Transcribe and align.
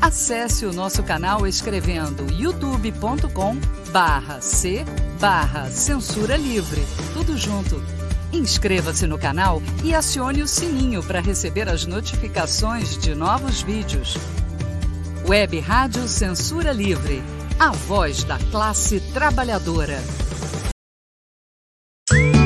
Acesse 0.00 0.66
o 0.66 0.72
nosso 0.72 1.02
canal 1.02 1.46
escrevendo 1.46 2.30
youtube.com 2.32 3.56
barra 3.90 4.40
C 4.40 4.84
barra 5.18 5.70
Censura 5.70 6.36
Livre. 6.36 6.82
Tudo 7.12 7.36
junto. 7.36 7.82
Inscreva-se 8.32 9.06
no 9.06 9.18
canal 9.18 9.62
e 9.82 9.94
acione 9.94 10.42
o 10.42 10.46
sininho 10.46 11.02
para 11.02 11.20
receber 11.20 11.68
as 11.68 11.86
notificações 11.86 12.98
de 12.98 13.14
novos 13.14 13.62
vídeos. 13.62 14.16
Web 15.26 15.58
Rádio 15.60 16.06
Censura 16.06 16.72
Livre. 16.72 17.22
A 17.58 17.70
voz 17.70 18.22
da 18.24 18.38
classe 18.50 19.00
trabalhadora. 19.14 19.98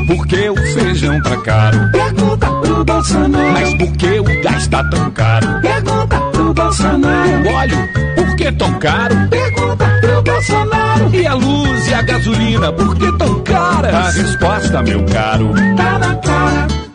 Por 0.07 0.27
que 0.27 0.49
o 0.49 0.57
feijão 0.57 1.21
tá 1.23 1.41
caro? 1.43 1.91
Pergunta 1.91 2.47
pro 2.61 2.85
Bolsonaro. 2.85 3.53
Mas 3.53 3.75
por 3.75 3.97
que 3.97 4.21
o 4.21 4.43
gás 4.43 4.69
tá 4.69 4.89
tão 4.89 5.11
caro? 5.11 5.61
Pergunta 5.61 6.30
pro 6.51 6.55
Bolsonaro. 6.55 7.49
O 7.49 7.55
óleo, 7.55 7.89
por 8.15 8.37
que 8.37 8.53
tão 8.53 8.79
caro? 8.79 9.15
Pergunta 9.29 9.85
pro 10.01 10.23
Bolsonaro. 10.23 11.15
E 11.15 11.27
a 11.27 11.35
luz 11.35 11.89
e 11.89 11.95
a 11.95 12.03
gasolina, 12.03 12.73
por 12.73 12.97
que 12.97 13.19
tão 13.19 13.41
caras? 13.43 13.95
A 13.95 14.11
resposta, 14.11 14.83
meu 14.83 15.05
caro, 15.07 15.53
tá 15.77 15.99
na 15.99 16.15
cara. 16.17 16.90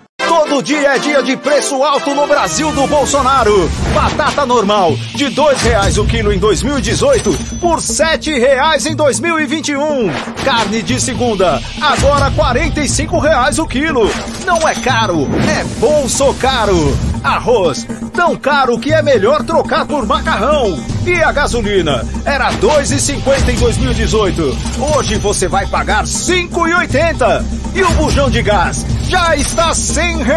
Todo 0.48 0.62
dia 0.62 0.96
é 0.96 1.00
dia 1.00 1.24
de 1.24 1.36
preço 1.36 1.84
alto 1.84 2.14
no 2.14 2.28
Brasil 2.28 2.72
do 2.72 2.86
Bolsonaro. 2.86 3.68
Batata 3.94 4.46
normal, 4.46 4.96
de 5.16 5.28
dois 5.30 5.60
reais 5.62 5.98
o 5.98 6.06
quilo 6.06 6.32
em 6.32 6.38
2018, 6.38 7.58
por 7.60 7.82
sete 7.82 8.32
reais 8.38 8.86
em 8.86 8.96
2021. 8.96 10.12
Carne 10.46 10.84
de 10.84 11.02
segunda, 11.02 11.60
agora 11.82 12.30
quarenta 12.32 12.80
e 12.80 12.88
cinco 12.88 13.18
reais 13.18 13.58
o 13.58 13.66
quilo. 13.66 14.08
Não 14.46 14.68
é 14.68 14.76
caro, 14.76 15.28
é 15.50 15.64
bolso 15.80 16.34
caro. 16.36 16.96
Arroz, 17.24 17.88
tão 18.14 18.36
caro 18.36 18.78
que 18.78 18.94
é 18.94 19.02
melhor 19.02 19.42
trocar 19.44 19.86
por 19.88 20.06
macarrão. 20.06 20.80
E 21.08 21.24
a 21.24 21.32
gasolina, 21.32 22.06
era 22.24 22.52
dois 22.52 22.92
e 22.92 23.00
cinquenta 23.00 23.52
em 23.52 23.56
2018. 23.56 24.58
Hoje 24.96 25.16
você 25.18 25.48
vai 25.48 25.66
pagar 25.66 26.06
cinco 26.06 26.68
e 26.68 26.74
oitenta. 26.76 27.44
E 27.74 27.84
o 27.84 27.92
bujão 27.92 28.30
de 28.30 28.42
gás 28.42 28.86
já 29.10 29.36
está 29.36 29.74
cem 29.74 30.24
reais. 30.24 30.35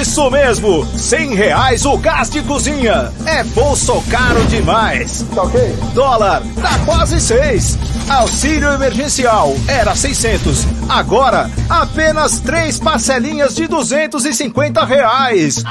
Isso 0.00 0.30
mesmo, 0.30 0.86
cem 0.96 1.34
reais 1.34 1.84
o 1.86 1.96
gás 1.96 2.28
de 2.28 2.42
cozinha. 2.42 3.12
É 3.26 3.42
bolso 3.44 4.02
caro 4.10 4.44
demais. 4.46 5.24
Tá 5.34 5.42
ok? 5.42 5.74
Dólar, 5.94 6.42
tá 6.60 6.78
quase 6.84 7.20
seis. 7.20 7.78
Auxílio 8.08 8.68
emergencial 8.72 9.54
era 9.68 9.94
600, 9.94 10.66
agora 10.88 11.50
apenas 11.68 12.40
três 12.40 12.78
parcelinhas 12.78 13.54
de 13.54 13.66
250 13.66 14.84
reais. 14.84 15.62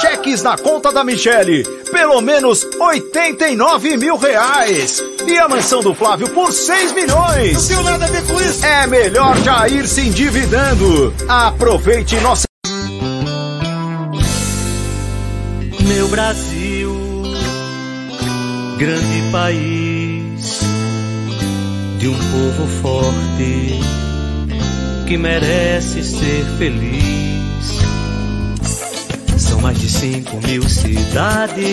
Cheques 0.00 0.42
na 0.42 0.56
conta 0.56 0.92
da 0.92 1.04
Michele, 1.04 1.62
pelo 1.92 2.20
menos 2.20 2.66
89 2.80 3.96
mil 3.96 4.16
reais. 4.16 5.02
E 5.26 5.38
a 5.38 5.48
mansão 5.48 5.82
do 5.82 5.94
Flávio 5.94 6.28
por 6.30 6.52
6 6.52 6.92
milhões. 6.92 7.54
Não 7.54 7.66
tenho 7.68 7.82
nada 7.82 8.04
a 8.06 8.08
ver 8.08 8.26
com 8.26 8.40
isso. 8.40 8.64
É 8.64 8.86
melhor 8.86 9.36
já 9.38 9.68
ir 9.68 9.86
se 9.86 10.00
endividando. 10.08 11.14
Aproveite 11.28 12.16
nossa. 12.16 12.48
Meu 15.88 16.06
Brasil, 16.08 16.94
grande 18.76 19.22
país 19.32 20.60
de 21.98 22.08
um 22.08 22.14
povo 22.14 22.66
forte 22.82 23.80
que 25.06 25.16
merece 25.16 26.04
ser 26.04 26.44
feliz. 26.58 27.78
São 29.38 29.62
mais 29.62 29.80
de 29.80 29.88
cinco 29.88 30.36
mil 30.46 30.68
cidades, 30.68 31.64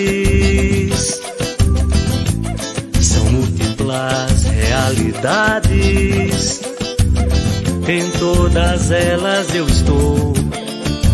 são 3.01 3.25
múltiplas 3.25 4.45
realidades. 4.45 6.61
Em 7.85 8.09
todas 8.17 8.91
elas 8.91 9.53
eu 9.53 9.67
estou, 9.67 10.33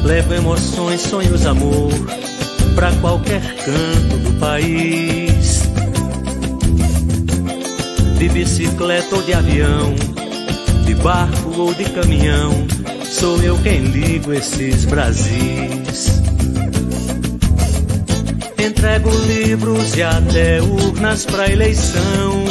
levo 0.03 0.35
emoções, 0.35 1.01
sonhos, 1.01 1.47
amor 1.47 1.89
para 2.75 2.91
qualquer 3.01 3.41
canto 3.57 4.17
do 4.17 4.39
país 4.39 5.69
de 8.17 8.29
bicicleta 8.29 9.15
ou 9.15 9.23
de 9.23 9.33
avião, 9.33 9.95
de 10.85 10.93
barco 10.95 11.59
ou 11.59 11.73
de 11.73 11.85
caminhão, 11.85 12.51
sou 13.09 13.41
eu 13.41 13.57
quem 13.57 13.79
ligo 13.85 14.31
esses 14.31 14.85
Brasis. 14.85 16.21
Entrego 18.63 19.09
livros 19.25 19.95
e 19.95 20.03
até 20.03 20.61
urnas 20.61 21.25
para 21.25 21.51
eleição, 21.51 22.43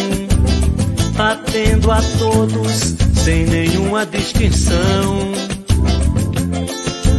atendo 1.17 1.91
a 1.93 2.01
todos 2.19 2.97
sem 3.15 3.47
nenhuma 3.47 4.05
distinção. 4.05 5.33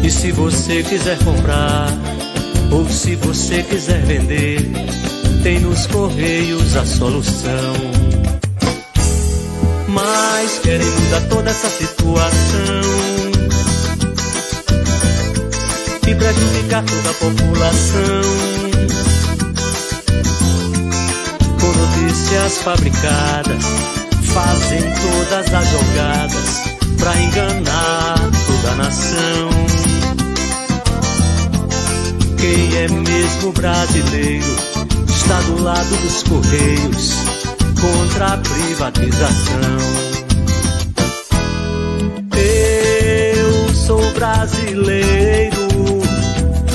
E 0.04 0.10
se 0.10 0.32
você 0.32 0.84
quiser 0.84 1.18
comprar, 1.20 1.88
ou 2.72 2.90
se 2.90 3.16
você 3.18 3.62
quiser 3.64 4.02
vender, 4.06 4.60
tem 5.44 5.60
nos 5.60 5.86
correios 5.88 6.76
a 6.78 6.86
solução. 6.86 7.74
Mas 9.88 10.60
querem 10.60 10.88
mudar 10.88 11.22
toda 11.30 11.50
essa 11.50 11.70
situação. 11.70 12.82
E 16.08 16.16
prejudicar 16.16 16.84
toda 16.86 17.10
a 17.10 17.14
população. 17.14 18.22
Com 21.60 21.68
notícias 21.68 22.58
fabricadas, 22.60 23.64
fazem 24.34 24.82
todas 24.82 25.54
as 25.54 25.70
jogadas 25.70 26.72
pra 26.98 27.22
enganar 27.22 28.16
toda 28.48 28.72
a 28.72 28.76
nação. 28.76 29.81
Quem 32.42 32.76
é 32.76 32.88
mesmo 32.88 33.52
brasileiro 33.52 34.56
está 35.08 35.40
do 35.42 35.62
lado 35.62 35.96
dos 35.98 36.24
correios 36.24 37.14
contra 37.80 38.34
a 38.34 38.38
privatização. 38.38 39.78
Eu 42.36 43.76
sou 43.76 44.02
brasileiro, 44.14 45.68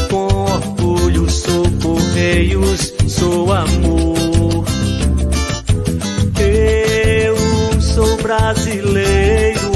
com 0.09 0.45
orgulho 0.45 1.29
sou 1.29 1.65
Correios, 1.83 2.95
sou 3.09 3.53
amor. 3.53 4.65
Eu 6.39 7.81
sou 7.81 8.17
brasileiro, 8.19 9.73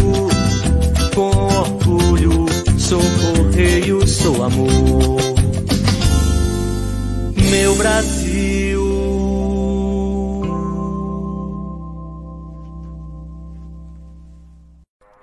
com 1.16 1.30
orgulho 1.30 2.46
sou 2.78 3.02
Correios, 3.34 4.08
sou 4.08 4.44
amor. 4.44 4.89
Meu 7.70 7.78
Brasil. 7.78 8.82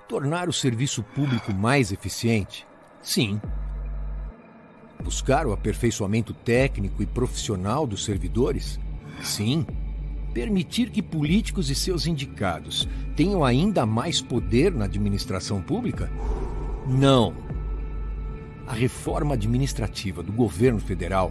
Tornar 0.08 0.48
o 0.48 0.52
serviço 0.52 1.02
público 1.02 1.52
mais 1.52 1.92
eficiente? 1.92 2.66
Sim. 3.02 3.38
Buscar 5.04 5.46
o 5.46 5.52
aperfeiçoamento 5.52 6.32
técnico 6.32 7.02
e 7.02 7.06
profissional 7.06 7.86
dos 7.86 8.02
servidores? 8.02 8.80
Sim. 9.22 9.66
Permitir 10.32 10.88
que 10.88 11.02
políticos 11.02 11.68
e 11.68 11.74
seus 11.74 12.06
indicados 12.06 12.88
tenham 13.14 13.44
ainda 13.44 13.84
mais 13.84 14.22
poder 14.22 14.72
na 14.72 14.86
administração 14.86 15.60
pública? 15.60 16.10
Não. 16.86 17.34
A 18.66 18.72
reforma 18.72 19.34
administrativa 19.34 20.22
do 20.22 20.32
governo 20.32 20.80
federal 20.80 21.30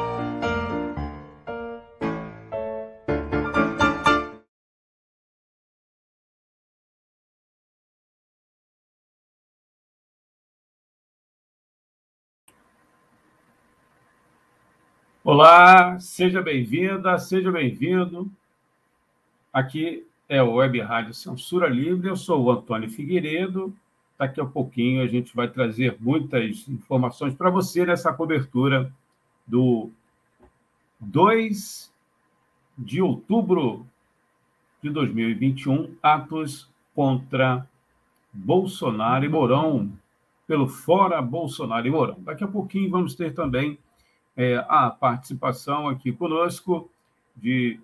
Olá, 15.23 15.99
seja 15.99 16.41
bem-vinda, 16.41 17.19
seja 17.19 17.51
bem-vindo. 17.51 18.27
Aqui 19.53 20.03
é 20.27 20.41
o 20.41 20.53
Web 20.53 20.81
Rádio 20.81 21.13
Censura 21.13 21.67
Livre, 21.67 22.07
eu 22.07 22.17
sou 22.17 22.43
o 22.43 22.51
Antônio 22.51 22.89
Figueiredo. 22.89 23.71
Daqui 24.17 24.41
a 24.41 24.45
pouquinho 24.45 25.03
a 25.03 25.05
gente 25.05 25.35
vai 25.35 25.47
trazer 25.47 25.95
muitas 25.99 26.67
informações 26.67 27.35
para 27.35 27.51
você 27.51 27.85
nessa 27.85 28.11
cobertura 28.11 28.91
do 29.45 29.91
2 30.99 31.91
de 32.75 32.99
outubro 32.99 33.85
de 34.81 34.89
2021, 34.89 35.97
atos 36.01 36.67
contra 36.95 37.67
Bolsonaro 38.33 39.23
e 39.23 39.29
Mourão, 39.29 39.87
pelo 40.47 40.67
Fora 40.67 41.21
Bolsonaro 41.21 41.85
e 41.85 41.91
Mourão. 41.91 42.17
Daqui 42.21 42.43
a 42.43 42.47
pouquinho 42.47 42.89
vamos 42.89 43.13
ter 43.13 43.35
também 43.35 43.77
é, 44.35 44.63
a 44.67 44.89
participação 44.89 45.87
aqui 45.87 46.11
conosco 46.11 46.89
de 47.35 47.79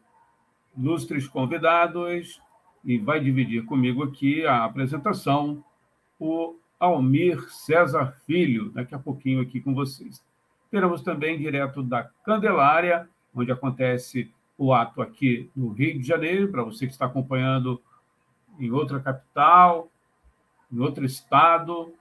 ilustres 0.78 1.28
convidados 1.28 2.42
e 2.84 2.98
vai 2.98 3.20
dividir 3.20 3.66
comigo 3.66 4.04
aqui 4.04 4.46
a 4.46 4.64
apresentação 4.64 5.64
o 6.20 6.56
Almir 6.80 7.42
César 7.50 8.16
Filho, 8.26 8.72
daqui 8.72 8.94
a 8.94 9.00
pouquinho 9.00 9.42
aqui 9.42 9.60
com 9.60 9.74
vocês. 9.74 10.24
Teremos 10.70 11.02
também 11.02 11.38
direto 11.38 11.82
da 11.82 12.04
Candelária, 12.24 13.10
onde 13.34 13.52
acontece 13.52 14.32
o 14.58 14.74
ato 14.74 15.02
aqui 15.02 15.50
no 15.56 15.70
Rio 15.70 16.00
de 16.00 16.08
Janeiro, 16.08 16.52
para 16.52 16.64
você 16.64 16.86
que 16.86 16.92
está 16.92 17.06
acompanhando 17.06 17.82
em 18.60 18.72
outra 18.72 19.00
capital, 19.00 19.90
em 20.72 20.80
outro 20.80 21.06
estado, 21.06 21.94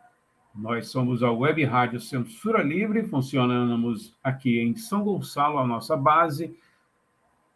nós 0.57 0.89
somos 0.89 1.23
a 1.23 1.31
Web 1.31 1.65
Rádio 1.65 2.01
Censura 2.01 2.63
Livre, 2.63 3.05
funcionamos 3.05 4.17
aqui 4.25 4.59
em 4.59 4.75
São 4.75 5.05
Gonçalo, 5.05 5.59
a 5.59 5.67
nossa 5.67 5.97
base, 5.97 6.59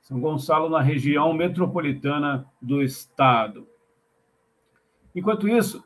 São 0.02 0.20
Gonçalo, 0.20 0.69
na 0.69 0.82
região 0.82 1.32
metropolitana 1.32 2.47
do 2.61 2.82
estado. 2.82 3.67
Enquanto 5.14 5.49
isso, 5.49 5.82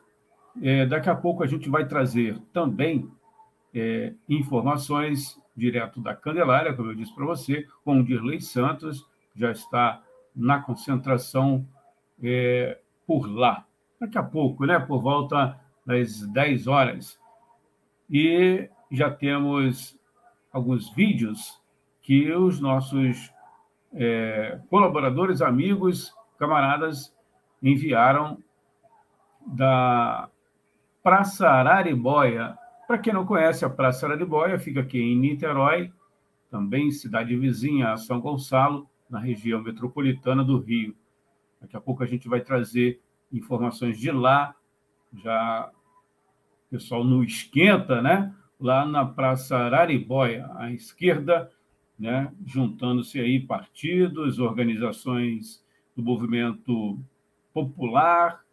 é, 0.61 0.85
daqui 0.85 1.09
a 1.09 1.15
pouco 1.15 1.41
a 1.41 1.47
gente 1.47 1.69
vai 1.69 1.87
trazer 1.87 2.37
também 2.51 3.09
é, 3.73 4.13
informações 4.27 5.39
direto 5.55 6.01
da 6.01 6.13
Candelária, 6.13 6.73
como 6.73 6.91
eu 6.91 6.95
disse 6.95 7.15
para 7.15 7.25
você, 7.25 7.65
com 7.83 7.99
o 7.99 8.03
Dirley 8.03 8.41
Santos, 8.41 9.05
já 9.33 9.51
está 9.51 10.03
na 10.35 10.59
concentração 10.59 11.65
é, 12.21 12.77
por 13.07 13.25
lá. 13.25 13.65
Daqui 13.99 14.17
a 14.17 14.23
pouco, 14.23 14.65
né, 14.65 14.77
por 14.79 15.01
volta 15.01 15.57
das 15.85 16.21
10 16.27 16.67
horas. 16.67 17.19
E 18.09 18.69
já 18.91 19.09
temos 19.11 19.97
alguns 20.51 20.93
vídeos 20.93 21.61
que 22.01 22.31
os 22.31 22.59
nossos 22.59 23.31
é, 23.93 24.59
colaboradores, 24.69 25.41
amigos, 25.41 26.13
camaradas 26.37 27.15
enviaram 27.61 28.37
da 29.45 30.29
Praça 31.01 31.47
Araribóia. 31.47 32.57
Para 32.87 32.97
quem 32.97 33.13
não 33.13 33.25
conhece, 33.25 33.65
a 33.65 33.69
Praça 33.69 34.05
Araribóia 34.05 34.59
fica 34.59 34.81
aqui 34.81 34.99
em 34.99 35.17
Niterói, 35.17 35.91
também 36.49 36.91
cidade 36.91 37.35
vizinha 37.35 37.91
a 37.91 37.97
São 37.97 38.19
Gonçalo, 38.19 38.87
na 39.09 39.19
região 39.19 39.61
metropolitana 39.61 40.43
do 40.43 40.59
Rio. 40.59 40.95
Daqui 41.61 41.75
a 41.75 41.81
pouco 41.81 42.03
a 42.03 42.05
gente 42.05 42.27
vai 42.27 42.41
trazer 42.41 42.99
informações 43.31 43.99
de 43.99 44.11
lá, 44.11 44.55
já 45.23 45.71
o 46.67 46.69
pessoal 46.71 47.03
no 47.03 47.23
esquenta, 47.23 48.01
né? 48.01 48.33
Lá 48.59 48.85
na 48.85 49.05
Praça 49.05 49.57
Araribóia, 49.57 50.49
à 50.55 50.71
esquerda, 50.71 51.51
né? 51.97 52.31
Juntando-se 52.45 53.19
aí 53.19 53.39
partidos, 53.39 54.39
organizações 54.39 55.63
do 55.95 56.03
movimento 56.03 56.99
popular, 57.53 58.43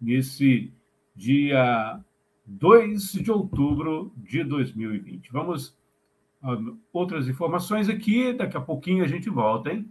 nesse 0.00 0.72
dia 1.16 2.00
2 2.46 3.12
de 3.12 3.30
outubro 3.30 4.12
de 4.16 4.44
2020. 4.44 5.32
Vamos 5.32 5.76
a 6.42 6.56
outras 6.92 7.26
informações 7.26 7.88
aqui, 7.88 8.32
daqui 8.32 8.56
a 8.56 8.60
pouquinho 8.60 9.02
a 9.02 9.08
gente 9.08 9.30
volta, 9.30 9.72
hein? 9.72 9.90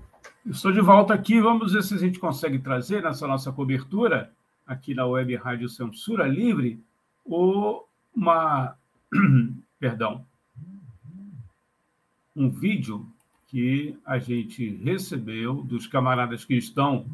estou 0.45 0.71
de 0.71 0.81
volta 0.81 1.13
aqui. 1.13 1.39
Vamos 1.39 1.73
ver 1.73 1.83
se 1.83 1.93
a 1.93 1.97
gente 1.97 2.19
consegue 2.19 2.59
trazer 2.59 3.03
nessa 3.03 3.27
nossa 3.27 3.51
cobertura, 3.51 4.31
aqui 4.65 4.93
na 4.93 5.05
Web 5.05 5.35
Rádio 5.35 5.69
Censura 5.69 6.27
Livre, 6.27 6.81
uma. 7.25 8.75
Perdão. 9.79 10.25
Um 12.35 12.49
vídeo 12.49 13.05
que 13.47 13.97
a 14.05 14.17
gente 14.17 14.75
recebeu 14.77 15.55
dos 15.63 15.85
camaradas 15.85 16.45
que 16.45 16.55
estão 16.55 17.05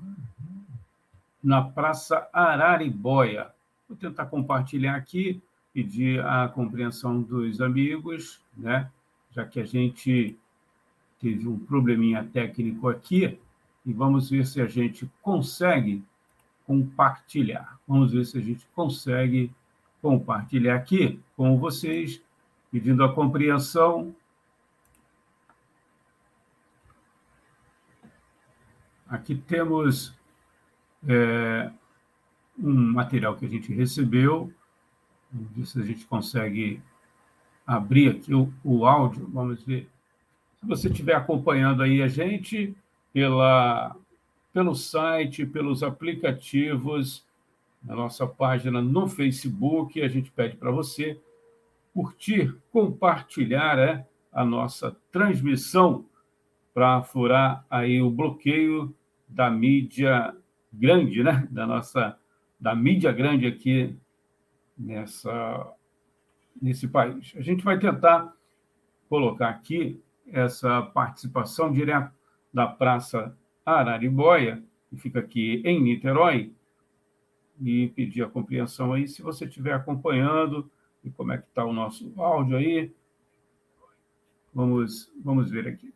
na 1.43 1.61
Praça 1.61 2.27
Araribóia. 2.31 3.49
Vou 3.87 3.97
tentar 3.97 4.27
compartilhar 4.27 4.95
aqui, 4.95 5.41
pedir 5.73 6.23
a 6.23 6.47
compreensão 6.47 7.21
dos 7.21 7.61
amigos, 7.61 8.39
né? 8.55 8.91
já 9.31 9.45
que 9.45 9.59
a 9.59 9.65
gente 9.65 10.37
teve 11.19 11.47
um 11.47 11.57
probleminha 11.57 12.23
técnico 12.23 12.87
aqui, 12.87 13.39
e 13.85 13.93
vamos 13.93 14.29
ver 14.29 14.45
se 14.45 14.61
a 14.61 14.67
gente 14.67 15.09
consegue 15.21 16.03
compartilhar. 16.65 17.79
Vamos 17.87 18.11
ver 18.11 18.25
se 18.25 18.37
a 18.37 18.41
gente 18.41 18.67
consegue 18.75 19.51
compartilhar 20.01 20.75
aqui 20.75 21.19
com 21.35 21.57
vocês, 21.57 22.21
pedindo 22.69 23.03
a 23.03 23.13
compreensão. 23.13 24.13
Aqui 29.07 29.35
temos 29.35 30.13
é, 31.07 31.71
um 32.59 32.91
material 32.91 33.37
que 33.37 33.45
a 33.45 33.49
gente 33.49 33.73
recebeu. 33.73 34.51
Vamos 35.31 35.51
ver 35.51 35.65
se 35.65 35.79
a 35.79 35.83
gente 35.83 36.05
consegue 36.05 36.81
abrir 37.65 38.09
aqui 38.09 38.33
o, 38.33 38.53
o 38.63 38.85
áudio. 38.85 39.25
Vamos 39.31 39.63
ver. 39.63 39.89
Se 40.59 40.65
você 40.65 40.89
estiver 40.89 41.15
acompanhando 41.15 41.83
aí 41.83 42.01
a 42.01 42.07
gente 42.07 42.75
pela, 43.13 43.95
pelo 44.53 44.75
site, 44.75 45.45
pelos 45.45 45.83
aplicativos, 45.83 47.25
na 47.83 47.95
nossa 47.95 48.27
página 48.27 48.81
no 48.81 49.07
Facebook, 49.07 50.01
a 50.01 50.07
gente 50.07 50.31
pede 50.31 50.57
para 50.57 50.71
você 50.71 51.19
curtir, 51.93 52.55
compartilhar 52.71 53.79
é, 53.79 54.05
a 54.31 54.43
nossa 54.43 54.95
transmissão 55.11 56.05
para 56.73 57.01
furar 57.01 57.65
aí 57.69 58.01
o 58.01 58.09
bloqueio 58.09 58.93
da 59.27 59.49
mídia 59.49 60.35
grande, 60.71 61.23
né? 61.23 61.47
Da 61.49 61.65
nossa 61.65 62.17
da 62.59 62.75
mídia 62.75 63.11
grande 63.11 63.47
aqui 63.47 63.95
nessa 64.77 65.73
nesse 66.61 66.87
país. 66.87 67.33
A 67.35 67.41
gente 67.41 67.63
vai 67.63 67.79
tentar 67.79 68.33
colocar 69.09 69.49
aqui 69.49 69.99
essa 70.31 70.81
participação 70.81 71.71
direto 71.71 72.11
da 72.53 72.67
Praça 72.67 73.35
Araribóia, 73.65 74.63
que 74.89 74.97
fica 74.97 75.19
aqui 75.19 75.61
em 75.65 75.81
Niterói, 75.81 76.53
e 77.61 77.87
pedir 77.89 78.23
a 78.23 78.29
compreensão 78.29 78.93
aí 78.93 79.07
se 79.07 79.21
você 79.21 79.45
estiver 79.45 79.73
acompanhando 79.73 80.69
e 81.03 81.09
como 81.09 81.31
é 81.31 81.37
que 81.37 81.47
está 81.47 81.65
o 81.65 81.73
nosso 81.73 82.11
áudio 82.17 82.57
aí. 82.57 82.91
Vamos, 84.53 85.11
vamos 85.23 85.49
ver 85.49 85.67
aqui. 85.67 85.93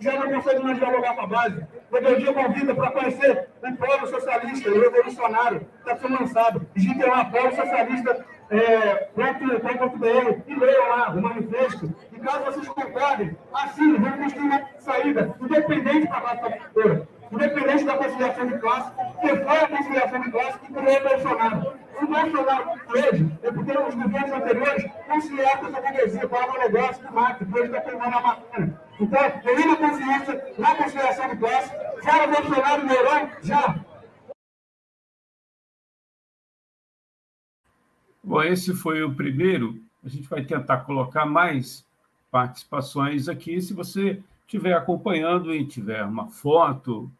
Já 0.00 0.12
não 0.18 0.32
consegue 0.32 0.62
mais 0.62 0.78
dialogar 0.78 1.14
com 1.14 1.20
a 1.22 1.26
base. 1.26 1.66
Rebeldia 1.92 2.32
convida 2.32 2.74
para 2.74 2.90
conhecer 2.90 3.48
o 3.62 3.76
povo 3.76 4.06
socialista, 4.06 4.70
o 4.70 4.80
revolucionário, 4.80 5.66
está 5.78 5.96
sendo 5.96 6.20
lançado. 6.20 6.66
Digitem 6.74 7.08
lá, 7.08 7.24
povo 7.24 7.54
socialista 7.54 8.24
é, 8.50 9.08
.com.br 9.14 10.42
e 10.46 10.54
leiam 10.54 10.88
lá 10.88 11.10
o 11.10 11.22
manifesto. 11.22 11.94
E 12.12 12.20
caso 12.20 12.44
vocês 12.44 12.68
concordem, 12.68 13.36
assim, 13.52 13.96
vamos 13.96 14.18
construir 14.18 14.46
uma 14.46 14.68
saída 14.78 15.34
independente 15.40 16.08
da 16.08 16.20
base 16.20 16.40
trabalhadora, 16.40 17.08
independente 17.32 17.84
da 17.84 17.96
conciliação 17.96 18.46
de 18.46 18.58
classe, 18.58 18.92
que 19.20 19.28
foi 19.28 19.58
a 19.58 19.68
conciliação 19.68 20.20
de 20.20 20.30
classe 20.30 20.58
que 20.60 20.72
criou 20.72 20.96
o 20.96 21.08
Bolsonaro. 21.08 21.72
Se 21.98 22.04
o 22.04 22.08
Bolsonaro 22.08 22.80
hoje, 22.88 23.38
é 23.42 23.52
porque 23.52 23.72
os 23.72 23.94
governos 23.94 24.32
anteriores 24.32 24.92
conciliaram 25.06 25.60
com 25.60 25.66
essa 25.66 25.80
burguesia, 25.80 26.28
para 26.28 26.50
o 26.50 26.58
negócio 26.58 27.06
de 27.06 27.12
máquina, 27.12 27.50
que 27.50 27.58
hoje 27.58 27.66
está 27.66 27.80
queimando 27.80 28.16
a 28.16 28.20
máquina. 28.20 28.80
Então, 29.00 29.20
a 29.20 29.76
consciência 29.76 30.54
na 30.58 30.74
conciliação 30.74 31.28
de 31.28 31.36
classe, 31.36 31.70
fora 32.02 32.26
Bolsonaro, 32.26 32.86
Neurão, 32.86 33.30
já. 33.42 33.84
Bom, 38.22 38.42
esse 38.42 38.74
foi 38.74 39.02
o 39.02 39.14
primeiro. 39.14 39.74
A 40.04 40.08
gente 40.08 40.28
vai 40.28 40.42
tentar 40.44 40.78
colocar 40.78 41.24
mais 41.24 41.84
participações 42.30 43.28
aqui. 43.28 43.60
Se 43.62 43.72
você 43.72 44.22
estiver 44.46 44.74
acompanhando 44.74 45.54
e 45.54 45.66
tiver 45.66 46.04
uma 46.04 46.28
foto, 46.28 47.10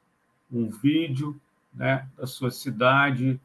um 0.50 0.70
vídeo 0.70 1.36
né, 1.74 2.06
da 2.16 2.26
sua 2.26 2.50
cidade, 2.50 3.38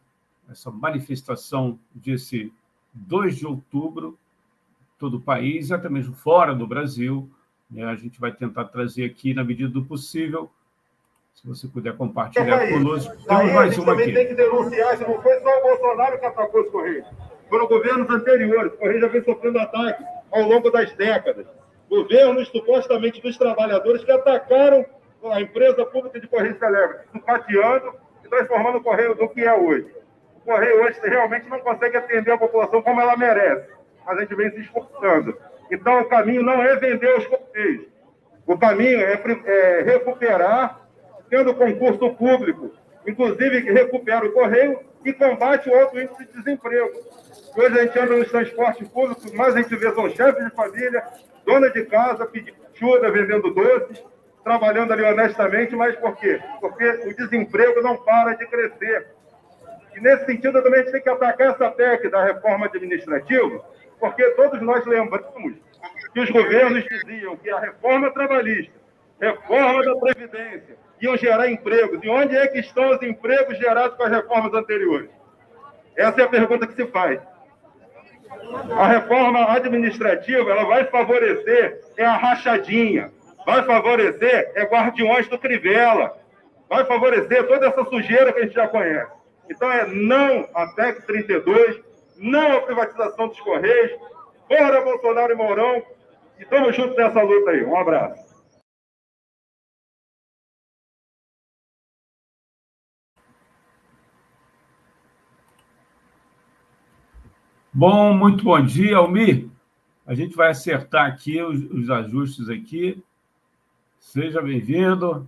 essa 0.50 0.71
manifestação 0.71 1.77
desse 1.93 2.53
2 2.93 3.38
de 3.38 3.45
outubro, 3.45 4.17
todo 5.00 5.17
o 5.17 5.21
país, 5.21 5.71
até 5.71 5.89
mesmo 5.89 6.13
fora 6.13 6.53
do 6.53 6.67
Brasil. 6.67 7.29
Né, 7.69 7.83
a 7.83 7.95
gente 7.95 8.19
vai 8.19 8.31
tentar 8.31 8.65
trazer 8.65 9.05
aqui 9.05 9.33
na 9.33 9.43
medida 9.43 9.69
do 9.69 9.83
possível. 9.83 10.50
Se 11.33 11.47
você 11.47 11.67
puder 11.67 11.97
compartilhar 11.97 12.63
é 12.63 12.71
conosco. 12.71 13.15
Temos 13.25 13.53
mais 13.53 13.77
uma 13.77 13.93
aqui. 13.93 14.13
tem 14.13 14.27
que 14.27 14.35
denunciar, 14.35 14.97
se 14.97 15.03
não 15.03 15.19
foi 15.21 15.39
só 15.39 15.50
o 15.50 15.61
Bolsonaro 15.63 16.19
que 16.19 16.25
atacou 16.25 16.61
os 16.61 16.71
Correios 16.71 17.07
foram 17.51 17.67
governos 17.67 18.09
anteriores. 18.09 18.73
O 18.73 18.77
Correio 18.77 19.01
já 19.01 19.07
vem 19.09 19.23
sofrendo 19.23 19.59
ataques 19.59 20.05
ao 20.31 20.43
longo 20.43 20.71
das 20.71 20.91
décadas. 20.93 21.45
Governos 21.91 22.48
supostamente 22.48 23.21
dos 23.21 23.38
trabalhadores 23.38 24.01
que 24.01 24.12
atacaram 24.13 24.86
a 25.29 25.41
empresa 25.41 25.86
pública 25.86 26.21
de 26.21 26.27
Correio 26.27 26.57
Celebra, 26.57 27.03
sucateando 27.12 27.93
e 28.24 28.29
transformando 28.29 28.77
o 28.77 28.81
Correio 28.81 29.13
no 29.13 29.27
que 29.27 29.41
é 29.41 29.53
hoje. 29.53 29.93
O 30.38 30.39
Correio 30.45 30.86
hoje 30.86 31.01
realmente 31.03 31.50
não 31.50 31.60
consegue 31.60 31.98
atender 31.98 32.31
a 32.31 32.38
população 32.38 32.81
como 32.81 33.01
ela 33.01 33.17
merece, 33.17 33.67
mas 34.05 34.17
a 34.17 34.21
gente 34.21 34.33
vem 34.36 34.50
se 34.51 34.62
esforçando. 34.62 35.38
Então, 35.69 36.00
o 36.00 36.05
caminho 36.05 36.41
não 36.41 36.63
é 36.63 36.77
vender 36.77 37.13
os 37.17 37.27
Correios. 37.27 37.86
O 38.48 38.57
caminho 38.57 39.01
é, 39.01 39.21
é 39.45 39.81
recuperar, 39.81 40.79
tendo 41.29 41.53
concurso 41.53 42.10
público, 42.15 42.71
inclusive 43.05 43.63
que 43.63 43.71
recupera 43.71 44.25
o 44.25 44.31
Correio 44.31 44.79
e 45.03 45.12
combate 45.12 45.69
o 45.69 45.75
alto 45.77 46.00
índice 46.00 46.25
de 46.25 46.38
desemprego. 46.38 46.89
Hoje 47.53 47.79
a 47.79 47.83
gente 47.83 48.00
anda 48.00 48.15
nos 48.15 48.31
transportes 48.31 48.88
públicos, 48.88 49.29
mas 49.33 49.55
a 49.55 49.62
gente 49.62 49.75
vê 49.75 49.93
são 49.93 50.10
chefes 50.10 50.45
de 50.45 50.51
família, 50.51 51.03
dona 51.45 51.69
de 51.69 51.86
casa, 51.86 52.29
ajuda, 52.75 53.12
vendendo 53.12 53.53
doces, 53.53 54.03
trabalhando 54.43 54.93
ali 54.93 55.03
honestamente, 55.03 55.75
mas 55.75 55.95
por 55.98 56.15
quê? 56.17 56.41
Porque 56.60 56.86
o 57.05 57.15
desemprego 57.15 57.81
não 57.81 57.98
para 57.98 58.33
de 58.33 58.45
crescer. 58.48 59.07
E 59.95 60.00
nesse 60.00 60.25
sentido, 60.25 60.62
também 60.63 60.79
a 60.79 60.83
gente 60.83 60.93
tem 60.93 61.01
que 61.01 61.10
atacar 61.10 61.51
essa 61.51 61.69
PEC 61.69 62.10
da 62.10 62.24
reforma 62.24 62.65
administrativa, 62.65 63.63
porque 64.00 64.24
todos 64.31 64.62
nós 64.62 64.86
lembramos 64.86 65.57
que 66.13 66.19
os 66.19 66.29
governos 66.29 66.83
diziam 66.86 67.36
que 67.38 67.50
a 67.50 67.60
reforma 67.60 68.12
trabalhista, 68.12 68.74
reforma 69.19 69.83
da 69.83 69.95
Previdência, 69.95 70.77
iam 71.01 71.17
gerar 71.17 71.50
empregos. 71.50 72.00
E 72.03 72.10
onde 72.10 72.36
é 72.36 72.48
que 72.48 72.60
estão 72.60 72.91
os 72.91 73.01
empregos 73.01 73.57
gerados 73.57 73.98
com 73.98 74.03
as 74.03 74.12
reformas 74.12 74.53
anteriores? 74.53 75.10
Essa 75.95 76.21
é 76.21 76.24
a 76.24 76.29
pergunta 76.29 76.67
que 76.67 76.75
se 76.75 76.86
faz. 76.88 77.19
A 78.77 78.88
reforma 78.88 79.51
administrativa 79.51 80.50
ela 80.50 80.65
vai 80.65 80.85
favorecer 80.85 81.81
é 81.97 82.05
a 82.05 82.15
rachadinha, 82.15 83.11
vai 83.45 83.63
favorecer 83.63 84.51
é 84.55 84.63
guardiões 84.63 85.27
do 85.27 85.38
Crivella, 85.38 86.17
vai 86.69 86.85
favorecer 86.85 87.47
toda 87.47 87.67
essa 87.67 87.83
sujeira 87.85 88.31
que 88.31 88.39
a 88.39 88.43
gente 88.43 88.55
já 88.55 88.67
conhece. 88.67 89.11
Então 89.50 89.69
é 89.71 89.85
não 89.85 90.47
a 90.53 90.67
PEC 90.67 91.05
32, 91.05 91.81
não 92.17 92.57
a 92.57 92.61
privatização 92.61 93.27
dos 93.27 93.39
Correios, 93.41 94.00
fora 94.47 94.81
Bolsonaro 94.81 95.33
e 95.33 95.35
Mourão, 95.35 95.83
e 96.39 96.43
estamos 96.43 96.75
juntos 96.75 96.95
nessa 96.95 97.21
luta 97.21 97.51
aí. 97.51 97.63
Um 97.65 97.77
abraço. 97.77 98.30
Bom, 107.73 108.13
muito 108.13 108.43
bom 108.43 108.61
dia, 108.61 108.97
Almir. 108.97 109.47
A 110.05 110.13
gente 110.13 110.35
vai 110.35 110.49
acertar 110.49 111.05
aqui 111.05 111.41
os, 111.41 111.71
os 111.71 111.89
ajustes 111.89 112.49
aqui. 112.49 113.01
Seja 113.97 114.41
bem-vindo. 114.41 115.25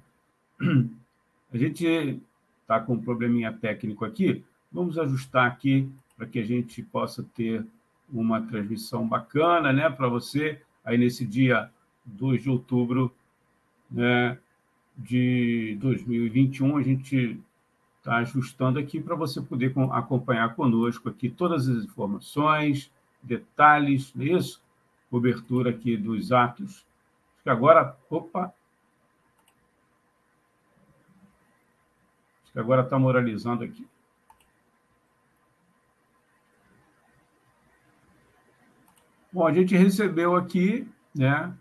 A 1.54 1.58
gente 1.58 2.20
está 2.60 2.82
com 2.82 2.96
um 2.96 3.02
probleminha 3.02 3.54
técnico 3.54 4.04
aqui. 4.04 4.44
Vamos 4.74 4.98
ajustar 4.98 5.48
aqui 5.48 5.90
para 6.18 6.28
que 6.28 6.38
a 6.38 6.46
gente 6.46 6.84
possa 6.84 7.24
ter 7.34 7.66
uma 8.12 8.42
transmissão 8.42 9.08
bacana, 9.08 9.72
né, 9.72 9.90
para 9.90 10.10
você 10.10 10.60
aí 10.84 10.98
nesse 10.98 11.26
dia 11.26 11.70
2 12.06 12.44
de 12.44 12.50
outubro, 12.50 13.10
né, 13.90 14.38
de 14.98 15.78
2021, 15.80 16.76
a 16.76 16.82
gente 16.82 17.40
está 18.04 18.18
ajustando 18.18 18.78
aqui 18.78 19.00
para 19.00 19.16
você 19.16 19.42
poder 19.42 19.74
acompanhar 19.94 20.54
conosco 20.56 21.08
aqui 21.08 21.30
todas 21.30 21.70
as 21.70 21.86
informações, 21.86 22.92
detalhes, 23.22 24.14
não 24.14 24.26
é 24.26 24.28
isso? 24.38 24.62
Cobertura 25.10 25.70
aqui 25.70 25.96
dos 25.96 26.34
atos. 26.34 26.84
Que 27.42 27.50
agora, 27.50 27.96
opa, 28.10 28.54
que 32.52 32.60
agora 32.60 32.82
está 32.82 33.00
moralizando 33.00 33.64
aqui. 33.64 33.88
Bom, 39.32 39.48
a 39.48 39.54
gente 39.54 39.78
recebeu 39.78 40.36
aqui, 40.36 40.86
né, 41.16 41.56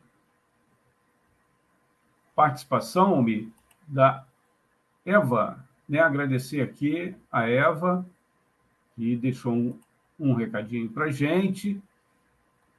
participação, 2.34 3.22
Mi, 3.22 3.50
da 3.86 4.26
Eva 5.06 5.61
né, 5.92 6.00
agradecer 6.00 6.62
aqui 6.62 7.14
a 7.30 7.46
Eva, 7.46 8.06
que 8.96 9.14
deixou 9.14 9.52
um, 9.52 9.78
um 10.18 10.32
recadinho 10.32 10.88
para 10.88 11.04
a 11.04 11.12
gente. 11.12 11.78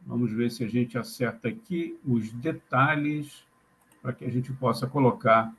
Vamos 0.02 0.32
ver 0.32 0.49
se 0.49 0.63
a 0.63 0.67
gente 0.67 0.97
acerta 0.97 1.47
aqui 1.47 1.95
os 2.04 2.32
detalhes 2.32 3.43
para 4.02 4.13
que 4.13 4.26
a 4.26 4.32
gente 4.32 4.52
possa 4.54 4.88
colocar 4.88 5.54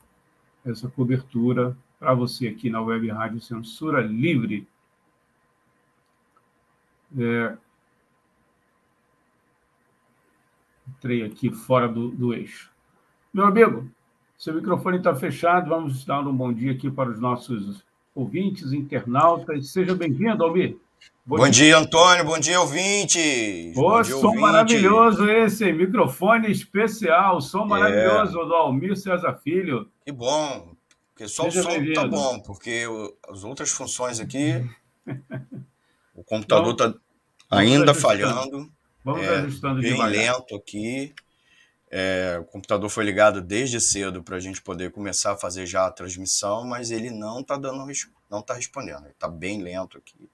essa 0.67 0.88
cobertura 0.88 1.77
para 1.97 2.12
você 2.12 2.49
aqui 2.49 2.69
na 2.69 2.83
Web 2.83 3.09
Rádio 3.11 3.40
Censura 3.40 4.01
Livre. 4.01 4.67
É... 7.17 7.57
Entrei 10.88 11.23
aqui 11.23 11.53
fora 11.53 11.87
do, 11.87 12.09
do 12.09 12.35
eixo. 12.35 12.69
Meu 13.33 13.47
amigo, 13.47 13.88
seu 14.38 14.55
microfone 14.55 14.99
está 14.99 15.14
fechado. 15.14 15.68
Vamos 15.68 16.05
dar 16.05 16.20
um 16.20 16.35
bom 16.35 16.53
dia 16.53 16.73
aqui 16.73 16.90
para 16.90 17.11
os 17.11 17.20
nossos 17.20 17.83
ouvintes, 18.14 18.73
internautas. 18.73 19.70
Seja 19.70 19.94
bem-vindo, 19.94 20.44
Almir. 20.44 20.77
Bom, 21.27 21.38
bom 21.38 21.44
dia. 21.44 21.66
dia. 21.66 21.79
Antônio. 21.79 22.25
Bom 22.25 22.38
dia, 22.38 22.61
ouvintes. 22.61 23.75
Pô, 23.75 24.03
dia, 24.03 24.14
som 24.14 24.27
ouvinte. 24.27 24.40
maravilhoso 24.40 25.29
esse, 25.31 25.73
microfone 25.73 26.51
especial, 26.51 27.40
som 27.40 27.64
é. 27.64 27.68
maravilhoso 27.68 28.44
do 28.44 28.55
Almir 28.55 28.97
César 28.97 29.40
Filho. 29.42 29.88
Que 30.05 30.12
bom, 30.12 30.75
porque 31.14 31.27
só 31.27 31.44
Seja 31.44 31.61
o 31.61 31.62
som 31.62 31.92
tá 31.94 32.07
bom, 32.07 32.40
porque 32.40 32.85
as 33.29 33.42
outras 33.42 33.70
funções 33.70 34.20
aqui, 34.20 34.62
o 36.14 36.23
computador 36.25 36.73
está 36.73 36.94
ainda 37.51 37.94
falhando. 37.94 38.70
Vamos 39.03 39.23
é, 39.23 39.37
ajustando 39.37 39.81
bem 39.81 39.92
devagar. 39.92 40.11
lento 40.11 40.57
aqui. 40.57 41.14
É, 41.97 42.39
o 42.41 42.45
computador 42.45 42.91
foi 42.91 43.05
ligado 43.05 43.41
desde 43.41 43.81
cedo 43.81 44.21
para 44.21 44.35
a 44.35 44.41
gente 44.41 44.61
poder 44.61 44.91
começar 44.91 45.31
a 45.31 45.37
fazer 45.37 45.65
já 45.65 45.87
a 45.87 45.93
transmissão, 45.93 46.65
mas 46.65 46.91
ele 46.91 47.09
não 47.09 47.39
está 47.39 47.57
dando, 47.57 47.87
não 48.29 48.41
está 48.41 48.53
respondendo. 48.55 49.05
Ele 49.05 49.13
está 49.13 49.29
bem 49.29 49.63
lento 49.63 49.97
aqui. 49.97 50.29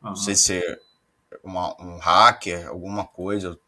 Uhum. 0.00 0.10
Não 0.10 0.14
sei 0.14 0.36
se 0.36 0.58
é 0.58 0.78
uma, 1.42 1.74
um 1.82 1.98
hacker, 1.98 2.68
alguma 2.68 3.04
coisa. 3.04 3.58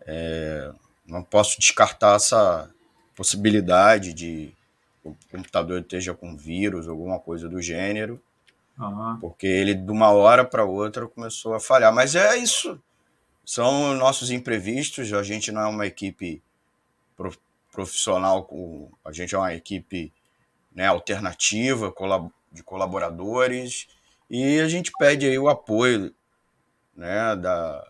É, 0.00 0.72
não 1.06 1.22
posso 1.22 1.60
descartar 1.60 2.16
essa 2.16 2.70
possibilidade 3.14 4.14
de 4.14 4.50
o 5.04 5.14
computador 5.30 5.82
esteja 5.82 6.14
com 6.14 6.34
vírus, 6.34 6.88
alguma 6.88 7.18
coisa 7.18 7.50
do 7.50 7.60
gênero. 7.60 8.18
Uhum. 8.78 9.18
Porque 9.20 9.46
ele, 9.46 9.74
de 9.74 9.92
uma 9.92 10.08
hora 10.08 10.42
para 10.42 10.64
outra, 10.64 11.06
começou 11.06 11.52
a 11.52 11.60
falhar. 11.60 11.92
Mas 11.92 12.14
é 12.14 12.34
isso. 12.38 12.80
São 13.44 13.92
nossos 13.92 14.30
imprevistos. 14.30 15.12
A 15.12 15.22
gente 15.22 15.52
não 15.52 15.60
é 15.60 15.66
uma 15.66 15.86
equipe 15.86 16.42
profissional, 17.72 18.44
com, 18.44 18.90
a 19.04 19.12
gente 19.12 19.34
é 19.34 19.38
uma 19.38 19.54
equipe 19.54 20.12
né, 20.74 20.86
alternativa 20.86 21.92
de 22.52 22.62
colaboradores 22.62 23.88
e 24.28 24.60
a 24.60 24.68
gente 24.68 24.92
pede 24.98 25.26
aí 25.26 25.38
o 25.38 25.48
apoio 25.48 26.14
né, 26.94 27.36
da, 27.36 27.86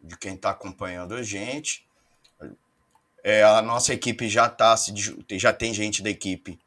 de 0.00 0.16
quem 0.16 0.34
está 0.34 0.50
acompanhando 0.50 1.14
a 1.14 1.22
gente. 1.22 1.86
É, 3.22 3.42
a 3.42 3.60
nossa 3.60 3.92
equipe 3.92 4.28
já 4.28 4.48
tá 4.48 4.76
se 4.76 4.92
já 5.32 5.52
tem 5.52 5.74
gente 5.74 6.02
da 6.02 6.10
equipe 6.10 6.58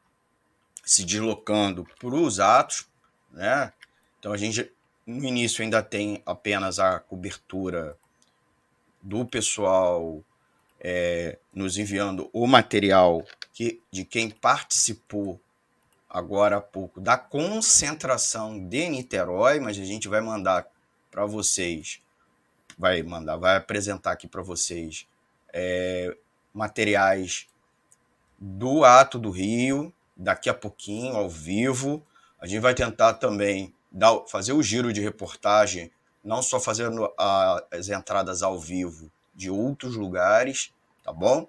se 0.84 1.06
deslocando 1.06 1.88
para 2.00 2.10
os 2.10 2.40
atos, 2.40 2.88
né? 3.32 3.72
Então 4.20 4.34
a 4.34 4.38
gente 4.38 4.72
no 5.06 5.26
início 5.26 5.64
ainda 5.64 5.82
tem 5.82 6.22
apenas 6.26 6.80
a 6.80 7.00
cobertura 7.00 7.98
do 9.02 9.26
pessoal 9.26 10.24
é, 10.84 11.38
nos 11.54 11.78
enviando 11.78 12.30
o 12.34 12.48
material 12.48 13.24
que, 13.54 13.80
de 13.92 14.04
quem 14.04 14.30
participou 14.30 15.40
agora 16.10 16.58
há 16.58 16.62
pouco 16.62 17.00
da 17.00 17.18
concentração 17.18 18.68
de 18.68 18.90
Niterói, 18.90 19.60
mas 19.60 19.78
a 19.78 19.86
gente 19.86 20.08
vai 20.08 20.20
mandar 20.20 20.68
para 21.12 21.26
vocês, 21.26 22.02
vai 22.78 23.04
mandar, 23.04 23.38
vai 23.38 23.58
apresentar 23.58 24.12
aqui 24.12 24.28
para 24.28 24.42
vocês 24.42 25.08
é, 25.54 26.16
materiais 26.54 27.48
do 28.40 28.84
Ato 28.84 29.20
do 29.20 29.30
Rio, 29.30 29.94
daqui 30.18 30.50
a 30.50 30.54
pouquinho, 30.54 31.16
ao 31.16 31.30
vivo. 31.30 32.06
A 32.40 32.48
gente 32.48 32.60
vai 32.60 32.74
tentar 32.74 33.14
também 33.14 33.74
dar, 33.92 34.26
fazer 34.28 34.54
o 34.54 34.64
giro 34.64 34.92
de 34.92 35.00
reportagem, 35.00 35.92
não 36.24 36.42
só 36.42 36.60
fazendo 36.60 37.12
as 37.72 37.90
entradas 37.90 38.42
ao 38.42 38.60
vivo, 38.60 39.12
de 39.34 39.50
outros 39.50 39.96
lugares, 39.96 40.72
tá 41.04 41.12
bom? 41.12 41.48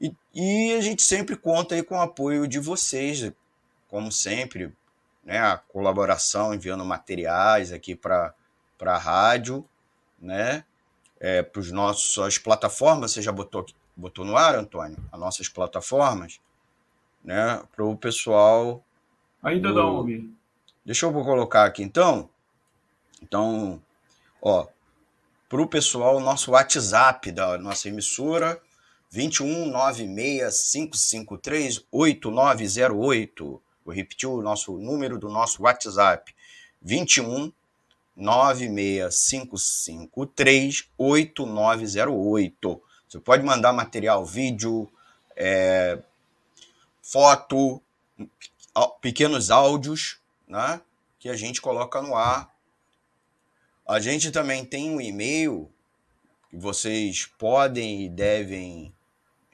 E, 0.00 0.14
e 0.34 0.74
a 0.74 0.80
gente 0.80 1.02
sempre 1.02 1.36
conta 1.36 1.74
aí 1.74 1.82
com 1.82 1.96
o 1.96 2.00
apoio 2.00 2.46
de 2.46 2.58
vocês, 2.58 3.32
como 3.88 4.12
sempre, 4.12 4.72
né? 5.24 5.38
A 5.38 5.56
colaboração, 5.56 6.54
enviando 6.54 6.84
materiais 6.84 7.72
aqui 7.72 7.94
para 7.94 8.32
a 8.80 8.98
rádio, 8.98 9.64
né? 10.18 10.64
É, 11.18 11.42
para 11.42 11.60
os 11.60 11.72
nossos 11.72 12.18
as 12.18 12.38
plataformas, 12.38 13.12
você 13.12 13.22
já 13.22 13.32
botou, 13.32 13.66
botou 13.96 14.24
no 14.24 14.36
ar, 14.36 14.54
Antônio? 14.54 14.98
As 15.10 15.18
nossas 15.18 15.48
plataformas, 15.48 16.38
né? 17.24 17.62
Para 17.74 17.84
o 17.84 17.96
pessoal. 17.96 18.84
Ainda 19.42 19.70
do... 19.70 19.74
não, 19.74 20.06
Deixa 20.84 21.06
eu 21.06 21.12
colocar 21.12 21.64
aqui 21.64 21.82
então. 21.82 22.28
Então, 23.20 23.82
ó, 24.40 24.66
para 25.48 25.62
o 25.62 25.66
pessoal 25.66 26.16
o 26.16 26.20
nosso 26.20 26.50
WhatsApp 26.52 27.30
da 27.30 27.56
nossa 27.58 27.88
emissora, 27.88 28.60
21 29.10 29.70
96553 29.70 31.84
8908. 31.90 33.62
Vou 33.84 33.94
repetir 33.94 34.28
o 34.28 34.42
nosso 34.42 34.76
número 34.78 35.18
do 35.18 35.28
nosso 35.28 35.62
WhatsApp, 35.62 36.34
21 36.82 37.52
96553 38.16 40.88
8908. 40.98 42.82
Você 43.08 43.20
pode 43.20 43.44
mandar 43.44 43.72
material, 43.72 44.24
vídeo, 44.24 44.90
é, 45.36 45.98
foto, 47.02 47.80
pequenos 49.00 49.50
áudios, 49.50 50.18
né? 50.48 50.80
que 51.18 51.28
a 51.28 51.36
gente 51.36 51.60
coloca 51.60 52.00
no 52.02 52.16
ar. 52.16 52.54
A 53.88 54.00
gente 54.00 54.32
também 54.32 54.64
tem 54.64 54.90
um 54.90 55.00
e-mail 55.00 55.70
que 56.50 56.56
vocês 56.56 57.26
podem 57.38 58.06
e 58.06 58.08
devem 58.08 58.92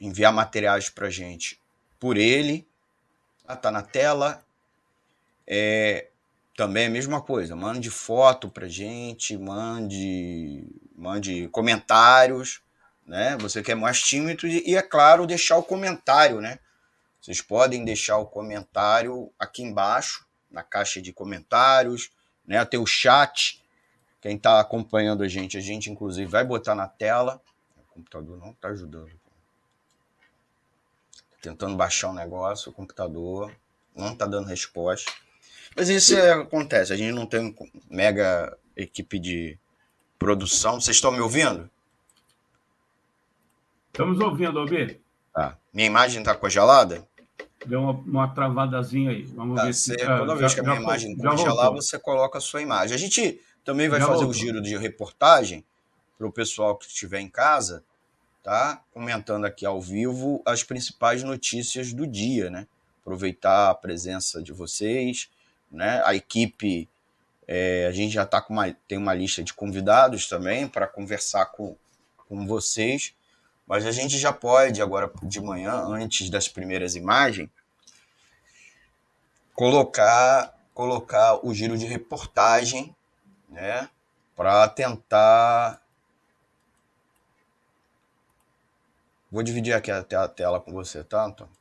enviar 0.01 0.33
materiais 0.33 0.89
para 0.89 1.11
gente 1.11 1.61
por 2.01 2.17
ele. 2.17 2.67
Está 3.49 3.71
na 3.71 3.83
tela. 3.83 4.43
É, 5.47 6.09
também 6.57 6.85
é 6.85 6.87
a 6.87 6.91
mesma 6.91 7.21
coisa. 7.21 7.55
Mande 7.55 7.91
foto 7.91 8.49
para 8.49 8.67
gente, 8.69 9.37
mande, 9.37 10.65
mande 10.97 11.49
comentários. 11.49 12.63
Né? 13.07 13.37
Você 13.39 13.63
quer 13.63 13.75
mais 13.75 14.01
tímido 14.01 14.47
e, 14.47 14.75
é 14.75 14.81
claro, 14.81 15.27
deixar 15.27 15.59
o 15.59 15.63
comentário, 15.63 16.41
né? 16.41 16.59
Vocês 17.21 17.43
podem 17.43 17.85
deixar 17.85 18.17
o 18.17 18.27
comentário 18.27 19.31
aqui 19.39 19.63
embaixo, 19.63 20.27
na 20.51 20.63
caixa 20.63 21.03
de 21.03 21.13
comentários, 21.13 22.11
né? 22.47 22.59
Até 22.59 22.79
o 22.79 22.87
chat. 22.87 23.62
Quem 24.23 24.37
está 24.37 24.61
acompanhando 24.61 25.25
a 25.25 25.29
gente, 25.29 25.59
a 25.59 25.61
gente 25.61 25.91
inclusive 25.91 26.31
vai 26.31 26.45
botar 26.45 26.77
na 26.77 26.87
tela. 26.87 27.41
O 27.77 27.95
computador 27.95 28.39
não 28.39 28.53
está 28.53 28.69
ajudando. 28.69 29.11
Tentando 31.43 31.75
baixar 31.75 32.11
um 32.11 32.15
negócio, 32.15 32.71
o 32.71 32.73
computador 32.73 33.53
não 33.97 34.13
está 34.13 34.25
dando 34.25 34.47
resposta. 34.47 35.11
Mas 35.75 35.89
isso 35.89 36.17
é, 36.17 36.35
acontece. 36.35 36.93
A 36.93 36.97
gente 36.97 37.13
não 37.13 37.27
tem 37.27 37.53
mega 37.91 38.57
equipe 38.77 39.19
de 39.19 39.59
produção. 40.21 40.81
Vocês 40.81 40.97
estão 40.97 41.11
me 41.11 41.21
ouvindo? 41.21 41.69
Estamos 43.89 44.21
ouvindo, 44.21 44.57
Albi. 44.57 45.01
Tá. 45.35 45.59
Minha 45.75 45.89
imagem 45.89 46.21
está 46.21 46.33
congelada? 46.37 47.05
Deu 47.67 47.81
uma, 47.81 47.93
uma 47.93 48.29
travadazinha 48.29 49.11
aí. 49.11 49.23
Vamos 49.23 49.57
tá, 49.57 49.65
ver 49.65 49.75
se. 49.75 49.97
Toda 49.97 50.37
vez 50.37 50.55
que 50.55 50.61
a 50.61 50.63
minha 50.63 50.77
já, 50.77 50.83
imagem 50.83 51.17
congelar, 51.17 51.73
você 51.73 51.99
coloca 51.99 52.39
a 52.39 52.41
sua 52.41 52.63
imagem. 52.63 52.95
A 52.95 52.99
gente 52.99 53.41
também 53.65 53.89
vai 53.89 54.01
já 54.01 54.07
fazer 54.07 54.25
o 54.25 54.33
giro 54.33 54.61
de 54.61 54.77
reportagem 54.77 55.65
para 56.19 56.27
o 56.27 56.33
pessoal 56.33 56.77
que 56.77 56.87
estiver 56.87 57.21
em 57.21 57.29
casa, 57.29 57.83
tá? 58.43 58.83
Comentando 58.93 59.45
aqui 59.45 59.65
ao 59.67 59.81
vivo 59.81 60.43
as 60.45 60.63
principais 60.63 61.23
notícias 61.23 61.93
do 61.93 62.07
dia, 62.07 62.51
né? 62.51 62.67
Aproveitar 63.01 63.71
a 63.71 63.75
presença 63.75 64.43
de 64.43 64.53
vocês, 64.53 65.29
né? 65.71 66.03
A 66.05 66.15
equipe, 66.15 66.89
é, 67.47 67.87
a 67.89 67.93
gente 67.93 68.13
já 68.13 68.25
tá 68.25 68.41
com 68.41 68.53
uma, 68.53 68.73
tem 68.87 68.99
uma 68.99 69.15
lista 69.15 69.43
de 69.43 69.53
convidados 69.53 70.29
também 70.29 70.69
para 70.69 70.87
conversar 70.87 71.47
com, 71.47 71.77
com 72.29 72.47
vocês. 72.47 73.15
Mas 73.67 73.87
a 73.87 73.93
gente 73.93 74.19
já 74.19 74.33
pode, 74.33 74.83
agora 74.83 75.11
de 75.23 75.41
manhã, 75.41 75.73
antes 75.73 76.29
das 76.29 76.49
primeiras 76.49 76.95
imagens, 76.95 77.49
colocar, 79.55 80.53
colocar 80.75 81.45
o 81.47 81.55
giro 81.55 81.79
de 81.79 81.87
reportagem, 81.87 82.95
né? 83.53 83.89
Para 84.35 84.69
tentar. 84.69 85.81
Vou 89.31 89.43
dividir 89.43 89.73
aqui 89.73 89.91
até 89.91 90.17
a 90.17 90.29
tela 90.29 90.61
com 90.61 90.73
você, 90.73 91.03
tá, 91.05 91.25
Antônio? 91.25 91.53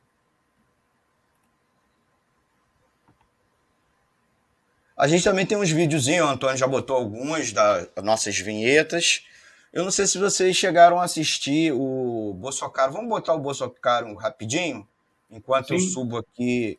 A 4.96 5.08
gente 5.08 5.24
também 5.24 5.46
tem 5.46 5.56
uns 5.56 5.70
videozinhos, 5.70 6.26
o 6.26 6.30
Antônio 6.30 6.56
já 6.56 6.66
botou 6.66 6.96
algumas 6.96 7.50
das 7.50 7.88
nossas 8.02 8.38
vinhetas. 8.38 9.26
Eu 9.72 9.84
não 9.84 9.90
sei 9.90 10.06
se 10.06 10.18
vocês 10.18 10.54
chegaram 10.54 11.00
a 11.00 11.04
assistir 11.04 11.72
o 11.72 12.34
Bolsonaro. 12.38 12.92
Vamos 12.92 13.08
botar 13.08 13.32
o 13.32 13.38
Bolsonaro 13.38 14.14
rapidinho? 14.14 14.86
Enquanto 15.30 15.68
Sim. 15.68 15.74
eu 15.74 15.80
subo 15.80 16.18
aqui. 16.18 16.78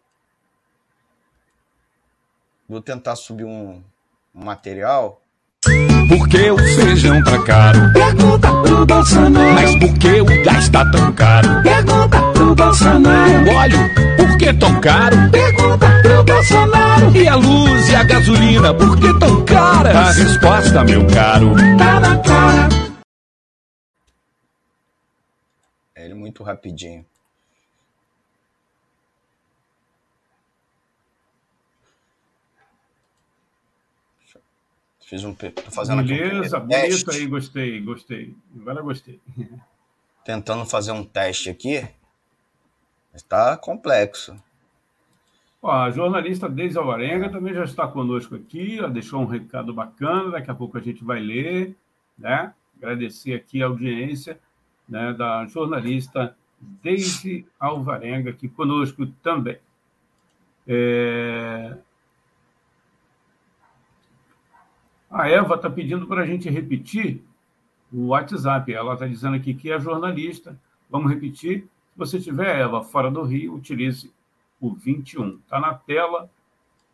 Vou 2.69 2.81
tentar 2.81 3.15
subir 3.15 3.45
um 3.45 3.83
material. 4.33 5.21
Por 6.09 6.27
que 6.27 6.51
o 6.51 6.57
feijão 6.57 7.23
tá 7.23 7.41
caro? 7.43 7.93
Pergunta 7.93 8.51
pro 8.61 8.85
Bolsonaro. 8.85 9.53
Mas 9.53 9.75
por 9.77 9.97
que 9.97 10.21
o 10.21 10.43
gás 10.43 10.69
tá 10.69 10.91
tão 10.91 11.13
caro? 11.13 11.63
Pergunta 11.63 12.21
pro 12.33 12.55
Bolsonaro. 12.55 13.31
O 13.31 13.55
óleo, 13.55 13.77
por 14.17 14.37
que 14.37 14.53
tão 14.53 14.81
caro? 14.81 15.15
Pergunta 15.31 16.01
pro 16.01 16.23
Bolsonaro. 16.23 17.15
E 17.15 17.27
a 17.27 17.35
luz 17.35 17.89
e 17.89 17.95
a 17.95 18.03
gasolina, 18.03 18.73
por 18.73 18.99
que 18.99 19.19
tão 19.19 19.45
caras? 19.45 19.95
A 19.95 20.11
resposta, 20.11 20.83
meu 20.83 21.07
caro, 21.07 21.53
tá 21.77 21.99
na 21.99 22.17
cara. 22.19 22.69
É 25.95 26.05
ele 26.05 26.15
muito 26.15 26.43
rapidinho. 26.43 27.05
Fiz 35.13 35.23
um. 35.23 35.35
Tô 35.35 35.51
fazendo 35.69 36.03
Beleza, 36.03 36.57
aqui 36.57 36.65
um 36.65 36.69
bonito 36.69 37.11
aí, 37.11 37.27
gostei, 37.27 37.81
gostei. 37.81 38.35
Agora 38.59 38.81
gostei. 38.81 39.19
Tentando 40.25 40.65
fazer 40.65 40.91
um 40.91 41.03
teste 41.03 41.51
aqui. 41.51 41.87
Está 43.13 43.55
complexo. 43.55 44.35
Ó, 45.61 45.71
a 45.71 45.91
jornalista 45.91 46.49
Deise 46.49 46.79
Alvarenga 46.79 47.29
também 47.29 47.53
já 47.53 47.63
está 47.63 47.87
conosco 47.87 48.35
aqui, 48.35 48.79
ela 48.79 48.89
deixou 48.89 49.21
um 49.21 49.27
recado 49.27 49.71
bacana, 49.71 50.31
daqui 50.31 50.49
a 50.49 50.55
pouco 50.55 50.79
a 50.79 50.81
gente 50.81 51.03
vai 51.03 51.19
ler, 51.19 51.75
né? 52.17 52.51
Agradecer 52.77 53.35
aqui 53.35 53.61
a 53.61 53.67
audiência 53.67 54.39
né, 54.89 55.13
da 55.13 55.45
jornalista 55.45 56.35
Deise 56.59 57.45
Alvarenga, 57.59 58.31
aqui 58.31 58.49
conosco 58.49 59.05
também. 59.21 59.59
É... 60.67 61.77
A 65.13 65.29
Eva 65.29 65.53
está 65.53 65.69
pedindo 65.69 66.07
para 66.07 66.23
a 66.23 66.25
gente 66.25 66.49
repetir 66.49 67.23
o 67.91 68.07
WhatsApp. 68.07 68.73
Ela 68.73 68.95
está 68.95 69.05
dizendo 69.05 69.35
aqui 69.35 69.53
que 69.53 69.71
é 69.71 69.79
jornalista. 69.79 70.59
Vamos 70.89 71.11
repetir. 71.11 71.69
Se 71.91 71.99
você 71.99 72.19
tiver, 72.19 72.61
Eva, 72.61 72.83
fora 72.83 73.11
do 73.11 73.21
Rio, 73.21 73.53
utilize 73.53 74.11
o 74.59 74.73
21. 74.73 75.37
Está 75.37 75.59
na 75.59 75.75
tela 75.75 76.27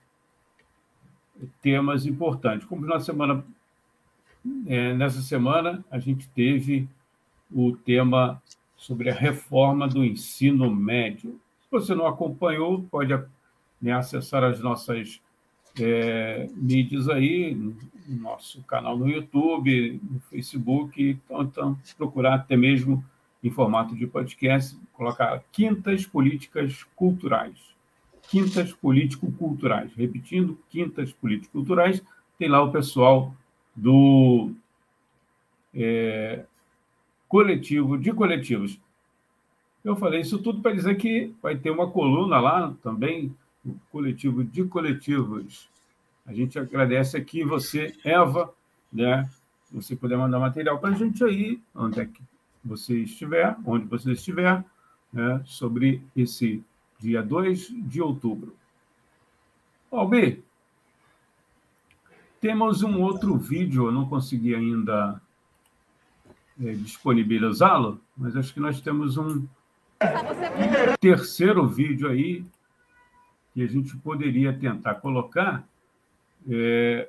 temas 1.62 2.06
importantes. 2.06 2.66
Como 2.66 2.86
na 2.86 3.00
semana, 3.00 3.44
é, 4.66 4.94
nessa 4.94 5.20
semana, 5.20 5.84
a 5.90 5.98
gente 5.98 6.28
teve 6.28 6.88
o 7.50 7.76
tema 7.76 8.42
sobre 8.76 9.10
a 9.10 9.14
reforma 9.14 9.88
do 9.88 10.04
ensino 10.04 10.70
médio. 10.74 11.40
Se 11.60 11.70
você 11.70 11.94
não 11.94 12.06
acompanhou, 12.06 12.82
pode 12.90 13.12
né, 13.80 13.92
acessar 13.92 14.44
as 14.44 14.60
nossas 14.60 15.20
é, 15.80 16.48
mídias 16.54 17.08
aí, 17.08 17.54
no 17.54 17.76
nosso 18.08 18.62
canal 18.62 18.96
no 18.96 19.08
YouTube, 19.08 20.00
no 20.10 20.20
Facebook, 20.20 21.02
então, 21.02 21.42
então, 21.42 21.78
procurar 21.96 22.34
até 22.34 22.56
mesmo 22.56 23.04
em 23.42 23.50
formato 23.50 23.94
de 23.94 24.06
podcast, 24.06 24.76
colocar 24.92 25.42
Quintas 25.52 26.06
Políticas 26.06 26.84
Culturais. 26.96 27.56
Quintas 28.28 28.72
Político-Culturais. 28.72 29.92
Repetindo, 29.94 30.58
Quintas 30.68 31.12
Político-Culturais, 31.12 32.02
tem 32.38 32.48
lá 32.48 32.62
o 32.62 32.70
pessoal 32.70 33.34
do 33.74 34.52
é, 35.74 36.44
coletivo 37.26 37.96
de 37.96 38.12
coletivos. 38.12 38.78
Eu 39.84 39.96
falei 39.96 40.20
isso 40.20 40.38
tudo 40.38 40.60
para 40.60 40.74
dizer 40.74 40.96
que 40.96 41.34
vai 41.42 41.56
ter 41.56 41.70
uma 41.70 41.90
coluna 41.90 42.38
lá 42.38 42.74
também, 42.82 43.34
o 43.64 43.74
coletivo 43.90 44.44
de 44.44 44.64
coletivos. 44.64 45.68
A 46.26 46.34
gente 46.34 46.58
agradece 46.58 47.16
aqui 47.16 47.42
você, 47.42 47.94
Eva, 48.04 48.52
né? 48.92 49.28
Você 49.72 49.96
puder 49.96 50.18
mandar 50.18 50.38
material 50.38 50.78
para 50.78 50.90
a 50.90 50.94
gente 50.94 51.24
aí, 51.24 51.60
onde 51.74 52.00
é 52.00 52.06
que 52.06 52.20
você 52.64 53.00
estiver, 53.00 53.56
onde 53.64 53.86
você 53.86 54.12
estiver, 54.12 54.64
né? 55.12 55.42
sobre 55.44 56.02
esse 56.14 56.62
dia 56.98 57.22
2 57.22 57.68
de 57.88 58.02
outubro. 58.02 58.54
Albi, 59.90 60.42
temos 62.40 62.82
um 62.82 63.00
outro 63.00 63.36
vídeo, 63.36 63.86
eu 63.86 63.92
não 63.92 64.08
consegui 64.08 64.54
ainda 64.54 65.20
é, 66.60 66.72
disponibilizá-lo, 66.72 68.00
mas 68.16 68.36
acho 68.36 68.52
que 68.52 68.60
nós 68.60 68.80
temos 68.80 69.16
um 69.16 69.46
terceiro 71.00 71.66
vídeo 71.66 72.08
aí 72.08 72.44
que 73.54 73.62
a 73.62 73.66
gente 73.66 73.96
poderia 73.96 74.52
tentar 74.52 74.96
colocar 74.96 75.66
é, 76.48 77.08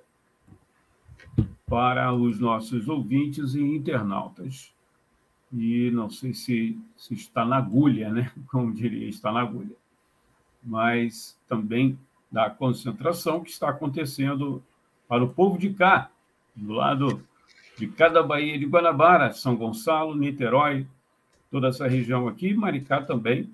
para 1.68 2.12
os 2.14 2.40
nossos 2.40 2.88
ouvintes 2.88 3.54
e 3.54 3.62
internautas. 3.62 4.74
E 5.52 5.90
não 5.92 6.10
sei 6.10 6.34
se, 6.34 6.80
se 6.96 7.14
está 7.14 7.44
na 7.44 7.58
agulha, 7.58 8.10
né? 8.10 8.32
Como 8.48 8.74
diria, 8.74 9.08
está 9.10 9.32
na 9.32 9.42
agulha. 9.42 9.76
Mas 10.64 11.38
também 11.48 11.98
da 12.32 12.50
concentração 12.50 13.44
que 13.44 13.50
está 13.50 13.70
acontecendo 13.70 14.64
para 15.08 15.24
o 15.24 15.34
povo 15.34 15.58
de 15.58 15.74
cá, 15.74 16.12
do 16.56 16.74
lado 16.74 17.26
de 17.78 17.88
cada 17.88 18.22
Baía 18.22 18.60
de 18.60 18.66
Guanabara, 18.66 19.32
São 19.32 19.56
Gonçalo, 19.56 20.16
Niterói, 20.16 20.86
toda 21.50 21.70
essa 21.70 21.88
região 21.88 22.28
aqui, 22.28 22.54
Maricá 22.54 23.02
também. 23.02 23.50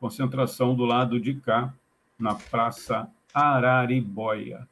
Concentração 0.00 0.74
do 0.74 0.84
lado 0.84 1.20
de 1.20 1.34
cá, 1.34 1.72
na 2.18 2.34
Praça 2.34 3.08
Araribóia. 3.32 4.66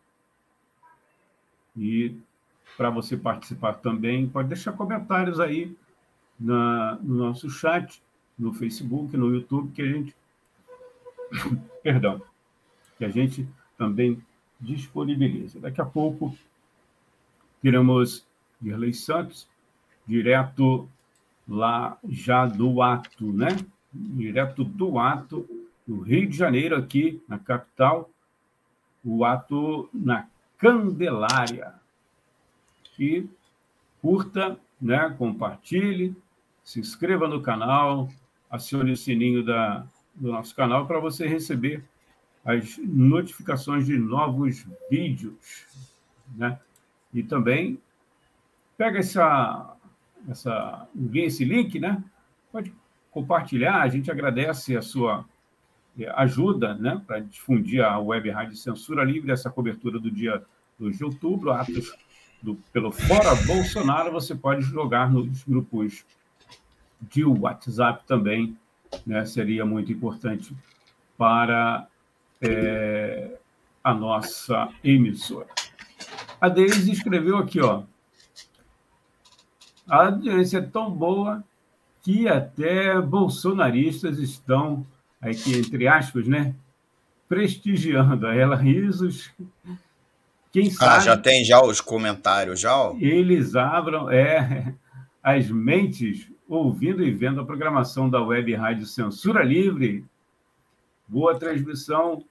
E 1.76 2.16
para 2.78 2.90
você 2.90 3.16
participar 3.16 3.72
também, 3.74 4.28
pode 4.28 4.48
deixar 4.48 4.72
comentários 4.72 5.40
aí 5.40 5.76
na, 6.38 6.94
no 7.02 7.16
nosso 7.16 7.50
chat, 7.50 8.00
no 8.38 8.54
Facebook, 8.54 9.16
no 9.16 9.34
YouTube, 9.34 9.72
que 9.72 9.82
a 9.82 9.86
gente. 9.86 10.14
Perdão. 11.82 12.22
Que 12.96 13.04
a 13.04 13.08
gente 13.08 13.48
também 13.76 14.22
disponibiliza. 14.60 15.58
Daqui 15.58 15.80
a 15.80 15.84
pouco 15.84 16.38
teremos 17.60 18.24
Dirley 18.60 18.94
Santos, 18.94 19.48
direto 20.06 20.88
lá 21.48 21.98
já 22.08 22.46
do 22.46 22.80
ato, 22.80 23.32
né? 23.32 23.48
Direto 23.92 24.62
do 24.62 25.00
ato, 25.00 25.44
no 25.84 26.00
Rio 26.02 26.28
de 26.28 26.36
Janeiro, 26.36 26.76
aqui 26.76 27.20
na 27.26 27.40
capital, 27.40 28.08
o 29.04 29.24
ato 29.24 29.90
na 29.92 30.28
Candelária. 30.58 31.74
E 32.98 33.26
curta, 34.00 34.58
né? 34.80 35.14
compartilhe, 35.18 36.16
se 36.64 36.80
inscreva 36.80 37.26
no 37.26 37.40
canal, 37.40 38.08
acione 38.50 38.92
o 38.92 38.96
sininho 38.96 39.44
da, 39.44 39.86
do 40.14 40.32
nosso 40.32 40.54
canal 40.54 40.86
para 40.86 41.00
você 41.00 41.26
receber 41.26 41.84
as 42.44 42.78
notificações 42.78 43.86
de 43.86 43.98
novos 43.98 44.66
vídeos. 44.90 45.66
Né? 46.36 46.58
E 47.12 47.22
também 47.22 47.80
pega 48.76 48.98
essa, 48.98 49.76
essa, 50.28 50.88
esse 51.14 51.44
link, 51.44 51.80
né? 51.80 52.02
Pode 52.52 52.72
compartilhar, 53.10 53.82
a 53.82 53.88
gente 53.88 54.10
agradece 54.10 54.76
a 54.76 54.82
sua 54.82 55.24
é, 55.98 56.08
ajuda 56.10 56.74
né, 56.74 57.02
para 57.06 57.18
difundir 57.18 57.84
a 57.84 57.98
Web 57.98 58.30
Rádio 58.30 58.56
Censura 58.56 59.02
Livre, 59.02 59.32
essa 59.32 59.50
cobertura 59.50 59.98
do 59.98 60.10
dia 60.10 60.44
2 60.78 60.98
de 60.98 61.04
outubro, 61.04 61.50
atos 61.50 61.92
do, 62.42 62.56
pelo 62.72 62.92
Fora 62.92 63.34
Bolsonaro, 63.46 64.12
você 64.12 64.34
pode 64.34 64.62
jogar 64.62 65.10
nos 65.10 65.42
grupos 65.44 66.04
de 67.00 67.24
WhatsApp 67.24 68.04
também, 68.06 68.56
né, 69.06 69.24
seria 69.24 69.64
muito 69.64 69.92
importante 69.92 70.54
para 71.16 71.86
é, 72.40 73.38
a 73.82 73.94
nossa 73.94 74.68
emissora. 74.82 75.48
A 76.40 76.48
Deise 76.48 76.92
escreveu 76.92 77.36
aqui, 77.38 77.60
ó. 77.60 77.82
A 79.88 80.06
audiência 80.06 80.58
é 80.58 80.62
tão 80.62 80.90
boa 80.90 81.42
que 82.02 82.28
até 82.28 83.00
bolsonaristas 83.00 84.18
estão 84.18 84.86
aqui, 85.20 85.58
entre 85.58 85.88
aspas, 85.88 86.28
né? 86.28 86.54
Prestigiando 87.28 88.26
a 88.26 88.34
ela 88.34 88.56
risos. 88.56 89.30
Quem 90.52 90.70
sabe. 90.70 90.96
Ah, 90.96 91.00
já 91.00 91.16
tem 91.16 91.44
já 91.44 91.62
os 91.62 91.80
comentários, 91.80 92.60
já? 92.60 92.92
Eles 92.98 93.54
abram 93.54 94.10
é, 94.10 94.74
as 95.22 95.50
mentes 95.50 96.30
ouvindo 96.48 97.04
e 97.04 97.10
vendo 97.10 97.40
a 97.40 97.44
programação 97.44 98.08
da 98.08 98.22
Web 98.22 98.54
Rádio 98.54 98.86
Censura 98.86 99.42
Livre. 99.42 100.04
Boa 101.06 101.38
transmissão. 101.38 102.24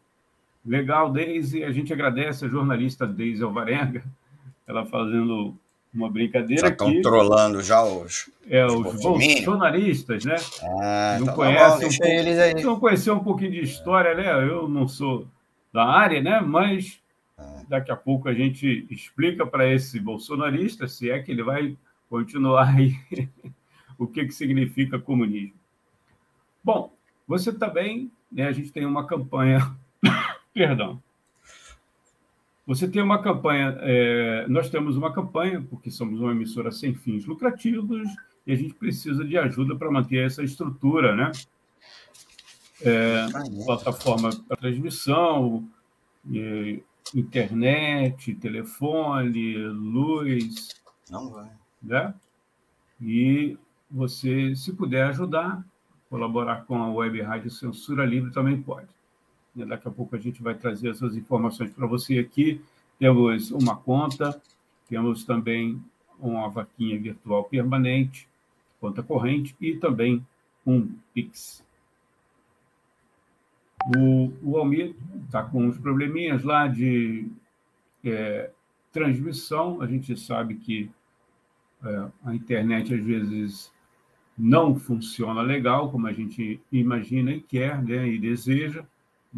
Legal, 0.66 1.12
Deise. 1.12 1.64
A 1.64 1.72
gente 1.72 1.94
agradece 1.94 2.46
a 2.46 2.50
jornalista 2.50 3.08
Deise 3.08 3.44
Alvarenga, 3.44 4.04
ela 4.68 4.86
fazendo 4.86 5.56
uma 5.94 6.10
brincadeira 6.10 6.68
já 6.68 6.70
estão 6.70 7.02
trolando 7.02 7.62
já 7.64 7.84
os, 7.84 8.30
é, 8.50 8.66
os, 8.66 9.02
bolsonaristas, 9.02 10.26
né? 10.26 10.36
Ah, 10.62 11.18
não 11.20 11.28
tá 11.28 11.34
conhecem 11.34 11.88
um 11.88 12.06
eles 12.06 12.38
aí. 12.38 12.64
não 12.64 12.80
conhecer 12.80 13.12
um 13.12 13.20
pouquinho 13.20 13.52
de 13.52 13.62
história, 13.62 14.14
né? 14.14 14.32
Eu 14.48 14.68
não 14.68 14.88
sou 14.88 15.28
da 15.74 15.86
área, 15.86 16.22
né? 16.22 16.40
Mas. 16.42 17.00
Daqui 17.68 17.92
a 17.92 17.96
pouco 17.96 18.30
a 18.30 18.34
gente 18.34 18.88
explica 18.90 19.46
para 19.46 19.72
esse 19.72 20.00
bolsonarista 20.00 20.88
se 20.88 21.10
é 21.10 21.22
que 21.22 21.32
ele 21.32 21.44
vai 21.44 21.78
continuar 22.10 22.76
aí 22.76 22.98
o 23.98 24.08
que, 24.08 24.26
que 24.26 24.34
significa 24.34 25.00
comunismo. 25.00 25.56
Bom, 26.64 26.94
você 27.28 27.52
também, 27.52 28.12
né, 28.32 28.48
a 28.48 28.52
gente 28.52 28.72
tem 28.72 28.86
uma 28.86 29.06
campanha, 29.06 29.76
perdão, 30.54 31.02
você 32.66 32.88
tem 32.88 33.02
uma 33.02 33.22
campanha, 33.22 33.78
é, 33.80 34.46
nós 34.50 34.70
temos 34.70 34.98
uma 34.98 35.14
campanha, 35.14 35.66
porque 35.70 35.90
somos 35.90 36.20
uma 36.20 36.32
emissora 36.32 36.70
sem 36.72 36.94
fins 36.94 37.26
lucrativos, 37.26 38.06
e 38.46 38.52
a 38.52 38.56
gente 38.56 38.74
precisa 38.74 39.24
de 39.24 39.38
ajuda 39.38 39.76
para 39.76 39.92
manter 39.92 40.26
essa 40.26 40.44
estrutura, 40.44 41.16
né? 41.16 41.32
É, 42.82 43.26
plataforma 43.66 44.30
para 44.48 44.58
transmissão, 44.58 45.68
é, 46.34 46.80
internet, 47.16 48.34
telefone, 48.36 49.58
luz. 49.58 50.82
Não 51.10 51.30
vai. 51.30 51.50
Né? 51.82 52.14
E 53.02 53.58
você, 53.90 54.56
se 54.56 54.74
puder 54.74 55.08
ajudar, 55.08 55.64
colaborar 56.10 56.66
com 56.66 56.82
a 56.82 56.92
Web 56.92 57.22
Rádio 57.22 57.52
Censura 57.52 58.06
Livre 58.06 58.32
também 58.32 58.62
pode. 58.62 58.88
Daqui 59.56 59.88
a 59.88 59.92
pouco 59.92 60.16
a 60.16 60.20
gente 60.20 60.42
vai 60.42 60.54
trazer 60.56 60.90
essas 60.90 61.16
informações 61.16 61.72
para 61.72 61.88
você 61.88 62.20
aqui. 62.20 62.62
Temos 63.00 63.52
uma 63.52 63.76
conta, 63.76 64.40
temos 64.88 65.24
também 65.24 65.82
uma 66.20 66.50
vaquinha 66.50 67.00
virtual 67.00 67.44
permanente, 67.44 68.28
conta 68.80 69.02
corrente 69.02 69.56
e 69.60 69.76
também 69.76 70.26
um 70.66 70.90
Pix. 71.14 71.64
O, 73.96 74.34
o 74.44 74.58
Almir 74.58 74.96
está 75.26 75.44
com 75.44 75.66
uns 75.66 75.78
probleminhas 75.78 76.44
lá 76.44 76.68
de 76.68 77.30
é, 78.04 78.50
transmissão. 78.92 79.82
A 79.82 79.88
gente 79.88 80.18
sabe 80.20 80.56
que 80.56 80.90
é, 81.84 82.08
a 82.26 82.36
internet 82.36 82.94
às 82.94 83.04
vezes 83.04 83.72
não 84.38 84.78
funciona 84.80 85.42
legal, 85.42 85.92
como 85.92 86.08
a 86.08 86.14
gente 86.14 86.60
imagina 86.72 87.32
e 87.32 87.42
quer 87.42 87.82
né, 87.82 88.08
e 88.08 88.20
deseja 88.20 88.86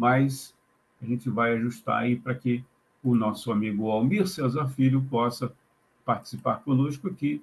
mas 0.00 0.54
a 1.02 1.04
gente 1.04 1.28
vai 1.28 1.52
ajustar 1.54 2.02
aí 2.02 2.16
para 2.16 2.34
que 2.34 2.64
o 3.02 3.14
nosso 3.14 3.50
amigo 3.50 3.90
Almir 3.90 4.26
César 4.26 4.68
Filho 4.68 5.02
possa 5.10 5.52
participar 6.04 6.62
conosco 6.62 7.08
aqui, 7.08 7.42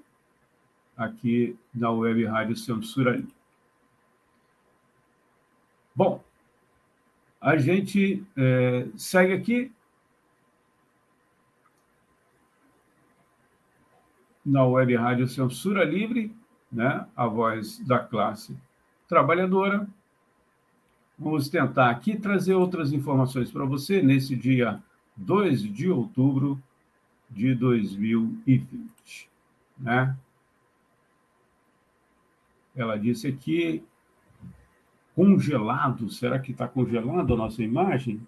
aqui 0.96 1.58
na 1.74 1.92
Web 1.92 2.26
Rádio 2.26 2.58
Censura 2.58 3.24
Bom, 5.96 6.24
a 7.40 7.58
gente 7.58 8.24
é, 8.36 8.88
segue 8.98 9.34
aqui 9.34 9.72
na 14.46 14.66
Web 14.66 14.96
Rádio 14.96 15.28
Censura 15.28 15.84
Livre, 15.84 16.34
né? 16.72 17.06
a 17.16 17.28
voz 17.28 17.80
da 17.80 18.00
classe 18.00 18.58
trabalhadora, 19.08 19.88
Vamos 21.20 21.50
tentar 21.50 21.90
aqui 21.90 22.16
trazer 22.16 22.54
outras 22.54 22.94
informações 22.94 23.50
para 23.50 23.66
você 23.66 24.04
nesse 24.04 24.36
dia 24.36 24.80
2 25.16 25.64
de 25.74 25.90
outubro 25.90 26.62
de 27.28 27.56
2020. 27.56 29.28
Né? 29.80 30.16
Ela 32.76 32.96
disse 32.98 33.26
aqui, 33.26 33.84
congelado, 35.18 36.12
será 36.12 36.38
que 36.38 36.52
está 36.52 36.68
congelado 36.68 37.34
a 37.34 37.38
nossa 37.38 37.64
imagem? 37.64 38.22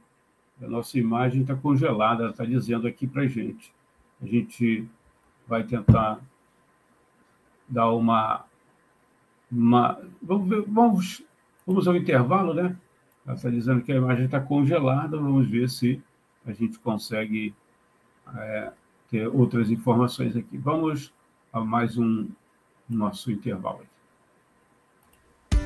A 0.59 0.67
nossa 0.67 0.97
imagem 0.97 1.43
está 1.43 1.55
congelada, 1.55 2.23
ela 2.23 2.31
está 2.31 2.43
dizendo 2.43 2.87
aqui 2.87 3.05
para 3.05 3.21
a 3.21 3.27
gente. 3.27 3.71
A 4.19 4.25
gente 4.25 4.89
vai 5.47 5.63
tentar 5.63 6.19
dar 7.67 7.91
uma. 7.91 8.43
uma 9.51 10.01
vamos, 10.19 10.49
ver, 10.49 10.63
vamos, 10.63 11.23
vamos 11.63 11.87
ao 11.87 11.95
intervalo, 11.95 12.55
né? 12.55 12.75
Ela 13.23 13.35
está 13.35 13.51
dizendo 13.51 13.83
que 13.83 13.91
a 13.91 13.97
imagem 13.97 14.25
está 14.25 14.41
congelada, 14.41 15.15
vamos 15.15 15.47
ver 15.47 15.69
se 15.69 16.01
a 16.43 16.51
gente 16.53 16.79
consegue 16.79 17.53
é, 18.35 18.71
ter 19.11 19.27
outras 19.27 19.69
informações 19.69 20.35
aqui. 20.35 20.57
Vamos 20.57 21.13
a 21.53 21.59
mais 21.59 21.99
um 21.99 22.27
nosso 22.89 23.31
intervalo. 23.31 23.85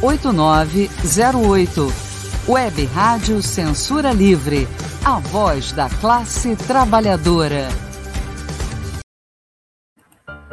8908. 0.00 1.92
Web 2.48 2.88
Rádio 2.94 3.42
Censura 3.42 4.12
Livre. 4.12 4.68
A 5.04 5.18
voz 5.18 5.72
da 5.72 5.88
classe 5.88 6.54
trabalhadora. 6.54 7.85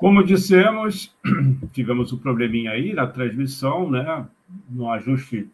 Como 0.00 0.24
dissemos, 0.24 1.14
tivemos 1.74 2.10
um 2.10 2.16
probleminha 2.16 2.70
aí 2.70 2.94
na 2.94 3.06
transmissão, 3.06 3.90
né? 3.90 4.26
no 4.66 4.90
ajuste 4.90 5.46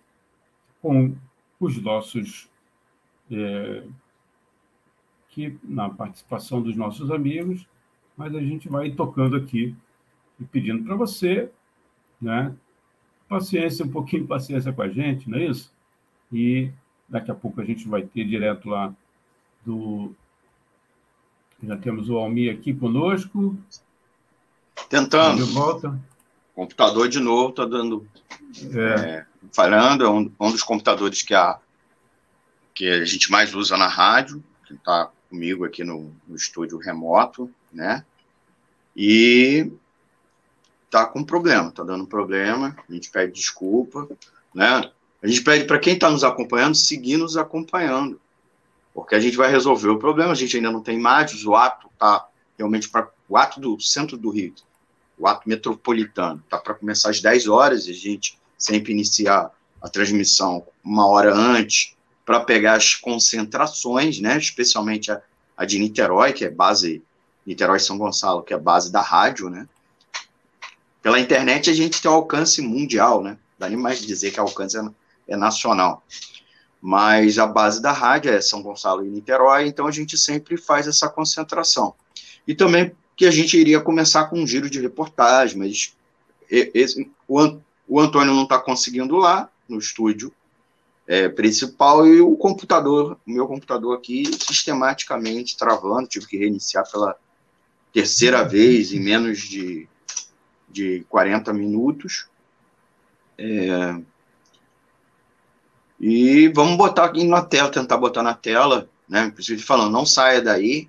com 0.80 1.16
os 1.59 1.82
nossos. 1.82 2.49
É, 3.28 3.82
que, 5.30 5.59
na 5.64 5.90
participação 5.90 6.62
dos 6.62 6.76
nossos 6.76 7.11
amigos, 7.11 7.66
mas 8.16 8.36
a 8.36 8.40
gente 8.40 8.68
vai 8.68 8.92
tocando 8.92 9.34
aqui 9.34 9.74
e 10.38 10.44
pedindo 10.44 10.84
para 10.84 10.94
você, 10.94 11.51
né? 12.22 12.55
Paciência, 13.28 13.84
um 13.84 13.90
pouquinho 13.90 14.22
de 14.22 14.28
paciência 14.28 14.72
com 14.72 14.82
a 14.82 14.88
gente, 14.88 15.28
não 15.28 15.38
é 15.38 15.47
isso? 15.47 15.74
E 16.32 16.70
daqui 17.09 17.32
a 17.32 17.34
pouco 17.34 17.61
a 17.61 17.64
gente 17.64 17.88
vai 17.88 18.03
ter 18.03 18.24
direto 18.24 18.68
lá 18.68 18.94
do. 19.64 20.12
Já 21.61 21.76
temos 21.76 22.09
o 22.09 22.16
Almir 22.16 22.55
aqui 22.55 22.72
conosco. 22.72 23.59
Tentando. 24.89 25.45
De 25.45 25.53
volta. 25.53 25.99
Computador 26.55 27.09
de 27.09 27.20
novo 27.20 27.51
está 27.51 27.64
dando. 27.64 28.07
É. 28.74 28.79
É, 28.79 29.27
falando, 29.53 30.05
é 30.05 30.09
um, 30.09 30.33
um, 30.41 30.51
dos 30.51 30.62
computadores 30.62 31.22
que 31.22 31.35
a, 31.35 31.59
que 32.74 32.89
a 32.89 33.05
gente 33.05 33.31
mais 33.31 33.55
usa 33.55 33.77
na 33.77 33.89
rádio, 33.89 34.43
que 34.66 34.74
está 34.74 35.11
comigo 35.29 35.64
aqui 35.64 35.85
no, 35.85 36.14
no, 36.27 36.37
estúdio 36.37 36.79
remoto, 36.79 37.51
né? 37.72 38.05
E 38.97 39.70
tá 40.91 41.05
com 41.05 41.22
problema, 41.22 41.70
tá 41.70 41.83
dando 41.83 42.07
problema, 42.07 42.74
a 42.89 42.93
gente 42.93 43.11
pede 43.11 43.33
desculpa, 43.33 44.09
né? 44.55 44.91
A 45.22 45.27
gente 45.27 45.43
pede 45.43 45.64
para 45.64 45.79
quem 45.79 45.95
está 45.95 46.11
nos 46.11 46.24
acompanhando 46.24 46.74
seguir 46.74 47.16
nos 47.16 47.37
acompanhando, 47.37 48.20
porque 48.95 49.14
a 49.14 49.20
gente 49.20 49.37
vai 49.37 49.51
resolver 49.51 49.89
o 49.89 49.99
problema. 49.99 50.33
A 50.33 50.37
gente 50.37 50.57
ainda 50.57 50.70
não 50.70 50.83
tem 50.83 50.97
imagens, 50.97 51.45
o 51.45 51.55
ato 51.55 51.89
está 51.93 52.27
realmente 52.57 52.89
para 52.89 53.11
o 53.29 53.37
ato 53.37 53.61
do 53.61 53.79
centro 53.81 54.16
do 54.16 54.31
Rio, 54.31 54.55
o 55.19 55.27
ato 55.27 55.49
metropolitano, 55.49 56.43
está 56.45 56.59
para 56.59 56.75
começar 56.75 57.11
às 57.11 57.21
10 57.21 57.49
horas, 57.49 57.87
a 57.89 57.93
gente 57.93 58.39
sempre 58.59 58.93
inicia 58.93 59.51
a 59.81 59.89
transmissão 59.89 60.67
uma 60.85 61.07
hora 61.07 61.35
antes, 61.35 61.97
para 62.27 62.41
pegar 62.41 62.75
as 62.75 62.97
concentrações, 62.97 64.21
né, 64.21 64.37
especialmente 64.37 65.12
a, 65.12 65.23
a, 65.57 65.64
de 65.64 65.79
Niterói, 65.79 66.33
que 66.33 66.45
é 66.45 66.51
base 66.51 67.03
Niterói 67.47 67.79
São 67.79 67.97
Gonçalo, 67.97 68.43
que 68.43 68.53
é 68.53 68.59
base 68.59 68.91
da 68.91 69.01
rádio, 69.01 69.49
né? 69.49 69.69
Pela 71.01 71.21
internet 71.21 71.71
a 71.71 71.73
gente 71.73 72.03
tem 72.03 72.11
um 72.11 72.14
alcance 72.14 72.61
mundial, 72.61 73.23
né? 73.23 73.39
Dá 73.57 73.69
nem 73.69 73.79
mais 73.79 74.01
dizer 74.01 74.33
que 74.33 74.41
alcance 74.41 74.77
é, 74.77 74.83
é 75.29 75.37
nacional. 75.37 76.03
Mas 76.83 77.39
a 77.39 77.47
base 77.47 77.81
da 77.81 77.93
rádio 77.93 78.33
é 78.33 78.41
São 78.41 78.61
Gonçalo 78.61 79.07
e 79.07 79.09
Niterói, 79.09 79.69
então 79.69 79.87
a 79.87 79.93
gente 79.93 80.19
sempre 80.19 80.57
faz 80.57 80.89
essa 80.89 81.09
concentração. 81.09 81.95
E 82.49 82.57
também 82.57 82.93
que 83.17 83.25
a 83.25 83.31
gente 83.31 83.59
iria 83.59 83.81
começar 83.81 84.27
com 84.27 84.39
um 84.39 84.47
giro 84.47 84.69
de 84.69 84.81
reportagem, 84.81 85.57
mas 85.59 85.97
esse, 86.51 87.11
o, 87.27 87.59
o 87.89 87.99
Antônio 87.99 88.35
não 88.35 88.43
está 88.43 88.59
conseguindo 88.59 89.17
lá 89.17 89.49
no 89.69 89.79
estúdio 89.79 90.33
é, 91.07 91.29
principal 91.29 92.07
e 92.07 92.21
o 92.21 92.37
computador, 92.37 93.19
o 93.27 93.31
meu 93.31 93.47
computador 93.47 93.97
aqui, 93.97 94.25
sistematicamente 94.27 95.57
travando, 95.57 96.09
tive 96.09 96.27
que 96.27 96.37
reiniciar 96.37 96.89
pela 96.91 97.17
terceira 97.93 98.45
vez 98.45 98.93
em 98.93 99.01
menos 99.01 99.39
de, 99.41 99.89
de 100.69 101.05
40 101.09 101.53
minutos. 101.53 102.27
É, 103.39 103.97
e 105.99 106.49
vamos 106.49 106.77
botar 106.77 107.07
aqui 107.07 107.25
na 107.25 107.43
tela, 107.43 107.71
tentar 107.71 107.97
botar 107.97 108.23
na 108.23 108.35
tela, 108.35 108.89
né? 109.09 109.31
Preciso 109.31 109.64
falando, 109.64 109.93
não 109.93 110.05
saia 110.05 110.43
daí. 110.43 110.89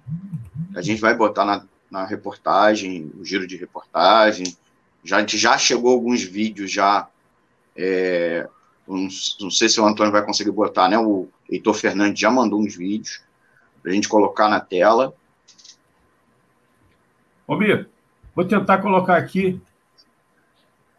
A 0.75 0.81
gente 0.81 0.99
vai 0.99 1.15
botar 1.15 1.45
na, 1.45 1.63
na 1.89 2.05
reportagem, 2.05 3.11
o 3.17 3.25
giro 3.25 3.47
de 3.47 3.55
reportagem. 3.55 4.55
Já, 5.03 5.25
já 5.25 5.57
chegou 5.57 5.91
alguns 5.91 6.21
vídeos 6.21 6.71
já. 6.71 7.07
É, 7.75 8.47
não, 8.87 9.07
não, 9.39 9.51
sei 9.51 9.69
se 9.69 9.79
o 9.79 9.85
Antônio 9.85 10.11
vai 10.11 10.25
conseguir 10.25 10.51
botar, 10.51 10.89
né? 10.89 10.97
O 10.97 11.29
Heitor 11.49 11.73
Fernandes 11.73 12.19
já 12.19 12.29
mandou 12.29 12.59
uns 12.59 12.75
vídeos 12.75 13.21
para 13.81 13.91
a 13.91 13.93
gente 13.93 14.09
colocar 14.09 14.49
na 14.49 14.59
tela. 14.59 15.13
Ô, 17.45 17.55
Mir, 17.55 17.87
vou 18.35 18.43
tentar 18.43 18.79
colocar 18.79 19.15
aqui. 19.15 19.61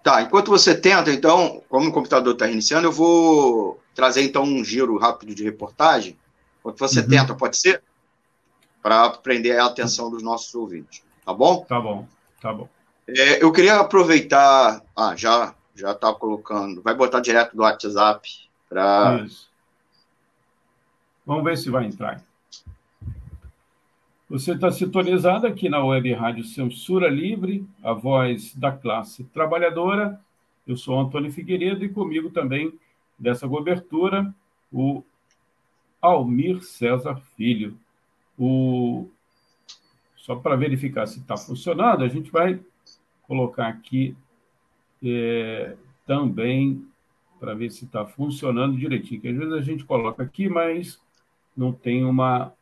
Tá, 0.03 0.23
enquanto 0.23 0.49
você 0.49 0.75
tenta, 0.75 1.13
então, 1.13 1.63
como 1.69 1.91
o 1.91 1.93
computador 1.93 2.33
está 2.33 2.47
reiniciando, 2.47 2.87
eu 2.87 2.93
vou 2.93 3.79
trazer 3.95 4.23
então 4.23 4.45
um 4.45 4.65
giro 4.65 4.97
rápido 4.97 5.35
de 5.35 5.45
reportagem. 5.45 6.17
Enquanto 6.61 6.79
você 6.79 7.01
uhum. 7.01 7.09
tenta, 7.09 7.35
pode 7.35 7.59
ser? 7.59 7.83
Para 8.83 9.11
prender 9.11 9.59
a 9.59 9.67
atenção 9.67 10.11
dos 10.11 10.23
nossos 10.23 10.55
ouvintes. 10.55 11.03
Tá 11.25 11.35
bom? 11.35 11.65
Tá 11.65 11.81
bom, 11.81 12.07
tá 12.41 12.53
bom. 12.53 12.69
É, 13.09 13.43
eu 13.43 13.53
queria 13.53 13.81
aproveitar. 13.81 14.83
Ah, 14.97 15.15
já 15.17 15.55
já 15.79 15.95
tá 15.95 16.13
colocando. 16.13 16.83
Vai 16.83 16.95
botar 16.95 17.21
direto 17.21 17.57
do 17.57 17.63
WhatsApp 17.63 18.29
para. 18.69 19.27
Vamos 21.25 21.45
ver 21.45 21.57
se 21.57 21.71
vai 21.71 21.87
entrar. 21.87 22.23
Você 24.29 24.53
está 24.53 24.71
sintonizado 24.71 25.47
aqui 25.47 25.69
na 25.69 25.83
Web 25.83 26.13
Rádio 26.13 26.45
Censura 26.45 27.09
Livre, 27.09 27.67
a 27.83 27.93
voz 27.93 28.55
da 28.55 28.73
classe 28.73 29.25
trabalhadora. 29.25 30.21
Eu 30.67 30.77
sou 30.77 31.01
Antônio 31.01 31.33
Figueiredo 31.33 31.85
e 31.85 31.89
comigo 31.89 32.29
também 32.31 32.73
dessa 33.19 33.49
cobertura 33.49 34.35
o 34.71 35.03
Almir 36.03 36.63
César 36.63 37.23
Filho. 37.37 37.79
O... 38.39 39.09
Só 40.17 40.37
para 40.37 40.57
verificar 40.57 41.07
se 41.07 41.19
está 41.19 41.37
funcionando, 41.37 42.05
a 42.05 42.09
gente 42.09 42.31
vai 42.31 42.61
colocar 43.27 43.69
aqui 43.69 44.17
é, 45.03 45.75
também 46.07 46.85
para 47.39 47.55
ver 47.55 47.71
se 47.71 47.85
está 47.85 48.05
funcionando 48.05 48.77
direitinho. 48.77 49.21
Que 49.21 49.29
às 49.29 49.37
vezes 49.37 49.53
a 49.53 49.61
gente 49.61 49.85
coloca 49.85 50.23
aqui, 50.23 50.49
mas 50.49 50.99
não 51.57 51.73
tem 51.73 52.05
uma. 52.05 52.53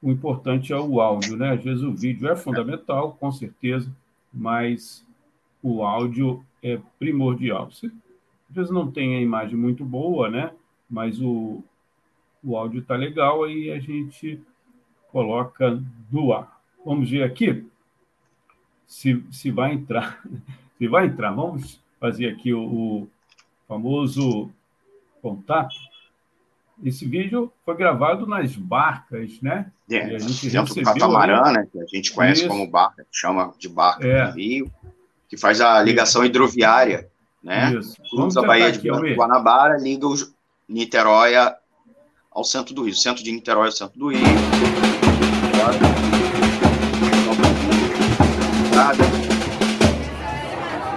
O 0.00 0.10
importante 0.10 0.72
é 0.72 0.76
o 0.76 1.00
áudio, 1.00 1.36
né? 1.36 1.52
Às 1.52 1.62
vezes 1.62 1.82
o 1.82 1.92
vídeo 1.92 2.28
é 2.28 2.36
fundamental, 2.36 3.16
com 3.18 3.30
certeza, 3.30 3.90
mas 4.32 5.04
o 5.62 5.84
áudio 5.84 6.44
é 6.62 6.80
primordial. 6.98 7.70
Você, 7.70 7.86
às 7.86 8.54
vezes 8.54 8.70
não 8.70 8.90
tem 8.90 9.16
a 9.16 9.20
imagem 9.20 9.56
muito 9.56 9.84
boa, 9.84 10.28
né? 10.28 10.52
Mas 10.90 11.20
o, 11.20 11.62
o 12.42 12.56
áudio 12.56 12.80
está 12.80 12.96
legal, 12.96 13.44
aí 13.44 13.70
a 13.70 13.78
gente 13.78 14.40
coloca 15.12 15.78
no 16.10 16.32
ar. 16.32 16.58
Vamos 16.84 17.08
ver 17.08 17.22
aqui 17.22 17.64
se, 18.88 19.22
se 19.30 19.50
vai 19.50 19.74
entrar. 19.74 20.20
Se 20.78 20.88
vai 20.88 21.06
entrar, 21.06 21.30
vamos 21.30 21.78
fazer 22.00 22.26
aqui 22.26 22.52
o, 22.52 22.60
o 22.60 23.08
famoso 23.68 24.50
contato. 25.22 25.76
Esse 26.82 27.06
vídeo 27.06 27.52
foi 27.64 27.76
gravado 27.76 28.26
nas 28.26 28.56
barcas, 28.56 29.40
né? 29.40 29.70
É, 29.88 30.08
e 30.08 30.16
a 30.16 30.18
gente 30.18 30.50
dentro 30.50 30.74
do 30.74 30.82
catamarã, 30.82 31.52
né? 31.52 31.68
Que 31.70 31.80
a 31.80 31.86
gente 31.86 32.12
conhece 32.12 32.40
Isso. 32.40 32.48
como 32.48 32.66
barca, 32.66 33.06
chama 33.12 33.54
de 33.60 33.68
barca 33.68 34.04
é. 34.04 34.26
do 34.26 34.36
Rio, 34.36 34.72
que 35.28 35.36
faz 35.36 35.60
a 35.60 35.80
ligação 35.80 36.24
hidroviária, 36.24 37.08
né? 37.40 37.74
Isso. 37.74 37.96
Cruza 38.10 38.40
a 38.40 38.44
Baía 38.44 38.72
de 38.72 39.14
Guanabara, 39.14 39.78
liga 39.78 40.08
o 40.08 40.16
Niterói 40.68 41.34
ao 42.32 42.42
centro 42.42 42.74
do 42.74 42.82
Rio, 42.82 42.94
centro 42.96 43.22
de 43.22 43.30
Niterói 43.30 43.66
ao 43.66 43.72
centro 43.72 43.96
do 43.96 44.08
Rio. 44.08 44.81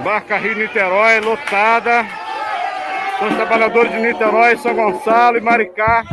Barca 0.03 0.37
Rio 0.37 0.55
Niterói, 0.55 1.19
lotada. 1.19 2.05
São 3.19 3.27
os 3.27 3.35
trabalhadores 3.35 3.91
de 3.91 3.99
Niterói, 3.99 4.57
São 4.57 4.73
Gonçalo 4.73 5.37
e 5.37 5.41
Maricá. 5.41 6.03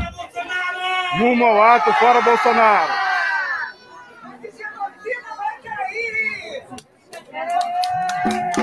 Rumo 1.18 1.44
ao 1.44 1.62
ato, 1.62 1.92
fora 1.94 2.20
Bolsonaro. 2.20 2.92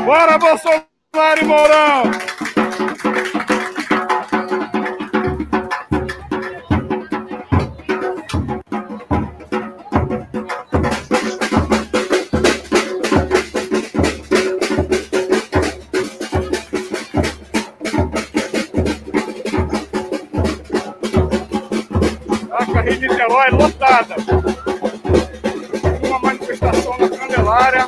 Fora 0.06 0.38
Bolsonaro 0.38 1.42
e 1.42 1.46
Mourão! 1.46 2.04
Uma 26.04 26.20
manifestação 26.20 26.96
na 27.00 27.10
Candelária. 27.10 27.88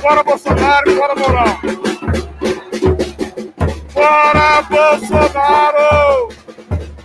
Fora 0.00 0.24
Bolsonaro 0.24 0.96
fora 0.96 1.14
Mourão. 1.14 1.58
Fora 3.90 4.62
Bolsonaro! 4.62 6.28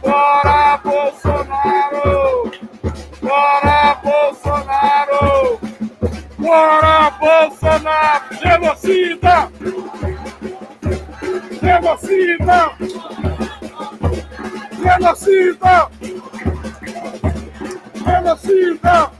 Fora 0.01 0.77
Bolsonaro! 0.83 2.51
Fora 3.21 3.95
Bolsonaro! 4.03 5.59
Fora 6.41 7.11
Bolsonaro! 7.11 8.25
Genocida! 8.41 9.51
Genocida! 11.61 12.71
Genocida! 14.81 15.90
Genocida! 18.31 19.11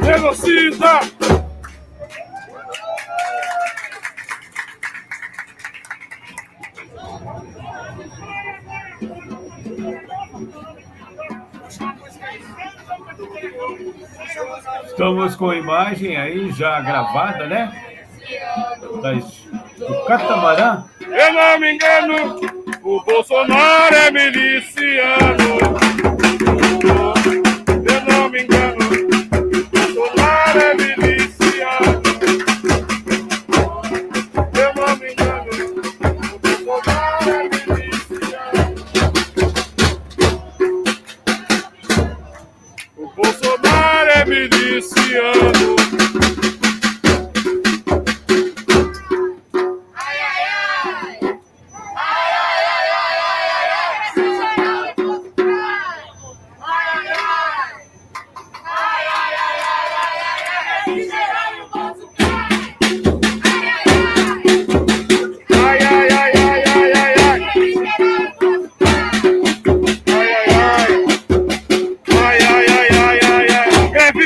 Genocida! 0.00 1.00
Estamos 14.84 15.34
com 15.34 15.50
a 15.50 15.56
imagem 15.56 16.16
aí 16.16 16.52
já 16.52 16.80
gravada, 16.80 17.46
né? 17.48 17.96
Do 19.76 20.04
catamarã. 20.04 20.84
Eu 21.00 21.32
não 21.32 21.58
me 21.58 21.72
engano, 21.72 22.40
o 22.84 23.02
Bolsonaro 23.02 23.96
é 23.96 24.10
miliciano. 24.12 25.39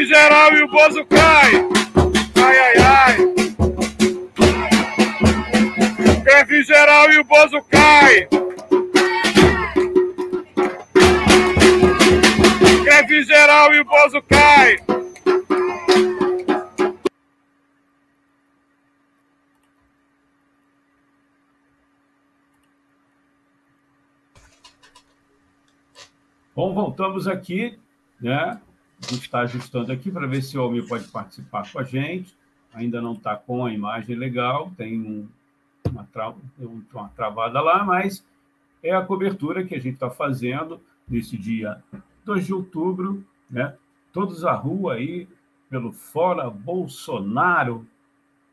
geral 0.07 0.55
e 0.57 0.63
o 0.63 0.69
Bozo 0.69 1.05
cai. 1.07 1.64
Voltamos 26.75 27.29
aqui, 27.29 27.79
né? 28.21 28.61
A 29.01 29.07
gente 29.07 29.23
está 29.23 29.43
ajustando 29.43 29.93
aqui 29.93 30.11
para 30.11 30.27
ver 30.27 30.43
se 30.43 30.59
o 30.59 30.61
Almir 30.61 30.89
pode 30.89 31.07
participar 31.07 31.71
com 31.71 31.79
a 31.79 31.85
gente. 31.85 32.35
Ainda 32.73 33.01
não 33.01 33.13
está 33.13 33.37
com 33.37 33.65
a 33.65 33.73
imagem 33.73 34.17
legal, 34.17 34.73
tem 34.77 35.01
um, 35.01 35.29
uma, 35.89 36.03
tra... 36.03 36.35
uma 36.93 37.09
travada 37.11 37.61
lá, 37.61 37.85
mas 37.85 38.25
é 38.83 38.91
a 38.91 39.05
cobertura 39.05 39.63
que 39.63 39.77
a 39.77 39.79
gente 39.79 39.95
está 39.95 40.11
fazendo 40.11 40.81
nesse 41.09 41.37
dia 41.37 41.81
2 42.25 42.47
de 42.47 42.53
outubro, 42.53 43.25
né? 43.49 43.77
Todos 44.13 44.45
à 44.45 44.53
rua 44.53 44.95
aí, 44.95 45.29
pelo 45.71 45.93
Fora 45.93 46.51
Bolsonaro. 46.51 47.87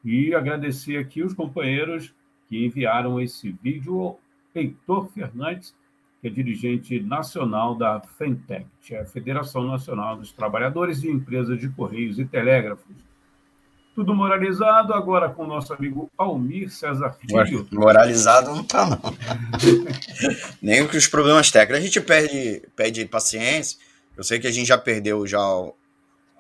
E 0.05 0.35
agradecer 0.35 0.97
aqui 0.97 1.23
os 1.23 1.33
companheiros 1.33 2.13
que 2.47 2.63
enviaram 2.63 3.19
esse 3.19 3.49
vídeo. 3.51 4.15
Heitor 4.53 5.07
Fernandes 5.07 5.73
que 6.21 6.27
é 6.27 6.29
dirigente 6.29 6.99
nacional 6.99 7.75
da 7.75 7.99
FENTEC, 7.99 8.67
é 8.91 8.99
a 8.99 9.05
Federação 9.05 9.65
Nacional 9.65 10.15
dos 10.15 10.31
Trabalhadores 10.31 11.01
de 11.01 11.09
Empresas 11.09 11.59
de 11.59 11.67
Correios 11.69 12.19
e 12.19 12.25
Telégrafos. 12.25 12.95
Tudo 13.95 14.15
moralizado 14.15 14.93
agora 14.93 15.29
com 15.29 15.43
o 15.43 15.47
nosso 15.47 15.73
amigo 15.73 16.09
Almir 16.17 16.69
César 16.71 17.11
Filho. 17.13 17.67
Moralizado 17.71 18.51
não 18.51 18.61
está, 18.61 18.85
não. 18.85 19.01
Nem 20.61 20.87
com 20.87 20.95
os 20.95 21.07
problemas 21.07 21.51
técnicos. 21.51 21.81
A 21.81 21.85
gente 21.85 21.99
perde, 21.99 22.61
perde 22.75 23.05
paciência. 23.05 23.79
Eu 24.15 24.23
sei 24.23 24.39
que 24.39 24.47
a 24.47 24.51
gente 24.51 24.67
já 24.67 24.77
perdeu 24.77 25.25
já 25.27 25.39
a 25.39 25.73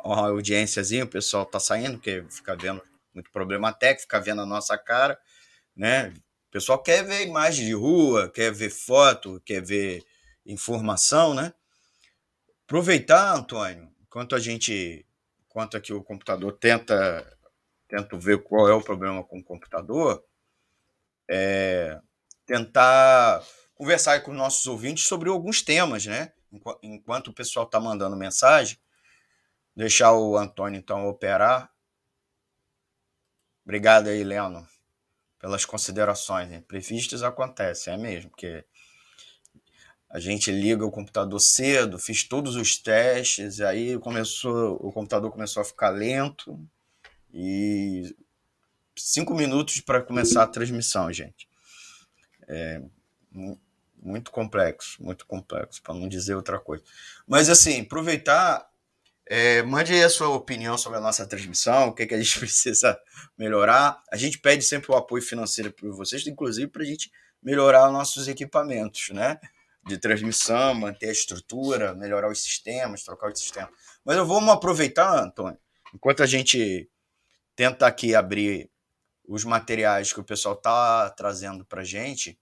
audiênciazinha, 0.03 1.03
o 1.03 1.07
pessoal 1.07 1.43
está 1.43 1.59
saindo, 1.59 1.97
porque 1.97 2.23
fica 2.29 2.55
vendo 2.55 2.81
muito 3.13 3.29
problema 3.31 3.73
técnico, 3.73 4.03
fica 4.03 4.19
vendo 4.19 4.41
a 4.41 4.45
nossa 4.45 4.77
cara, 4.77 5.17
né? 5.75 6.13
O 6.51 6.59
pessoal 6.59 6.83
quer 6.83 7.05
ver 7.05 7.25
imagem 7.25 7.65
de 7.65 7.71
rua, 7.71 8.29
quer 8.29 8.51
ver 8.51 8.69
foto, 8.69 9.41
quer 9.45 9.63
ver 9.63 10.03
informação, 10.45 11.33
né? 11.33 11.53
Aproveitar, 12.65 13.33
Antônio, 13.33 13.89
enquanto 14.01 14.35
a 14.35 14.39
gente, 14.39 15.07
enquanto 15.45 15.77
aqui 15.77 15.93
o 15.93 16.03
computador 16.03 16.51
tenta, 16.51 17.37
tenta 17.87 18.17
ver 18.17 18.43
qual 18.43 18.67
é 18.67 18.73
o 18.73 18.83
problema 18.83 19.23
com 19.23 19.39
o 19.39 19.43
computador, 19.43 20.21
é 21.29 21.97
tentar 22.45 23.41
conversar 23.73 24.19
com 24.19 24.33
nossos 24.33 24.65
ouvintes 24.65 25.05
sobre 25.07 25.29
alguns 25.29 25.61
temas, 25.61 26.05
né? 26.05 26.33
Enquanto 26.83 27.29
o 27.29 27.33
pessoal 27.33 27.65
está 27.65 27.79
mandando 27.79 28.17
mensagem, 28.17 28.77
deixar 29.73 30.11
o 30.11 30.35
Antônio 30.35 30.77
então 30.77 31.07
operar. 31.07 31.71
Obrigado 33.63 34.09
aí, 34.09 34.21
Leno 34.21 34.69
pelas 35.41 35.65
considerações. 35.65 36.51
Imprevistos 36.51 37.23
acontecem, 37.23 37.93
é 37.93 37.97
mesmo, 37.97 38.29
porque 38.29 38.63
a 40.09 40.19
gente 40.19 40.51
liga 40.51 40.85
o 40.85 40.91
computador 40.91 41.39
cedo, 41.39 41.97
fiz 41.97 42.23
todos 42.23 42.55
os 42.55 42.77
testes, 42.77 43.57
e 43.57 43.63
aí 43.63 43.97
começou, 43.97 44.75
o 44.75 44.91
computador 44.91 45.31
começou 45.31 45.61
a 45.61 45.65
ficar 45.65 45.89
lento 45.89 46.59
e 47.33 48.15
cinco 48.95 49.33
minutos 49.33 49.81
para 49.81 50.01
começar 50.01 50.43
a 50.43 50.47
transmissão, 50.47 51.11
gente. 51.11 51.49
É 52.47 52.81
muito 54.03 54.31
complexo, 54.31 55.01
muito 55.03 55.25
complexo, 55.25 55.81
para 55.81 55.93
não 55.93 56.07
dizer 56.07 56.35
outra 56.35 56.59
coisa. 56.59 56.83
Mas 57.27 57.49
assim, 57.49 57.81
aproveitar 57.81 58.70
é, 59.33 59.63
mande 59.63 59.93
aí 59.93 60.03
a 60.03 60.09
sua 60.09 60.27
opinião 60.27 60.77
sobre 60.77 60.97
a 60.97 61.01
nossa 61.01 61.25
transmissão, 61.25 61.87
o 61.87 61.93
que, 61.93 62.05
que 62.05 62.13
a 62.13 62.17
gente 62.17 62.35
precisa 62.37 62.99
melhorar. 63.37 63.97
A 64.11 64.17
gente 64.17 64.37
pede 64.37 64.61
sempre 64.61 64.91
o 64.91 64.95
apoio 64.95 65.23
financeiro 65.23 65.71
para 65.71 65.89
vocês, 65.91 66.27
inclusive 66.27 66.67
para 66.67 66.81
a 66.81 66.85
gente 66.85 67.09
melhorar 67.41 67.87
os 67.87 67.93
nossos 67.93 68.27
equipamentos, 68.27 69.07
né? 69.11 69.39
De 69.87 69.97
transmissão, 69.97 70.73
manter 70.73 71.07
a 71.07 71.11
estrutura, 71.13 71.95
melhorar 71.95 72.29
os 72.29 72.43
sistemas, 72.43 73.03
trocar 73.05 73.31
os 73.31 73.39
sistemas. 73.39 73.69
Mas 74.03 74.17
eu 74.17 74.25
vou 74.25 74.37
aproveitar, 74.51 75.23
Antônio, 75.23 75.57
enquanto 75.95 76.21
a 76.21 76.27
gente 76.27 76.89
tenta 77.55 77.87
aqui 77.87 78.13
abrir 78.13 78.69
os 79.25 79.45
materiais 79.45 80.11
que 80.11 80.19
o 80.19 80.25
pessoal 80.25 80.55
está 80.55 81.09
trazendo 81.11 81.63
para 81.63 81.85
gente, 81.85 82.37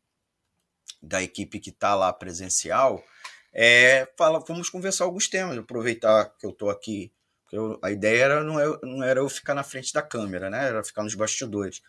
da 1.04 1.22
equipe 1.22 1.60
que 1.60 1.70
está 1.70 1.94
lá 1.94 2.12
presencial, 2.12 3.04
é, 3.54 4.08
fala, 4.18 4.40
vamos 4.40 4.70
conversar 4.70 5.06
alguns 5.06 5.28
temas, 5.28 5.58
aproveitar 5.58 6.34
que 6.38 6.46
eu 6.46 6.52
estou 6.52 6.70
aqui. 6.70 7.12
Eu, 7.52 7.80
a 7.82 7.92
ideia 7.92 8.24
era, 8.24 8.44
não, 8.44 8.60
é, 8.60 8.80
não 8.84 9.04
era 9.04 9.20
eu 9.20 9.30
ficar 9.30 9.56
na 9.56 9.64
frente 9.64 9.92
da 9.92 10.02
câmera, 10.02 10.50
né? 10.50 10.68
Era 10.68 10.84
ficar 10.84 11.04
nos 11.04 11.16
bastidores. 11.16 11.82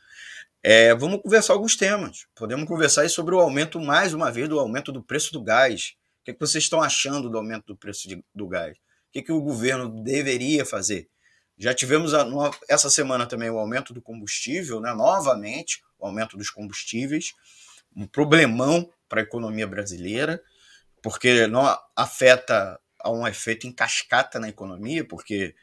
É, 0.62 0.94
vamos 0.94 1.20
conversar 1.22 1.52
alguns 1.52 1.76
temas. 1.76 2.26
Podemos 2.34 2.66
conversar 2.66 3.08
sobre 3.10 3.34
o 3.34 3.40
aumento, 3.40 3.78
mais 3.80 4.14
uma 4.14 4.30
vez, 4.30 4.48
do 4.48 4.58
aumento 4.58 4.90
do 4.90 5.02
preço 5.02 5.32
do 5.32 5.42
gás. 5.42 5.96
O 6.20 6.24
que, 6.24 6.30
é 6.30 6.34
que 6.34 6.40
vocês 6.40 6.64
estão 6.64 6.82
achando 6.82 7.28
do 7.28 7.36
aumento 7.36 7.66
do 7.66 7.76
preço 7.76 8.08
de, 8.08 8.24
do 8.34 8.48
gás? 8.48 8.76
O 8.76 9.12
que, 9.12 9.18
é 9.18 9.22
que 9.22 9.32
o 9.32 9.40
governo 9.40 10.02
deveria 10.02 10.64
fazer? 10.64 11.08
Já 11.58 11.74
tivemos 11.74 12.14
a, 12.14 12.26
essa 12.68 12.88
semana 12.88 13.26
também 13.26 13.50
o 13.50 13.58
aumento 13.58 13.92
do 13.92 14.00
combustível, 14.00 14.80
né? 14.80 14.94
novamente, 14.94 15.82
o 15.98 16.06
aumento 16.06 16.36
dos 16.38 16.48
combustíveis, 16.48 17.34
um 17.94 18.06
problemão 18.06 18.90
para 19.08 19.20
a 19.20 19.24
economia 19.24 19.66
brasileira 19.66 20.42
porque 21.02 21.46
não 21.46 21.62
afeta 21.96 22.80
a 22.98 23.10
um 23.10 23.26
efeito 23.26 23.66
em 23.66 23.72
cascata 23.72 24.38
na 24.38 24.48
economia, 24.48 25.04
porque 25.04 25.54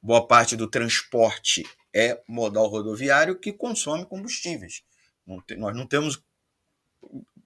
boa 0.00 0.26
parte 0.26 0.56
do 0.56 0.68
transporte 0.68 1.64
é 1.94 2.20
modal 2.28 2.66
rodoviário 2.66 3.38
que 3.38 3.52
consome 3.52 4.06
combustíveis. 4.06 4.82
Não 5.26 5.42
nós 5.56 5.76
não 5.76 5.86
temos. 5.86 6.22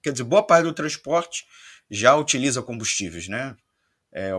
Quer 0.01 0.11
dizer, 0.11 0.23
boa 0.23 0.43
parte 0.43 0.63
do 0.63 0.73
transporte 0.73 1.45
já 1.89 2.15
utiliza 2.15 2.61
combustíveis, 2.61 3.27
né? 3.27 3.55
É, 4.11 4.31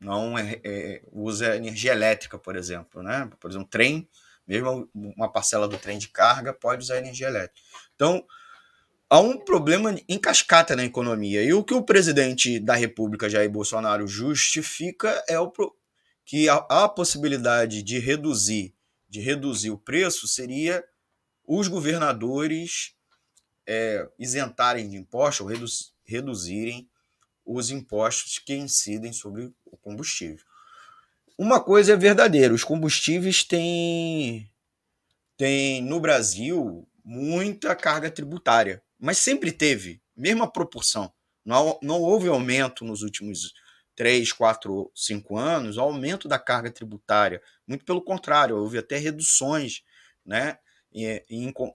não 0.00 0.38
é, 0.38 0.60
é, 0.64 1.02
usa 1.12 1.56
energia 1.56 1.92
elétrica, 1.92 2.38
por 2.38 2.56
exemplo, 2.56 3.02
né? 3.02 3.30
Por 3.40 3.50
exemplo, 3.50 3.68
trem, 3.68 4.08
mesmo 4.46 4.88
uma 4.94 5.30
parcela 5.30 5.66
do 5.66 5.78
trem 5.78 5.98
de 5.98 6.08
carga 6.08 6.52
pode 6.52 6.82
usar 6.82 6.98
energia 6.98 7.28
elétrica. 7.28 7.60
Então, 7.94 8.24
há 9.16 9.20
um 9.20 9.38
problema 9.38 9.96
em 10.06 10.18
cascata 10.18 10.76
na 10.76 10.84
economia. 10.84 11.42
E 11.42 11.54
o 11.54 11.64
que 11.64 11.72
o 11.72 11.82
presidente 11.82 12.60
da 12.60 12.74
República, 12.74 13.30
Jair 13.30 13.50
Bolsonaro, 13.50 14.06
justifica 14.06 15.24
é 15.26 15.40
o 15.40 15.50
que 16.22 16.50
a, 16.50 16.56
a 16.68 16.88
possibilidade 16.88 17.82
de 17.82 17.98
reduzir, 17.98 18.74
de 19.08 19.20
reduzir 19.20 19.70
o 19.70 19.78
preço 19.78 20.28
seria 20.28 20.84
os 21.46 21.66
governadores 21.66 22.94
é, 23.66 24.06
isentarem 24.18 24.86
de 24.86 24.96
impostos 24.96 25.40
ou 25.40 25.46
redu 25.46 25.66
reduzirem 26.04 26.88
os 27.44 27.70
impostos 27.70 28.38
que 28.38 28.54
incidem 28.54 29.12
sobre 29.14 29.50
o 29.64 29.76
combustível. 29.78 30.44
Uma 31.38 31.60
coisa 31.60 31.94
é 31.94 31.96
verdadeira, 31.96 32.52
os 32.52 32.64
combustíveis 32.64 33.42
têm, 33.42 34.50
têm 35.36 35.82
no 35.82 36.00
Brasil 36.00 36.86
muita 37.02 37.74
carga 37.74 38.10
tributária 38.10 38.82
mas 38.98 39.18
sempre 39.18 39.52
teve, 39.52 40.02
mesma 40.16 40.50
proporção. 40.50 41.12
Não, 41.44 41.78
não 41.82 42.00
houve 42.00 42.28
aumento 42.28 42.84
nos 42.84 43.02
últimos 43.02 43.54
3, 43.94 44.32
4, 44.32 44.90
5 44.94 45.38
anos, 45.38 45.78
aumento 45.78 46.28
da 46.28 46.38
carga 46.38 46.70
tributária. 46.70 47.40
Muito 47.66 47.84
pelo 47.84 48.02
contrário, 48.02 48.56
houve 48.56 48.78
até 48.78 48.96
reduções 48.96 49.82
né, 50.24 50.58
em, 50.92 51.22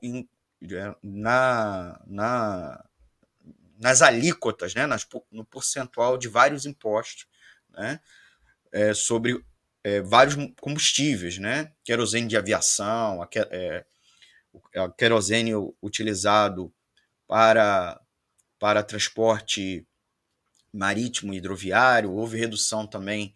em, 0.04 0.30
é, 0.64 0.96
na, 1.02 2.00
na, 2.06 2.86
nas 3.80 4.02
alíquotas, 4.02 4.76
né, 4.76 4.86
nas, 4.86 5.08
no 5.32 5.44
percentual 5.44 6.18
de 6.18 6.28
vários 6.28 6.66
impostos 6.66 7.26
né, 7.70 8.00
é, 8.72 8.94
sobre 8.94 9.44
é, 9.84 10.02
vários 10.02 10.36
combustíveis, 10.60 11.40
né, 11.40 11.72
querosene 11.84 12.28
de 12.28 12.38
aviação, 12.38 13.22
a, 13.22 13.30
é, 13.50 13.86
a 14.76 14.90
querosene 14.92 15.54
utilizado 15.82 16.72
para, 17.32 17.98
para 18.60 18.84
transporte 18.84 19.88
marítimo 20.74 21.34
e 21.34 21.38
hidroviário, 21.38 22.12
houve 22.12 22.38
redução 22.38 22.86
também 22.86 23.34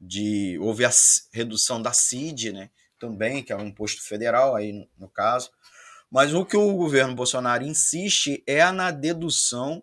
de. 0.00 0.58
houve 0.58 0.84
a 0.84 0.90
redução 1.32 1.80
da 1.80 1.92
CID, 1.92 2.50
né? 2.50 2.70
Também, 2.98 3.44
que 3.44 3.52
é 3.52 3.56
um 3.56 3.68
imposto 3.68 4.02
federal 4.02 4.56
aí 4.56 4.72
no, 4.72 4.88
no 4.98 5.08
caso. 5.08 5.52
Mas 6.10 6.34
o 6.34 6.44
que 6.44 6.56
o 6.56 6.74
governo 6.74 7.14
Bolsonaro 7.14 7.62
insiste 7.62 8.42
é 8.48 8.68
na 8.72 8.90
dedução 8.90 9.80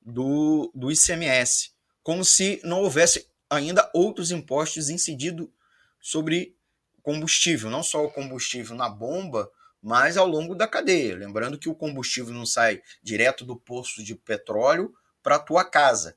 do, 0.00 0.70
do 0.72 0.92
ICMS, 0.92 1.72
como 2.04 2.24
se 2.24 2.60
não 2.62 2.80
houvesse 2.80 3.26
ainda 3.50 3.90
outros 3.92 4.30
impostos 4.30 4.88
incidido 4.88 5.52
sobre 6.00 6.56
combustível, 7.02 7.70
não 7.70 7.82
só 7.82 8.04
o 8.04 8.12
combustível 8.12 8.76
na 8.76 8.88
bomba, 8.88 9.50
mas 9.82 10.16
ao 10.16 10.26
longo 10.26 10.54
da 10.54 10.66
cadeia. 10.66 11.16
Lembrando 11.16 11.58
que 11.58 11.68
o 11.68 11.74
combustível 11.74 12.34
não 12.34 12.46
sai 12.46 12.82
direto 13.02 13.44
do 13.44 13.56
poço 13.56 14.02
de 14.02 14.14
petróleo 14.14 14.94
para 15.22 15.36
a 15.36 15.40
tua 15.40 15.64
casa. 15.64 16.16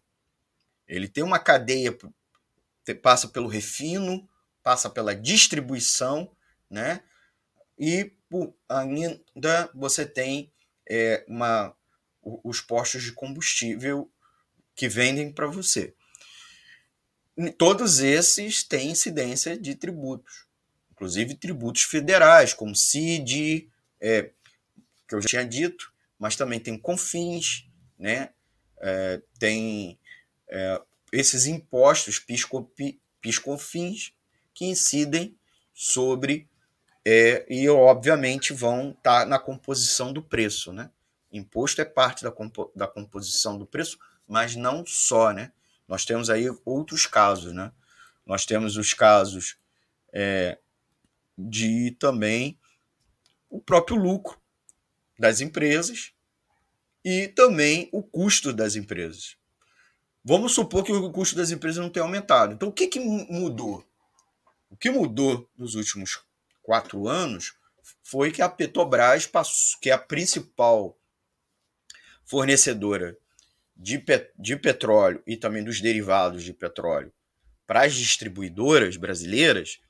Ele 0.87 1.07
tem 1.07 1.23
uma 1.23 1.39
cadeia, 1.39 1.97
passa 3.01 3.27
pelo 3.27 3.47
refino, 3.47 4.27
passa 4.61 4.89
pela 4.89 5.15
distribuição, 5.15 6.35
né? 6.69 7.01
E 7.77 8.11
ainda 8.69 9.69
você 9.73 10.05
tem 10.05 10.51
é, 10.89 11.23
uma, 11.27 11.75
os 12.21 12.61
postos 12.61 13.03
de 13.03 13.13
combustível 13.13 14.11
que 14.75 14.87
vendem 14.87 15.31
para 15.31 15.47
você. 15.47 15.93
Todos 17.57 17.99
esses 17.99 18.63
têm 18.63 18.91
incidência 18.91 19.57
de 19.57 19.75
tributos, 19.75 20.45
inclusive 21.03 21.35
tributos 21.35 21.83
federais, 21.83 22.53
como 22.53 22.73
CID, 22.73 23.69
é, 23.99 24.31
que 25.07 25.13
eu 25.13 25.21
já 25.21 25.27
tinha 25.27 25.45
dito, 25.45 25.91
mas 26.17 26.37
também 26.37 26.61
tem 26.61 26.77
CONFINS, 26.77 27.67
né? 27.99 28.29
É, 28.79 29.21
tem 29.37 29.99
é, 30.49 30.81
esses 31.11 31.45
impostos 31.45 32.19
PIS-COFINS 33.21 34.13
que 34.53 34.65
incidem 34.65 35.37
sobre 35.73 36.47
é, 37.05 37.45
e 37.49 37.67
obviamente 37.69 38.53
vão 38.53 38.91
estar 38.91 39.21
tá 39.21 39.25
na 39.25 39.37
composição 39.37 40.13
do 40.13 40.21
preço, 40.21 40.71
né? 40.71 40.89
Imposto 41.31 41.81
é 41.81 41.85
parte 41.85 42.23
da, 42.23 42.31
compo 42.31 42.71
da 42.73 42.87
composição 42.87 43.57
do 43.57 43.65
preço, 43.65 43.99
mas 44.25 44.55
não 44.55 44.85
só, 44.85 45.33
né? 45.33 45.51
Nós 45.85 46.05
temos 46.05 46.29
aí 46.29 46.45
outros 46.63 47.05
casos, 47.05 47.53
né? 47.53 47.73
Nós 48.25 48.45
temos 48.45 48.77
os 48.77 48.93
casos 48.93 49.57
é, 50.13 50.57
de 51.37 51.91
também 51.99 52.59
o 53.49 53.61
próprio 53.61 53.97
lucro 53.97 54.39
das 55.17 55.41
empresas 55.41 56.13
e 57.03 57.27
também 57.27 57.89
o 57.91 58.01
custo 58.01 58.53
das 58.53 58.75
empresas. 58.75 59.37
Vamos 60.23 60.53
supor 60.53 60.83
que 60.83 60.91
o 60.91 61.11
custo 61.11 61.35
das 61.35 61.51
empresas 61.51 61.77
não 61.83 61.89
tenha 61.89 62.05
aumentado. 62.05 62.53
Então, 62.53 62.69
o 62.69 62.71
que, 62.71 62.87
que 62.87 62.99
mudou? 62.99 63.85
O 64.69 64.77
que 64.77 64.89
mudou 64.89 65.49
nos 65.57 65.75
últimos 65.75 66.23
quatro 66.61 67.07
anos 67.07 67.53
foi 68.01 68.31
que 68.31 68.41
a 68.41 68.47
Petrobras, 68.49 69.29
que 69.81 69.89
é 69.89 69.93
a 69.93 69.97
principal 69.97 70.97
fornecedora 72.23 73.17
de, 73.75 73.99
pet, 73.99 74.31
de 74.39 74.55
petróleo 74.55 75.21
e 75.27 75.35
também 75.35 75.63
dos 75.63 75.81
derivados 75.81 76.43
de 76.43 76.53
petróleo 76.53 77.11
para 77.67 77.83
as 77.83 77.93
distribuidoras 77.93 78.97
brasileiras 78.97 79.81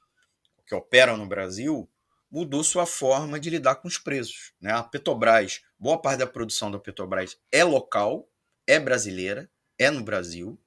que 0.65 0.75
operam 0.75 1.17
no 1.17 1.27
Brasil, 1.27 1.89
mudou 2.33 2.63
sua 2.63 2.87
forma 2.87 3.39
de 3.39 3.49
lidar 3.49 3.75
com 3.75 3.87
os 3.87 3.99
preços. 3.99 4.53
Né? 4.59 4.71
A 4.71 4.81
Petrobras, 4.81 5.61
boa 5.77 6.01
parte 6.01 6.19
da 6.19 6.27
produção 6.27 6.71
da 6.71 6.79
Petrobras 6.79 7.37
é 7.51 7.63
local, 7.63 8.27
é 8.65 8.79
brasileira, 8.79 9.49
é 9.77 9.91
no 9.91 10.03
Brasil. 10.03 10.59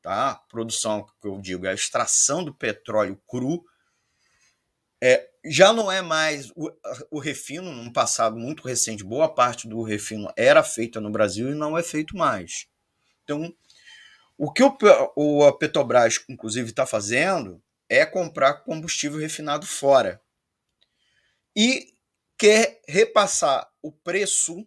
Tá? 0.00 0.30
A 0.30 0.34
produção 0.34 1.06
que 1.20 1.28
eu 1.28 1.38
digo 1.40 1.66
é 1.66 1.70
a 1.70 1.74
extração 1.74 2.42
do 2.44 2.54
petróleo 2.54 3.20
cru. 3.26 3.64
É, 5.02 5.28
já 5.44 5.72
não 5.72 5.92
é 5.92 6.00
mais 6.00 6.50
o, 6.56 6.70
o 7.10 7.18
refino, 7.18 7.70
num 7.70 7.92
passado 7.92 8.36
muito 8.36 8.66
recente, 8.66 9.04
boa 9.04 9.28
parte 9.28 9.68
do 9.68 9.82
refino 9.82 10.32
era 10.36 10.62
feita 10.62 11.00
no 11.00 11.10
Brasil 11.10 11.50
e 11.50 11.54
não 11.54 11.76
é 11.76 11.82
feito 11.82 12.16
mais. 12.16 12.66
Então, 13.22 13.54
o 14.36 14.52
que 14.52 14.62
o, 14.62 14.76
o 15.16 15.44
a 15.44 15.56
Petrobras, 15.56 16.24
inclusive, 16.28 16.70
está 16.70 16.86
fazendo 16.86 17.62
é 17.88 18.04
comprar 18.04 18.64
combustível 18.64 19.18
refinado 19.18 19.66
fora. 19.66 20.20
E 21.56 21.94
quer 22.36 22.80
repassar 22.88 23.70
o 23.80 23.92
preço, 23.92 24.66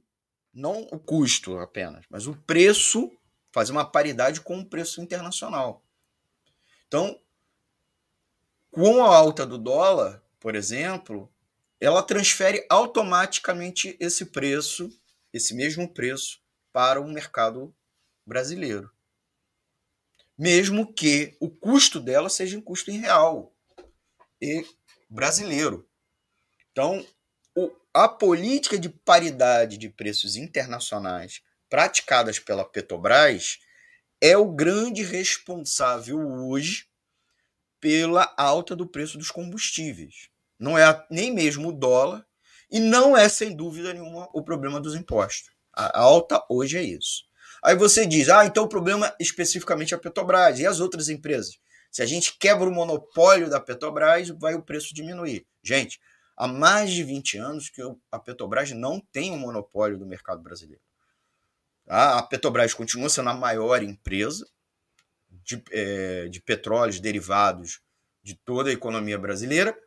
não 0.53 0.83
o 0.91 0.99
custo 0.99 1.57
apenas, 1.59 2.05
mas 2.09 2.27
o 2.27 2.35
preço, 2.35 3.11
fazer 3.51 3.71
uma 3.71 3.89
paridade 3.89 4.41
com 4.41 4.59
o 4.59 4.65
preço 4.65 5.01
internacional. 5.01 5.83
Então, 6.87 7.19
com 8.71 9.03
a 9.03 9.15
alta 9.15 9.45
do 9.45 9.57
dólar, 9.57 10.23
por 10.39 10.55
exemplo, 10.55 11.31
ela 11.79 12.01
transfere 12.01 12.65
automaticamente 12.69 13.97
esse 13.99 14.27
preço, 14.27 14.89
esse 15.33 15.53
mesmo 15.53 15.93
preço, 15.93 16.39
para 16.71 17.01
o 17.01 17.07
mercado 17.07 17.73
brasileiro. 18.25 18.91
Mesmo 20.37 20.93
que 20.93 21.35
o 21.39 21.49
custo 21.49 21.99
dela 21.99 22.29
seja 22.29 22.57
um 22.57 22.61
custo 22.61 22.91
em 22.91 22.99
real 22.99 23.55
e 24.41 24.63
brasileiro. 25.09 25.87
Então, 26.71 27.05
a 27.93 28.07
política 28.07 28.77
de 28.77 28.89
paridade 28.89 29.77
de 29.77 29.89
preços 29.89 30.35
internacionais 30.35 31.41
praticadas 31.67 32.37
pela 32.37 32.63
Petrobras 32.63 33.57
é 34.21 34.37
o 34.37 34.51
grande 34.51 35.03
responsável 35.03 36.19
hoje 36.19 36.87
pela 37.79 38.33
alta 38.37 38.75
do 38.75 38.87
preço 38.87 39.17
dos 39.17 39.31
combustíveis. 39.31 40.29
Não 40.59 40.77
é 40.77 41.05
nem 41.09 41.33
mesmo 41.33 41.69
o 41.69 41.71
dólar 41.71 42.25
e 42.69 42.79
não 42.79 43.15
é, 43.15 43.29
sem 43.29 43.55
dúvida 43.55 43.93
nenhuma, 43.93 44.29
o 44.33 44.43
problema 44.43 44.79
dos 44.79 44.95
impostos. 44.95 45.51
A 45.73 45.99
alta 45.99 46.43
hoje 46.49 46.77
é 46.77 46.83
isso. 46.83 47.26
Aí 47.63 47.75
você 47.75 48.05
diz, 48.05 48.29
ah, 48.29 48.45
então 48.45 48.63
o 48.63 48.69
problema 48.69 49.13
especificamente 49.19 49.93
é 49.93 49.97
a 49.97 49.99
Petrobras 49.99 50.59
e 50.59 50.65
as 50.65 50.79
outras 50.79 51.09
empresas. 51.09 51.59
Se 51.91 52.01
a 52.01 52.05
gente 52.05 52.37
quebra 52.37 52.67
o 52.69 52.71
monopólio 52.71 53.49
da 53.49 53.59
Petrobras, 53.59 54.29
vai 54.29 54.55
o 54.55 54.61
preço 54.61 54.93
diminuir. 54.93 55.45
Gente, 55.63 55.99
há 56.35 56.47
mais 56.47 56.91
de 56.91 57.03
20 57.03 57.37
anos 57.37 57.69
que 57.69 57.81
a 58.11 58.19
Petrobras 58.19 58.71
não 58.71 58.99
tem 59.11 59.31
um 59.31 59.39
monopólio 59.39 59.97
do 59.97 60.05
mercado 60.05 60.41
brasileiro. 60.41 60.81
A 61.87 62.21
Petrobras 62.21 62.73
continua 62.73 63.09
sendo 63.09 63.29
a 63.29 63.33
maior 63.33 63.81
empresa, 63.81 64.45
de, 65.29 65.63
é, 65.71 66.27
de 66.27 66.41
petróleos 66.41 66.99
derivados 66.99 67.79
de 68.21 68.35
toda 68.35 68.69
a 68.69 68.73
economia 68.73 69.17
brasileira, 69.17 69.77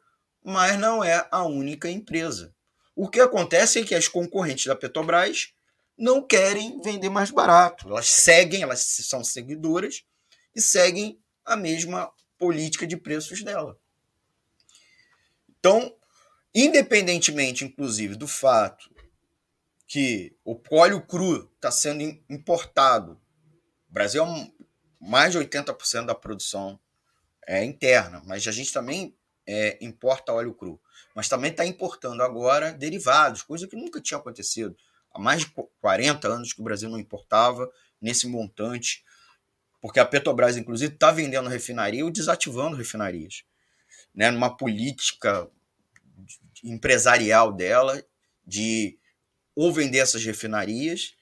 mas 0.42 0.78
não 0.78 1.04
é 1.04 1.28
a 1.30 1.44
única 1.44 1.90
empresa. 1.90 2.54
O 2.96 3.08
que 3.08 3.20
acontece 3.20 3.80
é 3.80 3.84
que 3.84 3.94
as 3.94 4.08
concorrentes 4.08 4.66
da 4.66 4.74
Petrobras 4.74 5.52
não 6.00 6.22
querem 6.22 6.80
vender 6.80 7.10
mais 7.10 7.30
barato. 7.30 7.88
Elas 7.88 8.08
seguem, 8.08 8.62
elas 8.62 8.80
são 8.80 9.22
seguidoras 9.22 10.02
e 10.56 10.60
seguem 10.60 11.20
a 11.44 11.54
mesma 11.54 12.10
política 12.38 12.86
de 12.86 12.96
preços 12.96 13.42
dela. 13.42 13.78
Então, 15.58 15.94
independentemente, 16.54 17.66
inclusive, 17.66 18.16
do 18.16 18.26
fato 18.26 18.90
que 19.86 20.34
o 20.42 20.58
óleo 20.70 21.02
cru 21.02 21.50
está 21.54 21.70
sendo 21.70 22.02
importado, 22.30 23.20
o 23.90 23.92
Brasil 23.92 24.24
é 24.24 24.50
mais 24.98 25.32
de 25.32 25.38
80% 25.38 26.06
da 26.06 26.14
produção 26.14 26.80
é 27.46 27.62
interna, 27.64 28.22
mas 28.24 28.46
a 28.46 28.52
gente 28.52 28.72
também 28.72 29.14
é, 29.46 29.76
importa 29.80 30.32
óleo 30.32 30.54
cru. 30.54 30.80
Mas 31.14 31.28
também 31.28 31.50
está 31.50 31.66
importando 31.66 32.22
agora 32.22 32.72
derivados, 32.72 33.42
coisa 33.42 33.66
que 33.66 33.76
nunca 33.76 34.00
tinha 34.00 34.18
acontecido. 34.18 34.76
Há 35.12 35.18
mais 35.18 35.42
de 35.42 35.52
40 35.80 36.28
anos 36.28 36.52
que 36.52 36.60
o 36.60 36.64
Brasil 36.64 36.88
não 36.88 36.98
importava 36.98 37.70
nesse 38.00 38.26
montante, 38.26 39.04
porque 39.80 39.98
a 39.98 40.04
Petrobras, 40.04 40.56
inclusive, 40.56 40.94
está 40.94 41.10
vendendo 41.10 41.48
refinaria 41.48 42.04
ou 42.04 42.10
desativando 42.10 42.76
refinarias. 42.76 43.44
Né, 44.14 44.30
numa 44.30 44.56
política 44.56 45.48
empresarial 46.64 47.52
dela 47.52 48.02
de 48.44 48.98
ou 49.54 49.72
vender 49.72 49.98
essas 49.98 50.24
refinarias. 50.24 51.14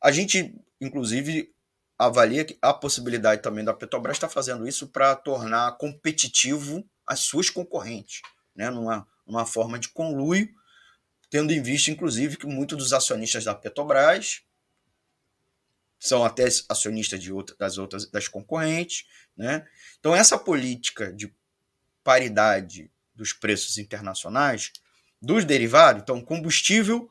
A 0.00 0.10
gente, 0.10 0.54
inclusive, 0.80 1.52
avalia 1.98 2.46
a 2.62 2.72
possibilidade 2.72 3.42
também 3.42 3.64
da 3.64 3.74
Petrobras 3.74 4.16
estar 4.16 4.28
fazendo 4.28 4.66
isso 4.66 4.88
para 4.88 5.14
tornar 5.14 5.76
competitivo 5.76 6.82
as 7.06 7.20
suas 7.20 7.50
concorrentes, 7.50 8.22
né? 8.54 8.70
numa, 8.70 9.06
numa 9.26 9.44
forma 9.44 9.78
de 9.78 9.88
conluio, 9.88 10.48
tendo 11.30 11.52
em 11.52 11.62
vista, 11.62 11.90
inclusive, 11.90 12.36
que 12.36 12.46
muitos 12.46 12.76
dos 12.76 12.92
acionistas 12.92 13.44
da 13.44 13.54
Petrobras 13.54 14.42
são 15.98 16.24
até 16.24 16.48
acionistas 16.68 17.20
de 17.22 17.32
outra, 17.32 17.54
das 17.56 17.78
outras 17.78 18.10
das 18.10 18.26
concorrentes. 18.26 19.06
Né? 19.36 19.66
Então, 20.00 20.14
essa 20.14 20.36
política 20.36 21.12
de 21.12 21.32
paridade 22.02 22.90
dos 23.14 23.32
preços 23.32 23.78
internacionais 23.78 24.72
dos 25.22 25.44
derivados, 25.44 26.02
então, 26.02 26.20
combustível 26.20 27.10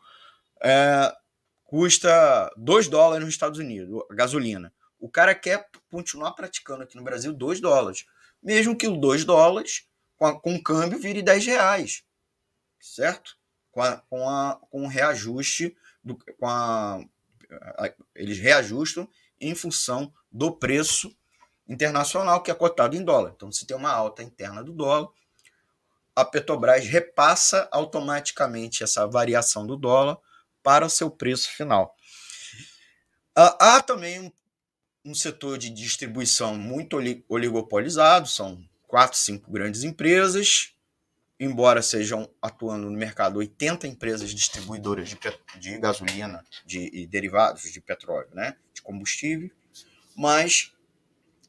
é, 0.62 1.16
custa 1.64 2.52
2 2.58 2.88
dólares 2.88 3.24
nos 3.24 3.34
Estados 3.34 3.60
Unidos, 3.60 4.04
gasolina. 4.12 4.74
O 5.00 5.08
cara 5.08 5.34
quer 5.34 5.70
continuar 5.90 6.34
praticando 6.34 6.84
aqui 6.84 6.98
no 6.98 7.04
Brasil 7.04 7.32
2 7.32 7.62
dólares. 7.62 8.06
Mesmo 8.42 8.76
que 8.76 8.88
o 8.88 8.98
2 8.98 9.24
dólares, 9.24 9.88
com, 10.18 10.26
a, 10.26 10.38
com 10.38 10.62
câmbio, 10.62 11.00
vire 11.00 11.22
10 11.22 11.46
reais. 11.46 12.04
Certo? 12.80 13.39
Com, 13.72 13.82
a, 13.82 13.98
com, 14.10 14.30
a, 14.30 14.60
com 14.70 14.84
o 14.84 14.88
reajuste, 14.88 15.76
do, 16.04 16.18
com 16.38 16.48
a, 16.48 17.00
a, 17.78 17.94
eles 18.16 18.40
reajustam 18.40 19.08
em 19.40 19.56
função 19.56 20.14
do 20.32 20.52
preço 20.52 21.16
internacional 21.68 22.42
que 22.42 22.52
é 22.52 22.56
cotado 22.56 22.96
em 22.96 23.04
dólar. 23.04 23.34
Então, 23.36 23.52
se 23.52 23.66
tem 23.66 23.78
uma 23.78 23.92
alta 23.92 24.24
interna 24.24 24.64
do 24.64 24.74
dólar, 24.74 25.10
a 26.16 26.26
Petrobras 26.26 26.86
repassa 26.86 27.70
automaticamente 27.72 28.84
essa 28.84 29.08
variação 29.08 29.66
do 29.66 29.78
dólar 29.78 30.18
para 30.62 30.86
o 30.86 30.90
seu 30.90 31.10
preço 31.10 31.50
final. 31.52 31.96
Ah, 33.36 33.78
há 33.78 33.82
também 33.82 34.34
um 35.06 35.16
setor 35.16 35.58
de 35.58 35.70
distribuição 35.70 36.56
muito 36.56 36.98
oligopolizado, 37.30 38.28
são 38.28 38.62
quatro, 38.88 39.18
cinco 39.18 39.50
grandes 39.52 39.84
empresas, 39.84 40.74
embora 41.40 41.82
sejam 41.82 42.30
atuando 42.42 42.90
no 42.90 42.98
mercado 42.98 43.40
80 43.40 43.88
empresas 43.88 44.32
distribuidoras 44.32 45.10
de, 45.10 45.18
de 45.60 45.78
gasolina 45.78 46.44
de, 46.66 46.90
e 46.94 47.08
derivados 47.08 47.64
de 47.72 47.80
petróleo, 47.80 48.30
né, 48.34 48.58
de 48.74 48.82
combustível, 48.82 49.50
mas 50.16 50.74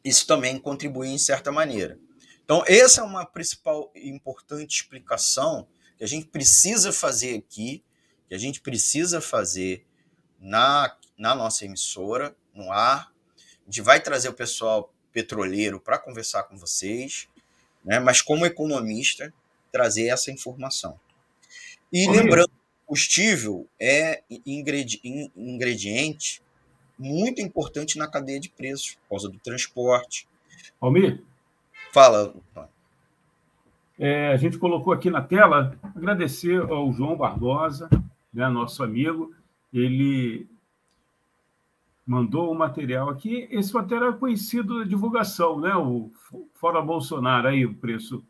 isso 0.05 0.27
também 0.27 0.59
contribui 0.59 1.09
em 1.09 1.19
certa 1.19 1.51
maneira. 1.51 1.99
Então, 2.45 2.65
essa 2.67 3.01
é 3.01 3.05
uma 3.05 3.27
principal 3.27 3.93
e 3.95 4.09
importante 4.09 4.77
explicação 4.77 5.69
que 5.97 6.05
a 6.05 6.07
gente 6.07 6.27
precisa 6.27 6.93
fazer 6.93 7.37
aqui, 7.37 7.85
que 8.29 8.35
a 8.35 8.39
gente 8.39 8.61
precisa 8.61 9.21
fazer 9.21 9.87
na, 10.39 10.97
na 11.19 11.35
nossa 11.35 11.65
emissora, 11.65 12.35
no 12.55 12.73
ar. 12.73 13.13
A 13.37 13.65
gente 13.67 13.83
vai 13.83 14.01
trazer 14.01 14.29
o 14.29 14.35
pessoal 14.35 14.93
petroleiro 15.13 15.81
para 15.81 15.99
conversar 15.99 16.45
com 16.45 16.57
vocês, 16.57 17.29
né? 17.85 17.99
mas 18.01 18.23
como 18.23 18.47
economista, 18.47 19.33
trazer 19.71 20.09
essa 20.09 20.31
informação. 20.31 20.99
E 21.93 22.09
lembrando, 22.09 22.51
combustível 22.91 23.69
é 23.81 24.23
ingrediente 25.37 26.43
muito 26.99 27.41
importante 27.41 27.97
na 27.97 28.07
cadeia 28.07 28.39
de 28.39 28.51
preços, 28.51 28.95
por 28.95 29.11
causa 29.11 29.29
do 29.29 29.39
transporte. 29.39 30.29
Almir? 30.81 31.23
Fala. 31.93 32.35
É, 33.99 34.29
a 34.29 34.37
gente 34.37 34.59
colocou 34.59 34.93
aqui 34.93 35.09
na 35.09 35.23
tela, 35.23 35.79
agradecer 35.95 36.61
ao 36.61 36.93
João 36.93 37.17
Barbosa, 37.17 37.89
né, 38.33 38.49
nosso 38.49 38.83
amigo, 38.83 39.35
ele 39.73 40.47
mandou 42.07 42.49
o 42.49 42.53
um 42.53 42.59
material 42.59 43.09
aqui. 43.09 43.47
Esse 43.51 43.73
material 43.73 44.11
é 44.11 44.17
conhecido 44.17 44.81
da 44.81 44.85
divulgação, 44.85 45.61
né? 45.61 45.75
O 45.77 46.11
Fora 46.55 46.83
Bolsonaro 46.83 47.49
aí, 47.49 47.65
o 47.65 47.75
preço 47.75 48.25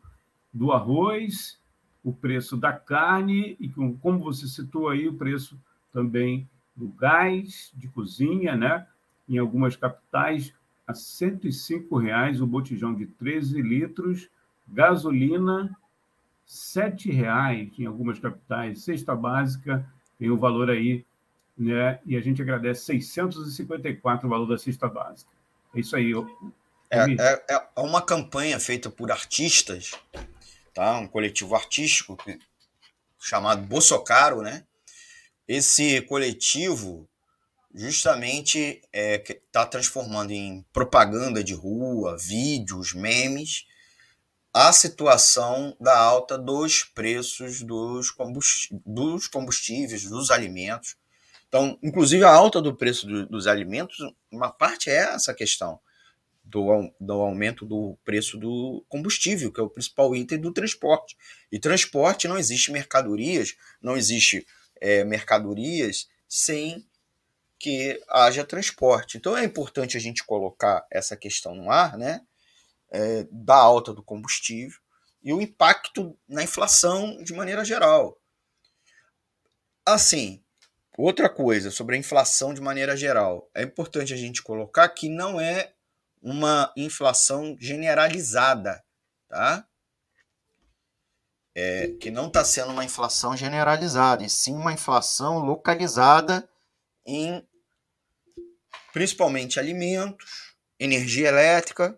do 0.53 0.71
arroz, 0.71 1.59
o 2.03 2.11
preço 2.11 2.57
da 2.57 2.73
carne 2.73 3.55
e 3.59 3.69
como 3.69 4.19
você 4.19 4.47
citou 4.47 4.89
aí, 4.89 5.07
o 5.07 5.13
preço 5.13 5.59
também 5.93 6.47
do 6.75 6.87
gás 6.87 7.71
de 7.75 7.87
cozinha, 7.87 8.55
né? 8.55 8.87
Em 9.29 9.37
algumas 9.37 9.75
capitais, 9.75 10.53
a 10.87 10.93
105 10.93 11.97
reais 11.97 12.41
o 12.41 12.47
botijão 12.47 12.93
de 12.93 13.05
13 13.05 13.61
litros, 13.61 14.29
gasolina 14.67 15.75
7 16.45 17.09
reais 17.11 17.69
em 17.79 17.85
algumas 17.85 18.19
capitais, 18.19 18.83
cesta 18.83 19.15
básica 19.15 19.85
tem 20.19 20.29
o 20.29 20.35
um 20.35 20.37
valor 20.37 20.69
aí, 20.69 21.05
né? 21.57 21.99
E 22.05 22.17
a 22.17 22.21
gente 22.21 22.41
agradece 22.41 22.85
654 22.85 24.27
o 24.27 24.29
valor 24.29 24.45
da 24.45 24.57
cesta 24.57 24.87
básica. 24.87 25.31
É 25.73 25.79
isso 25.79 25.95
aí. 25.95 26.11
É, 26.89 26.99
é, 27.09 27.67
é 27.75 27.79
uma 27.79 28.01
campanha 28.01 28.59
feita 28.59 28.89
por 28.89 29.11
artistas, 29.11 29.93
tá? 30.73 30.97
Um 30.99 31.07
coletivo 31.07 31.55
artístico 31.55 32.17
chamado 33.19 33.61
Bossocaro, 33.63 34.41
né? 34.41 34.65
esse 35.51 36.01
coletivo 36.03 37.09
justamente 37.73 38.81
está 38.93 39.33
é, 39.33 39.41
tá 39.51 39.65
transformando 39.65 40.31
em 40.31 40.65
propaganda 40.71 41.43
de 41.43 41.53
rua, 41.53 42.17
vídeos, 42.17 42.93
memes, 42.93 43.65
a 44.53 44.71
situação 44.71 45.75
da 45.79 45.97
alta 45.97 46.37
dos 46.37 46.83
preços 46.83 47.61
dos, 47.61 48.13
dos 48.85 49.27
combustíveis, 49.27 50.03
dos 50.03 50.31
alimentos. 50.31 50.95
Então, 51.49 51.77
inclusive 51.83 52.23
a 52.23 52.31
alta 52.31 52.61
do 52.61 52.73
preço 52.73 53.05
do, 53.05 53.25
dos 53.25 53.45
alimentos, 53.45 53.97
uma 54.31 54.49
parte 54.49 54.89
é 54.89 55.13
essa 55.13 55.33
questão 55.33 55.79
do, 56.51 56.93
do 56.99 57.13
aumento 57.13 57.65
do 57.65 57.97
preço 58.03 58.37
do 58.37 58.85
combustível, 58.89 59.51
que 59.51 59.59
é 59.59 59.63
o 59.63 59.69
principal 59.69 60.13
item 60.15 60.39
do 60.39 60.53
transporte. 60.53 61.17
E 61.51 61.57
transporte 61.57 62.27
não 62.27 62.37
existe 62.37 62.71
mercadorias, 62.71 63.55
não 63.81 63.95
existe 63.95 64.45
é, 64.79 65.03
mercadorias 65.03 66.07
sem 66.27 66.85
que 67.57 68.01
haja 68.09 68.43
transporte. 68.43 69.17
Então 69.17 69.37
é 69.37 69.45
importante 69.45 69.95
a 69.95 69.99
gente 69.99 70.25
colocar 70.25 70.85
essa 70.91 71.15
questão 71.15 71.55
no 71.55 71.71
ar, 71.71 71.97
né? 71.97 72.21
É, 72.93 73.25
da 73.31 73.55
alta 73.55 73.93
do 73.93 74.03
combustível 74.03 74.77
e 75.23 75.31
o 75.31 75.39
impacto 75.39 76.17
na 76.27 76.43
inflação 76.43 77.23
de 77.23 77.31
maneira 77.33 77.63
geral. 77.63 78.19
Assim, 79.85 80.43
outra 80.97 81.29
coisa 81.29 81.71
sobre 81.71 81.95
a 81.95 81.99
inflação 81.99 82.53
de 82.53 82.59
maneira 82.59 82.97
geral, 82.97 83.49
é 83.55 83.63
importante 83.63 84.13
a 84.13 84.17
gente 84.17 84.41
colocar 84.41 84.89
que 84.89 85.07
não 85.07 85.39
é 85.39 85.73
uma 86.21 86.71
inflação 86.77 87.57
generalizada, 87.59 88.83
tá? 89.27 89.67
é, 91.53 91.89
que 91.99 92.09
não 92.09 92.27
está 92.27 92.43
sendo 92.43 92.71
uma 92.71 92.85
inflação 92.85 93.35
generalizada, 93.35 94.23
e 94.23 94.29
sim 94.29 94.53
uma 94.53 94.73
inflação 94.73 95.39
localizada 95.39 96.47
em 97.05 97.45
principalmente 98.93 99.59
alimentos, 99.59 100.55
energia 100.79 101.29
elétrica 101.29 101.97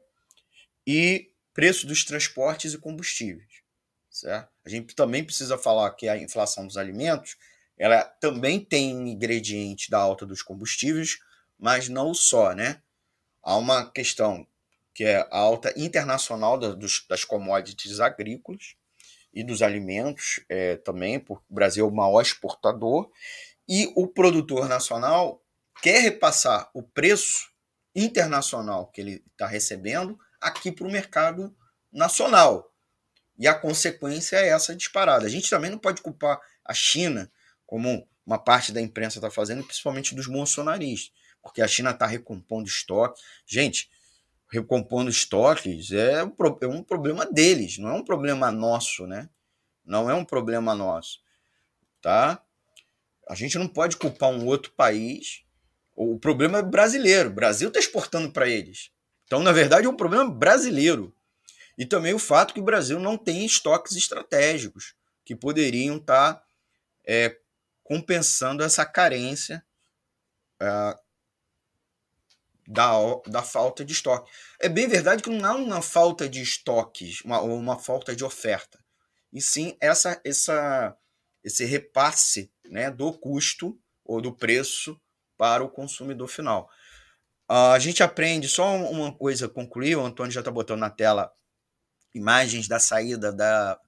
e 0.85 1.31
preço 1.53 1.87
dos 1.87 2.03
transportes 2.03 2.73
e 2.73 2.77
combustíveis. 2.77 3.63
Certo? 4.09 4.49
A 4.63 4.69
gente 4.69 4.95
também 4.95 5.23
precisa 5.23 5.57
falar 5.57 5.89
que 5.91 6.07
a 6.07 6.17
inflação 6.17 6.67
dos 6.67 6.77
alimentos 6.77 7.35
ela 7.77 8.03
também 8.03 8.63
tem 8.63 8.91
ingrediente 9.09 9.89
da 9.89 9.97
alta 9.97 10.25
dos 10.25 10.43
combustíveis, 10.43 11.17
mas 11.57 11.89
não 11.89 12.13
só, 12.13 12.53
né? 12.53 12.81
Há 13.43 13.57
uma 13.57 13.91
questão 13.91 14.47
que 14.93 15.03
é 15.03 15.17
a 15.17 15.37
alta 15.37 15.73
internacional 15.75 16.57
da, 16.57 16.69
dos, 16.69 17.05
das 17.09 17.25
commodities 17.25 17.99
agrícolas, 17.99 18.75
e 19.33 19.43
dos 19.43 19.61
alimentos 19.61 20.41
é, 20.47 20.77
também, 20.77 21.19
porque 21.19 21.45
o 21.49 21.53
Brasil 21.53 21.85
é 21.85 21.89
o 21.89 21.91
maior 21.91 22.21
exportador, 22.21 23.09
e 23.67 23.91
o 23.95 24.07
produtor 24.07 24.69
nacional 24.69 25.41
quer 25.81 26.01
repassar 26.01 26.69
o 26.73 26.83
preço 26.83 27.51
internacional 27.95 28.87
que 28.87 29.01
ele 29.01 29.23
está 29.31 29.47
recebendo 29.47 30.19
aqui 30.39 30.71
para 30.71 30.87
o 30.87 30.91
mercado 30.91 31.55
nacional. 31.91 32.71
E 33.39 33.47
a 33.47 33.53
consequência 33.53 34.37
é 34.37 34.49
essa 34.49 34.75
disparada. 34.75 35.25
A 35.25 35.29
gente 35.29 35.49
também 35.49 35.71
não 35.71 35.79
pode 35.79 36.01
culpar 36.01 36.39
a 36.63 36.73
China, 36.73 37.31
como 37.65 38.07
uma 38.25 38.37
parte 38.37 38.71
da 38.71 38.81
imprensa 38.81 39.17
está 39.17 39.31
fazendo, 39.31 39.63
principalmente 39.63 40.13
dos 40.13 40.27
bolsonaristas, 40.27 41.11
porque 41.43 41.61
a 41.61 41.67
China 41.67 41.91
está 41.91 42.07
recompondo 42.07 42.67
estoque. 42.67 43.21
Gente, 43.45 43.89
recompondo 44.49 45.09
estoques 45.09 45.91
é 45.91 46.23
um, 46.23 46.33
é 46.61 46.67
um 46.67 46.81
problema 46.81 47.25
deles, 47.25 47.77
não 47.77 47.89
é 47.89 47.93
um 47.93 48.03
problema 48.03 48.49
nosso, 48.49 49.05
né? 49.05 49.29
Não 49.85 50.09
é 50.09 50.15
um 50.15 50.23
problema 50.23 50.73
nosso, 50.73 51.19
tá? 52.01 52.41
A 53.27 53.35
gente 53.35 53.57
não 53.57 53.67
pode 53.67 53.97
culpar 53.97 54.29
um 54.29 54.45
outro 54.45 54.71
país. 54.71 55.43
O 55.95 56.17
problema 56.17 56.59
é 56.59 56.63
brasileiro. 56.63 57.29
O 57.29 57.33
Brasil 57.33 57.67
está 57.67 57.79
exportando 57.79 58.31
para 58.31 58.47
eles. 58.47 58.91
Então, 59.25 59.41
na 59.41 59.51
verdade, 59.51 59.85
é 59.85 59.89
um 59.89 59.95
problema 59.95 60.29
brasileiro. 60.29 61.13
E 61.77 61.85
também 61.85 62.13
o 62.13 62.19
fato 62.19 62.53
que 62.53 62.59
o 62.59 62.63
Brasil 62.63 62.99
não 62.99 63.17
tem 63.17 63.45
estoques 63.45 63.95
estratégicos 63.95 64.95
que 65.25 65.35
poderiam 65.35 65.97
estar 65.97 66.35
tá, 66.35 66.45
é, 67.05 67.37
compensando 67.83 68.63
essa 68.63 68.85
carência 68.85 69.63
é, 70.61 70.99
da, 72.73 72.91
da 73.27 73.43
falta 73.43 73.85
de 73.85 73.93
estoque. 73.93 74.29
É 74.59 74.67
bem 74.67 74.87
verdade 74.87 75.21
que 75.21 75.29
não 75.29 75.45
há 75.45 75.53
uma 75.55 75.81
falta 75.81 76.27
de 76.27 76.41
estoques, 76.41 77.21
uma, 77.21 77.39
uma 77.41 77.77
falta 77.77 78.15
de 78.15 78.23
oferta, 78.23 78.79
e 79.31 79.39
sim 79.39 79.77
essa, 79.79 80.19
essa, 80.25 80.97
esse 81.43 81.63
repasse 81.65 82.51
né, 82.65 82.89
do 82.89 83.13
custo 83.13 83.79
ou 84.03 84.19
do 84.19 84.35
preço 84.35 84.99
para 85.37 85.63
o 85.63 85.69
consumidor 85.69 86.27
final. 86.27 86.67
a 87.47 87.77
gente 87.77 88.01
aprende, 88.01 88.47
só 88.47 88.75
uma 88.75 89.13
coisa 89.13 89.47
concluir, 89.47 89.95
o 89.95 90.05
Antônio 90.05 90.31
já 90.31 90.41
está 90.41 90.51
botando 90.51 90.79
na 90.79 90.89
tela 90.89 91.31
imagens 92.13 92.67
da 92.67 92.79
saída 92.79 93.31
da, 93.31 93.79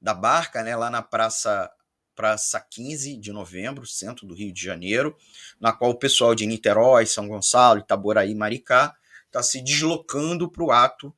da 0.00 0.14
barca, 0.14 0.62
né, 0.62 0.76
lá 0.76 0.90
na 0.90 1.02
Praça 1.02 1.70
Praça 2.18 2.58
15 2.58 3.16
de 3.16 3.30
novembro, 3.32 3.86
centro 3.86 4.26
do 4.26 4.34
Rio 4.34 4.52
de 4.52 4.60
Janeiro, 4.60 5.16
na 5.60 5.72
qual 5.72 5.92
o 5.92 5.94
pessoal 5.94 6.34
de 6.34 6.46
Niterói, 6.46 7.06
São 7.06 7.28
Gonçalo, 7.28 7.78
Itaboraí, 7.78 8.34
Maricá 8.34 8.96
está 9.26 9.40
se 9.40 9.62
deslocando 9.62 10.50
para 10.50 10.64
o 10.64 10.72
ato 10.72 11.14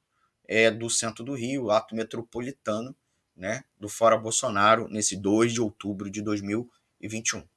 é, 0.47 0.71
do 0.71 0.91
centro 0.91 1.25
do 1.25 1.33
Rio, 1.33 1.71
ato 1.71 1.95
metropolitano 1.95 2.95
né, 3.35 3.65
do 3.79 3.89
Fora 3.89 4.19
Bolsonaro, 4.19 4.89
nesse 4.91 5.17
2 5.17 5.55
de 5.55 5.63
outubro 5.63 6.11
de 6.11 6.21
2021. 6.21 7.49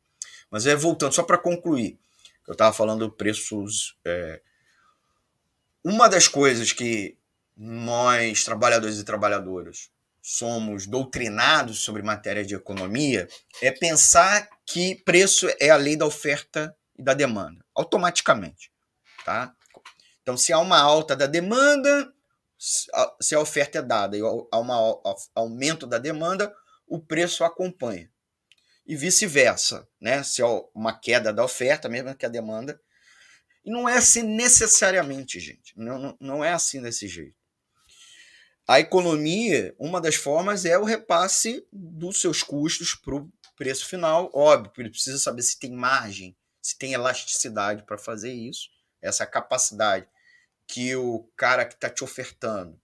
Mas 0.50 0.66
é 0.66 0.74
voltando, 0.74 1.12
só 1.12 1.24
para 1.24 1.38
concluir, 1.38 2.00
eu 2.48 2.54
estava 2.54 2.72
falando 2.72 3.12
preços 3.12 3.98
é, 4.06 4.42
uma 5.84 6.08
das 6.08 6.30
coisas 6.30 6.72
que 6.72 7.18
nós, 7.58 8.46
trabalhadores 8.46 9.00
e 9.00 9.04
trabalhadoras, 9.04 9.92
somos 10.26 10.88
doutrinados 10.88 11.80
sobre 11.80 12.02
matéria 12.02 12.46
de 12.46 12.56
economia 12.56 13.28
é 13.62 13.70
pensar 13.72 14.48
que 14.66 14.96
preço 15.04 15.50
é 15.60 15.70
a 15.70 15.76
lei 15.76 15.98
da 15.98 16.06
oferta 16.06 16.74
e 16.98 17.04
da 17.04 17.14
demanda, 17.14 17.64
automaticamente. 17.76 18.72
Tá? 19.26 19.54
Então, 20.22 20.38
se 20.38 20.54
há 20.54 20.60
uma 20.60 20.80
alta 20.80 21.14
da 21.14 21.28
demanda, 21.28 22.14
se 22.58 23.36
a 23.36 23.40
oferta 23.42 23.80
é 23.80 23.82
dada 23.82 24.18
e 24.18 24.22
há 24.22 24.60
um 24.60 24.72
aumento 25.36 25.86
da 25.86 25.98
demanda, 25.98 26.56
o 26.88 26.98
preço 26.98 27.44
acompanha. 27.44 28.10
E 28.86 28.96
vice-versa, 28.96 29.88
né? 30.00 30.24
Se 30.24 30.42
há 30.42 30.48
uma 30.74 30.98
queda 30.98 31.34
da 31.34 31.44
oferta, 31.44 31.90
mesmo 31.90 32.16
que 32.16 32.26
a 32.26 32.30
demanda. 32.30 32.80
E 33.66 33.72
não 33.72 33.88
é 33.88 33.98
assim 33.98 34.24
necessariamente, 34.24 35.40
gente. 35.40 35.74
Não, 35.78 35.98
não, 35.98 36.18
não 36.20 36.44
é 36.44 36.52
assim 36.54 36.82
desse 36.82 37.08
jeito. 37.08 37.43
A 38.68 38.80
economia, 38.80 39.76
uma 39.78 40.00
das 40.00 40.16
formas 40.16 40.64
é 40.64 40.78
o 40.78 40.86
repasse 40.86 41.68
dos 41.72 42.22
seus 42.22 42.42
custos 42.42 42.96
para 42.96 43.16
o 43.16 43.30
preço 43.58 43.86
final. 43.86 44.32
Óbvio, 44.34 44.72
ele 44.78 44.90
precisa 44.90 45.18
saber 45.20 45.42
se 45.42 45.60
tem 45.60 45.72
margem, 45.72 46.36
se 46.62 46.78
tem 46.78 46.94
elasticidade 46.94 47.84
para 47.84 47.98
fazer 47.98 48.32
isso, 48.32 48.70
essa 49.02 49.26
capacidade 49.26 50.08
que 50.66 50.96
o 50.96 51.30
cara 51.36 51.66
que 51.66 51.74
está 51.74 51.90
te 51.90 52.04
ofertando 52.04 52.80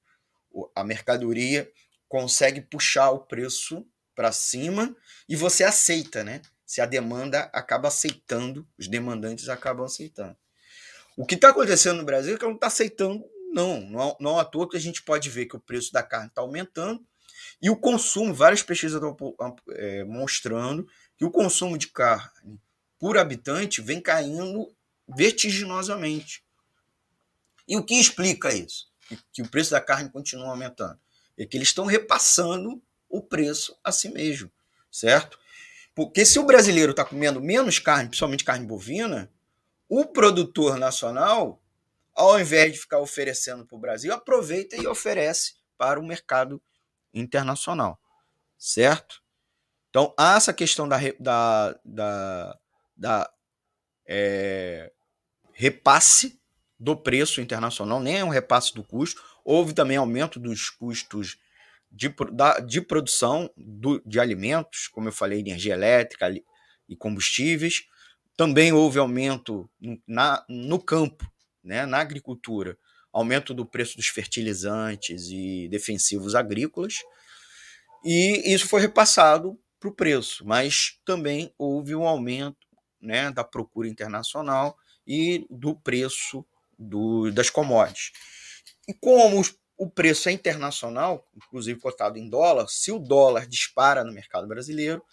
a 0.75 0.83
mercadoria 0.83 1.71
consegue 2.07 2.59
puxar 2.59 3.11
o 3.11 3.19
preço 3.19 3.85
para 4.15 4.31
cima 4.31 4.95
e 5.27 5.35
você 5.35 5.63
aceita, 5.63 6.23
né? 6.23 6.41
Se 6.65 6.81
a 6.81 6.85
demanda 6.85 7.49
acaba 7.53 7.87
aceitando, 7.87 8.67
os 8.77 8.87
demandantes 8.87 9.47
acabam 9.47 9.85
aceitando. 9.85 10.35
O 11.15 11.25
que 11.25 11.35
está 11.35 11.49
acontecendo 11.49 11.97
no 11.97 12.05
Brasil 12.05 12.35
é 12.35 12.37
que 12.37 12.45
não 12.45 12.53
está 12.53 12.67
aceitando 12.67 13.23
não, 13.51 13.81
não, 13.81 14.17
não 14.19 14.39
à 14.39 14.45
toa 14.45 14.69
que 14.69 14.77
a 14.77 14.79
gente 14.79 15.01
pode 15.01 15.29
ver 15.29 15.45
que 15.45 15.55
o 15.55 15.59
preço 15.59 15.91
da 15.91 16.03
carne 16.03 16.27
está 16.27 16.41
aumentando 16.41 17.05
e 17.61 17.69
o 17.69 17.75
consumo, 17.75 18.33
várias 18.33 18.63
pesquisas 18.63 19.01
estão 19.01 19.55
é, 19.71 20.03
mostrando 20.03 20.87
que 21.17 21.25
o 21.25 21.31
consumo 21.31 21.77
de 21.77 21.87
carne 21.87 22.59
por 22.97 23.17
habitante 23.17 23.81
vem 23.81 24.01
caindo 24.01 24.73
vertiginosamente. 25.07 26.43
E 27.67 27.77
o 27.77 27.83
que 27.83 27.95
explica 27.95 28.53
isso? 28.53 28.89
Que 29.31 29.41
o 29.41 29.49
preço 29.49 29.71
da 29.71 29.81
carne 29.81 30.09
continua 30.09 30.49
aumentando. 30.49 30.99
É 31.37 31.45
que 31.45 31.57
eles 31.57 31.69
estão 31.69 31.85
repassando 31.85 32.81
o 33.09 33.21
preço 33.21 33.77
a 33.83 33.91
si 33.91 34.09
mesmo, 34.09 34.51
certo? 34.91 35.39
Porque 35.95 36.25
se 36.25 36.39
o 36.39 36.45
brasileiro 36.45 36.91
está 36.91 37.03
comendo 37.03 37.41
menos 37.41 37.79
carne, 37.79 38.09
principalmente 38.09 38.43
carne 38.43 38.65
bovina, 38.65 39.31
o 39.87 40.05
produtor 40.05 40.77
nacional 40.77 41.61
ao 42.19 42.37
invés 42.37 42.73
de 42.73 42.79
ficar 42.79 42.99
oferecendo 42.99 43.65
para 43.65 43.77
o 43.77 43.79
Brasil, 43.79 44.13
aproveita 44.13 44.75
e 44.75 44.85
oferece 44.85 45.53
para 45.77 45.97
o 45.97 46.05
mercado 46.05 46.61
internacional, 47.13 47.97
certo? 48.57 49.23
Então, 49.89 50.13
há 50.17 50.35
essa 50.35 50.53
questão 50.53 50.85
da, 50.85 50.97
da, 51.17 51.79
da, 51.85 52.59
da 52.97 53.33
é, 54.05 54.91
repasse 55.53 56.37
do 56.77 56.93
preço 56.93 57.39
internacional, 57.39 58.01
nem 58.01 58.17
é 58.17 58.25
um 58.25 58.29
repasse 58.29 58.73
do 58.73 58.83
custo, 58.83 59.23
houve 59.45 59.73
também 59.73 59.95
aumento 59.95 60.41
dos 60.41 60.69
custos 60.69 61.37
de, 61.89 62.13
da, 62.33 62.59
de 62.59 62.81
produção 62.81 63.49
do, 63.55 64.01
de 64.05 64.19
alimentos, 64.19 64.89
como 64.89 65.07
eu 65.07 65.13
falei, 65.13 65.39
energia 65.39 65.73
elétrica 65.73 66.29
e 66.87 66.95
combustíveis. 66.97 67.85
Também 68.35 68.73
houve 68.73 68.99
aumento 68.99 69.69
na, 70.05 70.45
no 70.49 70.83
campo 70.83 71.25
né, 71.63 71.85
na 71.85 71.99
agricultura, 71.99 72.77
aumento 73.11 73.53
do 73.53 73.65
preço 73.65 73.97
dos 73.97 74.07
fertilizantes 74.07 75.27
e 75.29 75.67
defensivos 75.69 76.35
agrícolas, 76.35 76.95
e 78.03 78.53
isso 78.53 78.67
foi 78.67 78.81
repassado 78.81 79.59
para 79.79 79.89
o 79.89 79.95
preço, 79.95 80.45
mas 80.45 80.99
também 81.05 81.53
houve 81.57 81.95
um 81.95 82.07
aumento 82.07 82.67
né, 83.01 83.31
da 83.31 83.43
procura 83.43 83.87
internacional 83.87 84.77
e 85.07 85.45
do 85.49 85.75
preço 85.75 86.45
do, 86.77 87.31
das 87.31 87.49
commodities. 87.49 88.11
E 88.87 88.93
como 88.93 89.41
o 89.77 89.89
preço 89.89 90.27
é 90.29 90.31
internacional, 90.31 91.25
inclusive 91.35 91.79
cotado 91.79 92.17
em 92.17 92.29
dólar, 92.29 92.67
se 92.67 92.91
o 92.91 92.99
dólar 92.99 93.47
dispara 93.47 94.03
no 94.03 94.11
mercado 94.11 94.47
brasileiro, 94.47 95.03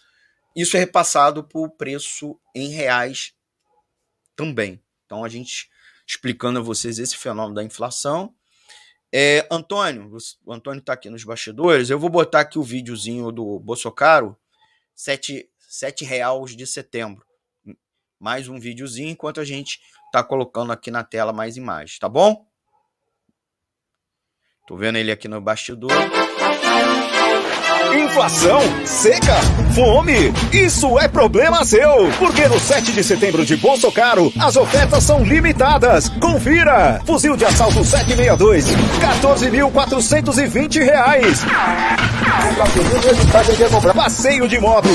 isso 0.55 0.77
é 0.77 0.81
repassado 0.81 1.45
para 1.45 1.61
o 1.61 1.71
preço 1.71 2.41
em 2.55 2.71
reais 2.71 3.33
também. 4.35 4.83
Então 5.05 5.25
a 5.25 5.29
gente 5.29 5.69
explicando 6.07 6.59
a 6.59 6.63
vocês 6.63 6.99
esse 6.99 7.17
fenômeno 7.17 7.55
da 7.55 7.65
inflação. 7.65 8.35
É, 9.13 9.47
Antônio, 9.51 10.17
o 10.45 10.53
Antônio 10.53 10.81
está 10.81 10.93
aqui 10.93 11.11
nos 11.11 11.25
bastidores. 11.25 11.91
Eu 11.91 11.99
vou 11.99 12.11
botar 12.11 12.41
aqui 12.41 12.59
o 12.59 12.63
videozinho 12.63 13.33
do 13.33 13.59
Bolsonaro, 13.61 14.37
7, 14.95 15.49
7 15.59 16.05
reais 16.05 16.57
de 16.57 16.67
setembro. 16.67 17.25
Mais 18.19 18.49
um 18.49 18.59
videozinho, 18.59 19.11
enquanto 19.11 19.41
a 19.41 19.45
gente 19.45 19.81
está 20.07 20.23
colocando 20.23 20.73
aqui 20.73 20.91
na 20.91 21.05
tela 21.05 21.33
mais 21.33 21.57
imagens, 21.57 21.99
tá 21.99 22.09
bom? 22.09 22.47
Tô 24.67 24.77
vendo 24.77 24.97
ele 24.97 25.13
aqui 25.13 25.29
no 25.29 25.41
bastidor. 25.41 25.93
Inflação, 27.95 28.61
seca, 28.85 29.35
fome, 29.75 30.33
isso 30.53 30.99
é 30.99 31.07
problema 31.09 31.65
seu. 31.65 32.11
Porque 32.19 32.47
no 32.49 32.59
7 32.59 32.93
de 32.93 33.05
setembro 33.05 33.45
de 33.45 33.57
Bolso 33.57 33.91
Caro, 33.93 34.33
as 34.39 34.57
ofertas 34.57 35.05
são 35.05 35.23
limitadas. 35.23 36.09
Confira! 36.21 37.01
Fuzil 37.07 37.37
de 37.37 37.45
assalto 37.45 37.85
762, 37.85 38.67
14.420 39.01 40.85
reais. 40.85 41.45
Passeio 43.95 44.49
de 44.49 44.59
moto 44.59 44.89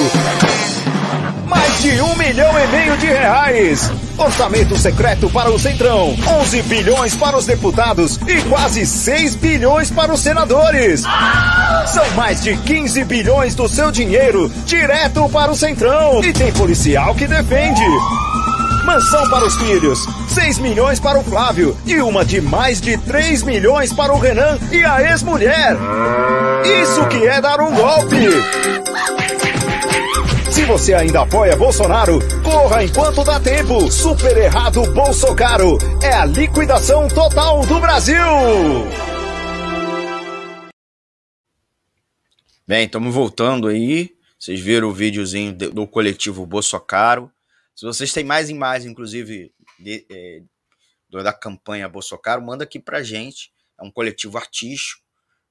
mais 1.52 1.82
de 1.82 2.02
um 2.02 2.16
milhão 2.16 2.49
e 2.58 2.68
meio 2.68 2.97
de 2.97 3.08
reais. 3.08 3.91
Orçamento 4.18 4.78
secreto 4.78 5.30
para 5.30 5.52
o 5.52 5.60
Centrão, 5.60 6.16
11 6.41 6.62
bilhões 6.62 7.14
para 7.14 7.38
os 7.38 7.45
deputados 7.45 8.18
e 8.26 8.41
quase 8.43 8.86
6 8.86 9.36
bilhões 9.36 9.91
para 9.91 10.14
os 10.14 10.22
senadores. 10.22 11.04
São 11.88 12.10
mais 12.12 12.41
de 12.41 12.56
15 12.56 13.04
bilhões 13.04 13.54
do 13.54 13.68
seu 13.68 13.91
dinheiro 13.91 14.49
direto 14.66 15.28
para 15.28 15.52
o 15.52 15.56
Centrão. 15.56 16.24
E 16.24 16.32
tem 16.32 16.54
policial 16.54 17.14
que 17.14 17.28
defende. 17.28 17.84
Mansão 18.86 19.30
para 19.30 19.45
os 19.45 19.56
filhos, 19.58 19.99
6 20.30 20.58
milhões 20.60 21.02
para 21.02 21.20
o 21.20 21.24
Flávio 21.24 21.78
e 21.86 21.99
uma 21.99 22.24
de 22.24 22.39
mais 22.39 22.80
de 22.80 22.97
3 22.97 23.43
milhões 23.43 23.91
para 23.91 24.14
o 24.14 24.20
Renan 24.20 24.58
e 24.72 24.86
a 24.86 25.04
ex-mulher. 25.12 25.76
Isso 26.82 27.06
que 27.08 27.28
é 27.28 27.41
dar 27.41 27.60
um 27.60 27.74
golpe! 27.76 29.41
Se 30.62 30.68
você 30.68 30.93
ainda 30.93 31.24
apoia 31.24 31.57
Bolsonaro, 31.57 32.20
corra 32.43 32.84
enquanto 32.84 33.24
dá 33.24 33.39
tempo. 33.39 33.91
Super 33.91 34.38
errado 34.38 34.84
Bolsonaro. 34.93 35.80
É 36.03 36.14
a 36.14 36.24
liquidação 36.24 37.07
total 37.07 37.66
do 37.66 37.80
Brasil. 37.80 38.16
Bem, 42.68 42.86
estamos 42.86 43.12
voltando 43.12 43.70
aí. 43.70 44.16
Vocês 44.38 44.59
viram 44.59 44.89
o 44.89 44.93
videozinho 44.93 45.51
do 45.51 45.88
coletivo 45.88 46.45
Bolsonaro. 46.45 47.32
Se 47.76 47.84
vocês 47.84 48.14
têm 48.14 48.24
mais 48.24 48.47
imagens, 48.47 48.91
inclusive, 48.91 49.51
de, 49.80 50.05
é, 50.12 50.43
da 51.24 51.34
campanha 51.34 51.89
Bolsonaro, 51.89 52.39
manda 52.39 52.66
aqui 52.66 52.80
pra 52.80 53.01
gente. 53.01 53.51
É 53.80 53.84
um 53.84 53.89
coletivo 53.89 54.38
artístico. 54.38 55.01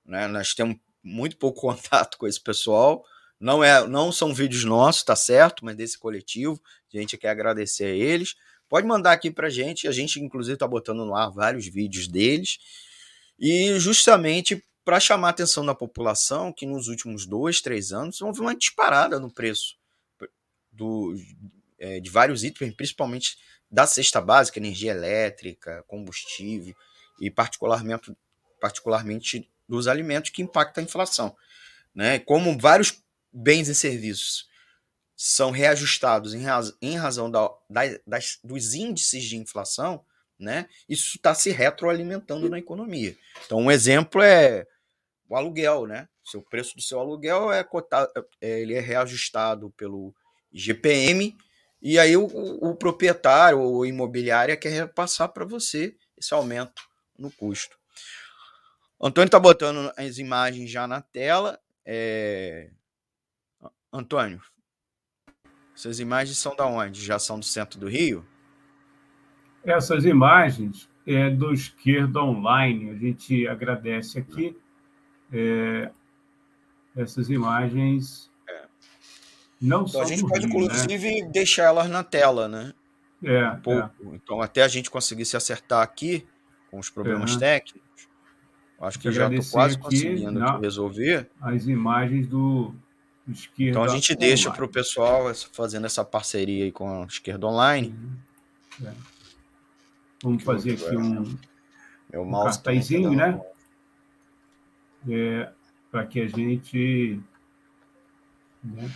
Né? 0.07 0.29
Nós 0.29 0.55
temos 0.55 0.77
muito 1.03 1.37
pouco 1.37 1.63
contato 1.67 2.17
com 2.17 2.29
esse 2.29 2.41
pessoal 2.41 3.05
não, 3.41 3.65
é, 3.65 3.87
não 3.89 4.13
são 4.13 4.35
vídeos 4.35 4.65
nossos, 4.65 5.03
tá 5.03 5.17
certo? 5.17 5.65
Mas 5.65 5.75
desse 5.75 5.99
coletivo. 5.99 6.61
A 6.93 6.99
gente 6.99 7.17
quer 7.17 7.31
agradecer 7.31 7.85
a 7.85 7.95
eles. 7.95 8.37
Pode 8.69 8.87
mandar 8.87 9.13
aqui 9.13 9.31
pra 9.31 9.49
gente. 9.49 9.89
A 9.89 9.93
gente, 9.93 10.21
inclusive, 10.21 10.59
tá 10.59 10.69
botando 10.69 11.05
no 11.07 11.17
ar 11.17 11.31
vários 11.31 11.67
vídeos 11.67 12.07
deles. 12.07 12.59
E 13.39 13.79
justamente 13.79 14.63
para 14.85 15.01
chamar 15.01 15.29
a 15.29 15.31
atenção 15.31 15.65
da 15.65 15.75
população 15.75 16.53
que 16.53 16.67
nos 16.67 16.89
últimos 16.89 17.27
dois, 17.27 17.61
três 17.61 17.93
anos 17.93 18.21
houve 18.21 18.41
uma 18.41 18.55
disparada 18.55 19.21
no 19.21 19.31
preço 19.31 19.77
do, 20.73 21.15
é, 21.79 22.01
de 22.01 22.11
vários 22.11 22.45
itens, 22.45 22.75
principalmente 22.75 23.39
da 23.71 23.87
cesta 23.87 24.21
básica, 24.21 24.59
energia 24.59 24.91
elétrica, 24.91 25.85
combustível 25.87 26.75
e 27.21 27.31
particularmente, 27.31 28.13
particularmente 28.61 29.49
dos 29.69 29.87
alimentos 29.87 30.31
que 30.31 30.43
impacta 30.43 30.81
a 30.81 30.85
inflação. 30.85 31.37
Né? 31.95 32.19
Como 32.19 32.59
vários 32.59 33.01
bens 33.33 33.69
e 33.69 33.75
serviços 33.75 34.49
são 35.17 35.51
reajustados 35.51 36.35
em, 36.35 36.43
raz, 36.43 36.73
em 36.81 36.97
razão 36.97 37.31
da, 37.31 37.51
da, 37.69 37.83
das, 38.07 38.39
dos 38.43 38.75
índices 38.75 39.25
de 39.25 39.37
inflação, 39.37 40.05
né, 40.39 40.67
isso 40.89 41.17
está 41.17 41.35
se 41.35 41.51
retroalimentando 41.51 42.49
na 42.49 42.59
economia. 42.59 43.15
Então, 43.45 43.59
um 43.59 43.71
exemplo 43.71 44.23
é 44.23 44.67
o 45.29 45.37
aluguel, 45.37 45.87
né? 45.87 46.09
O 46.35 46.43
preço 46.43 46.75
do 46.77 46.83
seu 46.83 46.99
aluguel 46.99 47.53
é 47.53 47.63
cotado, 47.63 48.11
é, 48.41 48.61
ele 48.61 48.75
é 48.75 48.81
reajustado 48.81 49.71
pelo 49.77 50.15
IGPM, 50.53 51.37
e 51.83 51.99
aí 51.99 52.17
o, 52.17 52.25
o 52.25 52.75
proprietário 52.75 53.59
ou 53.59 53.85
imobiliária 53.85 54.57
quer 54.57 54.71
repassar 54.71 55.29
para 55.29 55.45
você 55.45 55.95
esse 56.17 56.33
aumento 56.33 56.83
no 57.19 57.31
custo. 57.31 57.77
Antônio 59.01 59.27
está 59.27 59.41
botando 59.41 59.93
as 59.97 60.19
imagens 60.19 60.71
já 60.71 60.87
na 60.87 61.01
tela. 61.01 61.59
É... 61.85 62.71
Antônio, 63.93 64.41
essas 65.75 65.99
imagens 65.99 66.39
são 66.39 66.55
da 66.55 66.67
onde? 66.67 67.05
Já 67.05 67.19
são 67.19 67.39
do 67.39 67.45
centro 67.45 67.79
do 67.79 67.89
Rio? 67.89 68.25
Essas 69.65 70.05
imagens 70.05 70.89
é 71.07 71.31
do 71.31 71.53
Esquerda 71.53 72.23
Online. 72.23 72.91
A 72.91 72.95
gente 72.95 73.49
agradece 73.49 74.19
aqui 74.19 74.57
é, 75.33 75.91
essas 76.97 77.31
imagens. 77.31 78.31
É. 78.49 78.65
Não 79.61 79.85
então, 79.85 80.03
a 80.03 80.05
gente 80.05 80.23
pode, 80.23 80.47
Rio, 80.47 80.49
inclusive, 80.49 81.23
né? 81.23 81.29
deixar 81.29 81.65
elas 81.65 81.89
na 81.89 82.05
tela, 82.05 82.47
né? 82.47 82.73
É, 83.23 83.59
um. 83.67 83.79
É. 83.79 83.91
Então, 84.15 84.41
até 84.41 84.63
a 84.63 84.69
gente 84.69 84.91
conseguir 84.91 85.25
se 85.25 85.37
acertar 85.37 85.83
aqui 85.83 86.27
com 86.71 86.79
os 86.79 86.89
problemas 86.89 87.37
técnicos, 87.37 88.09
acho 88.81 88.99
que 88.99 89.11
já 89.11 89.29
estou 89.29 89.53
quase 89.53 89.79
conseguindo 89.79 90.31
na, 90.31 90.59
resolver. 90.59 91.29
As 91.41 91.67
imagens 91.67 92.27
do 92.27 92.75
Esquerda 93.33 93.71
Então, 93.71 93.83
a 93.83 93.89
gente 93.89 94.15
deixa 94.15 94.51
para 94.51 94.65
o 94.65 94.69
pessoal 94.69 95.33
fazendo 95.53 95.87
essa 95.87 96.05
parceria 96.05 96.65
aí 96.65 96.73
com 96.73 97.03
a 97.03 97.07
Esquerda 97.07 97.47
Online. 97.47 97.89
Uhum. 97.89 98.87
É. 98.87 98.93
Vamos 100.23 100.43
fazer 100.43 100.73
aqui 100.73 100.97
um, 100.97 101.37
Meu 102.13 102.23
um 102.23 102.31
cartazinho, 102.31 103.11
né? 103.13 103.41
É, 105.09 105.51
para 105.91 106.07
que 106.07 106.21
a 106.21 106.29
gente 106.29 107.21
né, 108.63 108.91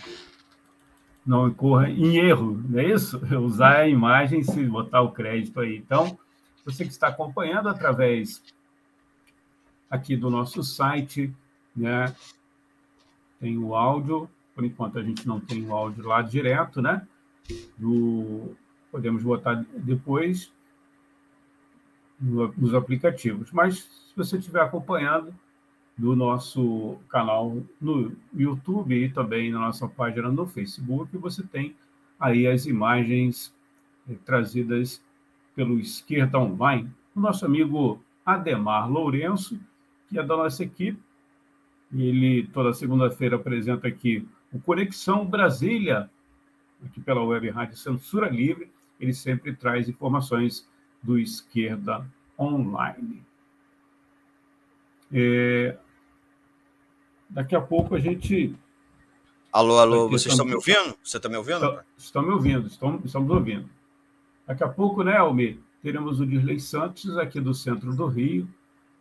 não 1.25 1.47
incorra 1.47 1.89
em 1.89 2.17
erro, 2.17 2.63
não 2.69 2.79
é 2.79 2.85
isso? 2.85 3.19
Usar 3.41 3.77
a 3.77 3.87
imagem 3.87 4.41
e 4.41 4.65
botar 4.65 5.01
o 5.01 5.11
crédito 5.11 5.59
aí. 5.59 5.77
Então, 5.77 6.17
você 6.63 6.85
que 6.85 6.91
está 6.91 7.07
acompanhando 7.07 7.69
através 7.69 8.43
aqui 9.89 10.15
do 10.15 10.29
nosso 10.29 10.63
site, 10.63 11.33
né? 11.75 12.15
Tem 13.39 13.57
o 13.57 13.75
áudio, 13.75 14.29
por 14.53 14.63
enquanto 14.63 14.99
a 14.99 15.03
gente 15.03 15.27
não 15.27 15.39
tem 15.39 15.65
o 15.65 15.73
áudio 15.73 16.07
lá 16.07 16.21
direto, 16.21 16.81
né? 16.81 17.05
Do, 17.77 18.55
podemos 18.91 19.23
botar 19.23 19.65
depois 19.73 20.51
nos 22.19 22.73
aplicativos. 22.73 23.51
Mas 23.51 23.79
se 23.79 24.15
você 24.15 24.37
estiver 24.37 24.61
acompanhando 24.61 25.33
do 25.97 26.15
nosso 26.15 26.97
canal 27.09 27.57
no 27.79 28.15
YouTube 28.33 28.95
e 28.95 29.09
também 29.09 29.51
na 29.51 29.59
nossa 29.59 29.87
página 29.87 30.29
no 30.29 30.45
Facebook, 30.45 31.15
você 31.17 31.43
tem 31.43 31.75
aí 32.19 32.47
as 32.47 32.65
imagens 32.65 33.53
eh, 34.09 34.15
trazidas 34.25 35.01
pelo 35.55 35.79
Esquerda 35.79 36.39
Online, 36.39 36.89
o 37.15 37.19
nosso 37.19 37.45
amigo 37.45 38.01
Ademar 38.25 38.91
Lourenço, 38.91 39.59
que 40.09 40.19
é 40.19 40.23
da 40.23 40.35
nossa 40.35 40.63
equipe. 40.63 40.99
Ele 42.03 42.47
toda 42.47 42.73
segunda-feira 42.73 43.37
apresenta 43.37 43.87
aqui 43.87 44.27
o 44.51 44.59
Conexão 44.59 45.25
Brasília, 45.25 46.09
aqui 46.85 46.99
pela 46.99 47.23
Web 47.23 47.49
Rádio 47.49 47.77
Censura 47.77 48.29
Livre. 48.29 48.69
Ele 48.99 49.13
sempre 49.13 49.53
traz 49.53 49.87
informações 49.87 50.67
do 51.01 51.17
Esquerda 51.17 52.05
Online. 52.37 53.21
É, 55.11 55.77
daqui 57.29 57.55
a 57.55 57.61
pouco 57.61 57.95
a 57.95 57.99
gente. 57.99 58.55
Alô, 59.51 59.79
alô, 59.79 60.09
vocês 60.09 60.33
estão 60.33 60.45
me 60.45 60.55
ouvindo? 60.55 60.97
Você 61.03 61.17
está 61.17 61.29
me 61.29 61.37
ouvindo? 61.37 61.65
Estão, 61.65 61.79
estão 61.97 62.21
me 62.23 62.31
ouvindo, 62.31 62.67
estão, 62.67 63.01
estamos 63.05 63.29
ouvindo. 63.29 63.69
Daqui 64.45 64.63
a 64.63 64.67
pouco, 64.67 65.03
né, 65.03 65.17
Almir, 65.17 65.57
teremos 65.81 66.19
o 66.19 66.25
Dirley 66.25 66.59
Santos 66.59 67.17
aqui 67.17 67.39
do 67.39 67.53
centro 67.53 67.95
do 67.95 68.07
Rio, 68.07 68.47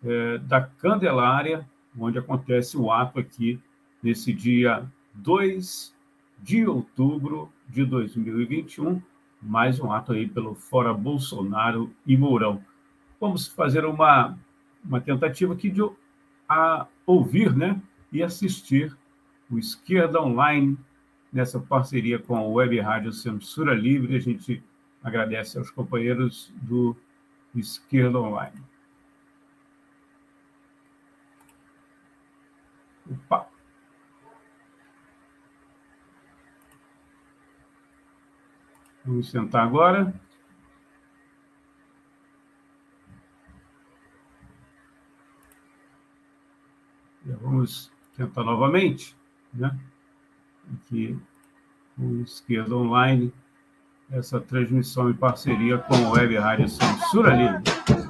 é, 0.05 0.39
da 0.39 0.61
Candelária, 0.61 1.69
onde 1.99 2.19
acontece 2.19 2.77
o 2.77 2.91
ato 2.91 3.19
aqui 3.19 3.61
nesse 4.03 4.33
dia 4.33 4.87
2 5.15 5.95
de 6.43 6.67
outubro 6.67 7.51
de 7.69 7.85
2021, 7.85 9.01
mais 9.41 9.81
um 9.81 9.93
ato 9.93 10.13
aí 10.13 10.29
pelo 10.29 10.55
Fora 10.55 10.93
Bolsonaro 10.93 11.91
e 12.07 12.17
Mourão. 12.17 12.63
Vamos 13.21 13.47
fazer 13.47 13.85
uma, 13.85 14.37
uma 14.85 15.01
tentativa 15.01 15.55
aqui 15.55 15.71
de 15.71 15.81
a 16.49 16.87
ouvir 17.07 17.57
né, 17.57 17.81
e 18.13 18.23
assistir 18.23 18.95
o 19.51 19.59
Esquerda 19.59 20.21
Online 20.21 20.77
nessa 21.33 21.59
parceria 21.59 22.19
com 22.19 22.37
a 22.37 22.43
Web 22.43 22.79
Rádio 22.81 23.13
Censura 23.13 23.75
Livre. 23.75 24.17
A 24.17 24.21
gente 24.21 24.63
agradece 25.03 25.59
aos 25.59 25.71
companheiros 25.71 26.53
do 26.63 26.97
Esquerda 27.55 28.21
Online. 28.21 28.57
Vamos 39.05 39.31
sentar 39.31 39.67
agora. 39.67 40.15
Vamos 47.25 47.91
tentar 48.17 48.45
novamente, 48.45 49.17
né? 49.53 49.79
Aqui 50.75 51.19
o 51.99 52.23
Esquerda 52.23 52.75
Online, 52.75 53.33
essa 54.11 54.41
transmissão 54.41 55.11
em 55.11 55.15
parceria 55.15 55.79
com 55.79 55.95
a 55.95 56.11
Web 56.13 56.37
Rádio 56.37 56.69
Censura 56.69 57.35
Livre. 57.35 58.04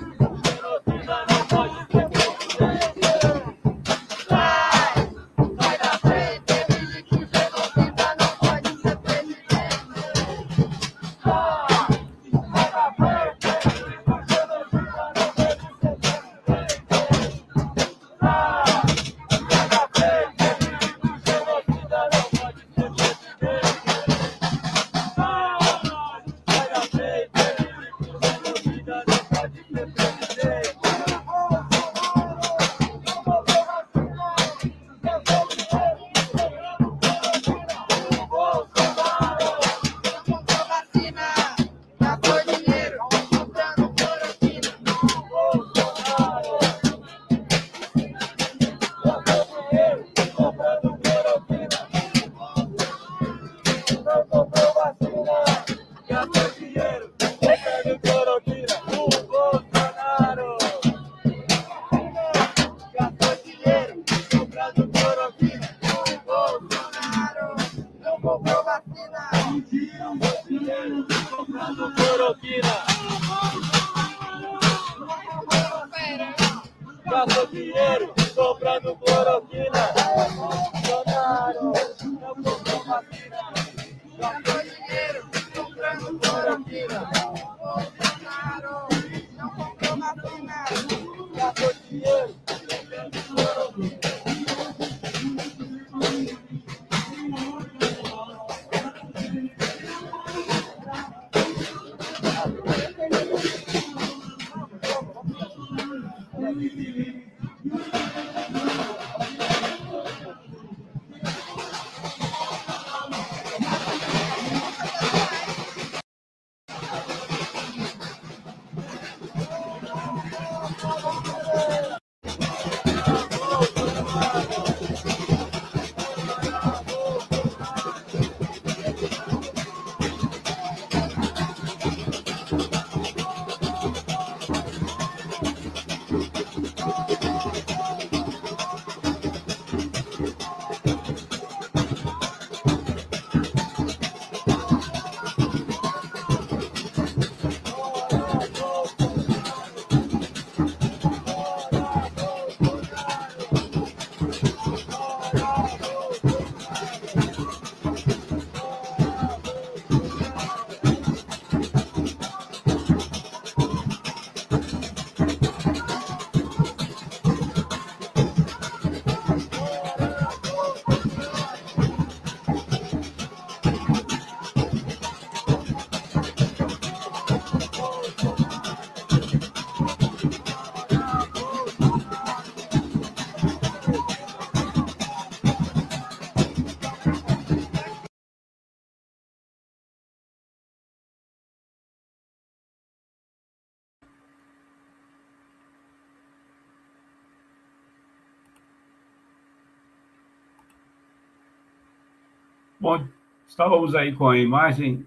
Estávamos 203.55 203.95
aí 203.95 204.13
com 204.13 204.29
a 204.29 204.37
imagem 204.37 205.07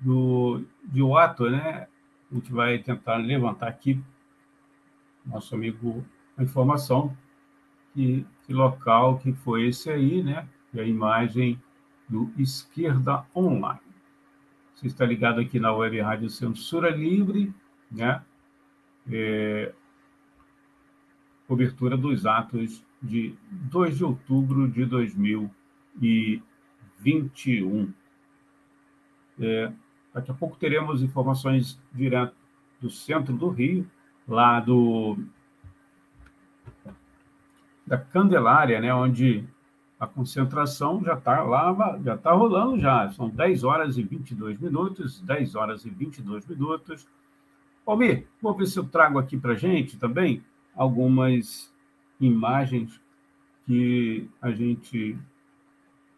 do, 0.00 0.64
de 0.82 1.02
ato, 1.18 1.50
né? 1.50 1.86
A 2.32 2.34
gente 2.34 2.50
vai 2.50 2.78
tentar 2.78 3.16
levantar 3.16 3.68
aqui, 3.68 4.02
nosso 5.24 5.54
amigo, 5.54 6.02
a 6.34 6.42
informação 6.42 7.14
que, 7.92 8.26
que 8.46 8.54
local 8.54 9.18
que 9.18 9.34
foi 9.34 9.68
esse 9.68 9.90
aí, 9.90 10.22
né? 10.22 10.48
E 10.72 10.80
a 10.80 10.84
imagem 10.84 11.60
do 12.08 12.32
Esquerda 12.38 13.26
Online. 13.36 13.80
Você 14.74 14.86
está 14.86 15.04
ligado 15.04 15.38
aqui 15.38 15.60
na 15.60 15.70
Web 15.70 16.00
Rádio 16.00 16.30
Censura 16.30 16.88
Livre, 16.88 17.52
né? 17.92 18.22
É, 19.12 19.74
cobertura 21.46 21.98
dos 21.98 22.24
atos 22.24 22.80
de 23.02 23.34
2 23.50 23.98
de 23.98 24.04
outubro 24.04 24.70
de 24.70 26.42
2021. 26.98 27.92
É, 29.40 29.72
daqui 30.12 30.30
a 30.30 30.34
pouco 30.34 30.56
teremos 30.56 31.02
informações 31.02 31.80
direto 31.92 32.34
do 32.80 32.90
centro 32.90 33.36
do 33.36 33.48
Rio, 33.48 33.88
lá 34.28 34.60
do 34.60 35.18
da 37.86 37.98
Candelária, 37.98 38.80
né, 38.80 38.94
onde 38.94 39.46
a 40.00 40.06
concentração 40.06 41.02
já 41.04 41.14
está 41.14 41.42
lá, 41.42 41.98
já 42.02 42.14
está 42.14 42.32
rolando 42.32 42.78
já. 42.78 43.10
São 43.10 43.28
10 43.28 43.64
horas 43.64 43.98
e 43.98 44.02
22 44.02 44.58
minutos, 44.58 45.20
10 45.20 45.54
horas 45.54 45.84
e 45.84 45.90
22 45.90 46.46
minutos. 46.46 47.06
Almir, 47.86 48.26
vou 48.40 48.54
ver 48.54 48.66
se 48.66 48.78
eu 48.78 48.84
trago 48.84 49.18
aqui 49.18 49.36
para 49.36 49.54
gente 49.54 49.98
também 49.98 50.42
algumas 50.74 51.72
imagens 52.20 53.00
que 53.66 54.28
a 54.40 54.50
gente, 54.50 55.18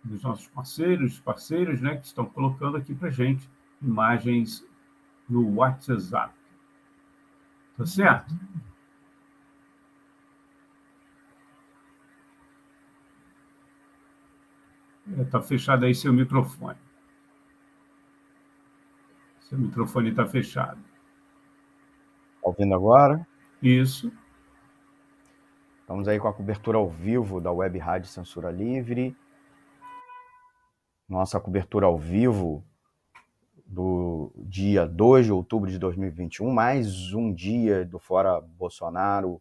dos 0.06 0.22
nossos 0.22 0.46
parceiros, 0.48 1.20
parceiros, 1.20 1.80
né, 1.80 1.96
que 1.96 2.06
estão 2.06 2.24
colocando 2.26 2.76
aqui 2.76 2.94
para 2.94 3.10
gente, 3.10 3.48
imagens 3.82 4.64
no 5.28 5.54
WhatsApp. 5.54 6.34
Tá 7.76 7.84
certo? 7.84 8.34
Está 15.18 15.38
é, 15.38 15.42
fechado 15.42 15.84
aí 15.84 15.94
seu 15.94 16.12
microfone. 16.12 16.78
Seu 19.40 19.58
microfone 19.58 20.10
está 20.10 20.26
fechado. 20.26 20.80
Tá 22.42 22.50
ouvindo 22.50 22.74
agora? 22.74 23.26
Isso. 23.62 24.12
Estamos 25.80 26.08
aí 26.08 26.18
com 26.18 26.26
a 26.26 26.32
cobertura 26.32 26.78
ao 26.78 26.90
vivo 26.90 27.40
da 27.40 27.52
Web 27.52 27.78
Rádio 27.78 28.08
Censura 28.08 28.50
Livre. 28.50 29.16
Nossa 31.08 31.38
cobertura 31.38 31.86
ao 31.86 31.96
vivo 31.96 32.64
do 33.64 34.32
dia 34.38 34.84
2 34.84 35.26
de 35.26 35.32
outubro 35.32 35.70
de 35.70 35.78
2021, 35.78 36.50
mais 36.50 37.12
um 37.12 37.32
dia 37.32 37.84
do 37.84 38.00
Fora 38.00 38.40
Bolsonaro, 38.40 39.40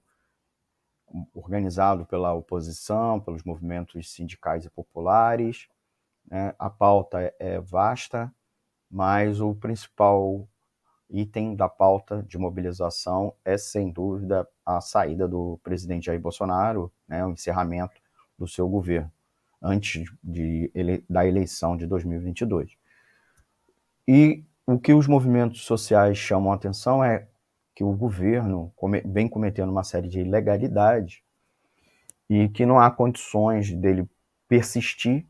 organizado 1.33 2.05
pela 2.05 2.35
oposição, 2.35 3.19
pelos 3.19 3.43
movimentos 3.43 4.11
sindicais 4.13 4.63
e 4.63 4.69
populares. 4.69 5.67
Né? 6.29 6.53
A 6.59 6.69
pauta 6.69 7.33
é, 7.39 7.59
vasta, 7.59 8.31
mas 8.87 9.41
o 9.41 9.55
principal 9.55 10.47
item 11.09 11.55
da 11.55 11.67
pauta 11.67 12.21
de 12.21 12.37
mobilização 12.37 13.33
é, 13.43 13.57
sem 13.57 13.91
dúvida, 13.91 14.47
a 14.63 14.79
saída 14.81 15.27
do 15.27 15.59
presidente 15.63 16.05
Jair 16.05 16.21
Bolsonaro, 16.21 16.91
né, 17.07 17.25
o 17.25 17.31
encerramento 17.31 17.99
do 18.37 18.47
seu 18.47 18.69
governo, 18.69 19.11
antes 19.61 20.05
de, 20.23 20.71
da 21.09 21.25
eleição 21.25 21.75
de 21.75 21.85
2022. 21.87 22.71
E 24.07 24.43
o 24.67 24.79
que 24.79 24.93
os 24.93 25.07
movimentos 25.07 25.63
sociais 25.65 26.17
chamam 26.17 26.51
a 26.51 26.55
atenção 26.55 27.03
é 27.03 27.27
que 27.73 27.83
o 27.83 27.91
governo 27.91 28.73
vem 29.05 29.27
cometendo 29.27 29.71
uma 29.71 29.83
série 29.83 30.07
de 30.07 30.21
ilegalidades 30.21 31.21
e 32.29 32.47
que 32.49 32.65
não 32.65 32.79
há 32.79 32.89
condições 32.89 33.71
dele 33.71 34.09
persistir, 34.47 35.25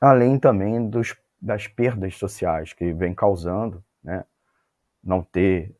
além 0.00 0.38
também 0.38 0.88
dos, 0.88 1.16
das 1.40 1.66
perdas 1.66 2.16
sociais 2.16 2.72
que 2.72 2.92
vem 2.92 3.14
causando, 3.14 3.82
né? 4.02 4.24
não 5.02 5.22
ter 5.22 5.74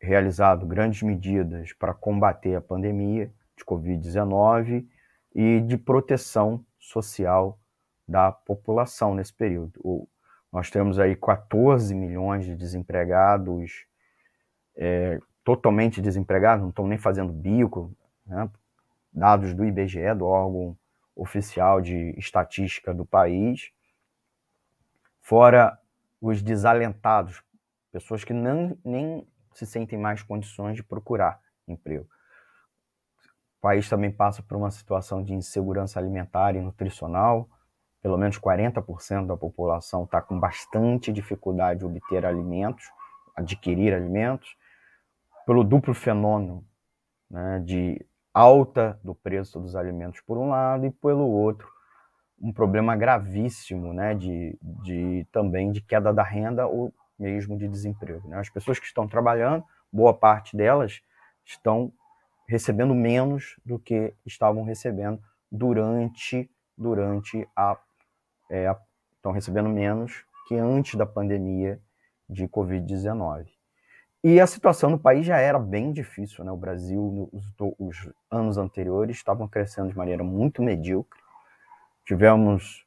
realizado 0.00 0.66
grandes 0.66 1.02
medidas 1.02 1.72
para 1.74 1.92
combater 1.92 2.54
a 2.54 2.60
pandemia 2.60 3.30
de 3.56 3.64
Covid-19 3.64 4.86
e 5.34 5.60
de 5.60 5.76
proteção 5.76 6.64
social 6.78 7.58
da 8.06 8.32
população 8.32 9.14
nesse 9.14 9.32
período. 9.32 9.78
O, 9.82 10.08
nós 10.52 10.70
temos 10.70 10.98
aí 10.98 11.14
14 11.14 11.94
milhões 11.94 12.44
de 12.44 12.56
desempregados, 12.56 13.86
é, 14.76 15.20
totalmente 15.44 16.00
desempregados, 16.00 16.62
não 16.62 16.70
estão 16.70 16.86
nem 16.86 16.98
fazendo 16.98 17.32
bico, 17.32 17.94
né? 18.26 18.50
dados 19.12 19.54
do 19.54 19.64
IBGE, 19.64 20.14
do 20.16 20.26
órgão 20.26 20.76
oficial 21.14 21.80
de 21.80 22.14
estatística 22.18 22.94
do 22.94 23.04
país, 23.04 23.70
fora 25.20 25.78
os 26.20 26.42
desalentados 26.42 27.42
pessoas 27.90 28.24
que 28.24 28.32
não, 28.32 28.78
nem 28.84 29.26
se 29.54 29.66
sentem 29.66 29.98
mais 29.98 30.22
condições 30.22 30.76
de 30.76 30.82
procurar 30.82 31.40
emprego. 31.66 32.08
O 33.60 33.62
país 33.62 33.88
também 33.90 34.10
passa 34.10 34.42
por 34.42 34.56
uma 34.56 34.70
situação 34.70 35.22
de 35.22 35.34
insegurança 35.34 36.00
alimentar 36.00 36.56
e 36.56 36.60
nutricional. 36.62 37.46
Pelo 38.02 38.16
menos 38.16 38.38
40% 38.38 39.26
da 39.26 39.36
população 39.36 40.04
está 40.04 40.22
com 40.22 40.40
bastante 40.40 41.12
dificuldade 41.12 41.80
de 41.80 41.84
obter 41.84 42.24
alimentos, 42.24 42.90
adquirir 43.36 43.92
alimentos, 43.92 44.56
pelo 45.44 45.62
duplo 45.62 45.92
fenômeno 45.92 46.64
né, 47.30 47.60
de 47.62 48.04
alta 48.32 48.98
do 49.04 49.14
preço 49.14 49.60
dos 49.60 49.76
alimentos 49.76 50.22
por 50.22 50.38
um 50.38 50.48
lado 50.48 50.86
e 50.86 50.90
pelo 50.90 51.28
outro 51.28 51.68
um 52.40 52.52
problema 52.52 52.96
gravíssimo 52.96 53.92
né, 53.92 54.14
de, 54.14 54.58
de 54.62 55.26
também 55.30 55.70
de 55.70 55.82
queda 55.82 56.12
da 56.12 56.22
renda 56.22 56.66
ou 56.66 56.92
mesmo 57.18 57.58
de 57.58 57.68
desemprego. 57.68 58.26
Né? 58.26 58.38
As 58.38 58.48
pessoas 58.48 58.78
que 58.78 58.86
estão 58.86 59.06
trabalhando, 59.06 59.62
boa 59.92 60.14
parte 60.14 60.56
delas 60.56 61.02
estão 61.44 61.92
recebendo 62.50 62.94
menos 62.96 63.54
do 63.64 63.78
que 63.78 64.12
estavam 64.26 64.64
recebendo 64.64 65.22
durante 65.50 66.50
durante 66.76 67.48
a, 67.54 67.78
é, 68.50 68.76
estão 69.14 69.30
recebendo 69.30 69.68
menos 69.68 70.24
que 70.48 70.56
antes 70.56 70.96
da 70.96 71.06
pandemia 71.06 71.80
de 72.28 72.48
Covid-19. 72.48 73.46
E 74.24 74.40
a 74.40 74.46
situação 74.46 74.90
no 74.90 74.98
país 74.98 75.24
já 75.24 75.38
era 75.38 75.60
bem 75.60 75.92
difícil, 75.92 76.44
né? 76.44 76.50
O 76.50 76.56
Brasil, 76.56 77.30
nos 77.32 77.44
os 77.78 78.10
anos 78.30 78.58
anteriores, 78.58 79.16
estavam 79.16 79.46
crescendo 79.46 79.90
de 79.90 79.96
maneira 79.96 80.24
muito 80.24 80.60
medíocre. 80.62 81.20
Tivemos 82.04 82.84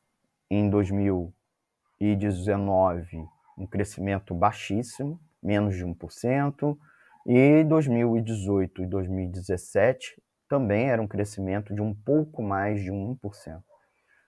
em 0.50 0.70
2019 0.70 3.26
um 3.58 3.66
crescimento 3.66 4.36
baixíssimo, 4.36 5.18
menos 5.42 5.74
de 5.76 5.86
1%, 5.86 6.78
e 7.26 7.64
2018 7.64 8.84
e 8.84 8.86
2017 8.86 10.22
também 10.48 10.90
era 10.90 11.02
um 11.02 11.08
crescimento 11.08 11.74
de 11.74 11.82
um 11.82 11.94
pouco 11.94 12.44
mais 12.44 12.82
de 12.82 12.92
1%, 12.92 13.18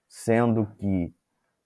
sendo 0.07 0.65
que 0.77 1.13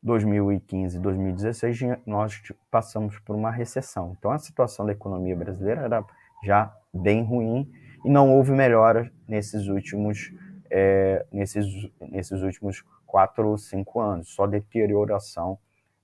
2015 0.01 0.97
e 0.97 0.99
2016 0.99 1.79
nós 2.05 2.41
passamos 2.71 3.19
por 3.19 3.35
uma 3.35 3.51
recessão. 3.51 4.15
Então 4.17 4.31
a 4.31 4.39
situação 4.39 4.85
da 4.85 4.91
economia 4.91 5.35
brasileira 5.35 5.81
era 5.81 6.05
já 6.43 6.75
bem 6.93 7.23
ruim 7.23 7.71
e 8.03 8.09
não 8.09 8.33
houve 8.33 8.51
melhora 8.51 9.11
nesses 9.27 9.67
últimos 9.67 10.31
é, 10.71 11.25
nesses, 11.31 11.65
nesses 11.99 12.41
últimos 12.41 12.83
quatro 13.05 13.47
ou 13.47 13.57
cinco 13.57 13.99
anos, 13.99 14.29
só 14.29 14.45
deterioração 14.45 15.57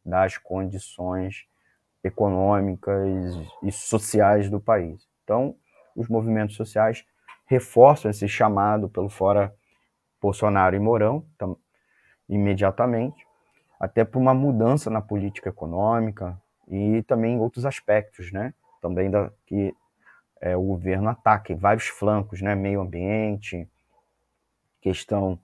das 0.04 0.38
condições 0.38 1.46
econômicas 2.04 3.36
e 3.64 3.72
sociais 3.72 4.50
do 4.50 4.60
país. 4.60 5.08
Então, 5.26 5.56
os 5.96 6.08
movimentos 6.08 6.56
sociais 6.56 7.04
reforçam 7.48 8.10
esse 8.10 8.28
chamado 8.28 8.88
pelo 8.88 9.10
fora 9.10 9.54
Bolsonaro 10.22 10.76
e 10.76 10.80
Mourão 10.80 11.26
tam, 11.38 11.58
imediatamente, 12.30 13.28
até 13.80 14.06
por 14.06 14.20
uma 14.20 14.34
mudança 14.34 14.90
na 14.90 15.02
política 15.02 15.50
econômica 15.50 16.40
e 16.68 17.04
também 17.04 17.34
em 17.34 17.40
outros 17.40 17.66
aspectos, 17.66 18.32
né? 18.32 18.54
Também 18.82 19.10
da, 19.10 19.32
que 19.48 19.76
é, 20.40 20.56
o 20.56 20.62
governo 20.62 21.10
ataca 21.10 21.52
em 21.52 21.56
vários 21.56 21.88
flancos, 21.88 22.42
né? 22.42 22.56
Meio 22.56 22.82
ambiente, 22.82 23.68
questão 24.80 25.40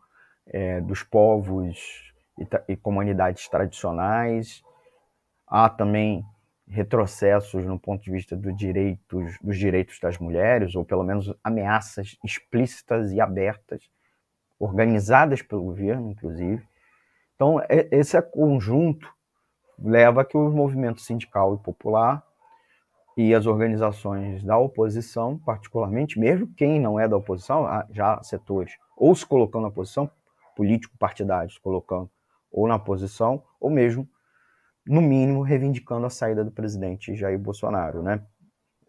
é, 0.47 0.79
dos 0.81 1.03
povos 1.03 2.13
e, 2.37 2.47
e 2.73 2.75
comunidades 2.75 3.47
tradicionais. 3.47 4.63
Há 5.47 5.69
também 5.69 6.25
retrocessos 6.71 7.65
no 7.65 7.77
ponto 7.77 8.01
de 8.03 8.11
vista 8.11 8.35
do 8.35 8.51
dos 8.53 9.57
direitos 9.57 9.99
das 9.99 10.17
mulheres, 10.17 10.73
ou 10.73 10.85
pelo 10.85 11.03
menos 11.03 11.33
ameaças 11.43 12.17
explícitas 12.23 13.11
e 13.11 13.19
abertas, 13.19 13.89
organizadas 14.57 15.41
pelo 15.41 15.63
governo, 15.63 16.09
inclusive. 16.09 16.65
Então, 17.35 17.59
esse 17.69 18.19
conjunto 18.21 19.07
leva 19.77 20.21
a 20.21 20.25
que 20.25 20.37
o 20.37 20.49
movimento 20.49 21.01
sindical 21.01 21.55
e 21.55 21.57
popular 21.57 22.23
e 23.17 23.35
as 23.35 23.45
organizações 23.45 24.41
da 24.43 24.57
oposição, 24.57 25.37
particularmente, 25.39 26.17
mesmo 26.17 26.47
quem 26.55 26.79
não 26.79 26.99
é 26.99 27.07
da 27.07 27.17
oposição, 27.17 27.67
já 27.91 28.21
setores, 28.23 28.77
ou 28.95 29.13
se 29.13 29.25
colocando 29.25 29.63
na 29.63 29.67
oposição, 29.67 30.09
político-partidários 30.55 31.57
colocando 31.57 32.09
ou 32.51 32.67
na 32.67 32.75
oposição, 32.75 33.43
ou 33.59 33.69
mesmo, 33.69 34.07
no 34.85 35.01
mínimo, 35.01 35.41
reivindicando 35.41 36.05
a 36.05 36.09
saída 36.09 36.43
do 36.43 36.51
presidente 36.51 37.15
Jair 37.15 37.37
Bolsonaro, 37.37 38.01
né? 38.01 38.21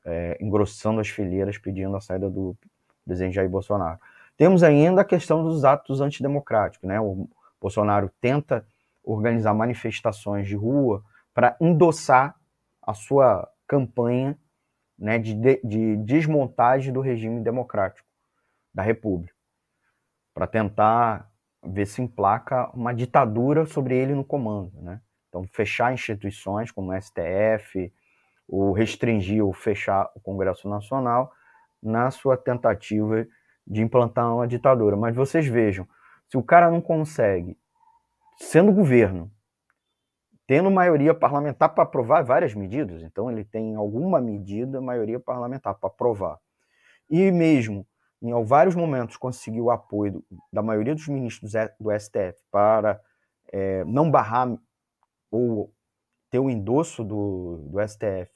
É, 0.04 0.36
engrossando 0.40 1.00
as 1.00 1.08
fileiras, 1.08 1.58
pedindo 1.58 1.96
a 1.96 2.00
saída 2.00 2.28
do 2.28 2.56
presidente 3.04 3.34
Jair 3.34 3.48
Bolsonaro. 3.48 4.00
Temos 4.36 4.62
ainda 4.62 5.02
a 5.02 5.04
questão 5.04 5.44
dos 5.44 5.64
atos 5.64 6.00
antidemocráticos, 6.00 6.88
né? 6.88 7.00
O 7.00 7.28
Bolsonaro 7.60 8.10
tenta 8.20 8.66
organizar 9.04 9.54
manifestações 9.54 10.48
de 10.48 10.56
rua 10.56 11.04
para 11.34 11.56
endossar 11.60 12.34
a 12.80 12.94
sua 12.94 13.48
campanha 13.66 14.36
né, 14.98 15.18
de, 15.18 15.34
de 15.64 15.96
desmontagem 15.96 16.92
do 16.92 17.00
regime 17.00 17.40
democrático 17.40 18.06
da 18.72 18.82
República, 18.82 19.34
para 20.34 20.46
tentar 20.46 21.30
ver 21.64 21.86
se 21.86 22.02
emplaca 22.02 22.70
uma 22.74 22.92
ditadura 22.92 23.66
sobre 23.66 23.96
ele 23.96 24.14
no 24.14 24.24
comando. 24.24 24.72
Né? 24.80 25.00
Então, 25.32 25.46
fechar 25.50 25.94
instituições 25.94 26.70
como 26.70 26.92
o 26.92 27.00
STF, 27.00 27.90
ou 28.46 28.70
restringir 28.72 29.42
ou 29.42 29.50
fechar 29.50 30.10
o 30.14 30.20
Congresso 30.20 30.68
Nacional 30.68 31.32
na 31.82 32.10
sua 32.10 32.36
tentativa 32.36 33.26
de 33.66 33.80
implantar 33.80 34.30
uma 34.34 34.46
ditadura. 34.46 34.94
Mas 34.94 35.16
vocês 35.16 35.46
vejam, 35.46 35.88
se 36.28 36.36
o 36.36 36.42
cara 36.42 36.70
não 36.70 36.82
consegue, 36.82 37.56
sendo 38.36 38.70
governo, 38.72 39.32
tendo 40.46 40.70
maioria 40.70 41.14
parlamentar 41.14 41.70
para 41.70 41.84
aprovar 41.84 42.22
várias 42.22 42.54
medidas, 42.54 43.02
então 43.02 43.30
ele 43.30 43.42
tem 43.42 43.74
alguma 43.74 44.20
medida, 44.20 44.82
maioria 44.82 45.18
parlamentar 45.18 45.74
para 45.76 45.88
aprovar. 45.88 46.38
E 47.08 47.30
mesmo 47.30 47.86
em 48.20 48.44
vários 48.44 48.74
momentos 48.74 49.16
conseguiu 49.16 49.64
o 49.64 49.70
apoio 49.70 50.22
da 50.52 50.60
maioria 50.60 50.94
dos 50.94 51.08
ministros 51.08 51.52
do 51.80 51.90
STF 51.98 52.38
para 52.50 53.00
é, 53.50 53.82
não 53.84 54.10
barrar 54.10 54.54
ou 55.32 55.74
ter 56.30 56.38
o 56.38 56.50
endosso 56.50 57.02
do, 57.02 57.68
do 57.68 57.88
STF 57.88 58.30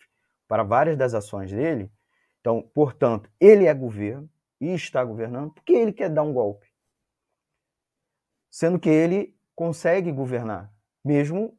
para 0.49 0.65
várias 0.65 0.97
das 0.97 1.15
ações 1.15 1.53
dele. 1.53 1.93
Então, 2.41 2.63
portanto, 2.75 3.31
ele 3.39 3.67
é 3.67 3.75
governo 3.75 4.29
e 4.61 4.73
está 4.73 5.05
governando 5.05 5.53
porque 5.53 5.75
ele 5.75 5.93
quer 5.93 6.09
dar 6.09 6.23
um 6.23 6.33
golpe. 6.33 6.67
Sendo 8.51 8.79
que 8.79 8.89
ele 8.89 9.37
consegue 9.55 10.11
governar, 10.11 10.73
mesmo 11.05 11.59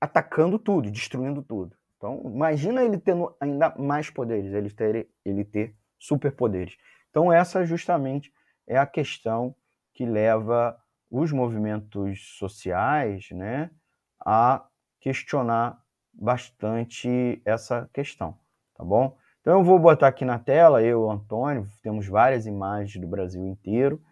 atacando 0.00 0.58
tudo, 0.58 0.90
destruindo 0.90 1.42
tudo. 1.42 1.76
Então, 1.96 2.20
imagina 2.26 2.84
ele 2.84 2.98
tendo 2.98 3.34
ainda 3.40 3.74
mais 3.76 4.10
poderes, 4.10 4.52
ele 4.52 4.70
ter, 4.70 5.08
ele 5.24 5.44
ter 5.44 5.74
superpoderes. 5.98 6.76
Então, 7.08 7.32
essa 7.32 7.64
justamente 7.64 8.32
é 8.66 8.76
a 8.76 8.86
questão 8.86 9.56
que 9.94 10.04
leva 10.04 10.78
os 11.10 11.32
movimentos 11.32 12.36
sociais 12.36 13.30
né, 13.30 13.70
a 14.18 14.66
questionar 15.04 15.78
bastante 16.10 17.42
essa 17.44 17.90
questão, 17.92 18.38
tá 18.74 18.82
bom? 18.82 19.14
Então 19.42 19.58
eu 19.58 19.62
vou 19.62 19.78
botar 19.78 20.08
aqui 20.08 20.24
na 20.24 20.38
tela, 20.38 20.82
eu 20.82 21.10
Antônio, 21.10 21.68
temos 21.82 22.08
várias 22.08 22.46
imagens 22.46 22.98
do 22.98 23.06
Brasil 23.06 23.46
inteiro. 23.46 24.02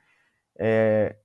É, 0.58 1.16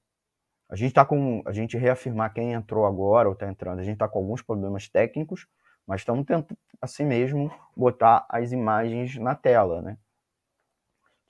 a 0.69 0.75
gente 0.77 0.91
está 0.91 1.03
com. 1.03 1.43
A 1.45 1.51
gente 1.51 1.75
reafirmar 1.75 2.33
quem 2.33 2.53
entrou 2.53 2.85
agora 2.85 3.27
ou 3.27 3.33
está 3.33 3.45
entrando, 3.49 3.79
a 3.79 3.83
gente 3.83 3.95
está 3.95 4.07
com 4.07 4.19
alguns 4.19 4.41
problemas 4.41 4.87
técnicos, 4.87 5.45
mas 5.85 5.99
estamos 5.99 6.25
tentando, 6.25 6.57
assim 6.81 7.03
mesmo, 7.03 7.51
botar 7.75 8.25
as 8.29 8.53
imagens 8.53 9.17
na 9.17 9.35
tela, 9.35 9.81
né? 9.81 9.97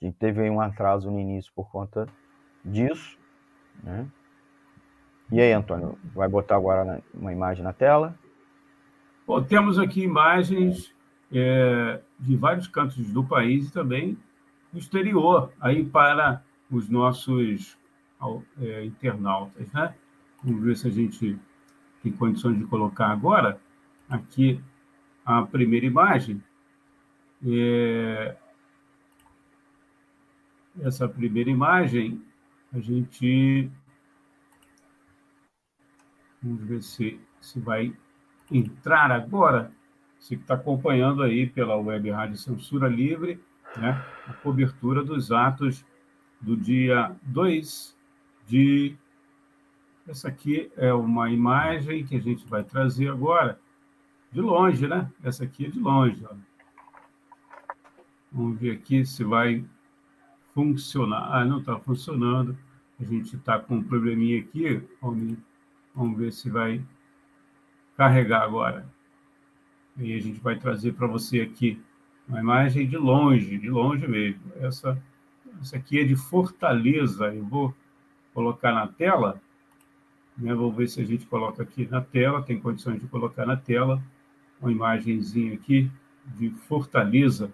A 0.00 0.04
gente 0.04 0.16
teve 0.16 0.48
um 0.48 0.60
atraso 0.60 1.10
no 1.10 1.18
início 1.18 1.52
por 1.56 1.68
conta 1.72 2.06
disso, 2.64 3.18
né? 3.82 4.06
E 5.32 5.40
aí, 5.40 5.52
Antônio, 5.52 5.98
vai 6.14 6.28
botar 6.28 6.54
agora 6.54 7.02
uma 7.12 7.32
imagem 7.32 7.64
na 7.64 7.72
tela? 7.72 8.14
Bom, 9.28 9.44
temos 9.44 9.78
aqui 9.78 10.00
imagens 10.00 10.90
é, 11.30 12.00
de 12.18 12.34
vários 12.34 12.66
cantos 12.66 13.10
do 13.10 13.22
país 13.22 13.68
e 13.68 13.70
também 13.70 14.16
do 14.72 14.78
exterior, 14.78 15.52
aí 15.60 15.84
para 15.84 16.42
os 16.70 16.88
nossos 16.88 17.76
é, 18.58 18.86
internautas. 18.86 19.70
Né? 19.70 19.94
Vamos 20.42 20.64
ver 20.64 20.78
se 20.78 20.88
a 20.88 20.90
gente 20.90 21.38
tem 22.02 22.10
condições 22.10 22.56
de 22.56 22.64
colocar 22.64 23.08
agora 23.08 23.60
aqui 24.08 24.58
a 25.26 25.42
primeira 25.42 25.84
imagem. 25.84 26.42
É, 27.46 28.34
essa 30.80 31.06
primeira 31.06 31.50
imagem, 31.50 32.24
a 32.72 32.80
gente. 32.80 33.70
Vamos 36.42 36.62
ver 36.64 36.82
se, 36.82 37.20
se 37.42 37.60
vai 37.60 37.94
entrar 38.50 39.10
agora. 39.10 39.72
Você 40.18 40.36
que 40.36 40.42
está 40.42 40.54
acompanhando 40.54 41.22
aí 41.22 41.46
pela 41.46 41.76
Web 41.76 42.10
Rádio 42.10 42.36
Censura 42.36 42.88
Livre, 42.88 43.40
né, 43.76 44.04
a 44.26 44.32
cobertura 44.32 45.04
dos 45.04 45.30
atos 45.30 45.84
do 46.40 46.56
dia 46.56 47.14
2 47.22 47.96
de. 48.46 48.96
Essa 50.06 50.28
aqui 50.28 50.72
é 50.76 50.92
uma 50.92 51.30
imagem 51.30 52.04
que 52.04 52.16
a 52.16 52.20
gente 52.20 52.46
vai 52.46 52.64
trazer 52.64 53.08
agora, 53.08 53.60
de 54.32 54.40
longe, 54.40 54.88
né? 54.88 55.10
Essa 55.22 55.44
aqui 55.44 55.66
é 55.66 55.68
de 55.68 55.78
longe. 55.78 56.24
Ó. 56.24 56.34
Vamos 58.32 58.58
ver 58.58 58.72
aqui 58.72 59.04
se 59.04 59.22
vai 59.22 59.64
funcionar. 60.54 61.28
Ah, 61.30 61.44
não 61.44 61.58
está 61.58 61.78
funcionando. 61.78 62.56
A 62.98 63.04
gente 63.04 63.36
está 63.36 63.58
com 63.58 63.76
um 63.76 63.82
probleminha 63.82 64.40
aqui. 64.40 64.82
Vamos, 65.00 65.36
vamos 65.94 66.18
ver 66.18 66.32
se 66.32 66.48
vai 66.48 66.82
carregar 67.98 68.42
agora. 68.42 68.86
E 69.96 70.14
a 70.14 70.20
gente 70.20 70.38
vai 70.38 70.56
trazer 70.56 70.94
para 70.94 71.08
você 71.08 71.40
aqui 71.40 71.82
uma 72.28 72.38
imagem 72.38 72.86
de 72.86 72.96
longe, 72.96 73.58
de 73.58 73.68
longe 73.68 74.06
mesmo. 74.06 74.40
Essa, 74.60 75.02
essa 75.60 75.76
aqui 75.76 75.98
é 75.98 76.04
de 76.04 76.14
Fortaleza. 76.14 77.34
Eu 77.34 77.44
vou 77.44 77.74
colocar 78.32 78.72
na 78.72 78.86
tela, 78.86 79.42
né? 80.36 80.54
vou 80.54 80.72
ver 80.72 80.88
se 80.88 81.00
a 81.00 81.04
gente 81.04 81.26
coloca 81.26 81.64
aqui 81.64 81.88
na 81.90 82.00
tela, 82.00 82.40
tem 82.40 82.60
condições 82.60 83.00
de 83.00 83.08
colocar 83.08 83.44
na 83.44 83.56
tela 83.56 84.00
uma 84.60 84.70
imagenzinha 84.70 85.54
aqui 85.54 85.90
de 86.24 86.50
Fortaleza 86.50 87.50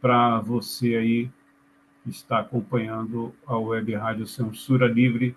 para 0.00 0.40
você 0.40 0.96
aí 0.96 1.30
que 2.02 2.10
está 2.10 2.40
acompanhando 2.40 3.32
a 3.46 3.56
Web 3.56 3.94
Rádio 3.94 4.26
Censura 4.26 4.88
Livre 4.88 5.36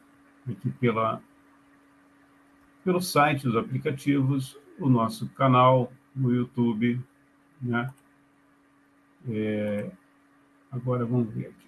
aqui 0.49 0.69
pela 0.71 1.21
pelo 2.87 3.01
site, 3.01 3.45
os 3.45 3.57
aplicativos, 3.57 4.55
o 4.79 4.87
nosso 4.87 5.27
canal 5.35 5.91
no 6.15 6.33
YouTube, 6.33 6.97
né? 7.61 7.93
É, 9.27 9.91
agora 10.71 11.03
vamos 11.03 11.33
ver 11.33 11.47
aqui. 11.47 11.67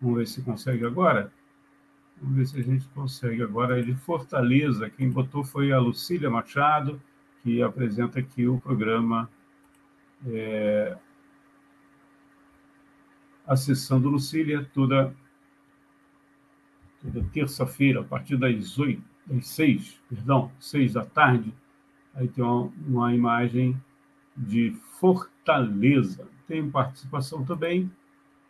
Vamos 0.00 0.16
ver 0.16 0.26
se 0.26 0.40
consegue 0.40 0.86
agora. 0.86 1.30
Vamos 2.16 2.38
ver 2.38 2.46
se 2.46 2.60
a 2.60 2.62
gente 2.62 2.86
consegue 2.94 3.42
agora. 3.42 3.78
É 3.78 3.82
de 3.82 3.94
Fortaleza. 3.94 4.88
Quem 4.88 5.10
botou 5.10 5.44
foi 5.44 5.70
a 5.70 5.78
Lucília 5.78 6.30
Machado, 6.30 6.98
que 7.42 7.62
apresenta 7.62 8.20
aqui 8.20 8.48
o 8.48 8.58
programa 8.58 9.28
é, 10.26 10.96
Acessando 13.50 14.08
Lucília, 14.08 14.64
toda, 14.72 15.12
toda 17.02 17.26
terça-feira, 17.32 18.00
a 18.00 18.04
partir 18.04 18.36
das 18.36 18.78
oito, 18.78 19.02
das 19.26 19.48
seis, 19.48 19.96
perdão, 20.08 20.52
seis 20.60 20.92
da 20.92 21.04
tarde. 21.04 21.52
Aí 22.14 22.28
tem 22.28 22.44
uma, 22.44 22.72
uma 22.86 23.14
imagem 23.14 23.76
de 24.36 24.76
Fortaleza. 25.00 26.28
Tem 26.46 26.70
participação 26.70 27.44
também 27.44 27.90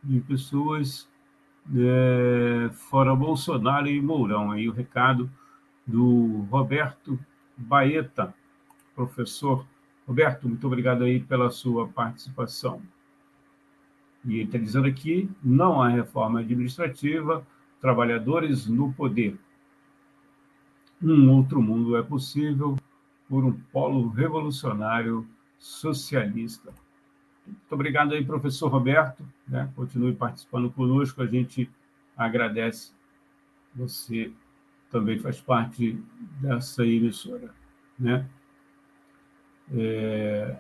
de 0.05 0.21
pessoas 0.21 1.07
é, 1.75 2.71
fora 2.91 3.17
Bolsonaro 3.17 3.89
e 3.89 4.03
Mourão. 4.03 4.51
Aí 4.51 4.69
o 4.69 4.73
recado 4.73 5.31
do 5.87 6.47
Roberto 6.51 7.19
Baeta, 7.57 8.35
professor. 8.95 9.65
Roberto, 10.07 10.49
muito 10.49 10.67
obrigado 10.67 11.05
aí 11.05 11.21
pela 11.21 11.51
sua 11.51 11.89
participação. 11.89 12.83
E 14.25 14.35
ele 14.35 14.45
está 14.45 14.59
dizendo 14.59 14.87
aqui: 14.87 15.31
não 15.43 15.83
há 15.83 15.89
reforma 15.89 16.41
administrativa, 16.41 17.47
trabalhadores 17.81 18.67
no 18.67 18.93
poder. 18.93 19.39
Um 21.03 21.31
outro 21.31 21.63
mundo 21.63 21.97
é 21.97 22.03
possível 22.03 22.79
por 23.29 23.45
um 23.45 23.53
polo 23.73 24.09
revolucionário 24.09 25.27
socialista. 25.59 26.73
Muito 27.47 27.73
obrigado 27.73 28.13
aí, 28.13 28.25
professor 28.25 28.69
Roberto. 28.69 29.25
Né? 29.49 29.71
Continue 29.75 30.15
participando 30.15 30.71
conosco. 30.71 31.23
A 31.23 31.27
gente 31.27 31.71
agradece. 32.17 32.91
Você 33.75 34.33
também 34.91 35.19
faz 35.19 35.41
parte 35.41 35.99
dessa 36.41 36.85
emissora. 36.85 37.51
Né? 37.99 38.27
É... 39.73 40.57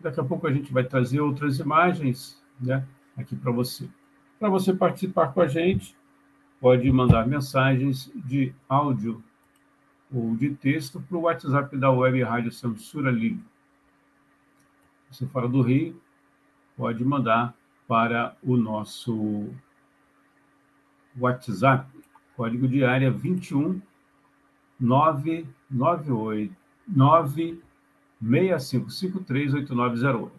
Daqui 0.00 0.20
a 0.20 0.24
pouco 0.24 0.46
a 0.46 0.52
gente 0.52 0.72
vai 0.72 0.84
trazer 0.84 1.20
outras 1.20 1.58
imagens 1.58 2.36
né, 2.60 2.86
aqui 3.16 3.34
para 3.34 3.50
você. 3.50 3.88
Para 4.38 4.48
você 4.48 4.72
participar 4.72 5.32
com 5.32 5.40
a 5.40 5.48
gente, 5.48 5.94
pode 6.60 6.90
mandar 6.90 7.26
mensagens 7.26 8.10
de 8.14 8.52
áudio 8.68 9.22
ou 10.12 10.36
de 10.36 10.50
texto 10.54 11.00
para 11.00 11.16
o 11.16 11.22
WhatsApp 11.22 11.76
da 11.76 11.90
Web 11.90 12.22
Rádio 12.22 12.52
Censura 12.52 13.10
Livre. 13.10 13.42
Se 15.12 15.26
fora 15.26 15.48
do 15.48 15.62
Rio, 15.62 16.00
pode 16.76 17.04
mandar 17.04 17.54
para 17.88 18.36
o 18.42 18.56
nosso 18.56 19.48
WhatsApp, 21.18 21.88
código 22.36 22.68
de 22.68 22.84
área 22.84 23.10
21 23.10 23.80
998 24.78 26.54
965538908. 28.22 30.30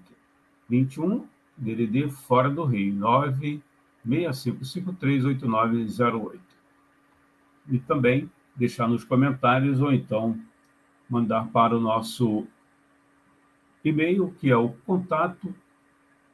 21 0.70 1.26
DDD 1.58 2.10
fora 2.10 2.50
do 2.50 2.66
Rio, 2.66 2.94
965538908. 4.06 6.40
E 7.70 7.80
também 7.80 8.30
deixar 8.56 8.88
nos 8.88 9.04
comentários 9.04 9.82
ou 9.82 9.92
então 9.92 10.40
mandar 11.10 11.48
para 11.48 11.76
o 11.76 11.80
nosso 11.80 12.46
e-mail, 13.84 14.34
que 14.40 14.50
é 14.50 14.58
o 14.58 14.70
contato 14.86 15.54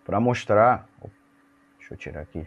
para 0.05 0.19
mostrar, 0.19 0.89
deixa 1.79 1.95
eu 1.95 1.97
tirar 1.97 2.23
aqui, 2.23 2.45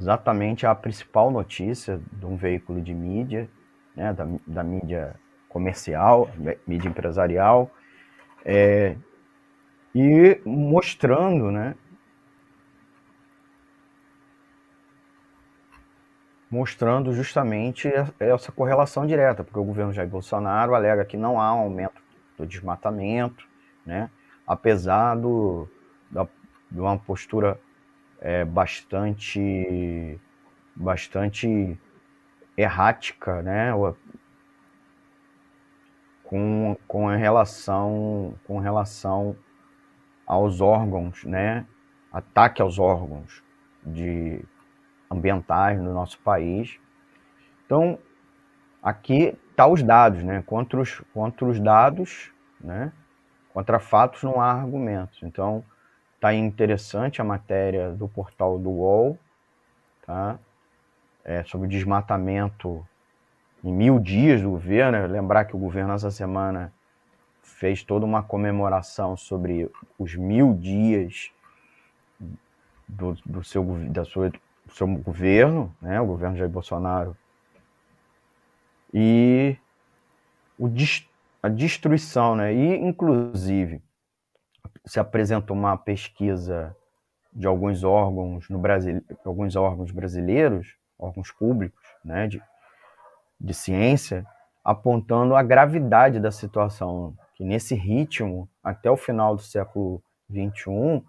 exatamente 0.00 0.66
a 0.66 0.74
principal 0.74 1.30
notícia 1.30 2.00
de 2.12 2.26
um 2.26 2.36
veículo 2.36 2.80
de 2.80 2.94
mídia 2.94 3.48
né, 3.94 4.12
da, 4.12 4.26
da 4.46 4.62
mídia 4.62 5.14
comercial, 5.48 6.30
mídia 6.66 6.88
empresarial, 6.88 7.70
é, 8.44 8.96
e 9.94 10.40
mostrando, 10.44 11.50
né, 11.50 11.74
mostrando 16.50 17.12
justamente 17.14 17.90
essa 18.18 18.52
correlação 18.52 19.06
direta, 19.06 19.42
porque 19.42 19.58
o 19.58 19.64
governo 19.64 19.92
Jair 19.92 20.08
Bolsonaro 20.08 20.74
alega 20.74 21.04
que 21.04 21.16
não 21.16 21.40
há 21.40 21.46
aumento 21.46 22.00
do 22.38 22.46
desmatamento, 22.46 23.46
né, 23.86 24.10
apesar 24.46 25.16
do, 25.16 25.68
da, 26.10 26.26
de 26.70 26.80
uma 26.80 26.98
postura 26.98 27.58
é, 28.20 28.44
bastante, 28.44 30.18
bastante 30.74 31.78
errática, 32.56 33.42
né? 33.42 33.72
Com, 36.24 36.76
com 36.88 37.06
relação 37.06 38.34
com 38.44 38.58
relação 38.58 39.36
aos 40.26 40.60
órgãos, 40.60 41.24
né? 41.24 41.66
Ataque 42.12 42.62
aos 42.62 42.78
órgãos 42.78 43.42
de 43.84 44.40
ambientais 45.10 45.80
no 45.80 45.92
nosso 45.92 46.18
país. 46.18 46.78
Então, 47.66 47.98
aqui 48.82 49.36
tá 49.56 49.66
os 49.66 49.82
dados, 49.82 50.22
né? 50.22 50.42
Contra 50.46 50.80
os, 50.80 51.00
contra 51.12 51.44
os 51.44 51.60
dados, 51.60 52.30
né? 52.60 52.92
Contra 53.52 53.78
fatos 53.78 54.22
não 54.22 54.40
há 54.40 54.52
argumentos. 54.52 55.18
Então, 55.22 55.64
tá 56.20 56.32
interessante 56.32 57.20
a 57.20 57.24
matéria 57.24 57.90
do 57.90 58.08
portal 58.08 58.58
do 58.58 58.70
UOL, 58.70 59.18
tá? 60.06 60.38
É, 61.24 61.42
sobre 61.44 61.66
o 61.66 61.70
desmatamento 61.70 62.86
em 63.62 63.72
mil 63.72 63.98
dias 63.98 64.42
do 64.42 64.50
governo. 64.50 65.06
Lembrar 65.06 65.46
que 65.46 65.56
o 65.56 65.58
governo 65.58 65.94
essa 65.94 66.10
semana 66.10 66.72
fez 67.42 67.82
toda 67.82 68.04
uma 68.04 68.22
comemoração 68.22 69.16
sobre 69.16 69.70
os 69.98 70.14
mil 70.14 70.54
dias 70.54 71.30
do, 72.86 73.16
do 73.24 73.42
seu, 73.42 73.64
da 73.88 74.04
sua, 74.04 74.30
do 74.30 74.74
seu 74.74 74.86
governo, 74.86 75.74
né? 75.80 76.00
o 76.00 76.06
governo 76.06 76.36
Jair 76.36 76.50
Bolsonaro. 76.50 77.16
E 78.92 79.56
o, 80.58 80.68
a 81.42 81.48
destruição, 81.48 82.36
né? 82.36 82.54
E, 82.54 82.76
inclusive, 82.76 83.82
se 84.86 85.00
apresentou 85.00 85.56
uma 85.56 85.76
pesquisa 85.76 86.76
de 87.32 87.46
alguns 87.46 87.82
órgãos 87.82 88.48
no 88.48 88.58
Brasil, 88.58 89.02
alguns 89.24 89.56
órgãos 89.56 89.90
brasileiros, 89.90 90.76
órgãos 90.98 91.30
públicos, 91.32 91.82
né, 92.04 92.26
de, 92.26 92.42
de 93.40 93.54
ciência, 93.54 94.26
apontando 94.64 95.34
a 95.34 95.42
gravidade 95.42 96.20
da 96.20 96.30
situação, 96.30 97.16
que 97.34 97.44
nesse 97.44 97.74
ritmo, 97.74 98.48
até 98.62 98.90
o 98.90 98.96
final 98.96 99.36
do 99.36 99.42
século 99.42 100.02
XXI, 100.30 101.04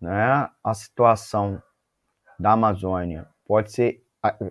né, 0.00 0.50
a 0.62 0.74
situação 0.74 1.62
da 2.38 2.52
Amazônia 2.52 3.28
pode 3.46 3.72
ser 3.72 4.04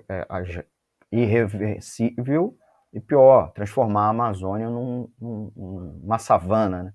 é, 0.09 0.65
irreversível 1.11 2.57
e 2.91 2.99
pior, 2.99 3.51
transformar 3.51 4.05
a 4.05 4.09
Amazônia 4.09 4.69
num, 4.69 5.11
num, 5.19 5.51
numa 5.55 6.19
savana. 6.19 6.83
Né? 6.83 6.93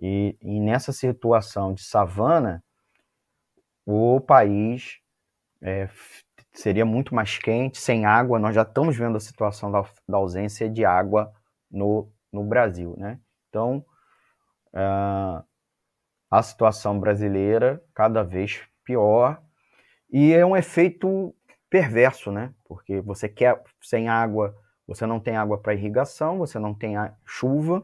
E, 0.00 0.36
e 0.40 0.60
nessa 0.60 0.92
situação 0.92 1.74
de 1.74 1.82
savana, 1.82 2.62
o 3.84 4.20
país 4.20 5.01
é, 5.62 5.88
seria 6.52 6.84
muito 6.84 7.14
mais 7.14 7.38
quente, 7.38 7.78
sem 7.78 8.04
água. 8.04 8.38
Nós 8.38 8.54
já 8.54 8.62
estamos 8.62 8.96
vendo 8.96 9.16
a 9.16 9.20
situação 9.20 9.70
da, 9.70 9.84
da 10.08 10.16
ausência 10.18 10.68
de 10.68 10.84
água 10.84 11.32
no, 11.70 12.10
no 12.32 12.44
Brasil, 12.44 12.94
né? 12.98 13.18
Então, 13.48 13.84
uh, 14.74 15.44
a 16.30 16.42
situação 16.42 16.98
brasileira 16.98 17.82
cada 17.94 18.22
vez 18.22 18.62
pior 18.84 19.42
e 20.10 20.32
é 20.32 20.44
um 20.44 20.56
efeito 20.56 21.34
perverso, 21.70 22.32
né? 22.32 22.54
Porque 22.64 23.00
você 23.00 23.28
quer 23.28 23.62
sem 23.80 24.08
água, 24.08 24.54
você 24.86 25.06
não 25.06 25.20
tem 25.20 25.36
água 25.36 25.60
para 25.60 25.74
irrigação, 25.74 26.38
você 26.38 26.58
não 26.58 26.74
tem 26.74 26.96
chuva, 27.24 27.82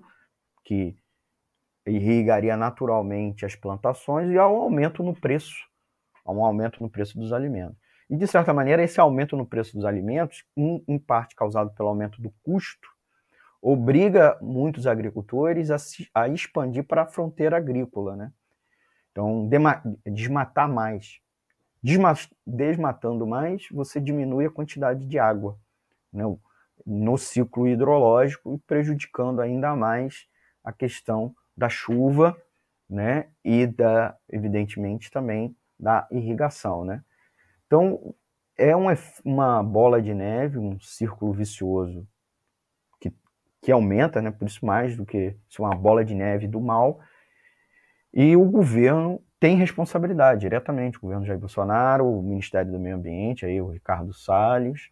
que 0.64 0.96
irrigaria 1.86 2.56
naturalmente 2.56 3.46
as 3.46 3.54
plantações 3.54 4.30
e 4.30 4.38
há 4.38 4.46
um 4.46 4.56
aumento 4.56 5.02
no 5.02 5.14
preço, 5.14 5.67
há 6.28 6.32
um 6.32 6.44
aumento 6.44 6.82
no 6.82 6.90
preço 6.90 7.18
dos 7.18 7.32
alimentos. 7.32 7.76
E, 8.10 8.16
de 8.16 8.26
certa 8.26 8.52
maneira, 8.52 8.82
esse 8.82 9.00
aumento 9.00 9.36
no 9.36 9.46
preço 9.46 9.74
dos 9.74 9.84
alimentos, 9.84 10.44
em, 10.54 10.84
em 10.86 10.98
parte 10.98 11.34
causado 11.34 11.70
pelo 11.70 11.88
aumento 11.88 12.20
do 12.20 12.30
custo, 12.42 12.88
obriga 13.62 14.38
muitos 14.40 14.86
agricultores 14.86 15.70
a, 15.70 15.76
a 16.14 16.28
expandir 16.28 16.84
para 16.84 17.02
a 17.02 17.06
fronteira 17.06 17.56
agrícola, 17.56 18.14
né? 18.14 18.32
Então, 19.10 19.48
desmatar 20.06 20.68
mais. 20.68 21.18
desmatando 22.46 23.26
mais, 23.26 23.66
você 23.70 23.98
diminui 24.00 24.46
a 24.46 24.50
quantidade 24.50 25.06
de 25.06 25.18
água 25.18 25.58
né? 26.12 26.24
no 26.86 27.18
ciclo 27.18 27.66
hidrológico 27.66 28.54
e 28.54 28.58
prejudicando 28.58 29.40
ainda 29.40 29.74
mais 29.74 30.26
a 30.62 30.72
questão 30.72 31.34
da 31.56 31.68
chuva 31.68 32.36
né? 32.88 33.28
e, 33.44 33.66
da, 33.66 34.16
evidentemente, 34.28 35.10
também 35.10 35.56
da 35.78 36.06
irrigação. 36.10 36.84
Né? 36.84 37.02
Então, 37.66 38.14
é 38.56 38.74
uma, 38.74 38.94
uma 39.24 39.62
bola 39.62 40.02
de 40.02 40.12
neve, 40.14 40.58
um 40.58 40.78
círculo 40.80 41.32
vicioso 41.32 42.06
que 43.60 43.72
aumenta, 43.72 44.22
né, 44.22 44.30
por 44.30 44.46
isso 44.46 44.64
mais 44.64 44.96
do 44.96 45.04
que 45.04 45.36
ser 45.48 45.62
uma 45.62 45.74
bola 45.74 46.04
de 46.04 46.14
neve 46.14 46.46
do 46.46 46.60
mal. 46.60 47.00
E 48.12 48.36
o 48.36 48.44
governo 48.44 49.22
tem 49.38 49.56
responsabilidade 49.56 50.40
diretamente, 50.40 50.98
o 50.98 51.02
governo 51.02 51.26
Jair 51.26 51.38
Bolsonaro, 51.38 52.06
o 52.06 52.22
Ministério 52.22 52.72
do 52.72 52.78
Meio 52.78 52.96
Ambiente, 52.96 53.46
aí 53.46 53.60
o 53.60 53.68
Ricardo 53.68 54.12
Salles. 54.12 54.90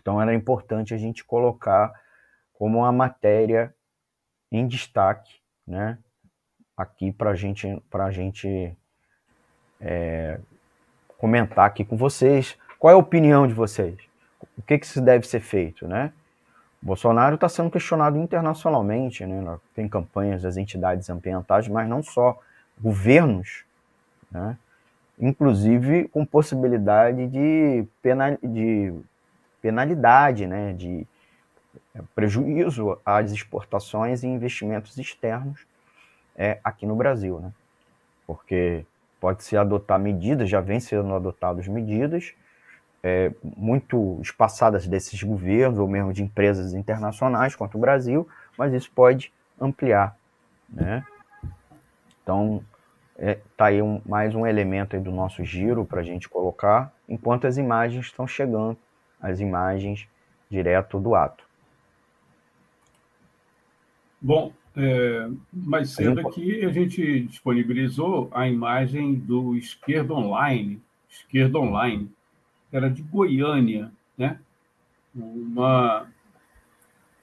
Então 0.00 0.20
era 0.20 0.34
importante 0.34 0.94
a 0.94 0.96
gente 0.96 1.24
colocar 1.24 1.92
como 2.52 2.78
uma 2.78 2.92
matéria 2.92 3.74
em 4.50 4.66
destaque, 4.66 5.40
né, 5.66 5.98
aqui 6.76 7.12
para 7.12 7.34
gente, 7.34 7.66
a 7.92 8.10
gente 8.10 8.76
é, 9.80 10.38
comentar 11.18 11.66
aqui 11.66 11.84
com 11.84 11.96
vocês. 11.96 12.56
Qual 12.78 12.90
é 12.90 12.94
a 12.94 12.98
opinião 12.98 13.46
de 13.46 13.54
vocês? 13.54 13.96
O 14.56 14.62
que, 14.62 14.78
que 14.78 14.86
se 14.86 15.00
deve 15.00 15.26
ser 15.26 15.40
feito, 15.40 15.86
né? 15.86 16.12
Bolsonaro 16.82 17.34
está 17.34 17.48
sendo 17.48 17.70
questionado 17.70 18.16
internacionalmente, 18.16 19.26
né? 19.26 19.58
tem 19.74 19.86
campanhas 19.86 20.42
das 20.42 20.56
entidades 20.56 21.10
ambientais, 21.10 21.68
mas 21.68 21.86
não 21.86 22.02
só, 22.02 22.40
governos, 22.80 23.64
né? 24.30 24.56
inclusive 25.18 26.08
com 26.08 26.24
possibilidade 26.24 27.26
de, 27.26 27.86
penal, 28.00 28.38
de 28.42 28.94
penalidade, 29.60 30.46
né? 30.46 30.72
de 30.72 31.06
é, 31.94 32.00
prejuízo 32.14 32.98
às 33.04 33.30
exportações 33.30 34.22
e 34.22 34.26
investimentos 34.26 34.96
externos 34.96 35.66
é, 36.34 36.58
aqui 36.64 36.86
no 36.86 36.96
Brasil. 36.96 37.40
Né? 37.40 37.52
Porque 38.26 38.86
pode-se 39.20 39.56
adotar 39.56 39.98
medidas, 39.98 40.48
já 40.48 40.60
vem 40.60 40.80
sendo 40.80 41.14
adotadas 41.14 41.68
medidas, 41.68 42.32
é, 43.02 43.32
muito 43.56 44.18
espaçadas 44.20 44.86
desses 44.86 45.22
governos 45.22 45.78
ou 45.78 45.86
mesmo 45.86 46.12
de 46.12 46.22
empresas 46.22 46.74
internacionais 46.74 47.54
quanto 47.54 47.76
o 47.76 47.80
Brasil, 47.80 48.28
mas 48.56 48.72
isso 48.72 48.90
pode 48.94 49.32
ampliar, 49.60 50.16
né? 50.68 51.04
Então, 52.22 52.62
está 53.16 53.30
é, 53.30 53.38
tá 53.56 53.64
aí 53.66 53.82
um, 53.82 54.00
mais 54.06 54.34
um 54.34 54.46
elemento 54.46 54.98
do 54.98 55.10
nosso 55.10 55.44
giro 55.44 55.84
para 55.84 56.00
a 56.00 56.04
gente 56.04 56.28
colocar, 56.28 56.92
enquanto 57.08 57.46
as 57.46 57.56
imagens 57.56 58.06
estão 58.06 58.26
chegando, 58.26 58.76
as 59.20 59.40
imagens 59.40 60.06
direto 60.50 60.98
do 60.98 61.14
ato. 61.14 61.44
Bom, 64.20 64.52
é, 64.76 65.28
mais 65.52 65.90
cedo 65.90 66.20
aqui 66.20 66.64
a 66.64 66.70
gente 66.70 67.20
disponibilizou 67.20 68.30
a 68.32 68.48
imagem 68.48 69.14
do 69.14 69.56
Esquerda 69.56 70.14
Online, 70.14 70.80
Esquerda 71.10 71.58
Online, 71.58 72.10
era 72.72 72.88
de 72.88 73.02
Goiânia, 73.02 73.90
né? 74.16 74.38
Uma 75.14 76.06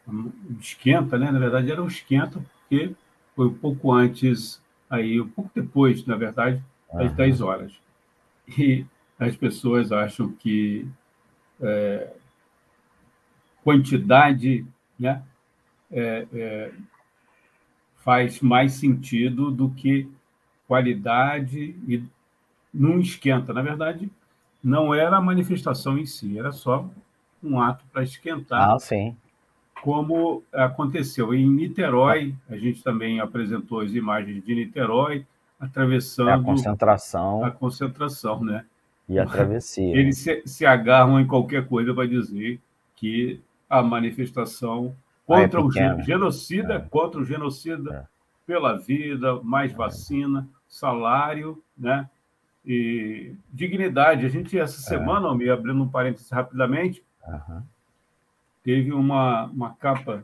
um 0.08 0.32
esquenta, 0.60 1.18
né? 1.18 1.32
Na 1.32 1.40
verdade 1.40 1.72
era 1.72 1.82
um 1.82 1.88
esquenta 1.88 2.40
porque 2.40 2.94
foi 3.36 3.48
um 3.48 3.54
pouco 3.54 3.94
antes 3.94 4.60
aí, 4.90 5.20
um 5.20 5.28
pouco 5.28 5.52
depois, 5.54 6.06
na 6.06 6.16
verdade, 6.16 6.62
das 6.94 7.10
uhum. 7.10 7.16
10 7.16 7.42
horas. 7.42 7.72
E 8.58 8.86
as 9.20 9.36
pessoas 9.36 9.92
acham 9.92 10.32
que 10.32 10.88
é, 11.62 12.14
quantidade, 13.64 14.66
né? 15.00 15.22
É, 15.92 16.28
é, 16.34 16.72
faz 18.08 18.40
mais 18.40 18.72
sentido 18.72 19.52
do 19.52 19.70
que 19.70 20.10
qualidade 20.66 21.76
e 21.86 22.02
não 22.74 23.02
esquenta. 23.02 23.52
Na 23.52 23.62
verdade, 23.62 24.10
não 24.64 24.96
era 24.96 25.18
a 25.18 25.22
manifestação 25.22 25.98
em 25.98 26.06
si, 26.06 26.40
era 26.40 26.54
só 26.54 26.90
um 27.44 27.60
ato 27.60 27.84
para 27.92 28.04
esquentar. 28.04 28.72
Ah, 28.72 28.80
sim. 28.80 29.14
Como 29.82 30.42
aconteceu 30.54 31.34
em 31.34 31.50
Niterói, 31.50 32.34
a 32.50 32.56
gente 32.56 32.82
também 32.82 33.20
apresentou 33.20 33.82
as 33.82 33.92
imagens 33.92 34.42
de 34.42 34.56
Niterói 34.56 35.26
atravessando 35.60 36.30
é 36.30 36.34
a 36.34 36.40
concentração. 36.40 37.44
A 37.44 37.52
concentração, 37.52 38.42
né? 38.42 38.64
E 39.10 39.20
a 39.20 39.26
travessia. 39.26 39.94
Eles 39.94 40.20
se, 40.20 40.44
se 40.46 40.66
agarram 40.66 41.20
em 41.20 41.28
qualquer 41.28 41.68
coisa 41.68 41.94
para 41.94 42.08
dizer 42.08 42.62
que 42.96 43.42
a 43.70 43.84
manifestação 43.84 44.96
contra 45.28 45.60
ah, 45.60 45.64
é 45.64 45.94
o 45.94 46.02
genocida, 46.02 46.74
é. 46.76 46.80
contra 46.80 47.20
o 47.20 47.26
genocida 47.26 47.94
é. 47.94 48.08
pela 48.48 48.78
vida, 48.78 49.40
mais 49.44 49.74
vacina, 49.74 50.50
salário, 50.68 51.62
né? 51.78 52.10
e 52.66 53.34
dignidade. 53.52 54.26
A 54.26 54.30
gente, 54.30 54.58
essa 54.58 54.80
é. 54.80 54.98
semana, 54.98 55.34
me 55.36 55.50
abrindo 55.50 55.84
um 55.84 55.88
parênteses 55.88 56.30
rapidamente, 56.30 57.04
uhum. 57.26 57.62
teve 58.62 58.92
uma, 58.92 59.46
uma 59.46 59.74
capa 59.76 60.24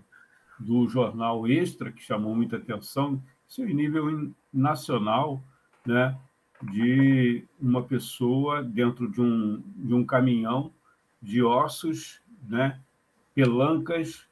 do 0.60 0.88
jornal 0.88 1.48
Extra, 1.48 1.92
que 1.92 2.02
chamou 2.02 2.36
muita 2.36 2.58
atenção, 2.58 3.22
isso 3.48 3.64
em 3.64 3.74
nível 3.74 4.32
nacional, 4.54 5.42
né, 5.86 6.18
de 6.62 7.46
uma 7.60 7.84
pessoa 7.84 8.64
dentro 8.64 9.10
de 9.12 9.22
um, 9.22 9.62
de 9.76 9.94
um 9.94 10.06
caminhão 10.06 10.72
de 11.22 11.44
ossos, 11.44 12.22
né, 12.48 12.80
pelancas, 13.36 14.26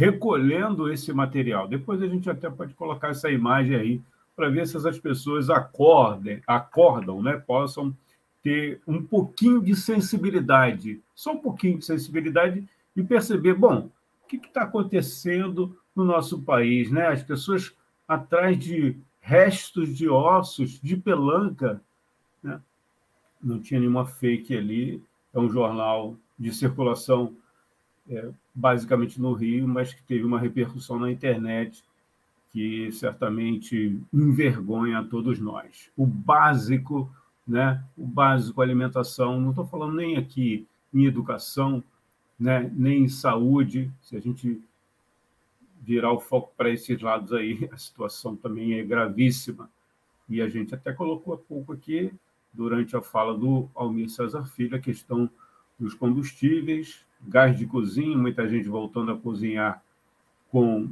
recolhendo 0.00 0.90
esse 0.90 1.12
material. 1.12 1.68
Depois 1.68 2.00
a 2.00 2.06
gente 2.06 2.30
até 2.30 2.48
pode 2.48 2.72
colocar 2.72 3.08
essa 3.08 3.30
imagem 3.30 3.76
aí 3.76 4.00
para 4.34 4.48
ver 4.48 4.66
se 4.66 4.74
essas 4.74 4.98
pessoas 4.98 5.50
acordem, 5.50 6.40
acordam, 6.46 7.22
né? 7.22 7.36
possam 7.36 7.94
ter 8.42 8.80
um 8.86 9.02
pouquinho 9.02 9.60
de 9.60 9.76
sensibilidade, 9.76 11.02
só 11.14 11.32
um 11.32 11.36
pouquinho 11.36 11.76
de 11.76 11.84
sensibilidade 11.84 12.66
e 12.96 13.02
perceber, 13.02 13.52
bom, 13.52 13.90
o 14.24 14.26
que 14.26 14.36
está 14.36 14.62
acontecendo 14.62 15.76
no 15.94 16.02
nosso 16.02 16.40
país, 16.40 16.90
né? 16.90 17.08
As 17.08 17.22
pessoas 17.22 17.70
atrás 18.08 18.58
de 18.58 18.96
restos 19.20 19.94
de 19.94 20.08
ossos, 20.08 20.80
de 20.80 20.96
pelanca, 20.96 21.78
né? 22.42 22.58
Não 23.42 23.60
tinha 23.60 23.78
nenhuma 23.78 24.06
fake 24.06 24.56
ali. 24.56 25.02
É 25.34 25.38
um 25.38 25.50
jornal 25.50 26.16
de 26.38 26.54
circulação 26.54 27.36
é, 28.08 28.30
basicamente 28.54 29.20
no 29.20 29.32
Rio, 29.32 29.66
mas 29.68 29.92
que 29.92 30.02
teve 30.02 30.24
uma 30.24 30.38
repercussão 30.38 30.98
na 30.98 31.10
internet 31.10 31.82
que 32.52 32.90
certamente 32.92 34.00
envergonha 34.12 34.98
a 34.98 35.04
todos 35.04 35.38
nós. 35.38 35.90
O 35.96 36.04
básico, 36.04 37.10
né? 37.46 37.82
O 37.96 38.06
básico 38.06 38.60
alimentação, 38.60 39.40
não 39.40 39.50
estou 39.50 39.66
falando 39.66 39.94
nem 39.94 40.16
aqui 40.16 40.66
em 40.92 41.04
educação, 41.04 41.82
né? 42.38 42.70
Nem 42.74 43.04
em 43.04 43.08
saúde. 43.08 43.90
Se 44.00 44.16
a 44.16 44.20
gente 44.20 44.60
virar 45.80 46.12
o 46.12 46.20
foco 46.20 46.52
para 46.56 46.70
esses 46.70 47.00
lados 47.00 47.32
aí, 47.32 47.68
a 47.72 47.76
situação 47.76 48.34
também 48.34 48.74
é 48.74 48.82
gravíssima. 48.82 49.70
E 50.28 50.40
a 50.40 50.48
gente 50.48 50.74
até 50.74 50.92
colocou 50.92 51.34
há 51.34 51.38
pouco 51.38 51.72
aqui, 51.72 52.12
durante 52.52 52.96
a 52.96 53.02
fala 53.02 53.36
do 53.36 53.68
Almir 53.74 54.08
César 54.08 54.44
Filho, 54.44 54.76
a 54.76 54.80
questão 54.80 55.30
dos 55.78 55.94
combustíveis, 55.94 57.04
gás 57.26 57.56
de 57.56 57.66
cozinha, 57.66 58.16
muita 58.16 58.48
gente 58.48 58.68
voltando 58.68 59.12
a 59.12 59.16
cozinhar 59.16 59.82
com 60.50 60.88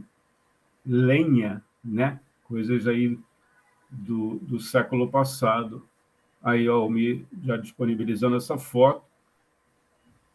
lenha, 0.85 1.63
né? 1.85 2.21
coisas 2.49 2.89
aí 2.89 3.19
do, 3.91 4.39
do 4.39 4.59
século 4.59 5.09
passado. 5.09 5.87
Aí, 6.43 6.69
ó, 6.69 6.89
me 6.89 7.27
já 7.43 7.57
disponibilizando 7.57 8.37
essa 8.37 8.57
foto, 8.57 9.05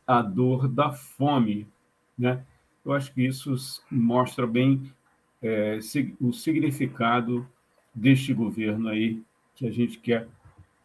a 0.05 0.21
dor 0.21 0.67
da 0.67 0.91
fome, 0.91 1.67
né? 2.17 2.45
Eu 2.85 2.93
acho 2.93 3.13
que 3.13 3.25
isso 3.25 3.55
mostra 3.89 4.45
bem 4.45 4.91
é, 5.41 5.79
o 6.19 6.33
significado 6.33 7.47
deste 7.95 8.33
governo 8.33 8.89
aí 8.89 9.21
que 9.55 9.67
a 9.67 9.71
gente 9.71 9.97
quer 9.99 10.27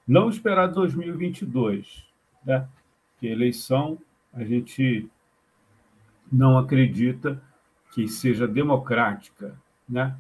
não 0.07 0.31
esperar 0.31 0.69
2022, 0.69 2.05
né? 2.45 2.67
Que 3.19 3.27
eleição 3.27 3.99
a 4.39 4.45
gente 4.45 5.11
não 6.31 6.57
acredita 6.57 7.43
que 7.93 8.07
seja 8.07 8.47
democrática, 8.47 9.59
né? 9.89 10.17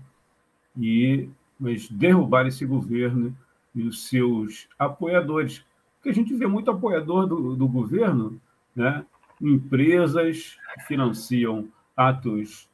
e 0.77 1.29
mas 1.59 1.89
derrubar 1.89 2.47
esse 2.47 2.65
governo 2.65 3.37
e 3.75 3.83
os 3.83 4.09
seus 4.09 4.69
apoiadores. 4.79 5.65
Porque 5.97 6.09
a 6.11 6.15
gente 6.15 6.35
vê 6.35 6.47
muito 6.47 6.71
apoiador 6.71 7.27
do, 7.27 7.57
do 7.57 7.69
governo, 7.69 8.41
né? 8.75 9.05
empresas 9.41 10.57
que 10.75 10.81
financiam 10.87 11.69
atos 11.97 12.69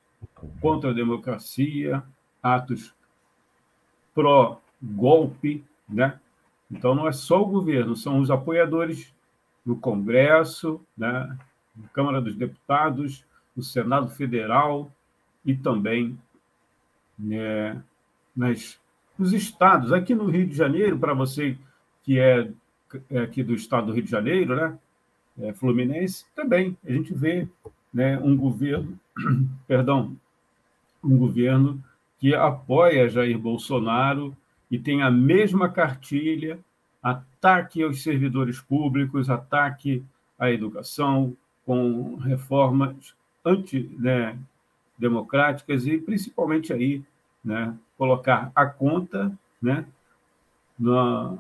contra 0.61 0.91
a 0.91 0.95
democracia, 0.95 2.03
atos 2.43 2.95
pró-golpe, 4.15 5.65
né? 5.89 6.19
Então 6.71 6.95
não 6.95 7.09
é 7.09 7.13
só 7.13 7.43
o 7.43 7.47
governo, 7.47 7.97
são 7.97 8.21
os 8.21 8.31
apoiadores 8.31 9.15
no 9.65 9.77
Congresso, 9.77 10.81
né? 10.97 11.37
na 11.77 11.89
Câmara 11.89 12.21
dos 12.21 12.37
Deputados, 12.37 13.25
no 13.57 13.63
Senado 13.63 14.11
Federal 14.11 14.91
e 15.45 15.55
também 15.55 16.19
né, 17.19 17.83
nas, 18.37 18.79
nos 19.19 19.33
estados. 19.33 19.93
Aqui 19.93 20.15
no 20.15 20.27
Rio 20.27 20.47
de 20.47 20.55
Janeiro, 20.55 20.99
para 20.99 21.15
você 21.15 21.57
que 22.03 22.19
é, 22.19 22.51
é, 23.11 23.21
aqui 23.21 23.43
do 23.43 23.55
estado 23.55 23.89
do 23.89 23.93
Rio 23.93 24.05
de 24.05 24.11
Janeiro, 24.11 24.55
né, 24.55 24.79
é, 25.39 25.53
Fluminense, 25.53 26.25
também 26.35 26.77
a 26.85 26.93
gente 26.93 27.13
vê 27.15 27.49
né, 27.93 28.19
um 28.19 28.37
governo, 28.37 28.99
perdão, 29.67 30.17
um 31.03 31.17
governo 31.17 31.83
que 32.19 32.35
apoia 32.35 33.09
Jair 33.09 33.39
Bolsonaro 33.39 34.37
e 34.71 34.79
tem 34.79 35.03
a 35.03 35.11
mesma 35.11 35.69
cartilha, 35.69 36.59
ataque 37.45 37.83
aos 37.83 38.03
servidores 38.03 38.59
públicos, 38.59 39.29
ataque 39.29 40.03
à 40.39 40.51
educação, 40.51 41.37
com 41.67 42.17
reformas 42.17 43.15
antidemocráticas 43.45 45.85
né, 45.85 45.93
e 45.93 46.01
principalmente 46.01 46.73
aí 46.73 47.05
né, 47.45 47.77
colocar 47.99 48.51
a 48.55 48.65
conta 48.65 49.31
né, 49.61 49.85
na, 50.79 51.37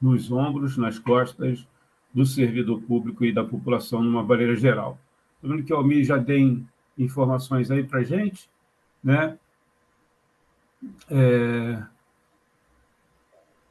nos 0.00 0.32
ombros, 0.32 0.78
nas 0.78 0.98
costas 0.98 1.66
do 2.12 2.24
servidor 2.24 2.80
público 2.80 3.22
e 3.24 3.32
da 3.32 3.44
população 3.44 4.02
numa 4.02 4.22
maneira 4.22 4.56
geral. 4.56 4.98
Vendo 5.42 5.62
que 5.62 5.74
o 5.74 5.76
Almir 5.76 6.04
já 6.04 6.22
tem 6.22 6.66
informações 6.96 7.70
aí 7.70 7.84
para 7.84 8.00
a 8.00 8.04
gente, 8.04 8.48
né? 9.02 9.38
É, 11.10 11.82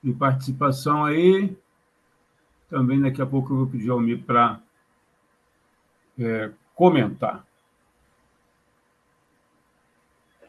em 0.04 0.14
participação 0.14 1.06
aí, 1.06 1.56
também 2.74 3.00
daqui 3.00 3.22
a 3.22 3.26
pouco 3.28 3.54
eu 3.54 3.58
vou 3.58 3.68
pedir 3.68 3.92
ao 3.92 3.98
Almir 3.98 4.24
para 4.24 4.60
é, 6.18 6.50
comentar. 6.74 7.46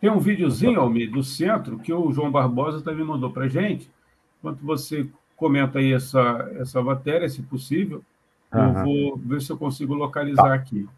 Tem 0.01 0.09
um 0.11 0.19
videozinho, 0.19 0.81
Almir, 0.81 1.11
do 1.11 1.23
centro, 1.23 1.79
que 1.79 1.93
o 1.93 2.11
João 2.13 2.31
Barbosa 2.31 2.83
também 2.83 3.05
mandou 3.05 3.31
para 3.31 3.45
a 3.45 3.49
gente. 3.49 3.91
Enquanto 4.39 4.61
você 4.61 5.07
comenta 5.37 5.81
aí 5.81 5.93
essa, 5.93 6.51
essa 6.59 6.83
matéria, 6.83 7.29
se 7.29 7.43
possível, 7.43 8.03
uhum. 8.51 8.63
eu 8.63 8.85
vou 8.85 9.17
ver 9.19 9.43
se 9.43 9.53
eu 9.53 9.59
consigo 9.59 9.93
localizar 9.93 10.43
tá. 10.45 10.55
aqui. 10.55 10.89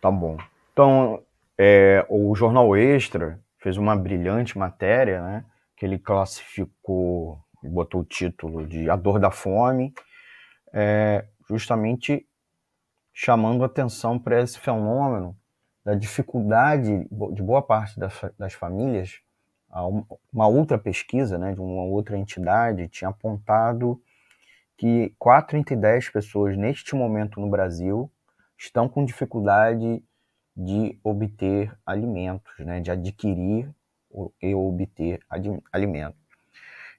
Tá 0.00 0.12
bom. 0.12 0.38
Então, 0.72 1.20
é, 1.58 2.06
o 2.08 2.36
Jornal 2.36 2.76
Extra 2.76 3.40
fez 3.58 3.76
uma 3.76 3.96
brilhante 3.96 4.56
matéria, 4.56 5.20
né? 5.22 5.44
Que 5.76 5.84
ele 5.84 5.98
classificou, 5.98 7.40
botou 7.64 8.02
o 8.02 8.04
título 8.04 8.64
de 8.64 8.88
A 8.88 8.94
Dor 8.94 9.18
da 9.18 9.32
Fome, 9.32 9.92
é, 10.72 11.26
justamente 11.48 12.26
chamando 13.12 13.64
atenção 13.64 14.18
para 14.18 14.40
esse 14.40 14.58
fenômeno 14.58 15.36
da 15.84 15.94
dificuldade 15.94 17.08
de 17.32 17.42
boa 17.42 17.62
parte 17.62 17.98
das, 17.98 18.14
das 18.38 18.52
famílias, 18.52 19.20
uma 20.32 20.46
outra 20.46 20.78
pesquisa 20.78 21.38
né, 21.38 21.52
de 21.52 21.60
uma 21.60 21.82
outra 21.82 22.16
entidade 22.16 22.88
tinha 22.88 23.10
apontado 23.10 24.00
que 24.76 25.14
4 25.18 25.58
entre 25.58 25.76
10 25.76 26.10
pessoas 26.10 26.56
neste 26.56 26.94
momento 26.94 27.40
no 27.40 27.50
Brasil 27.50 28.10
estão 28.56 28.88
com 28.88 29.04
dificuldade 29.04 30.02
de 30.56 30.98
obter 31.02 31.76
alimentos, 31.84 32.52
né, 32.60 32.80
de 32.80 32.90
adquirir 32.90 33.70
e 34.42 34.54
obter 34.54 35.20
alimentos. 35.70 36.20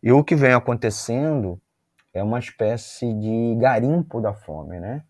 E 0.01 0.11
o 0.11 0.23
que 0.23 0.35
vem 0.35 0.53
acontecendo 0.53 1.61
é 2.13 2.23
uma 2.23 2.39
espécie 2.39 3.13
de 3.13 3.55
garimpo 3.59 4.21
da 4.21 4.33
fome, 4.33 4.79
né? 4.79 5.03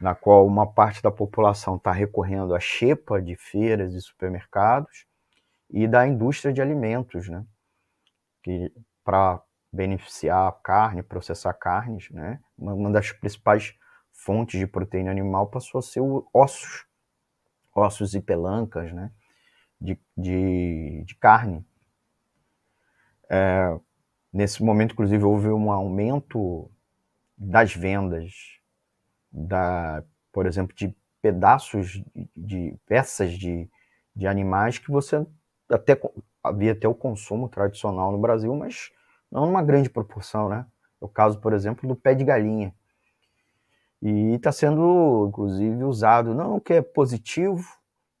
na 0.00 0.14
qual 0.14 0.46
uma 0.46 0.66
parte 0.66 1.02
da 1.02 1.10
população 1.10 1.76
está 1.76 1.90
recorrendo 1.90 2.54
à 2.54 2.60
xepa 2.60 3.20
de 3.20 3.34
feiras 3.34 3.94
e 3.94 4.00
supermercados 4.00 5.06
e 5.70 5.88
da 5.88 6.06
indústria 6.06 6.52
de 6.52 6.60
alimentos, 6.60 7.28
né? 7.28 7.44
Que 8.42 8.72
para 9.02 9.42
beneficiar 9.72 10.48
a 10.48 10.52
carne, 10.52 11.02
processar 11.02 11.52
carnes, 11.54 12.10
né? 12.10 12.40
Uma 12.58 12.90
das 12.90 13.12
principais 13.12 13.74
fontes 14.12 14.58
de 14.58 14.66
proteína 14.66 15.10
animal 15.10 15.48
passou 15.48 15.78
a 15.78 15.82
ser 15.82 16.00
ossos, 16.32 16.86
ossos 17.74 18.14
e 18.14 18.20
pelancas, 18.20 18.92
né? 18.92 19.10
De, 19.80 19.98
de, 20.16 21.04
de 21.06 21.14
carne. 21.16 21.66
É, 23.28 23.78
nesse 24.36 24.62
momento, 24.62 24.92
inclusive, 24.92 25.24
houve 25.24 25.48
um 25.48 25.72
aumento 25.72 26.70
das 27.38 27.74
vendas 27.74 28.32
da, 29.32 30.04
por 30.30 30.46
exemplo, 30.46 30.76
de 30.76 30.94
pedaços 31.22 32.02
de 32.36 32.76
peças 32.86 33.32
de, 33.32 33.68
de 34.14 34.26
animais 34.26 34.78
que 34.78 34.90
você 34.90 35.26
até 35.70 35.98
havia 36.44 36.72
até 36.72 36.86
o 36.86 36.94
consumo 36.94 37.48
tradicional 37.48 38.12
no 38.12 38.18
Brasil, 38.18 38.54
mas 38.54 38.90
não 39.32 39.46
numa 39.46 39.62
grande 39.62 39.88
proporção, 39.88 40.48
né? 40.48 40.66
É 41.00 41.04
o 41.04 41.08
caso, 41.08 41.40
por 41.40 41.52
exemplo, 41.52 41.88
do 41.88 41.96
pé 41.96 42.14
de 42.14 42.22
galinha. 42.22 42.74
E 44.02 44.34
está 44.34 44.52
sendo, 44.52 45.26
inclusive, 45.28 45.82
usado, 45.82 46.34
não 46.34 46.60
que 46.60 46.74
é 46.74 46.82
positivo, 46.82 47.66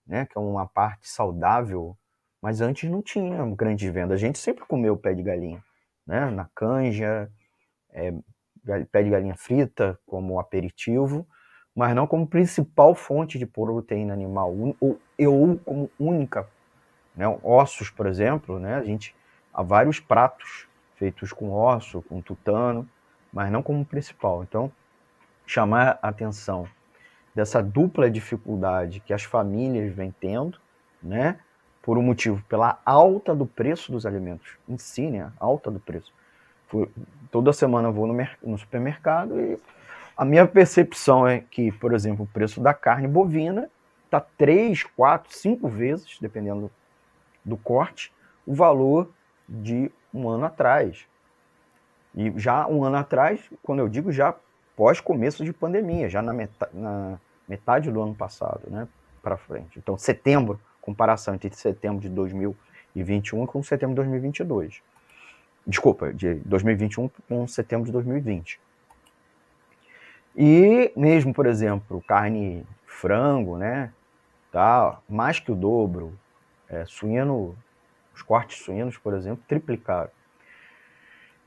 né, 0.06 0.24
que 0.24 0.36
é 0.36 0.40
uma 0.40 0.66
parte 0.66 1.08
saudável, 1.08 1.96
mas 2.40 2.60
antes 2.60 2.90
não 2.90 3.02
tinha 3.02 3.44
grande 3.54 3.90
venda. 3.90 4.14
A 4.14 4.16
gente 4.16 4.38
sempre 4.38 4.64
comeu 4.64 4.96
pé 4.96 5.14
de 5.14 5.22
galinha, 5.22 5.62
né, 6.06 6.30
na 6.30 6.48
canja, 6.54 7.30
é, 7.92 8.12
pé 8.90 9.02
de 9.02 9.10
galinha 9.10 9.34
frita 9.34 9.98
como 10.06 10.38
aperitivo, 10.38 11.26
mas 11.74 11.94
não 11.94 12.06
como 12.06 12.26
principal 12.26 12.94
fonte 12.94 13.38
de 13.38 13.46
proteína 13.46 14.14
animal, 14.14 14.54
ou, 14.80 14.98
ou 15.18 15.58
como 15.58 15.90
única. 15.98 16.46
Né? 17.14 17.26
Ossos, 17.42 17.90
por 17.90 18.06
exemplo, 18.06 18.58
né? 18.58 18.76
a 18.76 18.84
gente 18.84 19.14
há 19.52 19.62
vários 19.62 20.00
pratos 20.00 20.66
feitos 20.96 21.32
com 21.32 21.52
osso, 21.52 22.02
com 22.02 22.20
tutano, 22.20 22.88
mas 23.32 23.50
não 23.50 23.62
como 23.62 23.84
principal. 23.84 24.42
Então, 24.42 24.72
chamar 25.46 25.98
a 26.02 26.08
atenção 26.08 26.66
dessa 27.34 27.62
dupla 27.62 28.10
dificuldade 28.10 29.00
que 29.00 29.12
as 29.12 29.22
famílias 29.22 29.94
vêm 29.94 30.10
tendo, 30.10 30.58
né? 31.02 31.38
Por 31.86 31.96
um 31.96 32.02
motivo, 32.02 32.42
pela 32.48 32.78
alta 32.84 33.34
do 33.34 33.46
preço 33.46 33.90
dos 33.90 34.04
alimentos 34.04 34.48
em 34.68 34.76
si, 34.76 35.06
né? 35.06 35.32
alta 35.40 35.70
do 35.70 35.80
preço 35.80 36.12
toda 37.30 37.52
semana 37.52 37.88
eu 37.88 37.92
vou 37.92 38.06
no, 38.06 38.28
no 38.42 38.58
supermercado 38.58 39.40
e 39.40 39.58
a 40.16 40.24
minha 40.24 40.46
percepção 40.46 41.28
é 41.28 41.40
que, 41.40 41.70
por 41.70 41.94
exemplo, 41.94 42.24
o 42.24 42.28
preço 42.28 42.60
da 42.60 42.72
carne 42.72 43.06
bovina 43.06 43.68
está 44.04 44.20
três, 44.20 44.82
quatro, 44.82 45.32
cinco 45.32 45.68
vezes, 45.68 46.16
dependendo 46.20 46.70
do 47.44 47.56
corte, 47.56 48.10
o 48.46 48.54
valor 48.54 49.10
de 49.48 49.90
um 50.12 50.28
ano 50.28 50.46
atrás. 50.46 51.04
E 52.14 52.32
já 52.36 52.66
um 52.66 52.82
ano 52.82 52.96
atrás, 52.96 53.40
quando 53.62 53.80
eu 53.80 53.88
digo 53.88 54.10
já 54.10 54.34
pós 54.74 55.00
começo 55.00 55.44
de 55.44 55.52
pandemia, 55.52 56.08
já 56.08 56.22
na 56.22 56.32
metade, 56.32 56.72
na 56.74 57.18
metade 57.46 57.90
do 57.90 58.02
ano 58.02 58.14
passado, 58.14 58.62
né, 58.68 58.88
para 59.22 59.36
frente. 59.36 59.78
Então, 59.78 59.98
setembro, 59.98 60.58
comparação 60.86 61.34
entre 61.34 61.54
setembro 61.56 62.00
de 62.00 62.08
2021 62.08 63.44
com 63.44 63.62
setembro 63.62 63.94
de 63.94 63.96
2022. 63.96 64.80
Desculpa, 65.66 66.12
de 66.12 66.34
2021 66.34 67.10
com 67.28 67.48
setembro 67.48 67.86
de 67.86 67.92
2020. 67.92 68.60
E 70.36 70.92
mesmo, 70.96 71.34
por 71.34 71.44
exemplo, 71.44 72.00
carne 72.06 72.64
frango, 72.86 73.58
né? 73.58 73.92
Tá 74.52 75.00
mais 75.08 75.40
que 75.40 75.50
o 75.50 75.56
dobro. 75.56 76.12
É, 76.68 76.84
suíno, 76.86 77.56
os 78.14 78.22
cortes 78.22 78.64
suínos, 78.64 78.96
por 78.96 79.14
exemplo, 79.14 79.42
triplicaram. 79.48 80.10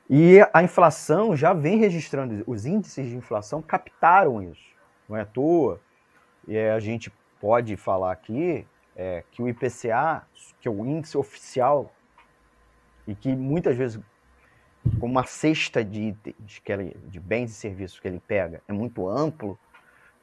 E 0.09 0.39
a 0.53 0.63
inflação 0.63 1.35
já 1.35 1.53
vem 1.53 1.77
registrando, 1.77 2.43
os 2.47 2.65
índices 2.65 3.07
de 3.07 3.15
inflação 3.15 3.61
captaram 3.61 4.41
isso. 4.41 4.69
Não 5.07 5.15
é 5.15 5.21
à 5.21 5.25
toa. 5.25 5.79
E 6.47 6.57
a 6.57 6.79
gente 6.79 7.11
pode 7.39 7.75
falar 7.77 8.11
aqui 8.11 8.65
é, 8.99 9.23
que 9.31 9.41
o 9.41 9.47
IPCA, 9.47 10.23
que 10.59 10.67
é 10.67 10.71
o 10.71 10.85
índice 10.85 11.17
oficial 11.17 11.89
e 13.07 13.15
que 13.15 13.33
muitas 13.33 13.77
vezes, 13.77 13.97
como 14.99 15.13
uma 15.13 15.25
cesta 15.25 15.83
de 15.83 16.01
itens, 16.01 16.59
que 16.63 16.69
ele, 16.69 16.93
de 17.05 17.17
bens 17.17 17.51
e 17.51 17.53
serviços 17.53 17.97
que 17.97 18.07
ele 18.09 18.19
pega, 18.19 18.61
é 18.67 18.73
muito 18.73 19.07
amplo, 19.07 19.57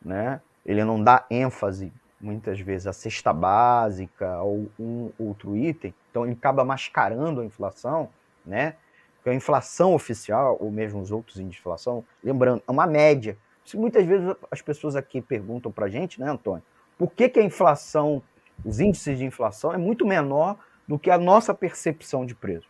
né? 0.05 0.43
ele 0.65 0.85
não 0.85 1.03
dá 1.03 1.25
ênfase 1.31 1.91
muitas 2.21 2.61
vezes 2.61 2.87
a 2.87 2.93
cesta 2.93 3.33
básica 3.33 4.43
ou 4.43 4.71
um 4.79 5.11
outro 5.19 5.57
item, 5.57 5.95
então 6.11 6.25
ele 6.25 6.35
acaba 6.35 6.63
mascarando 6.63 7.41
a 7.41 7.45
inflação, 7.45 8.11
né? 8.45 8.75
Porque 9.17 9.31
a 9.31 9.35
inflação 9.35 9.95
oficial, 9.95 10.57
ou 10.61 10.71
mesmo 10.71 11.01
os 11.01 11.11
outros 11.11 11.37
índices 11.37 11.55
de 11.55 11.61
inflação, 11.61 12.05
lembrando, 12.23 12.63
é 12.67 12.71
uma 12.71 12.87
média. 12.87 13.37
Muitas 13.75 14.05
vezes 14.05 14.35
as 14.51 14.61
pessoas 14.61 14.97
aqui 14.97 15.21
perguntam 15.21 15.73
para 15.73 15.87
a 15.87 15.89
gente, 15.89 16.21
né, 16.21 16.31
Antônio, 16.31 16.63
por 16.99 17.11
que, 17.11 17.29
que 17.29 17.41
a 17.41 17.43
inflação, 17.43 18.23
os 18.65 18.81
índices 18.81 19.19
de 19.19 19.25
inflação 19.25 19.73
é 19.73 19.77
muito 19.77 20.07
menor 20.07 20.57
do 20.87 20.99
que 20.99 21.11
a 21.11 21.19
nossa 21.19 21.55
percepção 21.55 22.25
de 22.25 22.35
preço? 22.35 22.69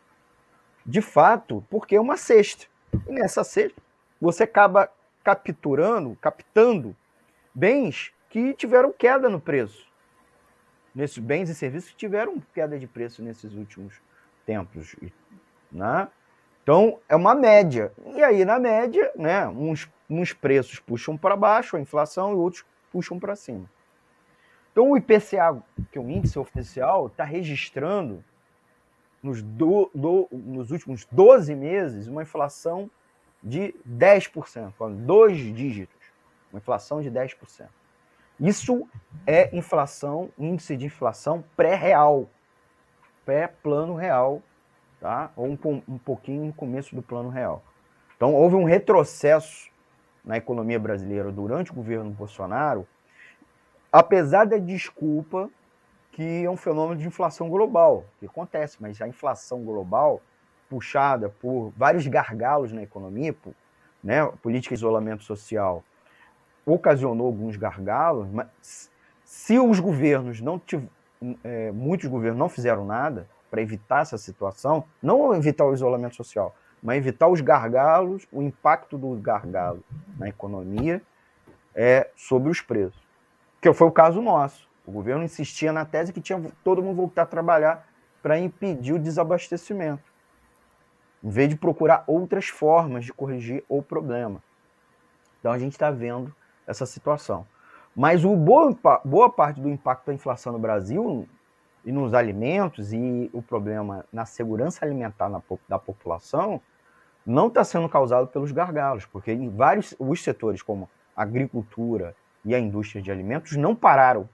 De 0.85 1.01
fato, 1.01 1.65
porque 1.71 1.97
é 1.97 2.01
uma 2.01 2.17
cesta. 2.17 2.67
E 3.07 3.13
nessa 3.13 3.43
cesta, 3.43 3.81
você 4.21 4.45
acaba 4.45 4.89
capturando, 5.25 6.17
captando 6.21 6.95
bens 7.55 8.13
que 8.31 8.55
tiveram 8.55 8.93
queda 8.93 9.29
no 9.29 9.41
preço. 9.41 9.85
Nesses 10.95 11.19
bens 11.19 11.49
e 11.51 11.55
serviços 11.55 11.91
que 11.91 11.97
tiveram 11.97 12.41
queda 12.55 12.79
de 12.79 12.87
preço 12.87 13.23
nesses 13.23 13.53
últimos 13.55 13.95
tempos. 14.47 14.95
Né? 15.71 16.09
Então, 16.63 16.99
é 17.09 17.15
uma 17.15 17.35
média. 17.35 17.93
E 18.15 18.23
aí, 18.23 18.45
na 18.45 18.59
média, 18.59 19.11
né, 19.15 19.47
uns, 19.49 19.89
uns 20.09 20.33
preços 20.33 20.79
puxam 20.81 21.17
para 21.17 21.37
baixo, 21.37 21.77
a 21.77 21.81
inflação, 21.81 22.33
e 22.33 22.37
outros 22.37 22.65
puxam 22.91 23.19
para 23.19 23.37
cima. 23.37 23.69
Então, 24.77 24.91
o 24.91 24.97
IPCA, 24.99 25.57
que 25.91 25.97
é 25.97 26.01
o 26.03 26.11
índice 26.11 26.39
oficial, 26.39 27.07
está 27.07 27.25
registrando 27.25 28.23
nos, 29.23 29.41
do, 29.41 29.91
do, 29.95 30.29
nos 30.31 30.71
últimos 30.71 31.07
12 31.11 31.55
meses 31.55 32.07
uma 32.07 32.25
inflação 32.25 32.91
de 33.43 33.75
10%, 33.89 34.75
dois 35.07 35.39
dígitos, 35.39 35.97
uma 36.53 36.59
inflação 36.59 37.01
de 37.01 37.11
10%. 37.11 37.37
Isso 38.39 38.87
é 39.27 39.57
inflação, 39.57 40.29
índice 40.39 40.77
de 40.77 40.85
inflação 40.85 41.43
pré-real, 41.57 42.29
pré-plano 43.25 43.95
real, 43.95 44.43
tá? 45.01 45.31
ou 45.35 45.47
um, 45.47 45.83
um 45.89 45.97
pouquinho 45.97 46.45
no 46.45 46.53
começo 46.53 46.95
do 46.95 47.01
plano 47.01 47.31
real. 47.31 47.65
Então, 48.15 48.35
houve 48.35 48.57
um 48.57 48.65
retrocesso 48.65 49.71
na 50.23 50.37
economia 50.37 50.79
brasileira 50.79 51.33
durante 51.33 51.71
o 51.71 51.75
governo 51.75 52.11
Bolsonaro, 52.11 52.87
apesar 53.99 54.45
da 54.45 54.59
desculpa 54.59 55.49
que 56.13 56.45
é 56.45 56.51
um 56.51 56.57
fenômeno 56.57 57.01
de 57.01 57.07
inflação 57.07 57.49
global, 57.49 58.05
que 58.19 58.27
acontece, 58.27 58.77
mas 58.79 59.01
a 59.01 59.09
inflação 59.09 59.63
global, 59.65 60.21
puxada 60.69 61.31
por 61.41 61.73
vários 61.77 62.07
gargalos 62.07 62.73
na 62.73 62.83
economia, 62.83 63.33
por, 63.33 63.55
né, 64.05 64.27
política 64.43 64.75
de 64.75 64.81
isolamento 64.81 65.23
social, 65.23 65.83
ocasionou 66.65 67.27
alguns 67.27 67.57
gargalos, 67.57 68.29
mas 68.31 68.91
se 69.25 69.59
os 69.59 69.81
governos 69.81 70.41
não 70.43 70.59
tiver, 70.59 70.89
é, 71.43 71.71
muitos 71.73 72.09
governos 72.09 72.39
não 72.39 72.49
fizeram 72.51 72.85
nada 72.85 73.27
para 73.51 73.63
evitar 73.63 74.03
essa 74.03 74.19
situação, 74.19 74.85
não 75.03 75.35
evitar 75.35 75.65
o 75.65 75.73
isolamento 75.73 76.17
social, 76.17 76.55
mas 76.83 76.99
evitar 76.99 77.29
os 77.29 77.41
gargalos, 77.41 78.27
o 78.31 78.43
impacto 78.43 78.99
do 78.99 79.15
gargalo 79.21 79.83
na 80.19 80.29
economia 80.29 81.01
é, 81.75 82.09
sobre 82.17 82.51
os 82.51 82.61
preços. 82.61 83.06
Que 83.67 83.75
foi 83.75 83.89
o 83.89 83.91
caso 83.91 84.23
nosso. 84.23 84.65
O 84.87 84.93
governo 84.93 85.25
insistia 85.25 85.73
na 85.73 85.85
tese 85.85 86.13
que 86.13 86.21
tinha 86.21 86.41
todo 86.63 86.81
mundo 86.81 86.95
voltar 86.95 87.23
a 87.23 87.27
trabalhar 87.27 87.85
para 88.23 88.39
impedir 88.39 88.93
o 88.93 88.99
desabastecimento, 88.99 90.05
em 91.21 91.29
vez 91.29 91.49
de 91.49 91.57
procurar 91.57 92.05
outras 92.07 92.47
formas 92.47 93.05
de 93.05 93.13
corrigir 93.13 93.65
o 93.69 93.83
problema. 93.83 94.41
Então 95.41 95.51
a 95.51 95.59
gente 95.59 95.73
está 95.73 95.91
vendo 95.91 96.33
essa 96.65 96.87
situação. 96.87 97.45
Mas 97.97 98.25
o 98.25 98.37
boa, 98.37 98.73
boa 99.05 99.29
parte 99.29 99.59
do 99.59 99.69
impacto 99.69 100.07
da 100.07 100.15
inflação 100.15 100.53
no 100.53 100.61
Brasil 100.61 101.29
e 101.85 101.91
nos 101.91 102.15
alimentos 102.15 102.93
e 102.93 103.29
o 103.33 103.43
problema 103.43 104.05
na 104.13 104.27
segurança 104.27 104.85
alimentar 104.85 105.29
na, 105.29 105.43
da 105.69 105.77
população 105.77 106.61
não 107.27 107.49
está 107.49 107.65
sendo 107.65 107.89
causado 107.89 108.29
pelos 108.29 108.53
gargalos, 108.53 109.05
porque 109.07 109.33
em 109.33 109.49
vários 109.49 109.93
os 109.99 110.23
setores 110.23 110.63
como 110.63 110.89
agricultura 111.17 112.15
e 112.47 112.55
a 112.55 112.61
indústria 112.61 113.03
de 113.03 113.11
alimentos 113.11 113.57
não 113.57 113.75
pararam, 113.75 114.29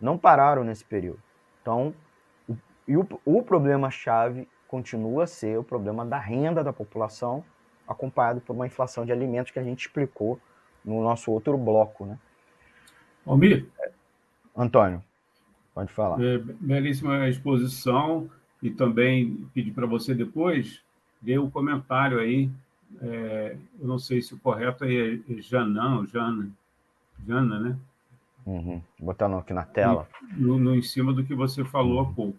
não 0.00 0.16
pararam 0.16 0.62
nesse 0.62 0.84
período. 0.84 1.18
Então, 1.60 1.92
o, 2.48 2.56
e 2.86 2.96
o, 2.96 3.06
o 3.24 3.42
problema 3.42 3.90
chave 3.90 4.46
continua 4.68 5.24
a 5.24 5.26
ser 5.26 5.58
o 5.58 5.64
problema 5.64 6.06
da 6.06 6.18
renda 6.18 6.62
da 6.62 6.72
população, 6.72 7.44
acompanhado 7.88 8.40
por 8.40 8.54
uma 8.54 8.68
inflação 8.68 9.04
de 9.04 9.10
alimentos 9.10 9.50
que 9.50 9.58
a 9.58 9.64
gente 9.64 9.80
explicou 9.80 10.38
no 10.84 11.02
nosso 11.02 11.32
outro 11.32 11.58
bloco, 11.58 12.06
né? 12.06 12.16
Almir. 13.26 13.66
Antônio, 14.56 15.02
pode 15.74 15.92
falar. 15.92 16.22
É, 16.22 16.38
belíssima 16.38 17.28
exposição 17.28 18.30
e 18.62 18.70
também 18.70 19.48
pedir 19.52 19.72
para 19.72 19.86
você 19.86 20.14
depois 20.14 20.80
o 21.26 21.42
um 21.42 21.50
comentário 21.50 22.20
aí. 22.20 22.48
É, 23.02 23.56
eu 23.80 23.88
não 23.88 23.98
sei 23.98 24.22
se 24.22 24.34
o 24.34 24.38
correto 24.38 24.84
é 24.84 25.18
Janã, 25.40 26.06
Jana, 26.12 26.48
Jana, 27.26 27.58
né? 27.58 27.76
Uhum. 28.46 28.80
Botando 28.98 29.36
aqui 29.36 29.52
na 29.52 29.64
tela. 29.64 30.08
No, 30.32 30.58
no, 30.58 30.74
em 30.74 30.82
cima 30.82 31.12
do 31.12 31.24
que 31.24 31.34
você 31.34 31.64
falou 31.64 32.00
há 32.00 32.06
pouco. 32.06 32.38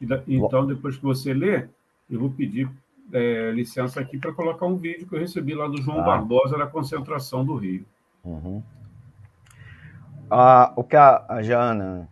Da, 0.00 0.22
então, 0.26 0.66
depois 0.66 0.96
que 0.96 1.02
você 1.02 1.32
ler, 1.32 1.68
eu 2.10 2.20
vou 2.20 2.30
pedir 2.30 2.68
é, 3.12 3.50
licença 3.50 4.00
aqui 4.00 4.18
para 4.18 4.32
colocar 4.32 4.66
um 4.66 4.76
vídeo 4.76 5.06
que 5.06 5.14
eu 5.14 5.20
recebi 5.20 5.54
lá 5.54 5.66
do 5.66 5.80
João 5.82 6.00
ah. 6.00 6.04
Barbosa 6.04 6.56
da 6.56 6.66
concentração 6.66 7.44
do 7.44 7.56
Rio. 7.56 7.84
Uhum. 8.24 8.62
Ah, 10.30 10.72
o 10.76 10.84
que 10.84 10.96
a, 10.96 11.24
a 11.28 11.42
Jana 11.42 12.08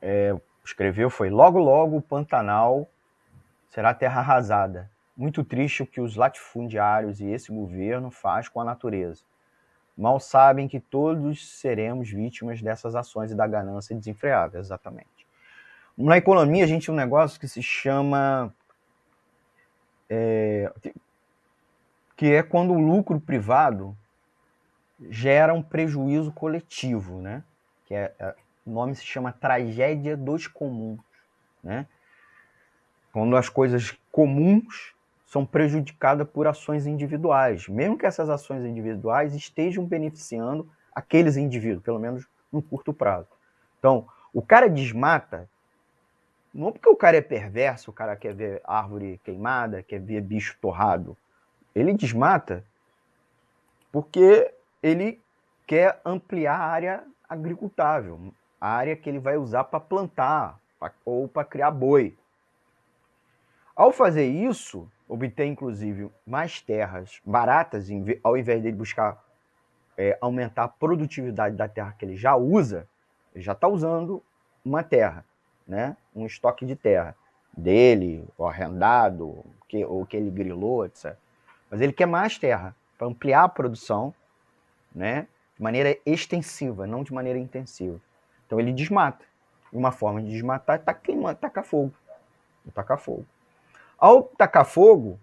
é, 0.00 0.36
escreveu 0.64 1.10
foi: 1.10 1.30
logo, 1.30 1.58
logo 1.58 1.96
o 1.96 2.02
Pantanal 2.02 2.88
será 3.70 3.94
terra 3.94 4.20
arrasada. 4.20 4.90
Muito 5.16 5.42
triste 5.42 5.82
o 5.82 5.86
que 5.86 6.00
os 6.00 6.14
latifundiários 6.14 7.20
e 7.20 7.26
esse 7.26 7.50
governo 7.50 8.10
faz 8.10 8.48
com 8.48 8.60
a 8.60 8.64
natureza. 8.64 9.20
Mal 9.98 10.20
sabem 10.20 10.68
que 10.68 10.78
todos 10.78 11.58
seremos 11.58 12.08
vítimas 12.08 12.62
dessas 12.62 12.94
ações 12.94 13.32
e 13.32 13.34
da 13.34 13.48
ganância 13.48 13.96
desenfreada, 13.96 14.60
exatamente. 14.60 15.26
Na 15.96 16.16
economia, 16.16 16.62
a 16.62 16.68
gente 16.68 16.86
tem 16.86 16.94
um 16.94 16.96
negócio 16.96 17.40
que 17.40 17.48
se 17.48 17.60
chama 17.60 18.54
é, 20.08 20.72
que 22.16 22.26
é 22.26 22.44
quando 22.44 22.72
o 22.72 22.78
lucro 22.78 23.20
privado 23.20 23.96
gera 25.10 25.52
um 25.52 25.62
prejuízo 25.62 26.30
coletivo, 26.30 27.20
né? 27.20 27.42
Que 27.86 27.94
é, 27.96 28.14
é, 28.20 28.34
o 28.64 28.70
nome 28.70 28.94
se 28.94 29.04
chama 29.04 29.32
tragédia 29.32 30.16
dos 30.16 30.46
comuns, 30.46 31.00
né? 31.60 31.86
Quando 33.12 33.36
as 33.36 33.48
coisas 33.48 33.92
comuns 34.12 34.94
são 35.28 35.44
prejudicadas 35.44 36.28
por 36.28 36.46
ações 36.46 36.86
individuais, 36.86 37.68
mesmo 37.68 37.98
que 37.98 38.06
essas 38.06 38.30
ações 38.30 38.64
individuais 38.64 39.34
estejam 39.34 39.84
beneficiando 39.84 40.68
aqueles 40.94 41.36
indivíduos, 41.36 41.84
pelo 41.84 41.98
menos 41.98 42.26
no 42.50 42.62
curto 42.62 42.94
prazo. 42.94 43.28
Então, 43.78 44.06
o 44.32 44.40
cara 44.40 44.68
desmata 44.68 45.48
não 46.52 46.72
porque 46.72 46.88
o 46.88 46.96
cara 46.96 47.18
é 47.18 47.20
perverso, 47.20 47.90
o 47.90 47.94
cara 47.94 48.16
quer 48.16 48.34
ver 48.34 48.62
árvore 48.64 49.20
queimada, 49.22 49.82
quer 49.82 50.00
ver 50.00 50.22
bicho 50.22 50.56
torrado. 50.60 51.16
Ele 51.74 51.92
desmata 51.92 52.64
porque 53.92 54.52
ele 54.82 55.20
quer 55.66 56.00
ampliar 56.04 56.58
a 56.58 56.64
área 56.64 57.04
agricultável, 57.28 58.32
a 58.58 58.70
área 58.70 58.96
que 58.96 59.08
ele 59.08 59.18
vai 59.18 59.36
usar 59.36 59.64
para 59.64 59.78
plantar 59.78 60.58
pra, 60.78 60.90
ou 61.04 61.28
para 61.28 61.44
criar 61.44 61.70
boi. 61.70 62.16
Ao 63.76 63.92
fazer 63.92 64.26
isso, 64.26 64.90
obtém 65.08 65.52
inclusive 65.52 66.10
mais 66.26 66.60
terras 66.60 67.20
baratas, 67.24 67.88
ao 68.22 68.36
invés 68.36 68.62
de 68.62 68.70
buscar 68.72 69.22
é, 69.96 70.16
aumentar 70.20 70.64
a 70.64 70.68
produtividade 70.68 71.56
da 71.56 71.68
terra 71.68 71.94
que 71.98 72.04
ele 72.04 72.16
já 72.16 72.36
usa, 72.36 72.86
ele 73.34 73.42
já 73.42 73.52
está 73.52 73.66
usando 73.66 74.22
uma 74.64 74.82
terra 74.82 75.24
né, 75.68 75.94
um 76.16 76.24
estoque 76.24 76.64
de 76.64 76.74
terra 76.74 77.14
dele, 77.54 78.26
ou 78.38 78.48
arrendado, 78.48 79.44
que, 79.68 79.84
ou 79.84 80.06
que 80.06 80.16
ele 80.16 80.30
grilou, 80.30 80.86
etc. 80.86 81.14
Mas 81.70 81.82
ele 81.82 81.92
quer 81.92 82.06
mais 82.06 82.38
terra 82.38 82.74
para 82.96 83.06
ampliar 83.06 83.44
a 83.44 83.48
produção, 83.48 84.14
né, 84.94 85.26
de 85.56 85.62
maneira 85.62 85.96
extensiva, 86.06 86.86
não 86.86 87.02
de 87.02 87.12
maneira 87.12 87.38
intensiva. 87.38 88.00
Então 88.46 88.58
ele 88.58 88.72
desmata. 88.72 89.24
E 89.70 89.76
uma 89.76 89.92
forma 89.92 90.22
de 90.22 90.30
desmatar 90.30 90.76
é 90.76 90.78
tacar, 90.78 91.34
tacar 91.36 91.64
fogo. 91.64 91.92
Tacar 92.74 92.98
fogo. 92.98 93.26
Ao 93.98 94.22
tacar 94.22 94.64
fogo, 94.64 95.18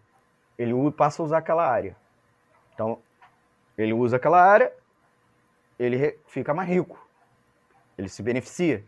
ele 0.57 0.73
passa 0.91 1.21
a 1.21 1.25
usar 1.25 1.37
aquela 1.37 1.67
área. 1.67 1.95
Então, 2.73 2.99
ele 3.77 3.93
usa 3.93 4.17
aquela 4.17 4.41
área, 4.41 4.71
ele 5.79 6.17
fica 6.27 6.53
mais 6.53 6.69
rico. 6.69 6.99
Ele 7.97 8.09
se 8.09 8.21
beneficia. 8.21 8.83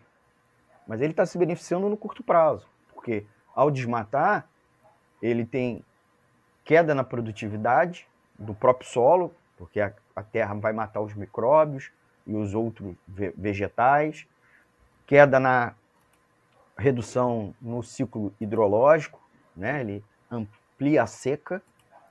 Mas 0.85 1.01
ele 1.01 1.11
está 1.11 1.25
se 1.25 1.37
beneficiando 1.37 1.89
no 1.89 1.97
curto 1.97 2.23
prazo, 2.23 2.65
porque 2.93 3.25
ao 3.55 3.71
desmatar, 3.71 4.47
ele 5.21 5.45
tem 5.45 5.83
queda 6.63 6.93
na 6.93 7.03
produtividade 7.03 8.05
do 8.37 8.53
próprio 8.53 8.89
solo, 8.89 9.33
porque 9.57 9.79
a, 9.79 9.91
a 10.15 10.21
terra 10.21 10.53
vai 10.53 10.73
matar 10.73 11.01
os 11.01 11.13
micróbios, 11.13 11.89
e 12.27 12.35
os 12.35 12.53
outros 12.53 12.93
vegetais, 13.07 14.27
queda 15.07 15.39
na 15.39 15.73
redução 16.77 17.55
no 17.61 17.81
ciclo 17.81 18.33
hidrológico, 18.39 19.19
né? 19.57 19.81
ele 19.81 20.03
amplia 20.31 21.03
a 21.03 21.07
seca, 21.07 21.61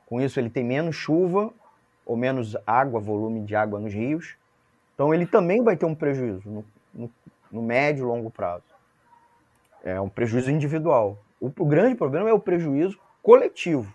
com 0.07 0.21
isso 0.21 0.39
ele 0.39 0.51
tem 0.51 0.65
menos 0.65 0.97
chuva 0.97 1.51
ou 2.05 2.17
menos 2.17 2.57
água, 2.67 3.01
volume 3.01 3.45
de 3.45 3.57
água 3.57 3.81
nos 3.81 3.93
rios, 3.93 4.35
então 4.95 5.13
ele 5.13 5.27
também 5.27 5.63
vai 5.63 5.77
ter 5.77 5.87
um 5.87 5.95
prejuízo 5.95 6.49
no, 6.49 6.65
no, 6.95 7.11
no 7.51 7.63
médio 7.63 8.05
e 8.05 8.07
longo 8.07 8.31
prazo. 8.31 8.65
É 9.85 10.01
um 10.01 10.09
prejuízo 10.09 10.51
individual. 10.51 11.19
O, 11.41 11.47
o 11.47 11.67
grande 11.67 11.95
problema 11.95 12.29
é 12.29 12.33
o 12.33 12.41
prejuízo 12.41 12.99
coletivo, 13.23 13.93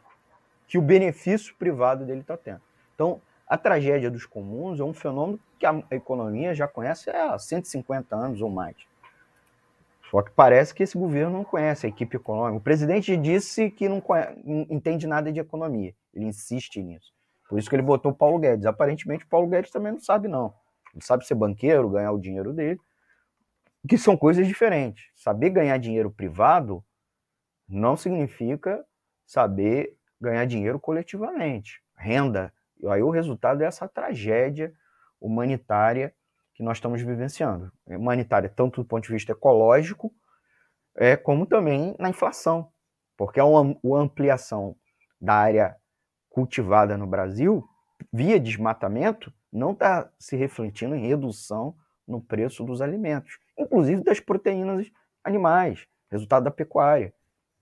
que 0.67 0.77
o 0.77 0.81
benefício 0.81 1.55
privado 1.55 2.05
dele 2.05 2.21
está 2.21 2.37
tendo. 2.37 2.61
Então, 2.93 3.21
a 3.47 3.57
tragédia 3.57 4.11
dos 4.11 4.25
comuns 4.25 4.79
é 4.79 4.83
um 4.83 4.93
fenômeno 4.93 5.39
que 5.59 5.65
a 5.65 5.83
economia 5.91 6.55
já 6.55 6.67
conhece 6.67 7.09
há 7.09 7.37
150 7.37 8.15
anos 8.15 8.41
ou 8.41 8.49
mais. 8.49 8.75
Só 10.11 10.21
que 10.21 10.31
parece 10.31 10.75
que 10.75 10.83
esse 10.83 10.97
governo 10.97 11.31
não 11.31 11.43
conhece 11.45 11.85
a 11.85 11.89
equipe 11.89 12.17
econômica. 12.17 12.57
O 12.57 12.61
presidente 12.61 13.15
disse 13.15 13.71
que 13.71 13.87
não, 13.87 14.01
conhece, 14.01 14.37
entende 14.69 15.07
nada 15.07 15.31
de 15.31 15.39
economia. 15.39 15.95
Ele 16.13 16.25
insiste 16.25 16.83
nisso. 16.83 17.13
Por 17.47 17.57
isso 17.57 17.69
que 17.69 17.75
ele 17.77 17.81
botou 17.81 18.13
Paulo 18.13 18.37
Guedes. 18.37 18.65
Aparentemente, 18.65 19.25
Paulo 19.25 19.47
Guedes 19.47 19.71
também 19.71 19.93
não 19.93 20.01
sabe, 20.01 20.27
não. 20.27 20.53
Ele 20.93 21.01
sabe 21.01 21.25
ser 21.25 21.35
banqueiro, 21.35 21.89
ganhar 21.89 22.11
o 22.11 22.19
dinheiro 22.19 22.51
dele, 22.51 22.77
que 23.87 23.97
são 23.97 24.17
coisas 24.17 24.45
diferentes. 24.45 25.05
Saber 25.15 25.49
ganhar 25.49 25.77
dinheiro 25.77 26.11
privado 26.11 26.83
não 27.65 27.95
significa 27.95 28.83
saber 29.25 29.95
ganhar 30.19 30.43
dinheiro 30.43 30.77
coletivamente. 30.77 31.81
Renda. 31.95 32.53
E 32.81 32.85
aí 32.85 33.01
o 33.01 33.11
resultado 33.11 33.63
é 33.63 33.65
essa 33.65 33.87
tragédia 33.87 34.73
humanitária 35.21 36.13
que 36.61 36.65
nós 36.65 36.77
estamos 36.77 37.01
vivenciando. 37.01 37.71
Humanitária 37.87 38.47
tanto 38.47 38.83
do 38.83 38.87
ponto 38.87 39.03
de 39.03 39.11
vista 39.11 39.31
ecológico, 39.31 40.13
é, 40.95 41.17
como 41.17 41.47
também 41.47 41.95
na 41.97 42.07
inflação. 42.07 42.71
Porque 43.17 43.39
a, 43.39 43.43
ampliação 43.99 44.75
da 45.19 45.33
área 45.33 45.75
cultivada 46.29 46.95
no 46.99 47.07
Brasil, 47.07 47.67
via 48.13 48.39
desmatamento, 48.39 49.33
não 49.51 49.71
está 49.71 50.07
se 50.19 50.35
refletindo 50.35 50.93
em 50.95 51.07
redução 51.07 51.75
no 52.07 52.21
preço 52.21 52.63
dos 52.63 52.79
alimentos, 52.79 53.39
inclusive 53.57 54.03
das 54.03 54.19
proteínas 54.19 54.85
animais, 55.23 55.87
resultado 56.11 56.43
da 56.43 56.51
pecuária. 56.51 57.11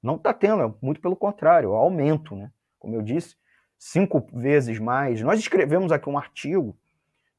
Não 0.03 0.15
está 0.15 0.33
tendo, 0.33 0.61
é 0.61 0.73
muito 0.81 0.99
pelo 0.99 1.15
contrário, 1.15 1.71
aumento, 1.71 2.35
né? 2.35 2.51
Como 2.77 2.95
eu 2.95 3.01
disse, 3.01 3.37
cinco 3.77 4.27
vezes 4.33 4.77
mais. 4.77 5.21
Nós 5.21 5.39
escrevemos 5.39 5.89
aqui 5.93 6.09
um 6.09 6.17
artigo, 6.17 6.77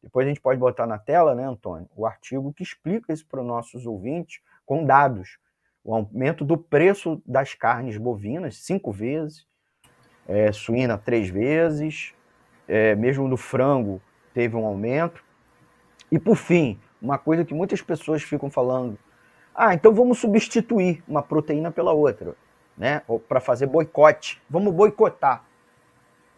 depois 0.03 0.27
a 0.27 0.29
gente 0.29 0.41
pode 0.41 0.59
botar 0.59 0.87
na 0.87 0.99
tela, 0.99 1.35
né, 1.35 1.45
Antônio? 1.45 1.89
O 1.95 2.07
artigo 2.07 2.53
que 2.53 2.63
explica 2.63 3.13
isso 3.13 3.27
para 3.27 3.41
os 3.41 3.47
nossos 3.47 3.87
ouvintes 3.87 4.41
com 4.65 4.85
dados. 4.85 5.39
O 5.85 5.95
aumento 5.95 6.45
do 6.45 6.57
preço 6.57 7.23
das 7.27 7.55
carnes 7.55 7.97
bovinas, 7.97 8.57
cinco 8.57 8.93
vezes, 8.93 9.47
é, 10.29 10.53
suína, 10.53 10.97
três 10.97 11.29
vezes, 11.29 12.15
é, 12.69 12.95
mesmo 12.95 13.27
no 13.27 13.37
frango, 13.37 14.01
teve 14.33 14.57
um 14.57 14.65
aumento. 14.65 15.23
E 16.11 16.19
por 16.19 16.37
fim, 16.37 16.79
uma 17.01 17.19
coisa 17.19 17.45
que 17.45 17.55
muitas 17.55 17.83
pessoas 17.83 18.23
ficam 18.23 18.51
falando: 18.51 18.99
ah, 19.55 19.75
então 19.75 19.93
vamos 19.93 20.19
substituir 20.19 21.03
uma 21.07 21.23
proteína 21.23 21.71
pela 21.71 21.93
outra, 21.93 22.35
né? 22.77 23.03
Ou 23.09 23.19
para 23.19 23.41
fazer 23.41 23.67
boicote. 23.67 24.41
Vamos 24.49 24.75
boicotar. 24.75 25.45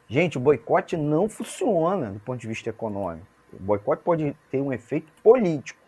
Gente, 0.09 0.36
o 0.36 0.40
boicote 0.40 0.97
não 0.97 1.28
funciona 1.28 2.10
do 2.10 2.20
ponto 2.20 2.40
de 2.40 2.48
vista 2.48 2.68
econômico. 2.68 3.31
O 3.52 3.62
boicote 3.62 4.02
pode 4.02 4.36
ter 4.50 4.60
um 4.60 4.72
efeito 4.72 5.10
político, 5.22 5.80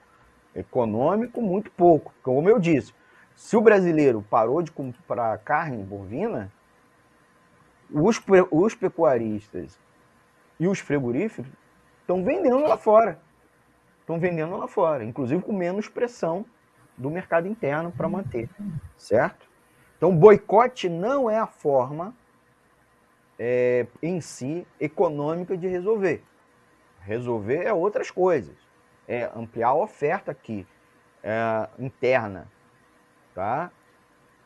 econômico, 0.55 1.41
muito 1.41 1.71
pouco. 1.71 2.13
Como 2.23 2.49
eu 2.49 2.59
disse, 2.59 2.93
se 3.37 3.57
o 3.57 3.61
brasileiro 3.61 4.25
parou 4.29 4.63
de 4.63 4.71
comprar 4.71 5.39
carne 5.39 5.83
bovina, 5.83 6.51
os, 7.91 8.21
os 8.51 8.75
pecuaristas 8.75 9.77
e 10.59 10.67
os 10.67 10.79
frigoríficos 10.79 11.51
estão 12.01 12.23
vendendo 12.23 12.63
lá 12.63 12.77
fora. 12.77 13.19
Estão 14.01 14.19
vendendo 14.19 14.57
lá 14.57 14.69
fora, 14.69 15.05
inclusive 15.05 15.43
com 15.43 15.53
menos 15.53 15.89
pressão 15.89 16.45
do 16.97 17.11
mercado 17.11 17.49
interno 17.49 17.91
para 17.91 18.09
manter, 18.09 18.49
certo? 18.99 19.47
Então, 19.97 20.15
boicote 20.15 20.89
não 20.89 21.31
é 21.31 21.39
a 21.39 21.47
forma 21.47 22.15
é, 23.39 23.87
em 24.03 24.21
si 24.21 24.67
econômica 24.79 25.57
de 25.57 25.67
resolver. 25.67 26.23
Resolver 27.05 27.65
é 27.65 27.73
outras 27.73 28.11
coisas. 28.11 28.55
É 29.07 29.31
ampliar 29.37 29.69
a 29.69 29.75
oferta 29.75 30.31
aqui 30.31 30.67
é, 31.23 31.69
interna, 31.79 32.47
tá? 33.35 33.71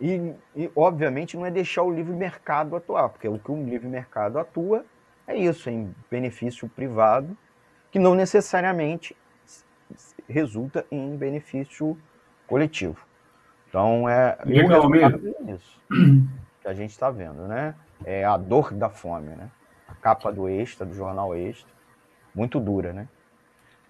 E, 0.01 0.33
e, 0.55 0.71
obviamente, 0.77 1.37
não 1.37 1.45
é 1.45 1.51
deixar 1.51 1.83
o 1.83 1.91
livre 1.91 2.15
mercado 2.15 2.77
atuar, 2.77 3.09
porque 3.09 3.29
o 3.29 3.39
que 3.39 3.51
o 3.51 3.65
livre 3.65 3.89
mercado 3.89 4.39
atua 4.39 4.85
é 5.27 5.37
isso, 5.37 5.69
é 5.69 5.73
em 5.73 5.95
benefício 6.11 6.69
privado, 6.69 7.37
que 7.91 7.99
não 7.99 8.15
necessariamente 8.15 9.17
resulta 10.29 10.85
em 10.91 11.17
benefício 11.17 11.99
coletivo. 12.47 12.99
Então, 13.69 14.09
é 14.09 14.39
Legal, 14.45 14.89
isso 15.49 15.79
que 16.63 16.69
a 16.69 16.75
gente 16.75 16.91
está 16.91 17.11
vendo, 17.11 17.47
né? 17.47 17.75
É 18.05 18.25
a 18.25 18.37
dor 18.37 18.73
da 18.73 18.89
fome, 18.89 19.29
né? 19.29 19.51
A 19.89 19.95
capa 19.95 20.33
do 20.33 20.49
Extra, 20.49 20.87
do 20.87 20.95
jornal 20.95 21.35
Extra, 21.35 21.69
muito 22.39 22.59
dura, 22.61 22.93
né? 22.93 23.07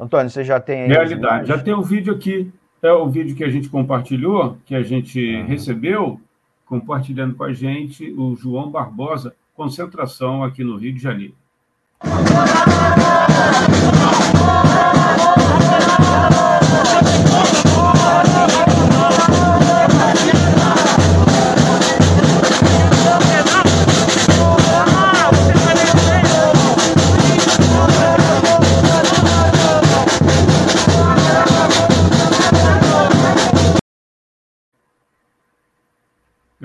Antônio, 0.00 0.30
você 0.30 0.42
já 0.42 0.58
tem 0.58 0.82
aí. 0.82 0.88
Realidade. 0.88 1.46
Já 1.46 1.58
tem 1.58 1.74
o 1.74 1.78
um 1.78 1.82
vídeo 1.82 2.14
aqui 2.14 2.50
é 2.82 2.92
o 2.92 3.08
vídeo 3.08 3.34
que 3.34 3.44
a 3.44 3.50
gente 3.50 3.68
compartilhou, 3.68 4.56
que 4.64 4.74
a 4.74 4.82
gente 4.82 5.18
uhum. 5.18 5.46
recebeu, 5.46 6.20
compartilhando 6.64 7.34
com 7.34 7.44
a 7.44 7.52
gente 7.52 8.12
o 8.12 8.36
João 8.36 8.70
Barbosa, 8.70 9.34
concentração 9.54 10.44
aqui 10.44 10.62
no 10.62 10.76
Rio 10.76 10.92
de 10.92 11.00
Janeiro. 11.00 11.34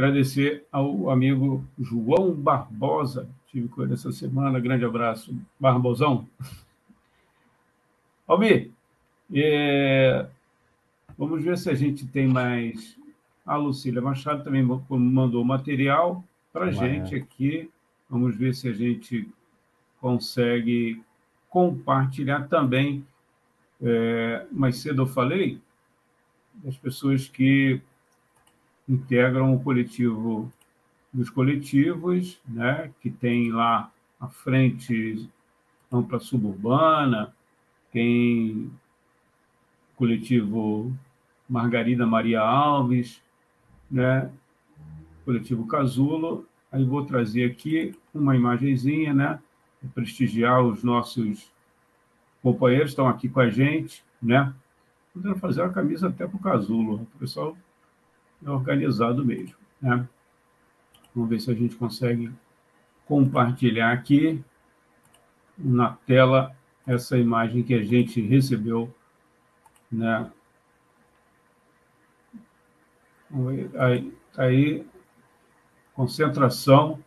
Agradecer 0.03 0.65
ao 0.69 1.09
amigo 1.09 1.63
João 1.79 2.33
Barbosa, 2.33 3.25
tive 3.49 3.69
com 3.69 3.83
ele 3.83 3.93
essa 3.93 4.11
semana. 4.11 4.59
Grande 4.59 4.83
abraço, 4.83 5.33
Barbosão. 5.57 6.27
Almir, 8.27 8.69
é... 9.33 10.27
vamos 11.17 11.41
ver 11.41 11.57
se 11.57 11.69
a 11.69 11.73
gente 11.73 12.05
tem 12.05 12.27
mais. 12.27 12.97
A 13.45 13.55
Lucília 13.55 14.01
Machado 14.01 14.43
também 14.43 14.61
mandou 14.89 15.41
material 15.45 16.21
para 16.51 16.65
a 16.65 16.71
gente 16.71 17.15
aqui. 17.15 17.71
Vamos 18.09 18.35
ver 18.35 18.53
se 18.53 18.67
a 18.67 18.73
gente 18.73 19.25
consegue 20.01 21.01
compartilhar 21.49 22.49
também. 22.49 23.05
É... 23.81 24.45
mais 24.51 24.79
cedo 24.79 25.03
eu 25.03 25.07
falei 25.07 25.61
das 26.55 26.75
pessoas 26.75 27.25
que 27.29 27.81
integram 28.87 29.53
o 29.53 29.63
coletivo 29.63 30.51
dos 31.11 31.29
coletivos, 31.29 32.39
né, 32.47 32.91
que 33.01 33.09
tem 33.09 33.51
lá 33.51 33.91
a 34.19 34.27
frente 34.27 35.29
ampla 35.91 36.19
suburbana, 36.19 37.33
tem 37.91 38.71
o 39.91 39.95
coletivo 39.95 40.91
Margarida 41.47 42.05
Maria 42.05 42.41
Alves, 42.41 43.19
né, 43.89 44.31
coletivo 45.23 45.67
Casulo. 45.67 46.47
Aí 46.71 46.83
vou 46.83 47.05
trazer 47.05 47.51
aqui 47.51 47.95
uma 48.13 48.35
imagenzinha, 48.35 49.13
né, 49.13 49.39
para 49.79 49.89
prestigiar 49.89 50.63
os 50.63 50.83
nossos 50.83 51.47
companheiros 52.41 52.87
que 52.87 52.91
estão 52.93 53.07
aqui 53.07 53.29
com 53.29 53.39
a 53.39 53.49
gente, 53.49 54.03
né? 54.21 54.53
Podendo 55.13 55.39
fazer 55.39 55.61
uma 55.61 55.71
camisa 55.71 56.09
até 56.09 56.25
para 56.27 56.35
o 56.35 56.41
Casulo. 56.41 57.07
O 57.15 57.19
pessoal 57.19 57.55
é 58.45 58.49
organizado 58.49 59.25
mesmo. 59.25 59.55
Né? 59.81 60.07
Vamos 61.15 61.29
ver 61.29 61.39
se 61.39 61.51
a 61.51 61.53
gente 61.53 61.75
consegue 61.75 62.31
compartilhar 63.05 63.91
aqui 63.91 64.43
na 65.57 65.91
tela 66.07 66.55
essa 66.85 67.17
imagem 67.17 67.63
que 67.63 67.73
a 67.73 67.83
gente 67.83 68.21
recebeu. 68.21 68.93
Né? 69.91 70.31
Aí, 73.79 74.13
aí 74.37 74.85
concentração. 75.93 76.99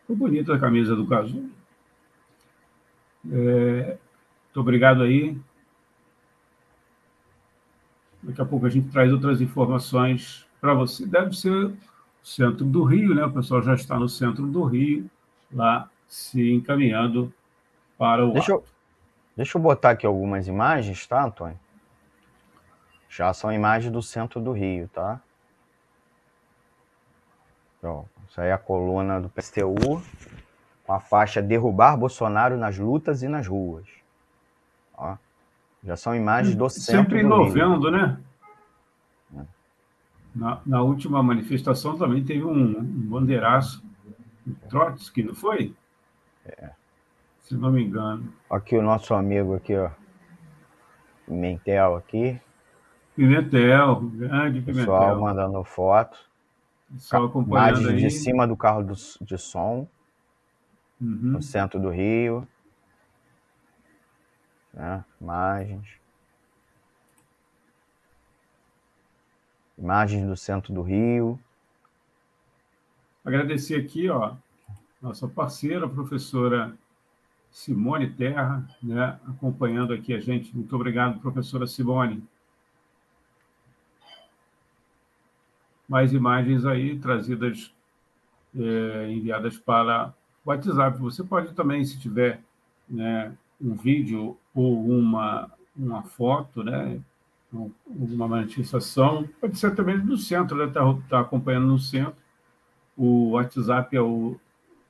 Ficou 0.00 0.16
bonita 0.16 0.54
a 0.54 0.58
camisa 0.58 0.96
do 0.96 1.06
Casu. 1.06 1.50
É, 3.30 3.98
muito 4.46 4.60
obrigado 4.60 5.02
aí 5.02 5.36
Daqui 8.22 8.40
a 8.40 8.44
pouco 8.44 8.66
a 8.66 8.70
gente 8.70 8.90
traz 8.90 9.12
outras 9.12 9.40
informações 9.40 10.44
para 10.60 10.74
você. 10.74 11.06
Deve 11.06 11.36
ser 11.36 11.52
o 11.52 11.76
centro 12.24 12.64
do 12.64 12.84
Rio, 12.84 13.14
né? 13.14 13.24
O 13.24 13.32
pessoal 13.32 13.62
já 13.62 13.74
está 13.74 13.98
no 13.98 14.08
centro 14.08 14.46
do 14.46 14.64
Rio, 14.64 15.08
lá 15.52 15.88
se 16.08 16.52
encaminhando 16.52 17.32
para 17.96 18.26
o. 18.26 18.32
Deixa 18.32 18.52
eu, 18.52 18.64
deixa 19.36 19.56
eu 19.58 19.62
botar 19.62 19.90
aqui 19.90 20.06
algumas 20.06 20.46
imagens, 20.46 21.06
tá, 21.06 21.24
Antônio? 21.24 21.58
Já 23.08 23.32
são 23.32 23.52
imagens 23.52 23.92
do 23.92 24.02
centro 24.02 24.40
do 24.40 24.52
Rio, 24.52 24.88
tá? 24.88 25.20
Então, 27.78 28.04
isso 28.28 28.40
aí 28.40 28.48
é 28.48 28.52
a 28.52 28.58
coluna 28.58 29.20
do 29.20 29.28
PSTU, 29.28 30.02
com 30.84 30.92
a 30.92 31.00
faixa 31.00 31.40
Derrubar 31.40 31.96
Bolsonaro 31.96 32.56
nas 32.56 32.76
lutas 32.76 33.22
e 33.22 33.28
nas 33.28 33.46
ruas. 33.46 33.86
Ó, 34.96 35.16
já 35.88 35.96
são 35.96 36.14
imagens 36.14 36.54
do 36.54 36.68
centro 36.68 37.02
Sempre 37.02 37.20
inovando, 37.20 37.90
né? 37.90 38.20
É. 39.34 39.42
Na, 40.34 40.60
na, 40.66 40.82
última 40.82 41.22
manifestação 41.22 41.96
também 41.96 42.22
teve 42.22 42.44
um, 42.44 42.78
um 42.78 43.08
bandeiraço, 43.08 43.82
um 44.46 44.52
Trotsky, 44.68 45.22
não 45.22 45.34
foi? 45.34 45.74
É. 46.44 46.70
Se 47.44 47.54
não 47.54 47.72
me 47.72 47.82
engano. 47.82 48.30
Aqui 48.50 48.76
o 48.76 48.82
nosso 48.82 49.14
amigo 49.14 49.54
aqui, 49.54 49.74
ó. 49.74 49.88
Pimentel 51.24 51.96
aqui. 51.96 52.38
Pimentel, 53.16 54.00
grande 54.14 54.60
Pimentel. 54.60 54.94
Pessoal 54.94 55.18
mandando 55.18 55.64
foto. 55.64 56.18
Só 56.98 57.24
acompanhando 57.24 57.80
Imagens 57.80 58.02
de 58.02 58.10
cima 58.10 58.46
do 58.46 58.56
carro 58.56 58.82
do, 58.82 58.94
de 59.22 59.38
som, 59.38 59.88
uhum. 61.00 61.18
no 61.32 61.42
centro 61.42 61.80
do 61.80 61.88
Rio. 61.88 62.46
Né? 64.72 65.04
Imagens. 65.20 65.88
Imagens 69.76 70.26
do 70.26 70.36
centro 70.36 70.72
do 70.72 70.82
Rio. 70.82 71.38
Agradecer 73.24 73.76
aqui, 73.76 74.08
ó, 74.08 74.34
nossa 75.00 75.28
parceira, 75.28 75.86
a 75.86 75.88
professora 75.88 76.74
Simone 77.52 78.10
Terra, 78.10 78.68
né, 78.82 79.18
acompanhando 79.26 79.92
aqui 79.92 80.14
a 80.14 80.20
gente. 80.20 80.54
Muito 80.54 80.74
obrigado, 80.74 81.20
professora 81.20 81.66
Simone. 81.66 82.22
mais 85.88 86.12
imagens 86.12 86.66
aí 86.66 86.98
trazidas, 86.98 87.72
é, 88.54 89.10
enviadas 89.10 89.56
para 89.56 90.12
WhatsApp. 90.44 90.98
Você 90.98 91.24
pode 91.24 91.54
também, 91.54 91.84
se 91.84 91.98
tiver 91.98 92.40
né, 92.88 93.32
um 93.60 93.74
vídeo 93.74 94.38
ou 94.54 94.88
uma, 94.88 95.50
uma 95.76 96.02
foto, 96.02 96.62
né, 96.62 97.00
uma 97.86 98.28
manifestação, 98.28 99.28
pode 99.40 99.58
ser 99.58 99.74
também 99.74 99.98
do 99.98 100.16
centro, 100.18 100.56
né, 100.56 100.66
está 100.66 100.82
tá 101.08 101.20
acompanhando 101.20 101.66
no 101.66 101.78
centro. 101.78 102.14
O 102.96 103.30
WhatsApp 103.30 103.96
é 103.96 104.00
o 104.00 104.38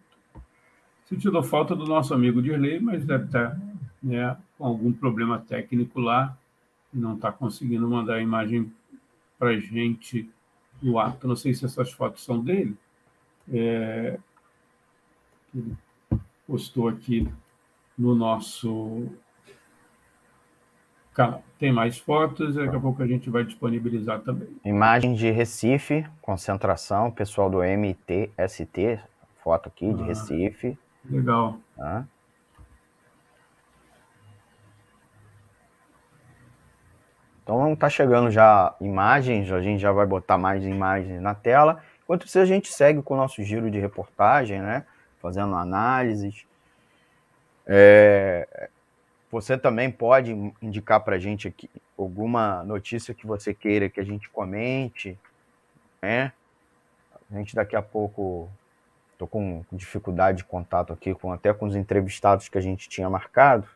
Sentindo 1.06 1.42
falta 1.42 1.76
do 1.76 1.86
nosso 1.86 2.14
amigo 2.14 2.40
Dirley, 2.40 2.80
mas 2.80 3.04
deve 3.04 3.26
estar 3.26 3.60
né, 4.02 4.36
com 4.56 4.64
algum 4.64 4.92
problema 4.92 5.38
técnico 5.38 6.00
lá 6.00 6.36
não 6.92 7.14
está 7.14 7.30
conseguindo 7.30 7.88
mandar 7.88 8.14
a 8.14 8.22
imagem 8.22 8.72
para 9.38 9.50
a 9.50 9.60
gente 9.60 10.28
do 10.80 10.98
ato. 10.98 11.28
Não 11.28 11.36
sei 11.36 11.54
se 11.54 11.64
essas 11.64 11.92
fotos 11.92 12.24
são 12.24 12.42
dele. 12.42 12.76
É, 13.52 14.18
ele 15.54 15.74
postou 16.46 16.88
aqui 16.88 17.28
no 17.96 18.14
nosso 18.14 19.08
canal. 21.12 21.42
Tem 21.58 21.72
mais 21.72 21.98
fotos, 21.98 22.54
daqui 22.54 22.76
a 22.76 22.80
pouco 22.80 23.02
a 23.02 23.06
gente 23.06 23.28
vai 23.28 23.44
disponibilizar 23.44 24.20
também. 24.20 24.48
Imagem 24.64 25.14
de 25.14 25.30
Recife, 25.30 26.06
concentração, 26.22 27.10
pessoal 27.10 27.50
do 27.50 27.58
MTST, 27.58 29.00
foto 29.42 29.68
aqui 29.68 29.92
de 29.92 30.02
ah, 30.02 30.06
Recife. 30.06 30.78
Legal. 31.04 31.58
Tá? 31.76 32.06
Então 37.48 37.74
tá 37.74 37.88
chegando 37.88 38.30
já 38.30 38.76
imagens, 38.78 39.50
a 39.50 39.62
gente 39.62 39.80
já 39.80 39.90
vai 39.90 40.04
botar 40.04 40.36
mais 40.36 40.62
imagens 40.62 41.18
na 41.18 41.34
tela. 41.34 41.82
Enquanto 42.04 42.26
isso, 42.26 42.38
a 42.38 42.44
gente 42.44 42.70
segue 42.70 43.00
com 43.00 43.14
o 43.14 43.16
nosso 43.16 43.42
giro 43.42 43.70
de 43.70 43.78
reportagem, 43.78 44.60
né? 44.60 44.84
Fazendo 45.18 45.54
análises. 45.54 46.46
É... 47.66 48.68
Você 49.32 49.56
também 49.56 49.90
pode 49.90 50.32
indicar 50.60 51.00
para 51.00 51.16
a 51.16 51.18
gente 51.18 51.48
aqui 51.48 51.70
alguma 51.96 52.62
notícia 52.64 53.14
que 53.14 53.26
você 53.26 53.54
queira 53.54 53.88
que 53.88 53.98
a 53.98 54.04
gente 54.04 54.28
comente, 54.28 55.18
né? 56.02 56.34
A 57.32 57.38
gente 57.38 57.54
daqui 57.54 57.74
a 57.74 57.80
pouco 57.80 58.50
Estou 59.18 59.26
com 59.26 59.64
dificuldade 59.72 60.38
de 60.38 60.44
contato 60.44 60.92
aqui, 60.92 61.12
com 61.12 61.32
até 61.32 61.52
com 61.52 61.66
os 61.66 61.74
entrevistados 61.74 62.48
que 62.48 62.56
a 62.56 62.60
gente 62.60 62.88
tinha 62.88 63.10
marcado. 63.10 63.66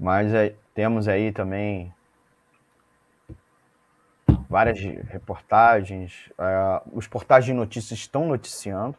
Mas 0.00 0.32
é, 0.32 0.54
temos 0.74 1.06
aí 1.06 1.30
também 1.30 1.92
várias 4.48 4.80
reportagens. 5.10 6.30
É, 6.38 6.82
os 6.90 7.06
portais 7.06 7.44
de 7.44 7.52
notícias 7.52 8.00
estão 8.00 8.26
noticiando 8.26 8.96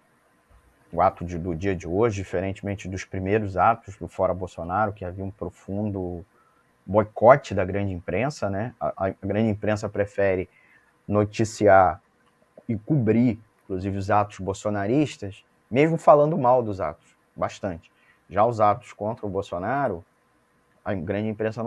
o 0.94 1.02
ato 1.02 1.26
de, 1.26 1.40
do 1.40 1.56
dia 1.56 1.76
de 1.76 1.88
hoje, 1.88 2.18
diferentemente 2.18 2.88
dos 2.88 3.04
primeiros 3.04 3.58
atos 3.58 3.96
do 3.96 4.08
Fora 4.08 4.32
Bolsonaro, 4.32 4.94
que 4.94 5.04
havia 5.04 5.26
um 5.26 5.32
profundo 5.32 6.24
boicote 6.86 7.56
da 7.56 7.66
grande 7.66 7.94
imprensa, 7.94 8.48
né? 8.48 8.76
A, 8.80 9.08
a, 9.08 9.14
grande 9.24 9.50
imprensa 9.50 9.90
prefere 9.90 10.48
noticiar 11.08 12.00
e 12.70 12.78
cobrir, 12.78 13.40
inclusive, 13.64 13.98
os 13.98 14.12
atos 14.12 14.38
bolsonaristas, 14.38 15.44
mesmo 15.70 15.98
falando 15.98 16.38
mal 16.38 16.62
dos 16.62 16.80
atos, 16.80 17.08
bastante. 17.36 17.92
Já 18.30 18.46
os 18.46 18.62
atos 18.62 18.94
contra 18.94 19.26
o 19.26 19.30
Bolsonaro, 19.30 20.06
a 20.84 20.94
grande 20.94 21.30
imprensa 21.30 21.64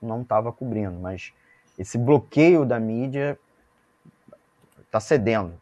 não 0.00 0.22
estava 0.22 0.52
cobrindo, 0.52 0.98
mas 0.98 1.32
esse 1.78 1.96
bloqueio 1.96 2.64
da 2.64 2.78
mídia 2.78 3.38
está 4.80 5.00
cedendo, 5.00 5.54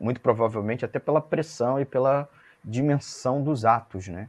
muito 0.00 0.20
provavelmente 0.20 0.84
até 0.84 0.98
pela 0.98 1.20
pressão 1.20 1.80
e 1.80 1.84
pela 1.84 2.28
dimensão 2.64 3.42
dos 3.42 3.64
atos, 3.64 4.08
né? 4.08 4.28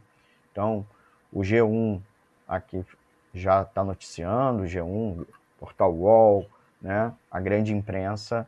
Então, 0.52 0.86
o 1.32 1.42
G1 1.42 2.02
aqui 2.48 2.86
já 3.34 3.64
está 3.64 3.84
noticiando, 3.84 4.64
G1, 4.64 5.26
Portal 5.60 5.94
UOL, 5.94 6.48
né? 6.82 7.12
a 7.32 7.40
grande 7.40 7.74
imprensa, 7.74 8.48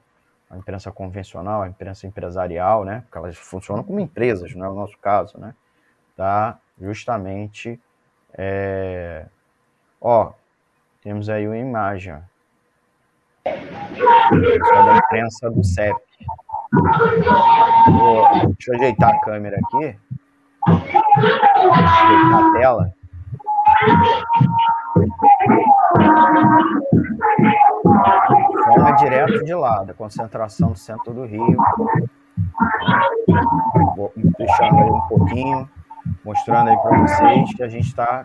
a 0.49 0.57
imprensa 0.57 0.91
convencional, 0.91 1.63
a 1.63 1.67
imprensa 1.67 2.05
empresarial, 2.05 2.85
né? 2.85 3.01
porque 3.01 3.17
elas 3.17 3.37
funcionam 3.37 3.83
como 3.83 3.99
empresas, 3.99 4.53
não 4.53 4.65
é 4.65 4.69
o 4.69 4.75
nosso 4.75 4.97
caso, 4.99 5.39
né? 5.39 5.55
tá 6.15 6.59
justamente... 6.79 7.79
É... 8.37 9.25
Ó, 10.07 10.31
temos 11.01 11.29
aí 11.29 11.47
uma 11.47 11.57
imagem, 11.57 12.13
ó. 12.13 12.19
É 13.43 14.83
da 14.85 14.97
imprensa 14.97 15.49
do 15.49 15.63
CEP. 15.63 15.99
Vou, 17.87 18.29
deixa 18.53 18.71
eu 18.71 18.75
ajeitar 18.75 19.15
a 19.15 19.19
câmera 19.21 19.57
aqui. 19.57 19.97
Ajeitar 20.67 22.39
a 22.39 22.53
tela. 22.53 22.93
Forma 28.63 28.91
direto 28.97 29.43
de 29.43 29.55
lá, 29.55 29.83
da 29.83 29.95
concentração 29.95 30.69
do 30.73 30.77
centro 30.77 31.15
do 31.15 31.25
Rio. 31.25 31.57
Vou 33.95 34.13
fechando 34.37 34.77
aí 34.77 34.91
um 34.91 35.07
pouquinho, 35.07 35.69
mostrando 36.23 36.69
aí 36.69 36.77
para 36.77 36.95
vocês 36.95 37.55
que 37.55 37.63
a 37.63 37.67
gente 37.67 37.87
está 37.87 38.23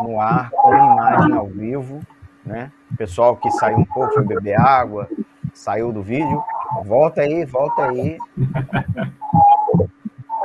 no 0.00 0.20
ar 0.20 0.50
com 0.50 0.74
imagem 0.74 1.32
ao 1.34 1.46
vivo, 1.46 2.00
né? 2.44 2.70
Pessoal 2.96 3.36
que 3.36 3.50
saiu 3.52 3.78
um 3.78 3.84
pouco, 3.84 4.14
foi 4.14 4.24
beber 4.24 4.60
água, 4.60 5.08
saiu 5.54 5.92
do 5.92 6.02
vídeo, 6.02 6.42
volta 6.84 7.20
aí, 7.22 7.44
volta 7.44 7.84
aí. 7.84 8.18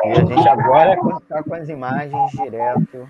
E 0.05 0.11
a 0.11 0.15
gente 0.25 0.49
agora 0.49 0.95
está 1.21 1.41
com 1.43 1.53
as 1.55 1.69
imagens 1.69 2.31
direto 2.31 3.07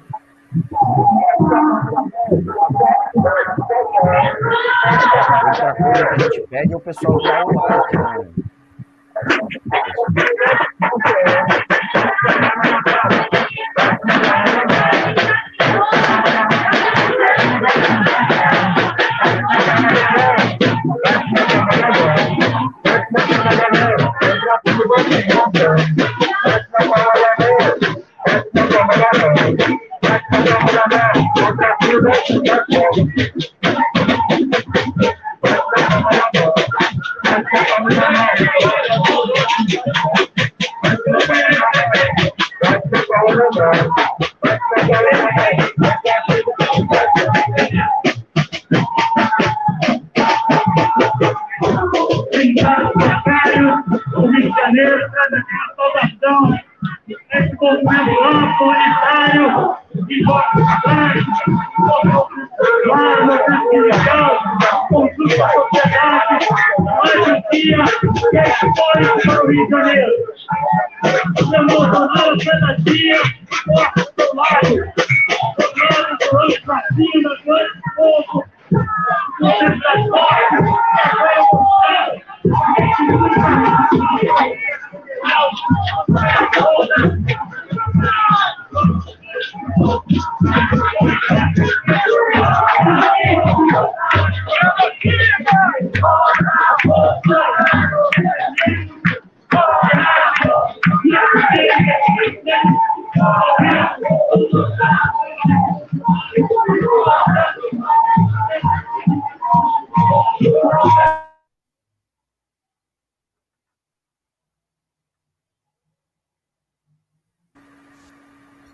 Outra 5.45 5.75
coisa 5.75 6.05
que 6.05 6.13
a 6.13 6.17
gente 6.17 6.41
pede 6.47 6.73
é 6.73 6.75
o 6.75 6.79
pessoal 6.79 7.17
dar 7.23 7.45
o 7.45 7.53
like, 7.53 7.97
né? 7.97 8.27
Thank 24.95 25.57
you. 33.37 33.52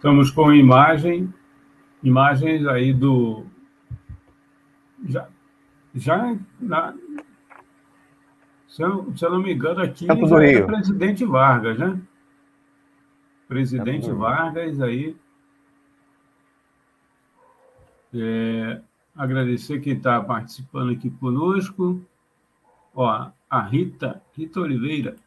Estamos 0.10 0.31
com 0.31 0.52
imagem, 0.52 1.31
imagens 2.02 2.65
aí 2.65 2.91
do. 2.91 3.45
Já, 5.07 5.30
já 5.94 6.36
na, 6.60 6.95
se, 8.68 8.81
eu, 8.81 9.15
se 9.15 9.23
eu 9.23 9.30
não 9.30 9.40
me 9.40 9.53
engano, 9.53 9.84
aqui 9.84 10.10
é 10.10 10.14
o 10.14 10.65
presidente 10.65 11.23
Vargas, 11.26 11.77
né? 11.77 12.02
Presidente 13.48 14.10
Vargas 14.10 14.81
aí. 14.81 15.15
É, 18.11 18.81
agradecer 19.15 19.80
quem 19.80 19.94
está 19.94 20.19
participando 20.22 20.91
aqui 20.91 21.11
conosco. 21.11 22.03
Ó, 22.95 23.30
a 23.48 23.61
Rita, 23.61 24.23
Rita 24.36 24.60
Oliveira. 24.60 25.18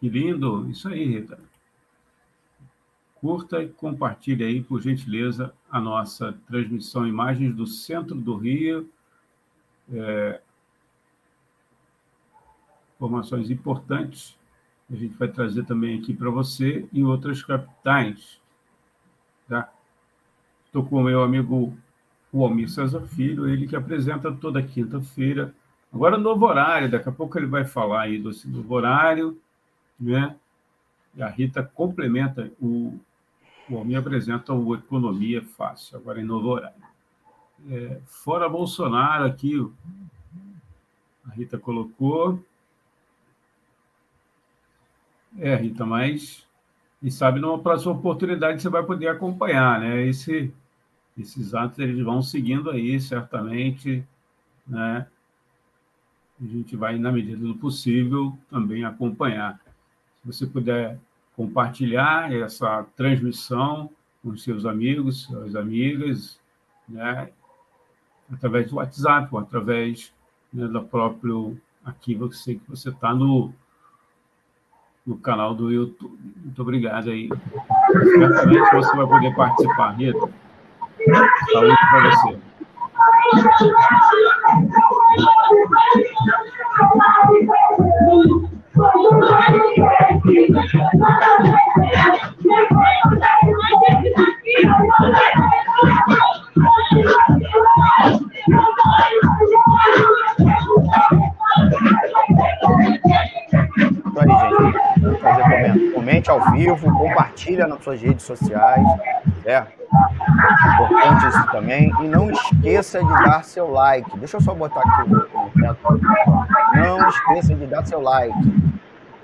Que 0.00 0.08
lindo, 0.08 0.68
isso 0.68 0.88
aí, 0.88 1.04
Rita 1.04 1.51
curta 3.22 3.62
e 3.62 3.68
compartilhe 3.68 4.42
aí, 4.42 4.60
por 4.60 4.82
gentileza, 4.82 5.54
a 5.70 5.80
nossa 5.80 6.36
transmissão 6.48 7.06
Imagens 7.06 7.54
do 7.54 7.66
Centro 7.68 8.16
do 8.16 8.36
Rio. 8.36 8.90
É, 9.92 10.40
informações 12.96 13.48
importantes 13.48 14.36
a 14.92 14.96
gente 14.96 15.16
vai 15.16 15.28
trazer 15.28 15.64
também 15.64 15.98
aqui 15.98 16.12
para 16.12 16.28
você 16.28 16.86
e 16.92 17.02
outras 17.02 17.42
capitais. 17.42 18.38
Tá? 19.48 19.72
Estou 20.66 20.84
com 20.84 20.96
o 20.96 21.02
meu 21.02 21.22
amigo 21.22 21.74
o 22.32 22.44
Almir 22.44 22.68
César 22.68 23.02
Filho, 23.02 23.48
ele 23.48 23.66
que 23.66 23.76
apresenta 23.76 24.32
toda 24.32 24.62
quinta-feira. 24.62 25.54
Agora, 25.92 26.18
novo 26.18 26.46
horário, 26.46 26.90
daqui 26.90 27.08
a 27.08 27.12
pouco 27.12 27.38
ele 27.38 27.46
vai 27.46 27.64
falar 27.64 28.02
aí 28.02 28.18
do 28.18 28.30
novo 28.46 28.74
horário, 28.74 29.38
né? 30.00 30.34
E 31.14 31.22
a 31.22 31.28
Rita 31.28 31.62
complementa 31.62 32.50
o, 32.60 32.98
Bom, 33.68 33.84
me 33.84 33.94
apresenta 33.94 34.52
o 34.52 34.74
Economia 34.74 35.42
Fácil, 35.56 35.96
agora 35.96 36.20
em 36.20 36.24
novo 36.24 36.48
horário. 36.48 36.82
É, 37.70 38.00
fora 38.06 38.48
Bolsonaro, 38.48 39.24
aqui, 39.24 39.54
a 41.24 41.30
Rita 41.30 41.58
colocou. 41.58 42.44
É, 45.38 45.54
Rita, 45.54 45.86
mas. 45.86 46.42
E 47.00 47.10
sabe, 47.10 47.40
numa 47.40 47.58
próxima 47.58 47.92
oportunidade 47.92 48.60
você 48.60 48.68
vai 48.68 48.82
poder 48.82 49.08
acompanhar, 49.08 49.80
né? 49.80 50.06
Esse, 50.06 50.52
esses 51.18 51.54
atos 51.54 51.78
eles 51.78 52.04
vão 52.04 52.22
seguindo 52.22 52.70
aí, 52.70 53.00
certamente, 53.00 54.04
né? 54.66 55.06
A 56.40 56.44
gente 56.44 56.74
vai, 56.76 56.98
na 56.98 57.12
medida 57.12 57.44
do 57.44 57.54
possível, 57.54 58.36
também 58.50 58.84
acompanhar. 58.84 59.60
Se 60.20 60.26
você 60.26 60.46
puder 60.46 60.98
compartilhar 61.36 62.32
essa 62.32 62.84
transmissão 62.96 63.90
com 64.22 64.36
seus 64.36 64.64
amigos, 64.64 65.24
suas 65.24 65.56
amigas, 65.56 66.38
né? 66.88 67.28
através 68.32 68.70
do 68.70 68.76
WhatsApp 68.76 69.28
ou 69.30 69.38
através 69.38 70.12
né, 70.52 70.66
do 70.66 70.82
próprio 70.82 71.58
aqui 71.84 72.14
você 72.14 72.54
que 72.54 72.70
você 72.70 72.88
está 72.90 73.14
no 73.14 73.52
no 75.04 75.18
canal 75.18 75.52
do 75.52 75.72
YouTube. 75.72 76.16
Muito 76.44 76.62
obrigado 76.62 77.10
aí. 77.10 77.28
Certamente 78.18 78.72
você 78.72 78.96
vai 78.96 79.06
poder 79.08 79.34
participar, 79.34 79.90
Rita. 79.96 80.28
Saúde 81.52 81.76
para 81.90 82.10
você. 82.10 82.38
Comente 105.94 106.30
ao 106.30 106.52
vivo, 106.52 106.92
compartilha 106.92 107.66
nas 107.66 107.82
suas 107.82 108.00
redes 108.00 108.24
sociais, 108.24 108.86
certo? 109.42 109.72
Importante 110.74 111.26
isso 111.26 111.46
também. 111.50 111.92
E 112.00 112.08
não 112.08 112.30
esqueça 112.30 113.00
de 113.00 113.12
dar 113.24 113.42
seu 113.44 113.70
like. 113.70 114.18
Deixa 114.18 114.36
eu 114.36 114.40
só 114.40 114.54
botar 114.54 114.80
aqui 114.80 115.10
o, 115.12 115.16
o 115.16 115.50
Não 116.76 117.08
esqueça 117.08 117.54
de 117.54 117.66
dar 117.66 117.84
seu 117.84 118.00
like. 118.00 118.32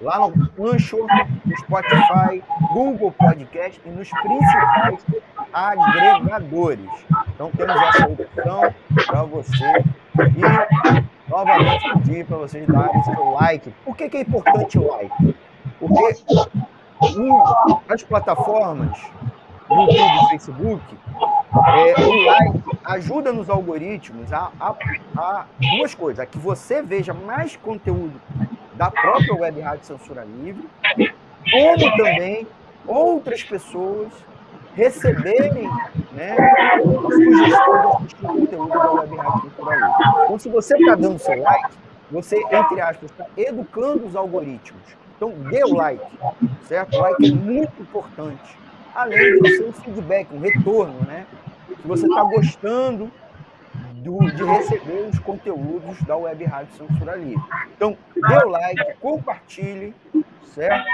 Lá 0.01 0.17
no 0.19 0.33
Anchor, 0.65 1.07
no 1.45 1.57
Spotify, 1.57 2.43
Google 2.73 3.11
Podcast 3.11 3.81
e 3.85 3.89
nos 3.89 4.09
principais 4.09 5.05
agregadores. 5.53 6.89
Então 7.33 7.51
temos 7.51 7.75
essa 7.75 8.07
opção 8.07 8.73
para 9.05 9.23
você. 9.23 9.83
E 10.15 11.29
novamente 11.29 11.93
pedir 11.93 12.25
para 12.25 12.37
vocês 12.37 12.67
darem 12.67 13.03
seu 13.03 13.31
like. 13.31 13.73
Por 13.83 13.95
que, 13.95 14.09
que 14.09 14.17
é 14.17 14.21
importante 14.21 14.77
o 14.77 14.87
like? 14.87 15.35
Porque 15.83 16.23
as 17.89 18.03
plataformas, 18.03 18.97
YouTube 19.69 20.29
Facebook, 20.29 20.97
é, 21.75 22.01
o 22.01 22.23
like 22.23 22.61
ajuda 22.85 23.33
nos 23.33 23.49
algoritmos 23.49 24.31
a, 24.31 24.49
a, 24.59 24.75
a, 25.17 25.45
duas 25.77 25.93
coisas: 25.93 26.19
a 26.21 26.25
que 26.25 26.37
você 26.37 26.81
veja 26.81 27.13
mais 27.13 27.57
conteúdo 27.57 28.19
da 28.75 28.89
própria 28.89 29.35
Web 29.35 29.59
Rádio 29.59 29.85
Censura 29.85 30.23
Livre, 30.23 30.67
como 31.51 31.97
também 31.97 32.47
outras 32.87 33.43
pessoas 33.43 34.09
receberem 34.75 35.69
né, 36.13 36.35
sugestões 36.81 38.07
de 38.07 38.15
conteúdo 38.15 38.69
da 38.69 38.91
Web 38.91 39.15
Rádio 39.17 39.41
Censura 39.41 39.75
Livre. 39.75 39.93
Então, 40.23 40.39
se 40.39 40.49
você 40.49 40.77
está 40.77 40.95
dando 40.95 41.19
seu 41.19 41.41
like, 41.41 41.75
você, 42.09 42.37
entre 42.37 42.79
aspas, 42.79 43.11
está 43.11 43.25
educando 43.35 44.05
os 44.05 44.15
algoritmos. 44.15 45.02
Então, 45.15 45.29
dê 45.49 45.63
o 45.63 45.73
like, 45.73 46.03
certo? 46.63 46.95
O 46.95 47.01
like 47.01 47.27
é 47.27 47.31
muito 47.33 47.81
importante. 47.81 48.57
Além 48.93 49.41
de 49.41 49.57
ser 49.57 49.65
um 49.65 49.73
feedback, 49.73 50.27
um 50.33 50.39
retorno, 50.39 50.99
né? 51.07 51.25
Se 51.81 51.87
você 51.87 52.05
está 52.05 52.23
gostando 52.23 53.11
do, 54.03 54.19
de 54.31 54.43
receber 54.43 55.07
os 55.09 55.19
conteúdos 55.19 56.01
da 56.03 56.15
Web 56.15 56.43
Rádio 56.43 56.73
Censura 56.73 57.15
Livre. 57.15 57.41
Então, 57.75 57.97
dê 58.15 58.45
o 58.45 58.49
like, 58.49 58.93
compartilhe, 58.99 59.95
certo? 60.53 60.85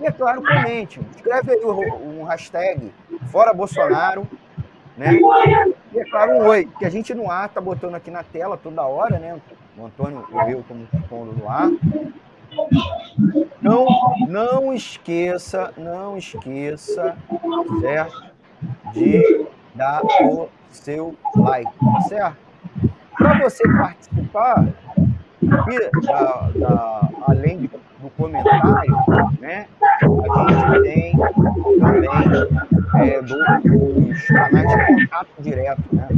E, 0.00 0.06
é 0.06 0.12
claro, 0.12 0.42
comente. 0.42 1.00
Escreve 1.16 1.52
aí 1.52 1.64
um 1.64 2.24
hashtag 2.24 2.92
Fora 3.32 3.52
Bolsonaro, 3.52 4.28
né? 4.96 5.14
E, 5.14 5.98
é 5.98 6.04
claro, 6.10 6.32
um 6.32 6.46
oi, 6.46 6.68
que 6.78 6.84
a 6.84 6.90
gente 6.90 7.14
no 7.14 7.30
ar 7.30 7.48
tá 7.48 7.60
botando 7.60 7.94
aqui 7.94 8.10
na 8.10 8.22
tela 8.22 8.56
toda 8.56 8.82
hora, 8.82 9.18
né? 9.18 9.40
O 9.76 9.86
Antônio 9.86 10.26
e 10.48 10.52
eu 10.52 10.60
estamos 10.60 10.88
pondo 11.08 11.32
no 11.32 11.48
ar. 11.48 11.70
Não, 13.60 13.86
não 14.28 14.72
esqueça, 14.72 15.72
não 15.76 16.16
esqueça, 16.16 17.16
certo? 17.80 18.22
De 18.92 19.46
dar 19.74 20.02
o 20.04 20.48
seu 20.70 21.14
like, 21.36 21.70
tá 21.78 22.00
certo? 22.02 22.36
Para 23.16 23.38
você 23.40 23.62
participar, 23.68 24.66
e, 25.42 26.06
da, 26.06 26.50
da, 26.54 27.08
além 27.26 27.58
de, 27.58 27.68
do 27.68 28.10
comentário, 28.16 28.96
né, 29.40 29.66
a 30.02 30.50
gente 30.50 30.82
tem 30.82 31.12
também 31.80 32.10
é, 32.96 33.22
do, 33.22 34.00
dos 34.00 34.26
canais 34.26 34.68
de 34.68 34.86
contato 34.86 35.28
direto, 35.40 35.82
né? 35.92 36.08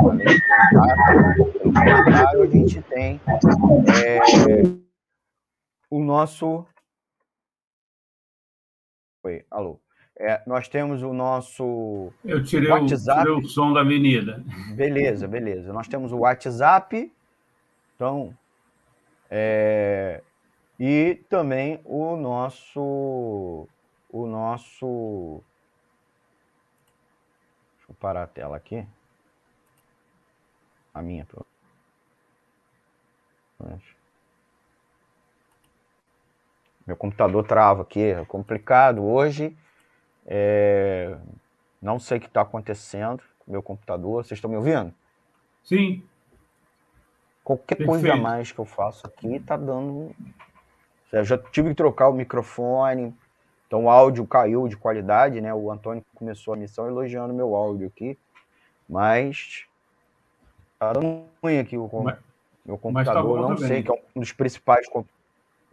Além 0.00 0.26
do 0.26 0.42
contato, 0.70 1.64
no 1.64 1.72
comentário 1.72 2.42
a 2.42 2.46
gente 2.46 2.82
tem 2.82 3.20
é, 4.04 4.87
o 5.90 6.02
nosso. 6.02 6.66
Oi, 9.24 9.44
alô. 9.50 9.80
É, 10.20 10.42
nós 10.46 10.68
temos 10.68 11.02
o 11.02 11.12
nosso 11.12 12.12
Eu 12.24 12.42
tirei 12.42 12.70
WhatsApp. 12.70 13.20
O, 13.20 13.24
tirei 13.24 13.44
o 13.44 13.48
som 13.48 13.72
da 13.72 13.80
avenida. 13.80 14.44
Beleza, 14.74 15.28
beleza. 15.28 15.72
Nós 15.72 15.86
temos 15.86 16.10
o 16.10 16.18
WhatsApp, 16.18 17.12
então, 17.94 18.36
é, 19.30 20.22
e 20.78 21.24
também 21.28 21.80
o 21.84 22.16
nosso, 22.16 23.68
o 24.10 24.26
nosso, 24.26 25.40
deixa 27.76 27.92
eu 27.92 27.94
parar 27.94 28.24
a 28.24 28.26
tela 28.26 28.56
aqui, 28.56 28.84
a 30.92 31.00
minha, 31.00 31.24
meu 36.88 36.96
computador 36.96 37.46
trava 37.46 37.82
aqui, 37.82 38.00
é 38.00 38.24
complicado 38.24 39.04
hoje. 39.04 39.54
É... 40.26 41.14
Não 41.82 42.00
sei 42.00 42.16
o 42.16 42.20
que 42.20 42.28
está 42.28 42.40
acontecendo 42.40 43.22
com 43.40 43.52
meu 43.52 43.62
computador. 43.62 44.24
Vocês 44.24 44.38
estão 44.38 44.50
me 44.50 44.56
ouvindo? 44.56 44.90
Sim. 45.64 46.02
Qualquer 47.44 47.76
Perfeito. 47.76 47.90
coisa 47.90 48.14
a 48.14 48.16
mais 48.16 48.52
que 48.52 48.58
eu 48.58 48.64
faço 48.64 49.06
aqui 49.06 49.36
está 49.36 49.54
dando. 49.54 50.16
Eu 51.12 51.24
já 51.26 51.36
tive 51.36 51.68
que 51.68 51.74
trocar 51.74 52.08
o 52.08 52.14
microfone, 52.14 53.14
então 53.66 53.84
o 53.84 53.90
áudio 53.90 54.26
caiu 54.26 54.66
de 54.66 54.76
qualidade, 54.76 55.42
né? 55.42 55.52
O 55.52 55.70
Antônio 55.70 56.02
começou 56.14 56.54
a 56.54 56.56
missão 56.56 56.86
elogiando 56.86 57.34
meu 57.34 57.54
áudio 57.54 57.86
aqui, 57.88 58.18
mas 58.88 59.64
tá 60.78 60.94
dando 60.94 61.24
ruim 61.42 61.58
aqui 61.58 61.76
o 61.76 61.82
mas, 62.02 62.18
meu 62.64 62.76
tá 62.76 62.82
computador, 62.82 63.34
tá 63.34 63.42
não 63.42 63.54
também. 63.56 63.68
sei, 63.68 63.82
que 63.82 63.90
é 63.90 64.02
um 64.16 64.20
dos 64.20 64.32
principais, 64.32 64.86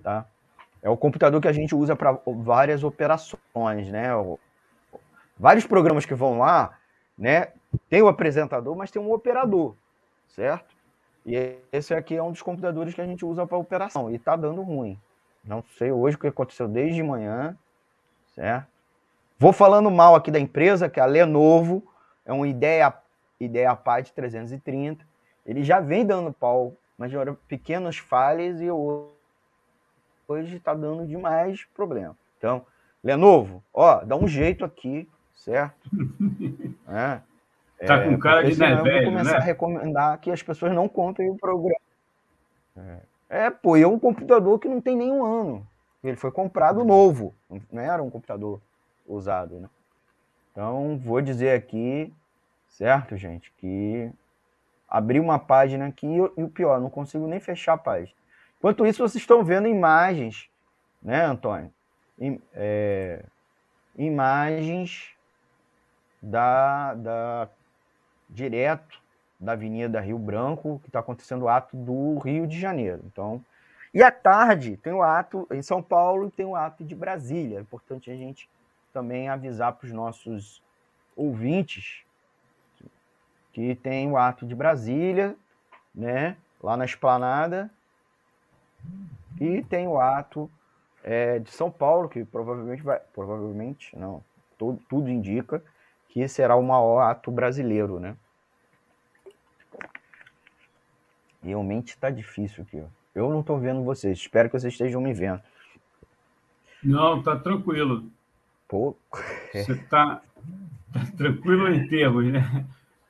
tá? 0.04 0.26
É 0.86 0.90
o 0.90 0.96
computador 0.96 1.42
que 1.42 1.48
a 1.48 1.52
gente 1.52 1.74
usa 1.74 1.96
para 1.96 2.16
várias 2.28 2.84
operações, 2.84 3.90
né? 3.90 4.10
Vários 5.36 5.66
programas 5.66 6.06
que 6.06 6.14
vão 6.14 6.38
lá, 6.38 6.78
né? 7.18 7.48
Tem 7.90 8.04
o 8.04 8.08
apresentador, 8.08 8.76
mas 8.76 8.92
tem 8.92 9.02
um 9.02 9.12
operador, 9.12 9.74
certo? 10.36 10.70
E 11.26 11.58
esse 11.72 11.92
aqui 11.92 12.16
é 12.16 12.22
um 12.22 12.32
dos 12.32 12.44
computadores 12.44 12.94
que 12.94 13.02
a 13.02 13.06
gente 13.06 13.26
usa 13.26 13.48
para 13.48 13.58
operação 13.58 14.12
e 14.12 14.20
tá 14.20 14.36
dando 14.36 14.62
ruim. 14.62 14.96
Não 15.44 15.64
sei 15.76 15.92
hoje 15.92 16.18
o 16.18 16.20
que 16.20 16.28
aconteceu 16.28 16.68
desde 16.68 17.02
manhã, 17.02 17.58
certo? 18.36 18.68
Vou 19.40 19.52
falando 19.52 19.90
mal 19.90 20.14
aqui 20.14 20.30
da 20.30 20.40
empresa, 20.40 20.88
que 20.88 21.00
é 21.00 21.04
a 21.04 21.08
Lenovo, 21.08 21.82
é 22.24 22.32
um 22.32 22.46
Ideia, 22.46 22.94
Ideia 23.40 23.76
Pad 23.76 24.12
330. 24.14 25.04
Ele 25.48 25.64
já 25.64 25.80
vem 25.80 26.06
dando 26.06 26.32
pau, 26.32 26.76
mas 26.96 27.12
eram 27.12 27.34
pequenas 27.48 27.98
falhas 27.98 28.62
e 28.62 28.66
eu 28.66 29.15
hoje 30.28 30.56
está 30.56 30.74
dando 30.74 31.08
demais 31.08 31.66
problema. 31.74 32.16
Então, 32.38 32.66
Lenovo, 33.04 33.64
ó, 33.74 34.04
dá 34.04 34.16
um 34.16 34.28
jeito 34.28 34.66
aqui, 34.66 35.08
certo? 35.36 35.76
é, 36.90 37.22
tá 37.86 38.04
com 38.04 38.12
é, 38.12 38.18
cara 38.18 38.44
de 38.44 38.54
velho, 38.54 38.88
eu 38.88 39.04
vou 39.04 39.12
começar 39.12 39.34
né? 39.34 39.38
a 39.38 39.42
recomendar 39.42 40.20
que 40.20 40.32
as 40.32 40.42
pessoas 40.42 40.74
não 40.74 40.88
comprem 40.88 41.30
o 41.30 41.38
programa. 41.38 41.76
É, 42.78 43.46
é, 43.46 43.50
pô, 43.50 43.78
é 43.78 43.88
um 43.88 44.00
computador 44.00 44.60
que 44.60 44.68
não 44.68 44.82
tem 44.82 44.96
nenhum 44.96 45.24
ano. 45.24 45.68
Ele 46.04 46.18
foi 46.18 46.32
comprado 46.32 46.84
novo, 46.84 47.34
não 47.72 47.82
era 47.82 48.02
um 48.02 48.10
computador 48.10 48.62
usado, 49.08 49.60
né? 49.60 49.70
Então, 50.52 50.98
vou 50.98 51.22
dizer 51.22 51.52
aqui, 51.52 52.14
certo, 52.70 53.18
gente, 53.18 53.52
que 53.58 54.12
abri 54.88 55.20
uma 55.20 55.38
página 55.38 55.88
aqui 55.88 56.08
e 56.08 56.44
o 56.44 56.50
pior, 56.50 56.80
não 56.80 56.90
consigo 56.90 57.28
nem 57.28 57.40
fechar 57.40 57.74
a 57.74 57.78
página. 57.78 58.16
Enquanto 58.66 58.88
isso, 58.88 59.08
vocês 59.08 59.22
estão 59.22 59.44
vendo 59.44 59.68
imagens, 59.68 60.50
né, 61.00 61.24
Antônio? 61.24 61.72
É, 62.52 63.24
imagens 63.96 65.12
da, 66.20 66.96
da 66.96 67.48
direto 68.28 69.00
da 69.40 69.52
Avenida 69.52 70.02
Rio 70.02 70.18
Branco, 70.18 70.80
que 70.82 70.90
está 70.90 70.98
acontecendo 70.98 71.44
o 71.44 71.48
ato 71.48 71.78
do 71.78 72.18
Rio 72.18 72.48
de 72.48 72.60
Janeiro. 72.60 73.04
Então, 73.06 73.40
e 73.94 74.02
à 74.02 74.10
tarde 74.10 74.78
tem 74.78 74.94
o 74.94 75.04
ato 75.04 75.48
em 75.52 75.62
São 75.62 75.80
Paulo 75.80 76.30
e 76.30 76.32
tem 76.32 76.48
o 76.48 76.56
ato 76.56 76.84
de 76.84 76.96
Brasília. 76.96 77.60
É 77.60 77.62
importante 77.62 78.10
a 78.10 78.16
gente 78.16 78.50
também 78.92 79.30
avisar 79.30 79.74
para 79.74 79.86
os 79.86 79.94
nossos 79.94 80.60
ouvintes 81.16 82.02
que 83.54 83.76
tem 83.76 84.10
o 84.10 84.18
ato 84.18 84.44
de 84.44 84.56
Brasília, 84.56 85.36
né, 85.94 86.36
lá 86.64 86.76
na 86.76 86.86
esplanada, 86.86 87.70
e 89.40 89.64
tem 89.64 89.88
o 89.88 90.00
ato 90.00 90.50
é, 91.04 91.40
de 91.40 91.52
São 91.52 91.70
Paulo, 91.70 92.10
que 92.10 92.24
provavelmente 92.24 92.82
vai. 92.82 93.00
Provavelmente, 93.14 93.98
não, 93.98 94.24
tudo, 94.58 94.82
tudo 94.90 95.10
indica 95.10 95.62
que 96.10 96.28
será 96.28 96.56
o 96.56 96.64
maior 96.64 97.02
ato 97.02 97.30
brasileiro, 97.30 98.00
né? 98.00 98.16
Realmente 101.44 101.90
está 101.90 102.10
difícil 102.10 102.64
aqui. 102.64 102.84
Eu 103.14 103.30
não 103.30 103.42
estou 103.42 103.60
vendo 103.60 103.84
vocês. 103.84 104.18
Espero 104.18 104.50
que 104.50 104.60
vocês 104.60 104.74
estejam 104.74 105.00
me 105.00 105.14
vendo. 105.14 105.42
Não, 106.84 107.22
tá 107.22 107.36
tranquilo. 107.38 108.10
Pô. 108.68 108.96
Você 109.52 109.74
está 109.74 110.22
tá 110.92 111.06
tranquilo 111.18 111.70
em 111.70 111.88
termos, 111.88 112.26
né? 112.26 112.66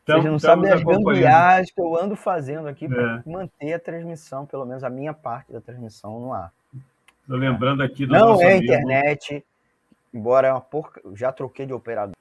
Vocês 0.06 0.24
não 0.24 0.38
sabem 0.38 0.72
as 0.72 0.84
gambiarras 0.84 1.72
que 1.72 1.82
eu 1.82 2.00
ando 2.00 2.16
fazendo 2.16 2.68
aqui 2.68 2.88
para 2.88 3.24
é. 3.26 3.30
manter 3.30 3.74
a 3.74 3.80
transmissão, 3.80 4.46
pelo 4.46 4.64
menos 4.64 4.84
a 4.84 4.90
minha 4.90 5.14
parte 5.14 5.52
da 5.52 5.60
transmissão 5.60 6.20
no 6.20 6.32
ar. 6.32 6.54
Estou 7.22 7.38
lembrando 7.38 7.82
aqui 7.82 8.06
do 8.06 8.14
Não 8.14 8.40
é 8.40 8.58
amigo. 8.58 8.66
internet, 8.66 9.44
embora 10.14 10.48
é 10.48 10.52
uma 10.52 10.62
porca. 10.62 11.02
Já 11.16 11.32
troquei 11.32 11.66
de 11.66 11.74
operador. 11.74 12.16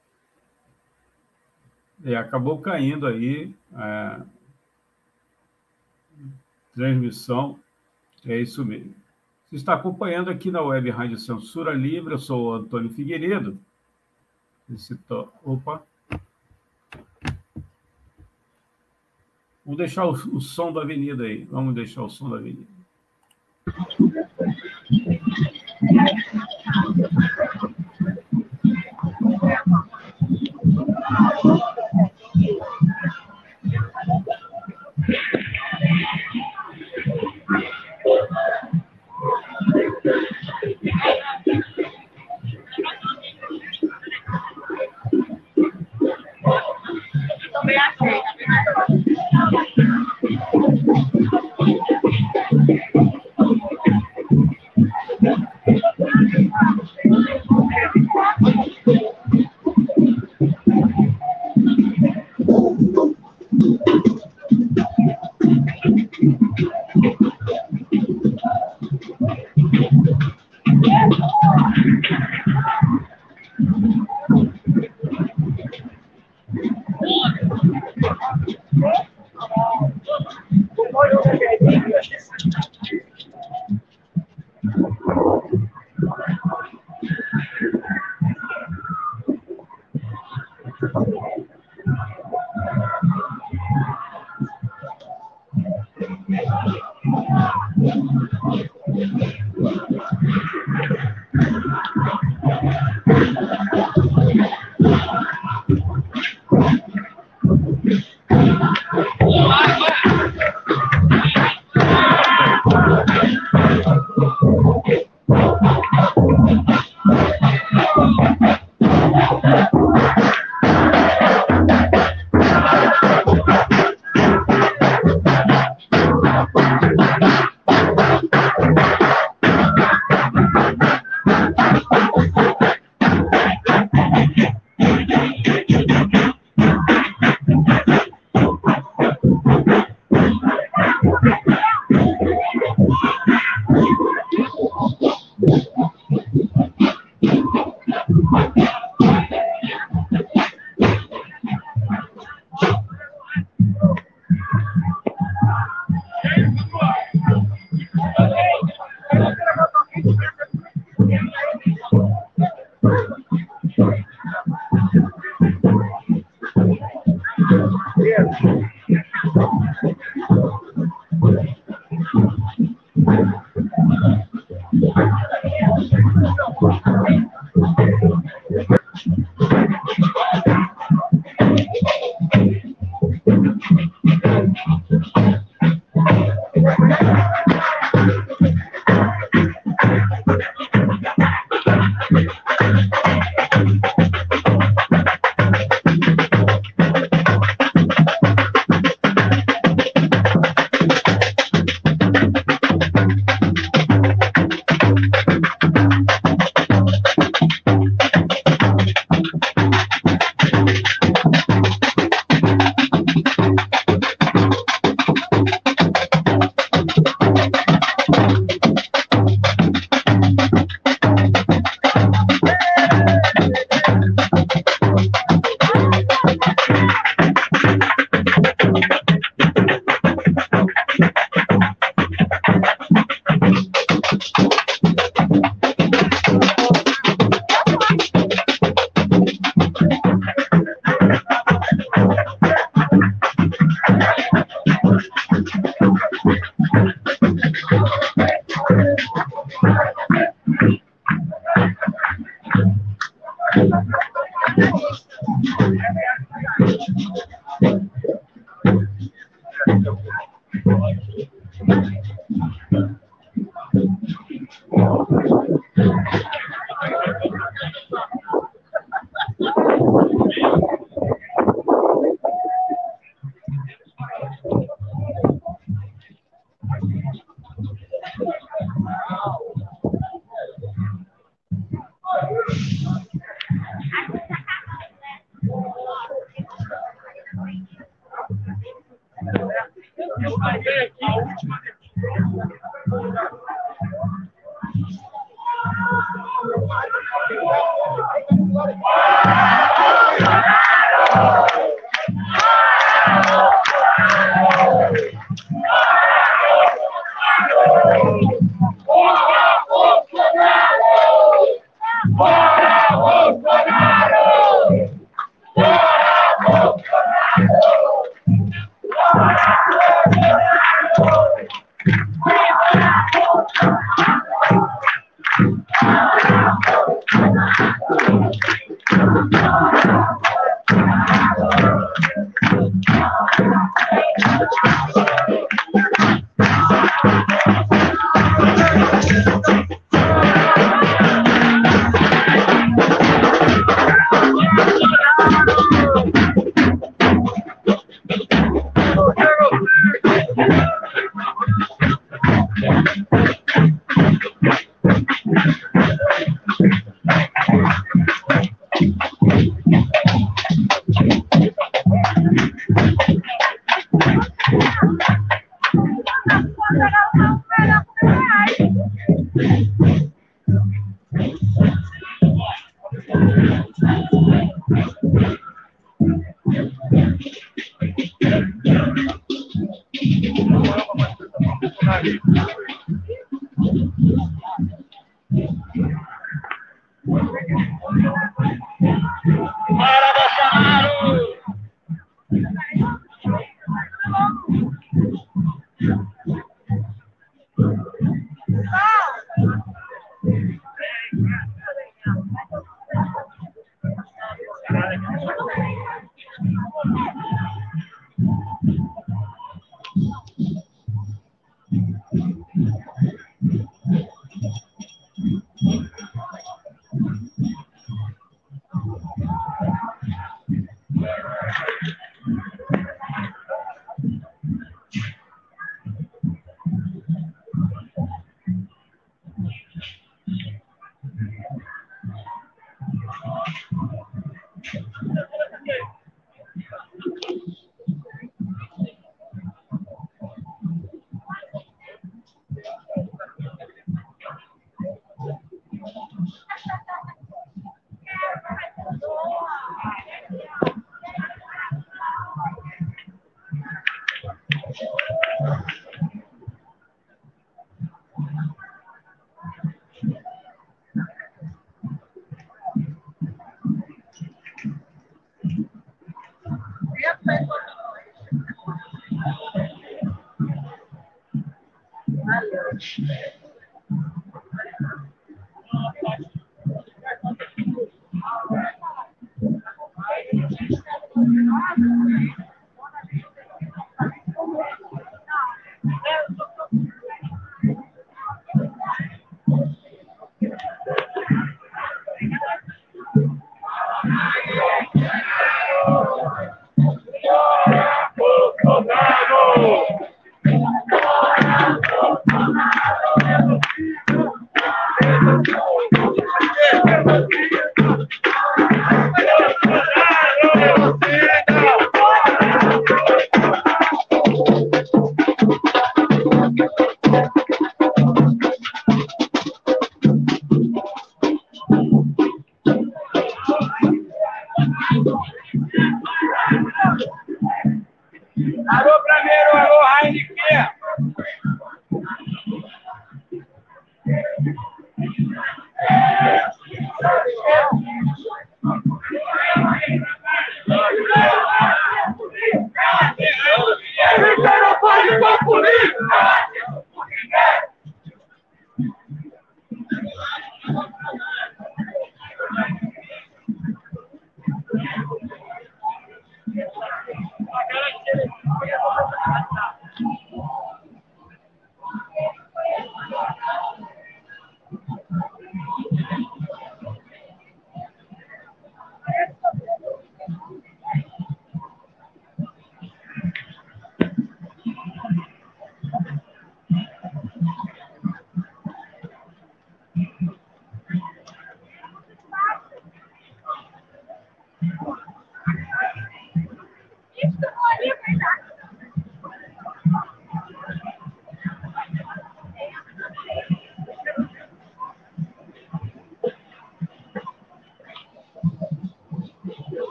É, 2.03 2.17
acabou 2.17 2.59
caindo 2.59 3.07
aí. 3.07 3.55
É... 3.77 4.21
Transmissão. 6.75 7.61
É 8.27 8.39
isso 8.39 8.65
mesmo. 8.65 8.95
Você 9.51 9.57
está 9.57 9.75
acompanhando 9.75 10.31
aqui 10.31 10.51
na 10.51 10.63
Web 10.63 10.89
Rádio 10.89 11.19
Censura 11.19 11.75
Livre. 11.75 12.15
Eu 12.15 12.19
sou 12.19 12.47
o 12.47 12.55
Antônio 12.55 12.89
Figueiredo. 12.89 13.59
Esse 14.73 14.97
to... 14.97 15.31
Opa. 15.45 15.83
Vamos 19.65 19.79
deixar 19.79 20.07
o, 20.07 20.13
o, 20.13 20.41
som 20.41 20.73
da 20.73 20.83
avenida 20.83 21.25
aí. 21.25 21.45
Vamos 21.45 21.75
deixar 21.75 22.03
o 22.03 22.11
som 22.11 22.29
da 22.29 22.37
avenida. 22.37 22.67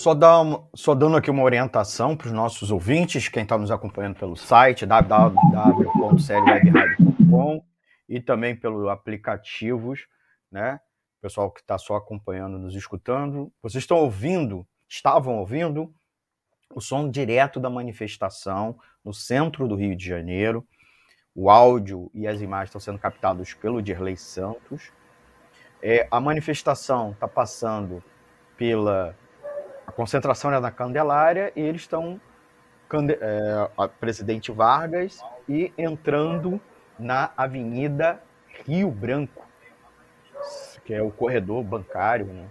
só, 0.00 0.14
dar 0.14 0.40
uma, 0.40 0.66
só 0.74 0.94
dando 0.94 1.18
aqui 1.18 1.30
uma 1.30 1.42
orientação 1.42 2.16
para 2.16 2.28
os 2.28 2.32
nossos 2.32 2.70
ouvintes, 2.70 3.28
quem 3.28 3.42
está 3.42 3.58
nos 3.58 3.70
acompanhando 3.70 4.16
pelo 4.16 4.34
site 4.34 4.86
www.seriewebradio.com 4.86 7.62
e 8.08 8.18
também 8.18 8.56
pelos 8.56 8.88
aplicativos, 8.88 10.06
né? 10.50 10.80
Pessoal 11.20 11.50
que 11.50 11.60
está 11.60 11.76
só 11.76 11.96
acompanhando, 11.96 12.58
nos 12.58 12.74
escutando. 12.74 13.52
Vocês 13.62 13.84
estão 13.84 13.98
ouvindo, 13.98 14.66
estavam 14.88 15.38
ouvindo 15.38 15.92
o 16.74 16.80
som 16.80 17.10
direto 17.10 17.60
da 17.60 17.68
manifestação 17.68 18.78
no 19.04 19.12
centro 19.12 19.68
do 19.68 19.74
Rio 19.74 19.94
de 19.94 20.06
Janeiro. 20.06 20.66
O 21.34 21.50
áudio 21.50 22.10
e 22.14 22.26
as 22.26 22.40
imagens 22.40 22.70
estão 22.70 22.80
sendo 22.80 22.98
captados 22.98 23.52
pelo 23.52 23.82
Dirley 23.82 24.16
Santos. 24.16 24.90
É, 25.82 26.08
a 26.10 26.18
manifestação 26.18 27.10
está 27.10 27.28
passando 27.28 28.02
pela 28.56 29.14
concentração 30.00 30.50
era 30.50 30.60
na 30.62 30.70
Candelária 30.70 31.52
e 31.54 31.60
eles 31.60 31.82
estão 31.82 32.18
é, 33.20 33.88
Presidente 34.00 34.50
Vargas 34.50 35.20
e 35.46 35.70
entrando 35.76 36.58
na 36.98 37.30
Avenida 37.36 38.18
Rio 38.66 38.90
Branco, 38.90 39.44
que 40.86 40.94
é 40.94 41.02
o 41.02 41.10
corredor 41.10 41.62
bancário, 41.62 42.24
né? 42.24 42.46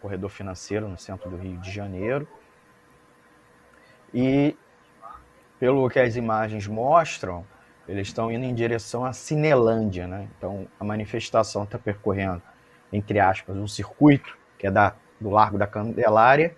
corredor 0.00 0.30
financeiro 0.30 0.86
no 0.86 0.96
centro 0.96 1.28
do 1.28 1.36
Rio 1.36 1.58
de 1.58 1.72
Janeiro. 1.72 2.28
E 4.14 4.56
pelo 5.58 5.90
que 5.90 5.98
as 5.98 6.14
imagens 6.14 6.68
mostram, 6.68 7.44
eles 7.88 8.06
estão 8.06 8.30
indo 8.30 8.44
em 8.44 8.54
direção 8.54 9.04
à 9.04 9.12
Cinelândia, 9.12 10.06
né? 10.06 10.28
Então 10.36 10.68
a 10.78 10.84
manifestação 10.84 11.64
está 11.64 11.78
percorrendo, 11.78 12.40
entre 12.92 13.18
aspas, 13.18 13.56
um 13.56 13.66
circuito 13.66 14.38
que 14.56 14.68
é 14.68 14.70
da 14.70 14.94
do 15.20 15.28
Largo 15.28 15.58
da 15.58 15.66
Candelária 15.66 16.56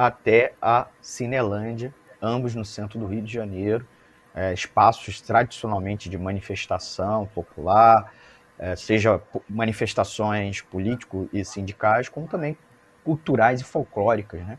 até 0.00 0.54
a 0.62 0.86
Cinelândia, 1.02 1.92
ambos 2.22 2.54
no 2.54 2.64
centro 2.64 2.98
do 2.98 3.04
Rio 3.04 3.20
de 3.20 3.30
Janeiro, 3.30 3.86
é, 4.34 4.50
espaços 4.54 5.20
tradicionalmente 5.20 6.08
de 6.08 6.16
manifestação 6.16 7.26
popular, 7.34 8.10
é, 8.58 8.74
seja 8.76 9.20
manifestações 9.46 10.62
políticos 10.62 11.28
e 11.34 11.44
sindicais, 11.44 12.08
como 12.08 12.26
também 12.26 12.56
culturais 13.04 13.60
e 13.60 13.64
folclóricas. 13.64 14.40
Né? 14.40 14.56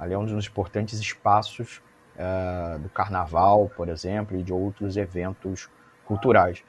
Ali 0.00 0.14
é 0.14 0.18
um 0.18 0.26
dos 0.26 0.48
importantes 0.48 0.98
espaços 0.98 1.80
é, 2.18 2.78
do 2.78 2.88
carnaval, 2.88 3.70
por 3.76 3.88
exemplo, 3.88 4.36
e 4.36 4.42
de 4.42 4.52
outros 4.52 4.96
eventos 4.96 5.68
culturais. 6.04 6.60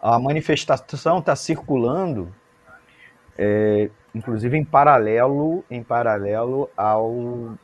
A 0.00 0.16
manifestação 0.16 1.18
está 1.18 1.34
circulando 1.34 2.32
é, 3.38 3.90
inclusive 4.14 4.56
em 4.56 4.64
paralelo, 4.64 5.64
em 5.70 5.82
paralelo 5.82 6.68
ao 6.76 7.56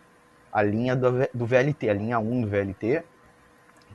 a 0.52 0.62
linha 0.62 0.96
do, 0.96 1.10
do 1.34 1.44
VLT, 1.44 1.90
a 1.90 1.92
linha 1.92 2.18
1 2.18 2.40
do 2.40 2.48
VLT, 2.48 3.02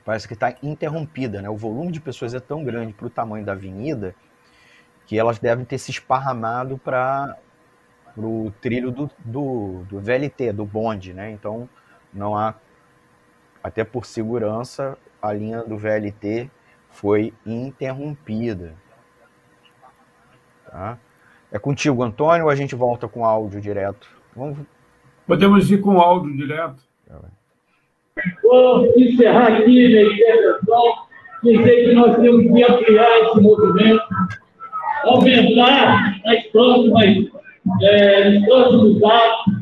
parece 0.04 0.28
que 0.28 0.34
está 0.34 0.54
interrompida, 0.62 1.42
né? 1.42 1.50
O 1.50 1.56
volume 1.56 1.90
de 1.90 2.00
pessoas 2.00 2.34
é 2.34 2.40
tão 2.40 2.62
grande 2.62 2.92
para 2.92 3.06
o 3.06 3.10
tamanho 3.10 3.44
da 3.44 3.52
avenida 3.52 4.14
que 5.06 5.18
elas 5.18 5.38
devem 5.38 5.64
ter 5.64 5.78
se 5.78 5.90
esparramado 5.90 6.78
para 6.78 7.36
o 8.16 8.52
trilho 8.60 8.92
do, 8.92 9.10
do, 9.18 9.84
do, 9.88 10.00
VLT, 10.00 10.52
do 10.52 10.64
bonde, 10.64 11.12
né? 11.12 11.32
Então 11.32 11.68
não 12.12 12.36
há, 12.36 12.54
até 13.62 13.82
por 13.82 14.06
segurança, 14.06 14.96
a 15.20 15.32
linha 15.32 15.62
do 15.64 15.76
VLT 15.76 16.48
foi 16.92 17.32
interrompida. 17.44 18.72
Tá? 20.66 20.96
É 21.52 21.58
contigo, 21.58 22.02
Antônio, 22.02 22.46
ou 22.46 22.50
a 22.50 22.54
gente 22.54 22.74
volta 22.74 23.06
com 23.06 23.26
áudio 23.26 23.60
direto? 23.60 24.08
Vamos... 24.34 24.56
Podemos 25.26 25.70
ir 25.70 25.78
com 25.80 26.00
áudio 26.00 26.34
direto. 26.34 26.76
Vou 28.42 28.86
encerrar 28.96 29.48
aqui 29.48 29.66
minha 29.66 30.02
intervenção, 30.02 30.94
dizer 31.42 31.84
que 31.84 31.94
nós 31.94 32.16
temos 32.16 32.42
que 32.42 32.64
ampliar 32.64 33.18
esse 33.20 33.40
movimento, 33.40 34.02
aumentar 35.04 36.20
nas 36.24 36.42
próximas, 36.46 37.28
é, 37.82 38.30
nos 38.30 38.46
próximos 38.46 39.04
atos, 39.04 39.54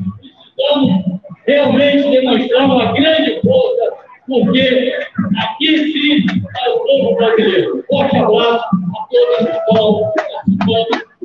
precisamos 0.55 1.21
realmente 1.45 2.09
demonstrar 2.09 2.65
uma 2.65 2.93
grande 2.93 3.41
força, 3.41 3.93
porque 4.27 4.93
aqui 5.37 5.77
sim 5.91 6.25
é 6.65 6.69
o 6.69 6.79
povo 6.79 7.15
brasileiro. 7.15 7.83
Forte 7.89 8.17
abraço 8.17 8.65
a 8.65 9.07
todos 9.09 9.37
que 9.37 9.51
estão 9.51 10.13
participando 10.15 10.31
desse 10.47 10.71
lado 10.71 10.87
aí. 10.93 11.10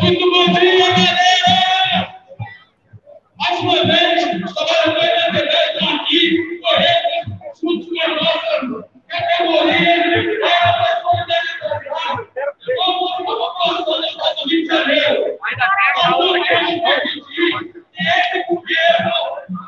Muito 0.00 0.30
bom 0.30 0.52
dia, 0.52 0.78
galera! 0.78 1.20
Mais 3.38 3.60
uma 3.60 3.84
vez, 3.84 4.42
os 4.42 4.52
trabalhadores 4.52 5.14
da 5.14 5.30
TV 5.30 5.46
estão 5.46 5.88
aqui, 5.94 6.60
correndo, 6.60 7.38
junto 7.60 7.86
com 7.88 8.02
a 8.02 8.08
nossa 8.08 8.88
categoria, 9.08 9.90
é 9.92 10.50
a 10.64 11.00
solidariedade. 11.02 12.26
Vamos 12.76 13.10
para 13.12 13.22
a 13.22 13.36
população 13.36 13.84
do 13.84 14.04
Estado 14.04 14.36
do 14.42 14.48
Rio 14.48 14.62
de 14.62 14.66
Janeiro. 14.66 15.38
Nós 16.02 16.18
não 16.18 16.42
queremos 16.42 16.80
permitir 16.82 17.22
que 17.22 18.08
esse 18.08 18.38
governo, 18.48 19.14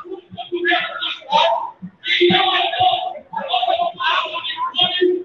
o 0.03 0.19
governo 0.51 0.93
do 0.99 1.07
Estado, 1.07 1.55
que 2.03 2.27
não 2.27 2.45
é 2.55 2.59
a 2.59 3.41
nossa 3.41 3.73
população 3.77 4.35
de 4.43 5.24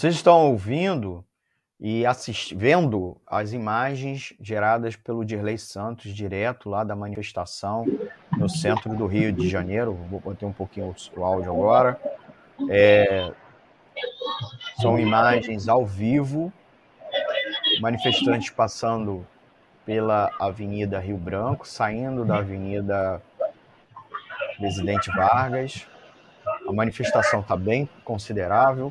Vocês 0.00 0.14
estão 0.14 0.46
ouvindo 0.46 1.22
e 1.78 2.04
vendo 2.56 3.20
as 3.26 3.52
imagens 3.52 4.32
geradas 4.40 4.96
pelo 4.96 5.26
Dirley 5.26 5.58
Santos, 5.58 6.14
direto 6.14 6.70
lá 6.70 6.82
da 6.82 6.96
manifestação 6.96 7.84
no 8.34 8.48
centro 8.48 8.96
do 8.96 9.04
Rio 9.04 9.30
de 9.30 9.46
Janeiro. 9.46 9.92
Vou 10.08 10.18
botar 10.18 10.46
um 10.46 10.54
pouquinho 10.54 10.96
o 11.14 11.22
áudio 11.22 11.52
agora. 11.52 12.00
É, 12.70 13.30
são 14.80 14.98
imagens 14.98 15.68
ao 15.68 15.84
vivo, 15.84 16.50
manifestantes 17.82 18.48
passando 18.48 19.26
pela 19.84 20.30
Avenida 20.40 20.98
Rio 20.98 21.18
Branco, 21.18 21.68
saindo 21.68 22.24
da 22.24 22.38
Avenida 22.38 23.20
Presidente 24.56 25.10
Vargas. 25.14 25.86
A 26.66 26.72
manifestação 26.72 27.40
está 27.40 27.54
bem 27.54 27.86
considerável. 28.02 28.90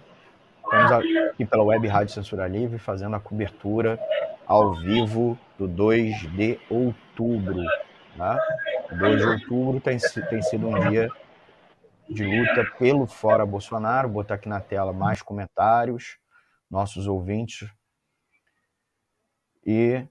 Estamos 0.71 0.91
aqui 0.91 1.45
pela 1.47 1.63
Web 1.63 1.87
Rádio 1.87 2.13
Censura 2.13 2.47
Livre 2.47 2.77
fazendo 2.77 3.15
a 3.15 3.19
cobertura 3.19 3.99
ao 4.45 4.75
vivo 4.75 5.35
do 5.57 5.67
2 5.67 6.31
de 6.33 6.59
outubro. 6.69 7.63
Tá? 8.15 8.37
2 8.91 9.17
de 9.17 9.27
outubro 9.27 9.81
tem, 9.81 9.97
tem 10.29 10.41
sido 10.43 10.67
um 10.67 10.89
dia 10.91 11.09
de 12.07 12.23
luta 12.23 12.71
pelo 12.77 13.07
Fora 13.07 13.47
Bolsonaro. 13.47 14.09
Vou 14.09 14.21
botar 14.21 14.35
aqui 14.35 14.47
na 14.47 14.61
tela 14.61 14.93
mais 14.93 15.23
comentários, 15.23 16.19
nossos 16.69 17.07
ouvintes. 17.07 17.67
E 19.65 20.05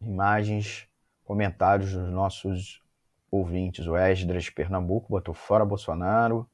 imagens, 0.00 0.88
comentários 1.26 1.92
dos 1.92 2.08
nossos 2.08 2.82
ouvintes. 3.30 3.86
O 3.86 3.96
Esdras 3.96 4.50
Pernambuco 4.50 5.08
botou 5.08 5.34
fora 5.34 5.64
Bolsonaro. 5.64 6.48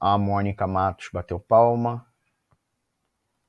A 0.00 0.18
Mônica 0.18 0.66
Matos 0.66 1.08
bateu 1.12 1.38
palma. 1.38 2.06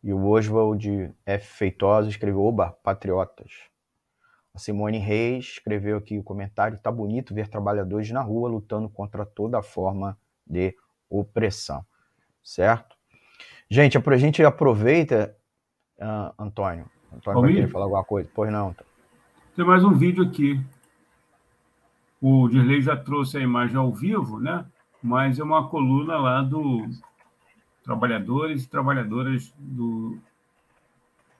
E 0.03 0.13
o 0.13 0.27
Oswald 0.27 1.13
F. 1.25 1.47
Feitosa 1.57 2.09
escreveu: 2.09 2.41
Oba, 2.41 2.77
patriotas. 2.83 3.51
A 4.53 4.59
Simone 4.59 4.99
Reis 4.99 5.45
escreveu 5.53 5.97
aqui 5.97 6.17
o 6.17 6.23
comentário: 6.23 6.77
tá 6.77 6.91
bonito 6.91 7.33
ver 7.33 7.49
trabalhadores 7.49 8.09
na 8.11 8.21
rua 8.21 8.47
lutando 8.47 8.87
contra 8.87 9.25
toda 9.25 9.61
forma 9.61 10.17
de 10.45 10.75
opressão. 11.09 11.85
Certo? 12.43 12.95
Gente, 13.69 13.97
a 13.97 14.17
gente 14.17 14.43
aproveita, 14.43 15.35
uh, 15.97 16.41
Antônio. 16.41 16.85
Antônio 17.11 17.41
vai 17.41 17.53
querer 17.53 17.67
falar 17.67 17.85
alguma 17.85 18.03
coisa? 18.03 18.29
Pois 18.33 18.51
não. 18.51 18.75
Tem 19.55 19.65
mais 19.65 19.83
um 19.83 19.91
vídeo 19.91 20.23
aqui. 20.23 20.63
O 22.21 22.47
Dirley 22.47 22.81
já 22.81 22.95
trouxe 22.95 23.37
a 23.37 23.41
imagem 23.41 23.77
ao 23.77 23.91
vivo, 23.91 24.39
né? 24.39 24.65
mas 25.05 25.37
é 25.37 25.43
uma 25.43 25.67
coluna 25.67 26.17
lá 26.17 26.41
do 26.41 26.89
trabalhadores 27.83 28.63
e 28.63 28.67
trabalhadoras 28.67 29.53
do, 29.55 30.17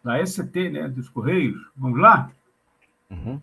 da 0.03 0.23
ST, 0.23 0.69
né? 0.69 0.87
dos 0.87 1.09
Correios. 1.09 1.59
Vamos 1.75 1.99
lá? 1.99 2.29
Uhum. 3.09 3.41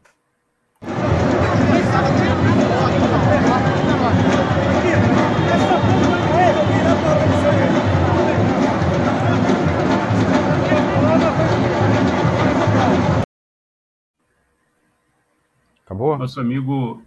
Acabou? 15.85 16.17
Nosso 16.17 16.41
amigo 16.41 17.03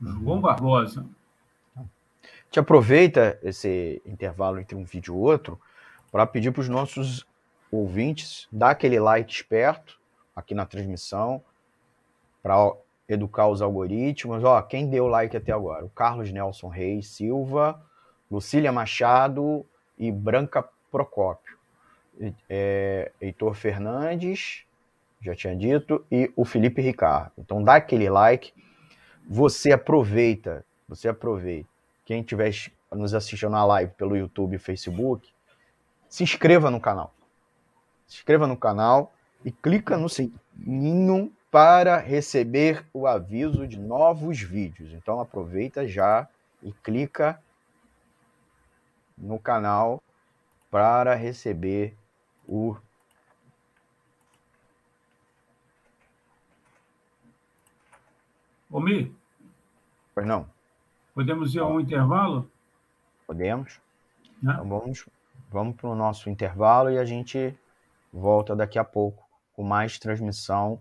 João 0.00 0.40
Barbosa. 0.40 1.06
A 1.76 1.82
gente 2.46 2.60
aproveita 2.60 3.38
esse 3.42 4.00
intervalo 4.06 4.58
entre 4.60 4.76
um 4.76 4.84
vídeo 4.84 5.14
e 5.14 5.18
outro 5.18 5.60
para 6.10 6.26
pedir 6.26 6.52
para 6.52 6.60
os 6.60 6.68
nossos 6.68 7.26
ouvintes 7.70 8.46
dar 8.50 8.70
aquele 8.70 8.98
like 9.00 9.32
esperto 9.32 9.98
aqui 10.34 10.54
na 10.54 10.64
transmissão 10.64 11.42
para 12.42 12.72
educar 13.08 13.48
os 13.48 13.60
algoritmos. 13.62 14.44
Ó, 14.44 14.60
quem 14.62 14.88
deu 14.88 15.06
like 15.06 15.36
até 15.36 15.52
agora? 15.52 15.84
O 15.84 15.90
Carlos 15.90 16.30
Nelson 16.30 16.68
Reis 16.68 17.08
Silva, 17.08 17.80
Lucília 18.30 18.72
Machado 18.72 19.64
e 19.98 20.10
Branca 20.10 20.64
Procópio. 20.90 21.56
É, 22.48 23.12
Heitor 23.20 23.54
Fernandes, 23.54 24.64
já 25.20 25.34
tinha 25.34 25.54
dito, 25.54 26.04
e 26.10 26.32
o 26.34 26.44
Felipe 26.44 26.80
Ricardo. 26.80 27.32
Então 27.38 27.62
dá 27.62 27.76
aquele 27.76 28.08
like. 28.08 28.52
Você 29.28 29.72
aproveita, 29.72 30.64
você 30.88 31.08
aproveita. 31.08 31.68
Quem 32.04 32.20
estiver 32.20 32.52
nos 32.92 33.12
assistindo 33.12 33.50
na 33.50 33.64
live 33.64 33.92
pelo 33.94 34.16
YouTube 34.16 34.54
e 34.54 34.58
Facebook, 34.58 35.28
se 36.08 36.22
inscreva 36.22 36.70
no 36.70 36.80
canal. 36.80 37.12
Se 38.06 38.18
inscreva 38.18 38.46
no 38.46 38.56
canal 38.56 39.12
e 39.44 39.50
clica 39.50 39.96
no 39.96 40.08
sininho 40.08 41.32
para 41.50 41.98
receber 41.98 42.86
o 42.92 43.06
aviso 43.06 43.66
de 43.66 43.78
novos 43.78 44.40
vídeos. 44.40 44.92
Então 44.92 45.20
aproveita 45.20 45.88
já 45.88 46.28
e 46.62 46.72
clica 46.72 47.42
no 49.18 49.40
canal 49.40 50.00
para 50.70 51.14
receber 51.14 51.96
o 52.46 52.76
Omi? 58.70 59.14
Pois 60.14 60.26
não. 60.26 60.48
Podemos 61.14 61.54
ir 61.54 61.60
a 61.60 61.66
um 61.66 61.80
intervalo? 61.80 62.50
Podemos. 63.26 63.80
Então 64.42 64.68
vamos, 64.68 65.08
vamos 65.50 65.76
para 65.76 65.88
o 65.88 65.94
nosso 65.94 66.28
intervalo 66.28 66.90
e 66.90 66.98
a 66.98 67.04
gente 67.04 67.56
volta 68.12 68.54
daqui 68.54 68.78
a 68.78 68.84
pouco 68.84 69.26
com 69.52 69.62
mais 69.62 69.98
transmissão, 69.98 70.80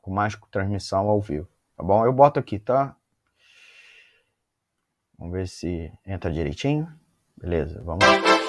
com 0.00 0.10
mais 0.10 0.36
transmissão 0.50 1.08
ao 1.08 1.20
vivo. 1.20 1.48
Tá 1.76 1.82
bom? 1.82 2.04
Eu 2.04 2.12
boto 2.12 2.40
aqui, 2.40 2.58
tá? 2.58 2.96
Vamos 5.18 5.34
ver 5.34 5.48
se 5.48 5.92
entra 6.06 6.32
direitinho. 6.32 6.88
Beleza, 7.36 7.82
vamos 7.84 8.04
lá. 8.04 8.41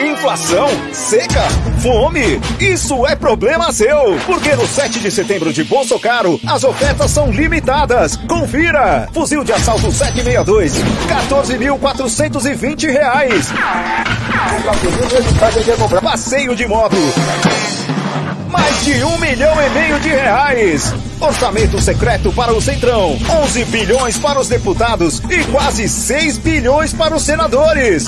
Inflação, 0.00 0.68
seca, 0.92 1.42
fome, 1.82 2.40
isso 2.60 3.04
é 3.06 3.16
problema 3.16 3.72
seu. 3.72 4.16
Porque 4.26 4.54
no 4.54 4.66
7 4.66 5.00
de 5.00 5.10
setembro 5.10 5.52
de 5.52 5.64
Bolso 5.64 5.98
Caro, 5.98 6.40
as 6.46 6.62
ofertas 6.62 7.10
são 7.10 7.30
limitadas. 7.30 8.16
Confira! 8.16 9.08
Fuzil 9.12 9.42
de 9.42 9.52
assalto 9.52 9.90
762, 9.90 10.74
14.420 11.08 12.90
reais. 12.90 13.48
Passeio 16.00 16.54
de 16.54 16.66
moto, 16.66 16.96
mais 18.68 18.84
de 18.84 19.02
um 19.02 19.16
milhão 19.16 19.54
e 19.62 19.70
meio 19.70 19.98
de 20.00 20.10
reais. 20.10 20.94
Orçamento 21.18 21.80
secreto 21.80 22.30
para 22.32 22.52
o 22.52 22.60
Centrão, 22.60 23.18
11 23.42 23.64
bilhões 23.64 24.18
para 24.18 24.38
os 24.38 24.46
deputados 24.46 25.22
e 25.30 25.42
quase 25.44 25.88
6 25.88 26.36
bilhões 26.36 26.92
para 26.92 27.16
os 27.16 27.22
senadores. 27.22 28.04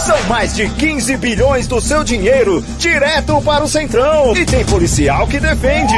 São 0.00 0.20
mais 0.28 0.52
de 0.54 0.68
15 0.68 1.16
bilhões 1.18 1.68
do 1.68 1.80
seu 1.80 2.02
dinheiro 2.02 2.60
direto 2.76 3.40
para 3.40 3.62
o 3.62 3.68
Centrão. 3.68 4.36
E 4.36 4.44
tem 4.44 4.64
policial 4.64 5.28
que 5.28 5.38
defende. 5.38 5.94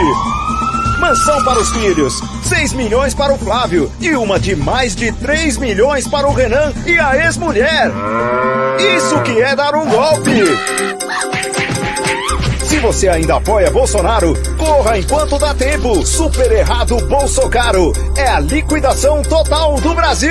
Mansão 0.98 1.42
para 1.42 1.58
os 1.58 1.70
filhos, 1.70 2.20
6 2.42 2.74
milhões 2.74 3.14
para 3.14 3.32
o 3.32 3.38
Flávio 3.38 3.90
e 3.98 4.14
uma 4.14 4.38
de 4.38 4.54
mais 4.54 4.94
de 4.94 5.10
3 5.10 5.56
milhões 5.56 6.06
para 6.06 6.28
o 6.28 6.34
Renan 6.34 6.74
e 6.84 6.98
a 6.98 7.16
ex-mulher. 7.16 7.90
Isso 8.94 9.18
que 9.22 9.40
é 9.40 9.56
dar 9.56 9.74
um 9.74 9.88
golpe! 9.88 11.59
Você 12.82 13.08
ainda 13.08 13.36
apoia 13.36 13.70
Bolsonaro, 13.70 14.32
corra 14.56 14.98
enquanto 14.98 15.38
dá 15.38 15.52
tempo. 15.54 16.04
Super 16.06 16.50
errado 16.50 16.96
Bolsocaro. 17.06 17.92
É 18.16 18.26
a 18.26 18.40
liquidação 18.40 19.22
total 19.22 19.78
do 19.80 19.94
Brasil. 19.94 20.30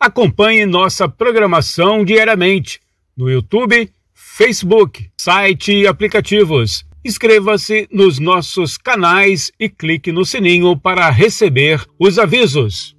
Acompanhe 0.00 0.66
nossa 0.66 1.08
programação 1.08 2.04
diariamente 2.04 2.80
no 3.16 3.30
YouTube, 3.30 3.88
Facebook, 4.12 5.08
site 5.16 5.72
e 5.72 5.86
aplicativos. 5.86 6.84
Inscreva-se 7.04 7.86
nos 7.92 8.18
nossos 8.18 8.76
canais 8.76 9.52
e 9.60 9.68
clique 9.68 10.10
no 10.10 10.24
sininho 10.24 10.76
para 10.76 11.08
receber 11.08 11.80
os 11.96 12.18
avisos. 12.18 12.96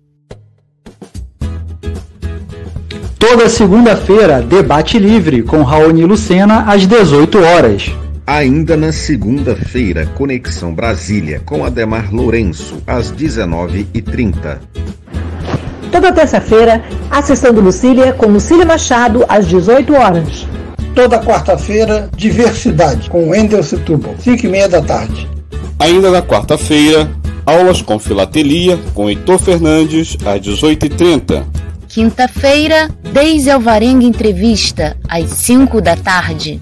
Toda 3.19 3.49
segunda-feira, 3.49 4.41
debate 4.41 4.97
livre 4.97 5.43
com 5.43 5.61
Raoni 5.61 6.05
Lucena 6.05 6.71
às 6.71 6.87
18 6.87 7.37
horas. 7.37 8.00
Ainda 8.25 8.77
na 8.77 8.91
segunda-feira, 8.91 10.05
Conexão 10.15 10.73
Brasília 10.73 11.41
com 11.45 11.65
Ademar 11.65 12.13
Lourenço, 12.13 12.81
às 12.87 13.11
19h30. 13.11 14.59
Toda 15.91 16.13
terça-feira, 16.13 16.81
a 17.09 17.21
sessão 17.21 17.53
do 17.53 17.59
Lucília 17.61 18.13
com 18.13 18.27
Lucília 18.27 18.65
Machado, 18.65 19.25
às 19.27 19.47
18 19.47 19.93
horas. 19.93 20.47
toda 20.95 21.19
quarta-feira, 21.19 22.09
Diversidade, 22.15 23.09
com 23.09 23.29
Wendel 23.29 23.63
Setúbal, 23.63 24.15
5 24.19 24.45
e 24.45 24.49
meia 24.49 24.67
da 24.69 24.81
tarde. 24.81 25.27
Ainda 25.79 26.11
na 26.11 26.21
quarta-feira, 26.21 27.09
aulas 27.45 27.81
com 27.81 27.97
filatelia 27.97 28.77
com 28.93 29.09
Heitor 29.09 29.39
Fernandes, 29.39 30.17
às 30.25 30.41
18h30. 30.41 31.43
Quinta-feira, 31.87 32.89
Deise 33.11 33.49
Alvarenga 33.49 34.05
Entrevista, 34.05 34.95
às 35.09 35.29
5 35.29 35.81
da 35.81 35.95
tarde. 35.95 36.61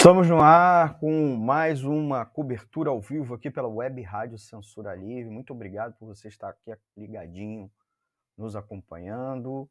Estamos 0.00 0.30
no 0.30 0.40
ar 0.40 0.98
com 0.98 1.36
mais 1.36 1.84
uma 1.84 2.24
cobertura 2.24 2.88
ao 2.88 3.02
vivo 3.02 3.34
aqui 3.34 3.50
pela 3.50 3.68
Web 3.68 4.00
Rádio 4.00 4.38
Censura 4.38 4.94
Livre. 4.94 5.30
Muito 5.30 5.52
obrigado 5.52 5.92
por 5.98 6.06
você 6.06 6.28
estar 6.28 6.48
aqui 6.48 6.74
ligadinho, 6.96 7.70
nos 8.34 8.56
acompanhando, 8.56 9.68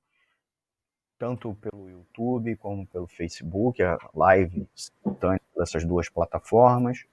tanto 1.17 1.55
pelo 1.55 1.89
YouTube 1.89 2.55
como 2.57 2.85
pelo 2.85 3.07
Facebook, 3.07 3.81
a 3.81 3.97
live 4.13 4.69
simultânea 4.75 5.41
dessas 5.57 5.83
duas 5.83 6.07
plataformas. 6.09 7.05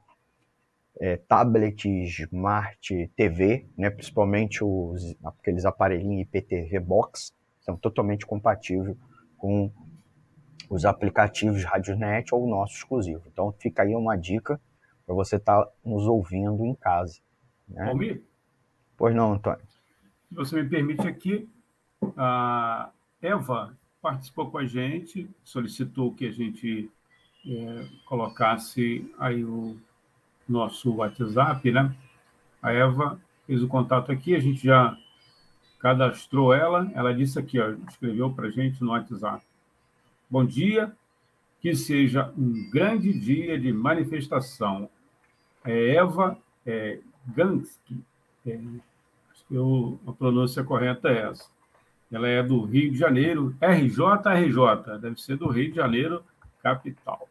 é, 1.00 1.16
tablet, 1.16 1.88
smart 2.04 3.10
TV, 3.16 3.66
né, 3.76 3.90
principalmente 3.90 4.64
os, 4.64 5.16
aqueles 5.24 5.64
aparelhinhos 5.64 6.26
IPTV 6.26 6.80
Box, 6.80 7.32
são 7.60 7.76
totalmente 7.76 8.26
compatíveis 8.26 8.96
com 9.36 9.70
os 10.68 10.84
aplicativos 10.84 11.64
RadioNet 11.64 12.34
ou 12.34 12.44
o 12.44 12.50
nosso 12.50 12.76
exclusivo. 12.76 13.22
Então 13.26 13.52
fica 13.52 13.82
aí 13.82 13.94
uma 13.94 14.16
dica 14.16 14.60
para 15.06 15.14
você 15.14 15.36
estar 15.36 15.64
tá 15.64 15.70
nos 15.84 16.06
ouvindo 16.06 16.64
em 16.64 16.74
casa. 16.74 17.18
Né? 17.68 18.18
Pois 18.96 19.14
não, 19.14 19.34
Antônio. 19.34 19.62
Se 20.28 20.34
você 20.34 20.62
me 20.62 20.68
permite 20.68 21.06
aqui, 21.06 21.48
a 22.16 22.90
Eva 23.22 23.76
participou 24.02 24.50
com 24.50 24.58
a 24.58 24.66
gente, 24.66 25.30
solicitou 25.42 26.12
que 26.12 26.26
a 26.26 26.32
gente 26.32 26.90
é, 27.46 27.86
colocasse 28.06 29.10
aí 29.18 29.44
o 29.44 29.78
nosso 30.48 30.94
WhatsApp, 30.94 31.70
né? 31.70 31.94
A 32.62 32.72
Eva 32.72 33.20
fez 33.46 33.62
o 33.62 33.68
contato 33.68 34.10
aqui, 34.10 34.34
a 34.34 34.40
gente 34.40 34.64
já 34.64 34.96
cadastrou 35.78 36.52
ela. 36.52 36.90
Ela 36.94 37.14
disse 37.14 37.38
aqui, 37.38 37.60
ó, 37.60 37.74
escreveu 37.88 38.32
para 38.32 38.48
a 38.48 38.50
gente 38.50 38.82
no 38.82 38.90
WhatsApp. 38.90 39.44
Bom 40.28 40.44
dia, 40.44 40.92
que 41.60 41.74
seja 41.74 42.32
um 42.36 42.68
grande 42.70 43.12
dia 43.12 43.58
de 43.58 43.72
manifestação. 43.72 44.88
É 45.64 45.94
Eva 45.96 46.38
é, 46.66 47.00
Gansky, 47.34 48.02
é, 48.46 48.58
acho 49.30 49.44
que 49.46 49.54
eu, 49.54 49.98
a 50.06 50.12
pronúncia 50.12 50.62
correta 50.64 51.08
é 51.08 51.28
essa. 51.30 51.48
Ela 52.10 52.28
é 52.28 52.42
do 52.42 52.64
Rio 52.64 52.90
de 52.90 52.98
Janeiro, 52.98 53.54
RJ, 53.60 54.04
RJ, 54.26 54.98
deve 55.00 55.20
ser 55.20 55.36
do 55.36 55.48
Rio 55.48 55.70
de 55.70 55.76
Janeiro, 55.76 56.22
capital. 56.62 57.28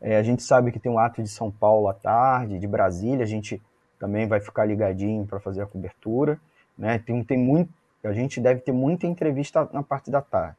É, 0.00 0.16
a 0.16 0.22
gente 0.22 0.42
sabe 0.42 0.72
que 0.72 0.78
tem 0.78 0.90
um 0.90 0.98
ato 0.98 1.22
de 1.22 1.28
São 1.28 1.50
Paulo 1.50 1.88
à 1.88 1.94
tarde, 1.94 2.58
de 2.58 2.66
Brasília. 2.66 3.22
A 3.22 3.28
gente 3.28 3.60
também 3.98 4.26
vai 4.26 4.40
ficar 4.40 4.64
ligadinho 4.64 5.26
para 5.26 5.40
fazer 5.40 5.60
a 5.60 5.66
cobertura. 5.66 6.38
Né? 6.76 6.98
Tem, 6.98 7.22
tem 7.22 7.38
muito, 7.38 7.70
a 8.02 8.12
gente 8.12 8.40
deve 8.40 8.60
ter 8.60 8.72
muita 8.72 9.06
entrevista 9.06 9.68
na 9.72 9.82
parte 9.82 10.10
da 10.10 10.22
tarde. 10.22 10.56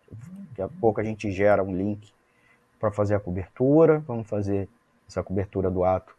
Daqui 0.56 0.62
a 0.62 0.80
pouco 0.80 1.02
a 1.02 1.04
gente 1.04 1.30
gera 1.32 1.62
um 1.62 1.76
link 1.76 2.14
para 2.80 2.90
fazer 2.90 3.14
a 3.14 3.20
cobertura. 3.20 4.00
Vamos 4.08 4.26
fazer 4.26 4.70
essa 5.06 5.22
cobertura 5.22 5.70
do 5.70 5.84
ato 5.84 6.16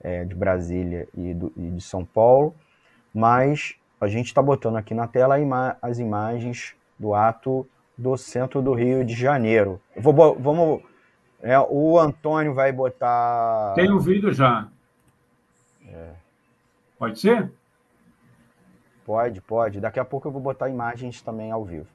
é, 0.00 0.24
de 0.24 0.32
Brasília 0.32 1.08
e, 1.12 1.34
do, 1.34 1.52
e, 1.56 1.70
de 1.72 1.80
São 1.80 2.04
Paulo. 2.04 2.54
Mas 3.12 3.74
a 4.00 4.06
gente 4.06 4.26
está 4.26 4.40
botando 4.40 4.76
aqui 4.76 4.94
na 4.94 5.08
tela 5.08 5.40
ima 5.40 5.76
as 5.82 5.98
imagens 5.98 6.72
do 6.96 7.14
ato 7.14 7.66
do 7.98 8.16
centro 8.16 8.62
do 8.62 8.74
Rio 8.74 9.04
de 9.04 9.14
Janeiro. 9.14 9.80
Vou, 9.96 10.38
vamos. 10.38 10.82
É, 11.42 11.58
o 11.58 11.98
Antônio 11.98 12.54
vai 12.54 12.70
botar. 12.70 13.74
Tem 13.74 13.90
o 13.90 13.96
um 13.96 13.98
vídeo 13.98 14.32
já. 14.32 14.68
É. 15.84 16.12
Pode 16.96 17.18
ser? 17.18 17.50
Pode, 19.04 19.40
pode. 19.40 19.80
Daqui 19.80 19.98
a 19.98 20.04
pouco 20.04 20.28
eu 20.28 20.32
vou 20.32 20.40
botar 20.40 20.68
imagens 20.68 21.20
também 21.20 21.50
ao 21.50 21.64
vivo. 21.64 21.88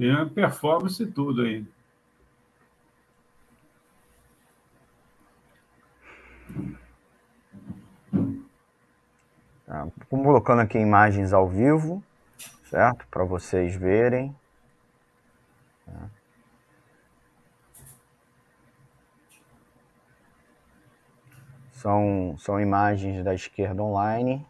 Tem 0.00 0.26
performance 0.30 1.02
e 1.02 1.06
tudo 1.06 1.42
aí. 1.42 1.62
Tá, 9.66 9.86
colocando 10.08 10.60
aqui 10.60 10.78
imagens 10.78 11.34
ao 11.34 11.46
vivo, 11.46 12.02
certo? 12.70 13.06
Para 13.10 13.24
vocês 13.24 13.74
verem. 13.74 14.34
Tá. 15.84 16.08
São, 21.74 22.38
são 22.38 22.58
imagens 22.58 23.22
da 23.22 23.34
esquerda 23.34 23.82
online. 23.82 24.46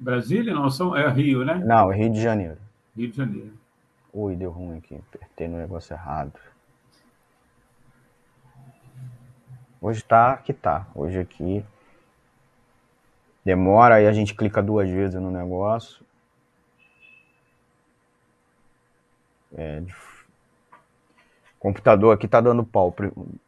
Brasília? 0.00 0.54
Não, 0.54 0.70
são, 0.70 0.96
é 0.96 1.08
Rio, 1.10 1.44
né? 1.44 1.62
Não, 1.64 1.92
é 1.92 1.96
Rio 1.96 2.10
de 2.10 2.22
Janeiro. 2.22 2.56
Rio 2.96 3.10
de 3.10 3.16
Janeiro. 3.16 3.52
Ui, 4.12 4.34
deu 4.34 4.50
ruim 4.50 4.78
aqui. 4.78 4.96
Apertei 4.96 5.46
no 5.46 5.58
negócio 5.58 5.92
errado. 5.92 6.32
Hoje 9.80 10.02
tá 10.02 10.36
que 10.38 10.52
tá. 10.52 10.86
Hoje 10.94 11.18
aqui 11.18 11.64
demora, 13.44 13.96
aí 13.96 14.06
a 14.06 14.12
gente 14.12 14.34
clica 14.34 14.62
duas 14.62 14.88
vezes 14.88 15.20
no 15.20 15.30
negócio. 15.30 16.04
É, 19.52 19.82
computador 21.58 22.14
aqui 22.14 22.28
tá 22.28 22.40
dando 22.40 22.64
pau, 22.64 22.94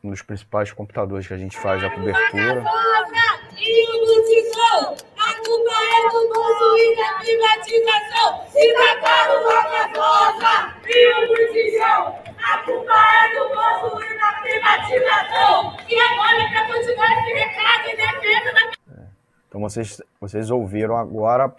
um 0.02 0.10
dos 0.10 0.20
principais 0.20 0.72
computadores 0.72 1.26
que 1.26 1.34
a 1.34 1.38
gente 1.38 1.58
faz 1.58 1.82
a 1.82 1.90
cobertura. 1.90 2.64
A 5.52 6.08
do 6.08 6.28
bolso 6.32 6.76
e 6.78 6.96
da 6.96 7.12
privatização. 7.18 8.46
Se 8.48 8.72
tacaram 8.72 9.42
Roca 9.42 9.82
Rosa 9.98 10.74
e 10.86 11.08
o 11.12 11.28
Botijão. 11.28 12.16
A 12.42 12.58
culpa 12.64 12.92
é 12.92 13.38
do 13.38 13.48
bolso 13.48 14.02
e 14.02 14.18
da 14.18 14.32
privatização. 14.40 15.76
E 15.88 16.00
agora, 16.00 16.48
para 16.48 16.66
continuar 16.66 17.12
esse 17.18 17.32
recado 17.34 17.88
em 17.88 17.96
defesa 17.96 18.52
da. 18.54 18.72
Então 19.48 19.60
vocês, 19.60 20.02
vocês 20.18 20.50
ouviram 20.50 20.96
agora 20.96 21.54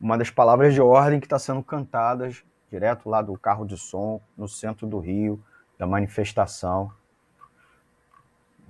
uma 0.00 0.18
das 0.18 0.30
palavras 0.30 0.74
de 0.74 0.80
ordem 0.80 1.20
que 1.20 1.26
está 1.26 1.38
sendo 1.38 1.62
cantadas 1.62 2.42
direto 2.68 3.08
lá 3.08 3.22
do 3.22 3.38
carro 3.38 3.64
de 3.64 3.76
som, 3.78 4.20
no 4.36 4.48
centro 4.48 4.86
do 4.86 4.98
Rio, 4.98 5.40
da 5.78 5.86
manifestação. 5.86 6.90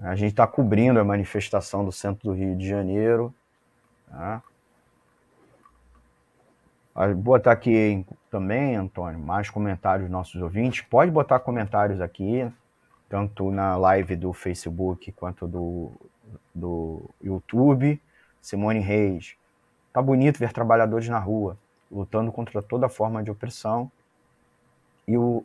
A 0.02 0.14
gente 0.14 0.32
está 0.32 0.46
cobrindo 0.46 0.98
a 0.98 1.04
manifestação 1.04 1.84
do 1.84 1.92
centro 1.92 2.28
do 2.28 2.34
Rio 2.34 2.56
de 2.56 2.68
Janeiro. 2.68 3.32
Tá? 4.12 4.42
Vou 6.94 7.14
botar 7.14 7.52
aqui 7.52 8.04
também, 8.30 8.76
Antônio, 8.76 9.18
mais 9.18 9.48
comentários 9.48 10.04
dos 10.06 10.12
nossos 10.12 10.40
ouvintes. 10.40 10.82
Pode 10.82 11.10
botar 11.10 11.40
comentários 11.40 12.00
aqui, 12.02 12.46
tanto 13.08 13.50
na 13.50 13.76
live 13.76 14.14
do 14.14 14.34
Facebook 14.34 15.10
quanto 15.12 15.48
do, 15.48 15.92
do 16.54 17.08
YouTube. 17.22 18.00
Simone 18.42 18.80
Reis. 18.80 19.36
Tá 19.92 20.02
bonito 20.02 20.38
ver 20.38 20.52
trabalhadores 20.52 21.08
na 21.08 21.18
rua, 21.18 21.56
lutando 21.90 22.30
contra 22.30 22.60
toda 22.60 22.88
forma 22.88 23.22
de 23.22 23.30
opressão. 23.30 23.90
E 25.08 25.16
o 25.16 25.44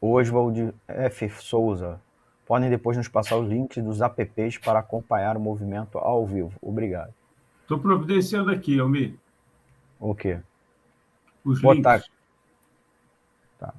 Oswald 0.00 0.74
F. 0.86 1.30
Souza. 1.30 2.00
Podem 2.44 2.68
depois 2.68 2.98
nos 2.98 3.08
passar 3.08 3.36
os 3.36 3.48
links 3.48 3.82
dos 3.82 4.02
apps 4.02 4.58
para 4.58 4.80
acompanhar 4.80 5.36
o 5.36 5.40
movimento 5.40 5.96
ao 5.96 6.26
vivo. 6.26 6.52
Obrigado. 6.60 7.14
Estou 7.64 7.78
providenciando 7.78 8.50
aqui, 8.50 8.78
Almir. 8.78 9.14
O 9.98 10.14
quê? 10.14 10.38
Os 11.42 11.62
Botar... 11.62 11.94
links. 11.94 12.10
Tá. 13.58 13.72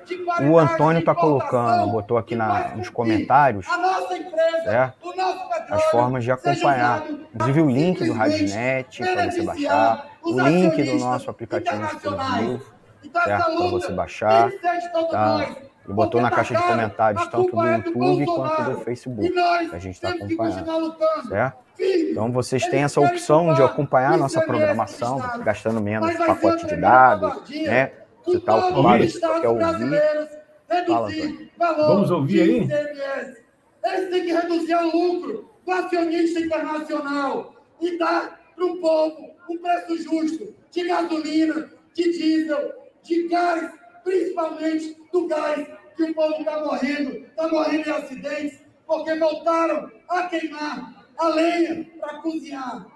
O 0.50 0.58
Antônio 0.58 1.00
está 1.00 1.14
colocando, 1.14 1.90
botou 1.90 2.18
aqui 2.18 2.34
na, 2.34 2.74
nos 2.76 2.88
comentários, 2.88 3.66
certo? 4.64 5.12
As 5.68 5.84
formas 5.84 6.24
de 6.24 6.30
acompanhar. 6.30 7.04
Inclusive 7.34 7.60
o 7.60 7.70
link 7.70 8.04
do 8.04 8.12
Radionet 8.12 9.02
para 9.02 9.30
você 9.30 9.42
baixar, 9.42 10.06
o 10.22 10.40
link 10.40 10.82
do 10.82 10.98
nosso 10.98 11.30
aplicativo 11.30 11.84
exclusivo, 11.84 12.62
certo? 13.24 13.56
Para 13.56 13.70
você 13.70 13.92
baixar. 13.92 14.50
Tá? 15.10 15.46
Ele 15.84 15.94
botou 15.94 16.20
na 16.20 16.30
caixa 16.30 16.54
de 16.54 16.62
comentários 16.62 17.26
tanto 17.26 17.56
do 17.56 17.66
YouTube 17.66 18.26
quanto 18.26 18.62
do 18.70 18.80
Facebook, 18.80 19.34
a 19.72 19.78
gente 19.78 19.94
está 19.94 20.10
acompanhando, 20.10 20.96
certo? 21.28 21.58
Então 21.82 22.30
vocês 22.30 22.66
têm 22.68 22.82
essa 22.82 23.00
opção 23.00 23.54
de 23.54 23.62
acompanhar 23.62 24.14
a 24.14 24.16
nossa 24.16 24.40
programação, 24.42 25.20
gastando 25.44 25.80
menos 25.80 26.14
pacote 26.16 26.66
de 26.66 26.76
dados, 26.76 27.48
né? 27.50 27.92
Você 28.24 28.36
está 28.36 28.56
ocupado, 28.56 29.04
você 29.04 29.20
quer 29.40 29.48
ouvir. 29.48 30.00
Fala. 31.58 31.86
Vamos 31.86 32.10
ouvir 32.10 32.42
aí? 32.42 32.68
Eles 33.84 34.10
têm 34.10 34.24
que 34.24 34.32
reduzir 34.32 34.74
o 34.76 34.84
lucro 34.84 35.50
do 35.66 35.72
acionista 35.72 36.40
internacional 36.40 37.54
e 37.80 37.98
dar 37.98 38.40
para 38.54 38.64
o 38.64 38.76
povo 38.78 39.30
um 39.50 39.58
preço 39.58 40.02
justo 40.02 40.54
de 40.70 40.86
gasolina, 40.86 41.68
de 41.94 42.12
diesel, 42.12 42.72
de 43.02 43.28
gás, 43.28 43.72
principalmente 44.04 44.96
do 45.12 45.26
gás, 45.26 45.66
que 45.96 46.04
o 46.04 46.14
povo 46.14 46.36
está 46.38 46.64
morrendo, 46.64 47.16
está 47.18 47.48
morrendo 47.48 47.88
em 47.88 47.92
acidentes, 47.92 48.60
porque 48.86 49.14
voltaram 49.16 49.90
a 50.08 50.22
queimar 50.28 51.01
a 51.18 51.28
lenha 51.28 51.86
para 52.00 52.18
cozinhar. 52.18 52.86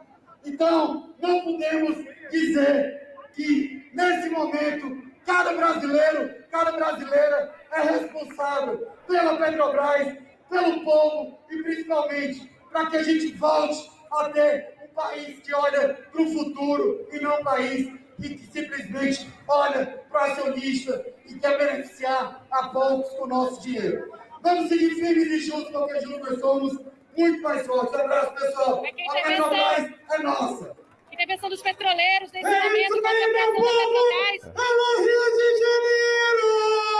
Então, 0.44 1.14
não 1.20 1.40
podemos 1.42 2.04
dizer 2.30 3.14
que, 3.34 3.90
nesse 3.92 4.30
momento, 4.30 5.02
cada 5.24 5.52
brasileiro, 5.52 6.34
cada 6.50 6.72
brasileira 6.72 7.54
é 7.72 7.80
responsável 7.82 8.88
pela 9.06 9.36
Petrobras, 9.36 10.16
pelo 10.48 10.84
povo 10.84 11.38
e 11.50 11.62
principalmente 11.62 12.50
para 12.70 12.86
que 12.86 12.96
a 12.96 13.02
gente 13.02 13.32
volte 13.34 13.90
a 14.12 14.28
ter 14.30 14.74
um 14.84 14.94
país 14.94 15.40
que 15.40 15.52
olha 15.54 15.94
para 15.94 16.22
o 16.22 16.32
futuro 16.32 17.08
e 17.12 17.18
não 17.18 17.40
um 17.40 17.44
país 17.44 17.92
que, 18.20 18.34
que 18.36 18.46
simplesmente 18.46 19.28
olha 19.48 20.04
para 20.08 20.28
o 20.28 20.32
acionista 20.32 21.04
e 21.26 21.34
quer 21.34 21.58
beneficiar 21.58 22.46
a 22.50 22.68
poucos 22.68 23.10
com 23.14 23.24
o 23.24 23.28
nosso 23.28 23.60
dinheiro. 23.62 24.12
Vamos 24.42 24.68
seguir 24.68 24.94
firmes 24.94 25.26
e 25.26 25.40
juntos, 25.40 25.70
porque 25.70 26.00
juntos 26.00 26.40
somos 26.40 26.78
muito 27.16 27.42
mais 27.42 27.66
fortes. 27.66 27.94
Um 27.94 28.02
abraço, 28.02 28.32
pessoal. 28.34 28.78
A 28.78 28.82
Petrobras 28.82 29.90
é 30.12 30.18
nossa. 30.22 30.76
Intervenção 31.12 31.48
dos 31.48 31.62
petroleiros 31.62 32.30
nesse 32.32 32.46
é 32.46 32.64
momento 32.64 32.92
contra 32.92 33.10
a 33.10 33.12
pressão 33.12 33.62
da 33.62 33.70
Petrobras. 33.72 34.42
Alô, 34.56 34.98
Rio 34.98 35.24
de 35.36 35.48
Janeiro! 35.60 36.96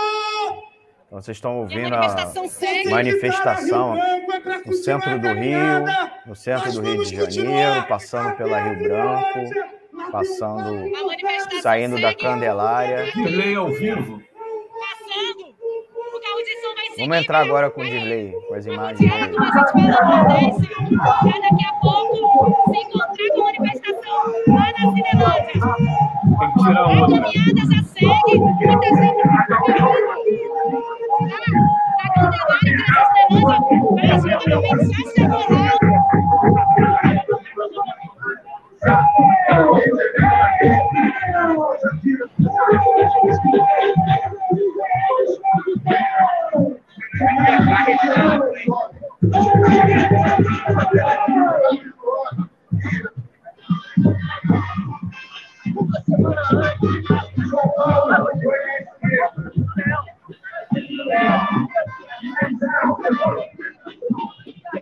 Então, 1.07 1.23
vocês 1.23 1.37
estão 1.37 1.59
ouvindo 1.59 1.95
a 1.95 2.91
manifestação 2.91 3.95
no 4.65 4.73
centro 4.75 5.21
do 5.21 5.29
Rio, 5.29 5.85
no 6.27 6.35
centro 6.35 6.73
do 6.73 6.81
Rio 6.81 7.05
de 7.05 7.15
Janeiro, 7.15 7.87
passando 7.87 8.37
pela 8.37 8.59
Rio 8.59 8.83
Branco, 8.83 10.11
passando, 10.11 10.91
saindo 11.63 12.01
da 12.01 12.13
Candelária. 12.15 13.13
Dirley 13.13 13.55
ao 13.55 13.69
vivo. 13.69 14.21
Vamos 16.99 17.19
entrar 17.19 17.41
agora 17.41 17.71
com 17.71 17.83
o 17.83 17.85
Dirley, 17.85 18.33
com 18.49 18.55
as 18.55 18.65
imagens 18.65 19.13
aí. 19.13 19.21
daqui 19.21 19.45
a 21.65 21.73
pouco 21.83 22.17
se 22.71 22.79
encontrar 22.79 23.29
com 23.35 23.41
a 23.41 23.45
manifestação 23.45 24.21
lá 24.49 24.67
na 24.73 24.85
Cinelândia. 24.93 25.53
Tem 26.39 26.49
que 26.53 26.59
tirar 26.65 26.85
A 26.85 26.97
caminhada 26.97 27.63
já 27.71 27.81
segue, 27.85 28.39
muita 28.39 28.89
gente 28.89 29.23
da 29.29 29.57
Candelária 29.57 30.07
para 30.07 30.17
a 30.17 30.31
Cinelândia, 33.37 33.77
mas 34.03 34.25
realmente 34.25 34.97
já 34.97 35.05
chegou 35.11 35.45
lá. 35.51 35.77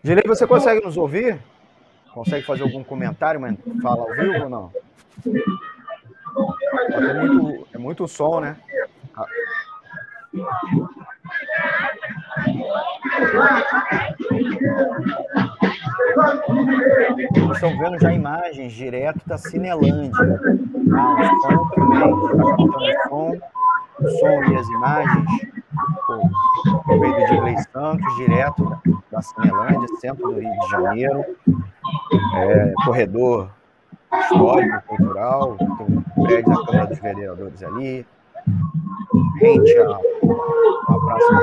Dilei, 0.03 0.25
você 0.27 0.47
consegue 0.47 0.85
nos 0.85 0.97
ouvir? 0.97 1.39
Consegue 2.13 2.45
fazer 2.45 2.63
algum 2.63 2.83
comentário, 2.83 3.41
mas 3.41 3.57
fala 3.81 4.03
ao 4.03 4.13
vivo 4.13 4.45
ou 4.45 4.51
não? 4.51 4.73
É 6.91 7.15
muito, 7.15 7.69
é 7.75 7.79
muito 7.79 8.09
som, 8.09 8.41
né? 8.41 8.57
Ah. 9.17 9.27
Estão 17.53 17.79
vendo 17.79 17.99
já 18.01 18.13
imagens 18.13 18.73
direto 18.73 19.21
da 19.27 19.39
Cinelândia. 19.39 20.41
Ah, 20.93 21.17
o 21.17 21.41
som 21.41 21.69
também, 21.71 22.13
o 22.13 23.09
som, 23.09 23.39
o 24.01 24.09
som 24.09 24.45
e 24.45 24.57
as 24.57 24.69
imagens 24.69 25.25
por 26.85 26.99
meio 26.99 27.15
do 27.15 27.27
Digley 27.27 27.57
Santos, 27.73 28.17
direto 28.17 28.79
da 29.11 29.23
Cinelândia, 29.23 29.89
centro 30.01 30.33
do 30.33 30.41
Rio 30.41 30.61
de 30.61 30.71
Janeiro. 30.71 31.25
É, 32.37 32.73
corredor 32.85 33.51
histórico, 34.21 34.83
cultural, 34.87 35.57
tem 35.57 35.69
um 36.17 36.25
prédio 36.25 36.53
da 36.53 36.67
Câmara 36.67 36.87
dos 36.87 36.99
Vereadores 36.99 37.63
ali, 37.63 38.07
rente 39.41 39.79
à, 39.79 39.99
à 40.89 40.99
Praça 40.99 41.33
da 41.33 41.43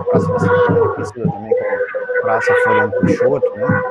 a 0.00 0.04
Praça 0.04 0.28
da 0.32 0.38
Cinelândia, 0.38 0.88
conhecida 0.94 1.30
também 1.30 1.54
como 1.56 2.22
Praça 2.22 2.54
Floriano 2.64 2.92
Peixoto, 3.00 3.50
né? 3.56 3.82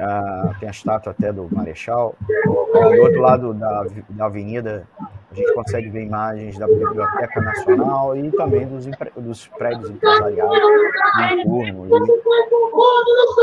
Ah, 0.00 0.54
tem 0.58 0.68
a 0.68 0.72
estátua 0.72 1.12
até 1.12 1.32
do 1.32 1.48
Marechal. 1.50 2.14
Do 2.44 3.02
outro 3.02 3.20
lado 3.20 3.54
da, 3.54 3.86
da 4.10 4.24
avenida, 4.26 4.86
a 5.32 5.34
gente 5.34 5.54
consegue 5.54 5.88
ver 5.88 6.04
imagens 6.04 6.58
da 6.58 6.66
Biblioteca 6.66 7.40
Nacional 7.40 8.16
e 8.16 8.30
também 8.32 8.66
dos, 8.66 8.86
dos 9.16 9.48
prédios 9.48 9.88
empresariais 9.90 10.50
do 11.44 11.62
entorno. 11.62 12.06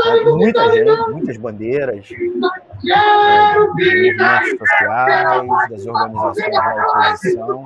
E, 0.06 0.30
muita 0.30 0.70
gente, 0.72 1.10
muitas 1.10 1.36
bandeiras, 1.36 2.08
é, 2.12 3.58
movimentos 3.58 4.50
sociais, 4.58 5.48
das 5.68 5.86
organizações 5.86 6.52
da 6.52 6.76
oposição. 6.76 7.64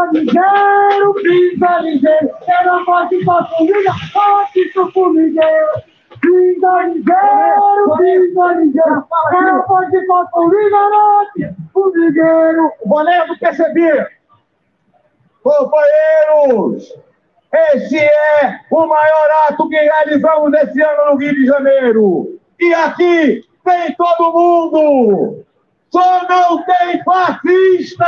Pinta 0.00 0.12
ligeiro, 0.12 1.14
pinta 1.14 1.78
ligeiro, 1.80 2.30
quero 2.46 2.86
mais 2.86 3.12
uma 3.12 3.44
comida, 3.44 3.92
antes 4.40 4.74
do 4.74 4.90
formigueiro. 4.92 5.68
Pinta 6.22 6.82
ligeiro, 6.84 7.96
pinta 7.98 8.52
ligeiro, 8.54 9.06
quero 9.30 9.68
mais 9.68 9.92
uma 9.92 10.30
comida, 10.30 10.76
antes 11.20 11.54
do 11.54 11.70
formigueiro. 11.72 12.72
Boné 12.86 13.26
do 13.26 13.38
PCB. 13.38 14.06
Companheiros, 15.42 16.94
esse 17.52 17.98
é 17.98 18.60
o 18.70 18.86
maior 18.86 19.28
ato 19.48 19.68
que 19.68 19.76
realizamos 19.76 20.52
esse 20.54 20.80
ano 20.80 21.12
no 21.12 21.16
Rio 21.16 21.34
de 21.34 21.46
Janeiro. 21.46 22.40
E 22.58 22.72
aqui 22.72 23.44
tem 23.64 23.94
todo 23.96 24.32
mundo. 24.32 25.44
Só 25.90 26.22
não 26.28 26.64
tem 26.64 27.02
fascista! 27.02 28.06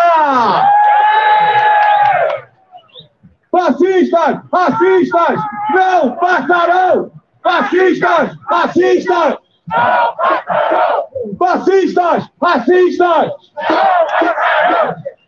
Fascistas! 3.50 4.38
Fascistas! 4.50 5.40
Não 5.74 6.16
passarão! 6.16 7.10
Fascistas! 7.42 8.30
Fascistas! 8.48 9.36
Não 9.68 10.16
passarão! 10.16 11.06
Fascistas! 11.38 12.30
Fascistas! 12.38 13.32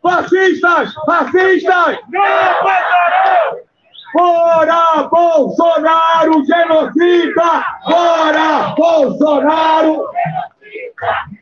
Fascistas! 0.01 0.95
Fascistas! 1.07 1.99
Não 2.09 2.23
passarão! 2.63 3.65
Fora 4.13 5.09
Bolsonaro, 5.11 6.45
genocida! 6.47 7.65
Fora 7.85 8.75
Bolsonaro! 8.77 10.09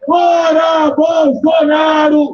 Fora 0.06 0.94
Bolsonaro! 0.94 2.32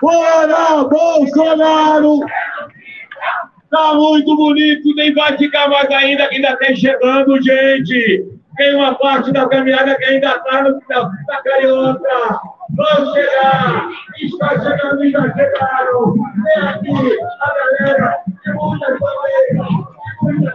Fora 0.00 0.84
Bolsonaro! 0.84 2.20
Tá 3.70 3.94
muito 3.94 4.36
bonito, 4.36 4.94
nem 4.94 5.14
vai 5.14 5.36
ficar 5.38 5.68
mais 5.68 5.90
ainda, 5.90 6.28
que 6.28 6.36
ainda 6.36 6.56
tem 6.56 6.76
chegando, 6.76 7.40
gente! 7.42 8.28
Tem 8.56 8.74
uma 8.74 8.94
parte 8.94 9.32
da 9.32 9.48
caminhada 9.48 9.96
que 9.96 10.04
ainda 10.04 10.28
está 10.28 10.62
no 10.62 10.80
final 10.82 11.10
da 11.26 11.42
carioca! 11.42 12.40
Vamos 12.76 13.12
chegar! 13.14 13.88
Está 14.20 14.48
chegando, 14.60 15.10
já 15.10 15.22
chegaram! 15.34 16.14
Vem 16.14 16.68
aqui, 16.68 17.18
a 17.40 17.54
galera 17.54 18.18
de 18.44 18.52
muitas 18.52 18.98
famílias, 18.98 19.68
muitas 20.22 20.54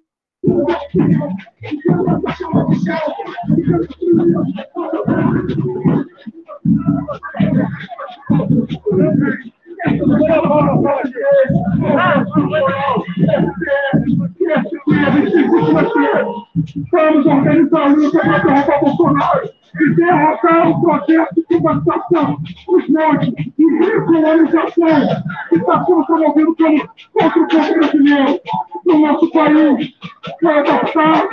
Vamos 16.91 17.25
organizar 17.25 17.83
a 17.83 17.87
luta 17.87 18.19
para 18.19 18.39
derrubar 18.39 18.81
Bolsonaro 18.81 19.60
e 19.79 19.95
derrotar 19.95 20.69
o 20.69 20.81
projeto 20.81 21.35
de 21.35 21.41
privatização, 21.43 22.37
os 22.67 22.89
montes 22.89 23.33
e 23.57 23.65
recolonização 23.79 25.23
que 25.49 25.55
está 25.55 25.85
sendo 25.85 26.05
promovido 26.05 26.55
pelo 26.55 26.89
contra 27.13 27.41
o 27.41 27.47
povo 27.47 27.73
brasileiro 27.73 28.39
no 28.85 28.99
nosso 28.99 29.31
país. 29.31 29.93
Foi 30.39 30.59
adaptado 30.59 31.29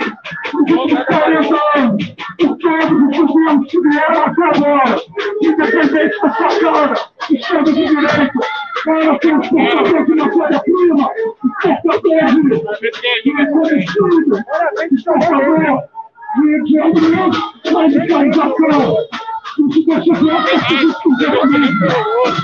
nos 0.53 0.71
últimos 0.71 1.03
40 1.05 1.55
anos 1.75 2.15
por 2.39 2.57
todos 2.57 2.91
os 2.91 3.17
governos 3.17 3.71
que 3.71 3.81
vieram 3.81 4.23
até 4.23 4.43
agora, 4.43 5.01
independente 5.41 6.21
da 6.21 6.33
sua 6.33 6.59
cara, 6.59 6.93
Estado 7.29 7.73
de 7.73 7.87
Direito, 7.87 8.39
para 8.85 9.19
ser 9.19 9.39
exportador 9.39 10.05
de 10.05 10.15
matéria-prima, 10.15 11.09
exportador 11.65 12.25
de 13.23 13.47
combustível, 13.51 14.37
exportador 14.91 15.89
alimentos, 16.79 17.39
radicalização. 17.71 18.97
Isso 19.59 19.85
deixa 19.85 20.13
claro 20.13 20.45
que 20.67 20.73
isso 20.75 20.97
é 20.99 21.27
governo, 21.27 21.67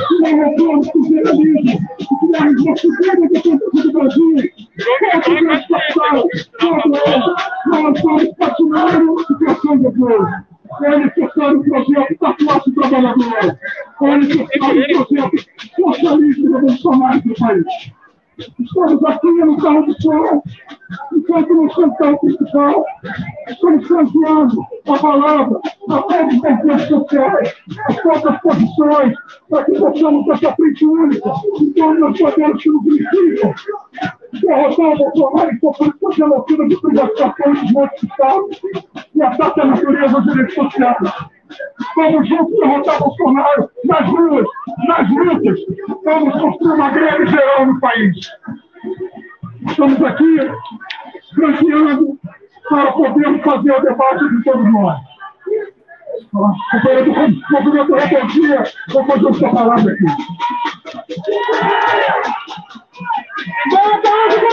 que 0.08 0.26
é 0.26 0.34
retorno 0.34 0.82
do 0.82 0.92
governismo, 0.92 1.80
que 1.98 2.36
é 2.36 2.42
a 2.42 2.52
investigação 2.52 3.28
do 3.28 3.40
centro 3.42 3.70
do 3.74 3.92
Brasil, 3.92 4.36
contra 4.84 5.08
a 5.08 5.18
administração, 5.18 6.16
contra 6.60 7.00
a 7.06 7.76
relação 7.76 8.18
estacionária 8.18 9.00
e 9.00 9.36
criação 9.36 9.78
de 9.78 9.88
apoio. 9.88 10.28
É 10.84 10.96
um 10.96 11.10
projeto 11.64 12.18
da. 12.20 13.58
É 14.02 14.16
um 14.16 14.28
projeto 14.60 15.38
socialista 15.76 16.42
revolucionário 16.42 17.22
para 17.22 17.32
o 17.32 17.36
Estamos 18.38 19.04
aqui 19.06 19.28
no 19.28 19.58
carro 19.58 19.86
do 19.86 20.02
som, 20.02 20.44
enquanto 21.14 21.54
no 21.54 21.74
central 21.74 22.20
principal, 22.20 22.86
estamos 23.48 23.88
transformando 23.88 24.62
a 24.88 24.98
palavra 24.98 25.60
a 25.90 26.02
todos 26.02 26.34
os 26.34 26.42
movimentos 26.42 26.88
sociais, 26.88 27.56
a 27.88 27.94
todas 27.94 28.26
as 28.26 28.42
posições, 28.42 29.14
para 29.50 29.64
que 29.66 29.80
possamos 29.80 30.28
essa 30.30 30.54
frente 30.56 30.86
única, 30.86 31.32
então 31.62 31.94
nós 32.00 32.20
podemos 32.20 32.62
que 32.62 32.70
no 32.70 32.84
princípio, 32.84 33.56
derrotar 34.42 34.86
o 34.86 34.98
Bolsonaro 34.98 35.52
e 35.52 35.60
fazer 35.60 36.24
a 36.24 36.28
loucura 36.28 36.68
de 36.68 36.82
privatização 36.82 37.54
de 37.54 38.06
Estado 38.06 38.50
e 39.16 39.22
ataque 39.22 39.62
à 39.62 39.66
natureza 39.66 40.22
dos 40.22 40.34
direitos 40.34 40.56
sociais. 40.56 40.98
Vamos 41.96 42.28
juntos 42.28 42.60
derrotar 42.60 43.00
Bolsonaro 43.00 43.70
nas 43.86 44.10
ruas, 44.10 44.48
nas 44.88 45.10
lutas. 45.10 45.60
Vamos 46.04 46.42
construir 46.42 46.74
uma 46.74 46.90
greve 46.90 47.28
geral 47.28 47.66
no 47.66 47.80
país. 47.80 48.18
Estamos 49.68 50.04
aqui 50.04 50.38
franqueando 51.36 52.20
para 52.70 52.92
podermos 52.94 53.42
fazer 53.44 53.72
o 53.72 53.82
debate 53.82 54.30
de 54.30 54.44
todos 54.44 54.74
nós. 54.74 55.00
Companheiro 56.72 57.14
do 57.14 57.52
movimento 57.52 57.94
Rebeldia, 57.94 58.64
vou 58.90 59.06
fazer 59.06 59.30
essa 59.30 59.50
palavra 59.50 59.94
aqui. 59.94 60.06
Boa 63.36 64.02
tarde, 64.02 64.46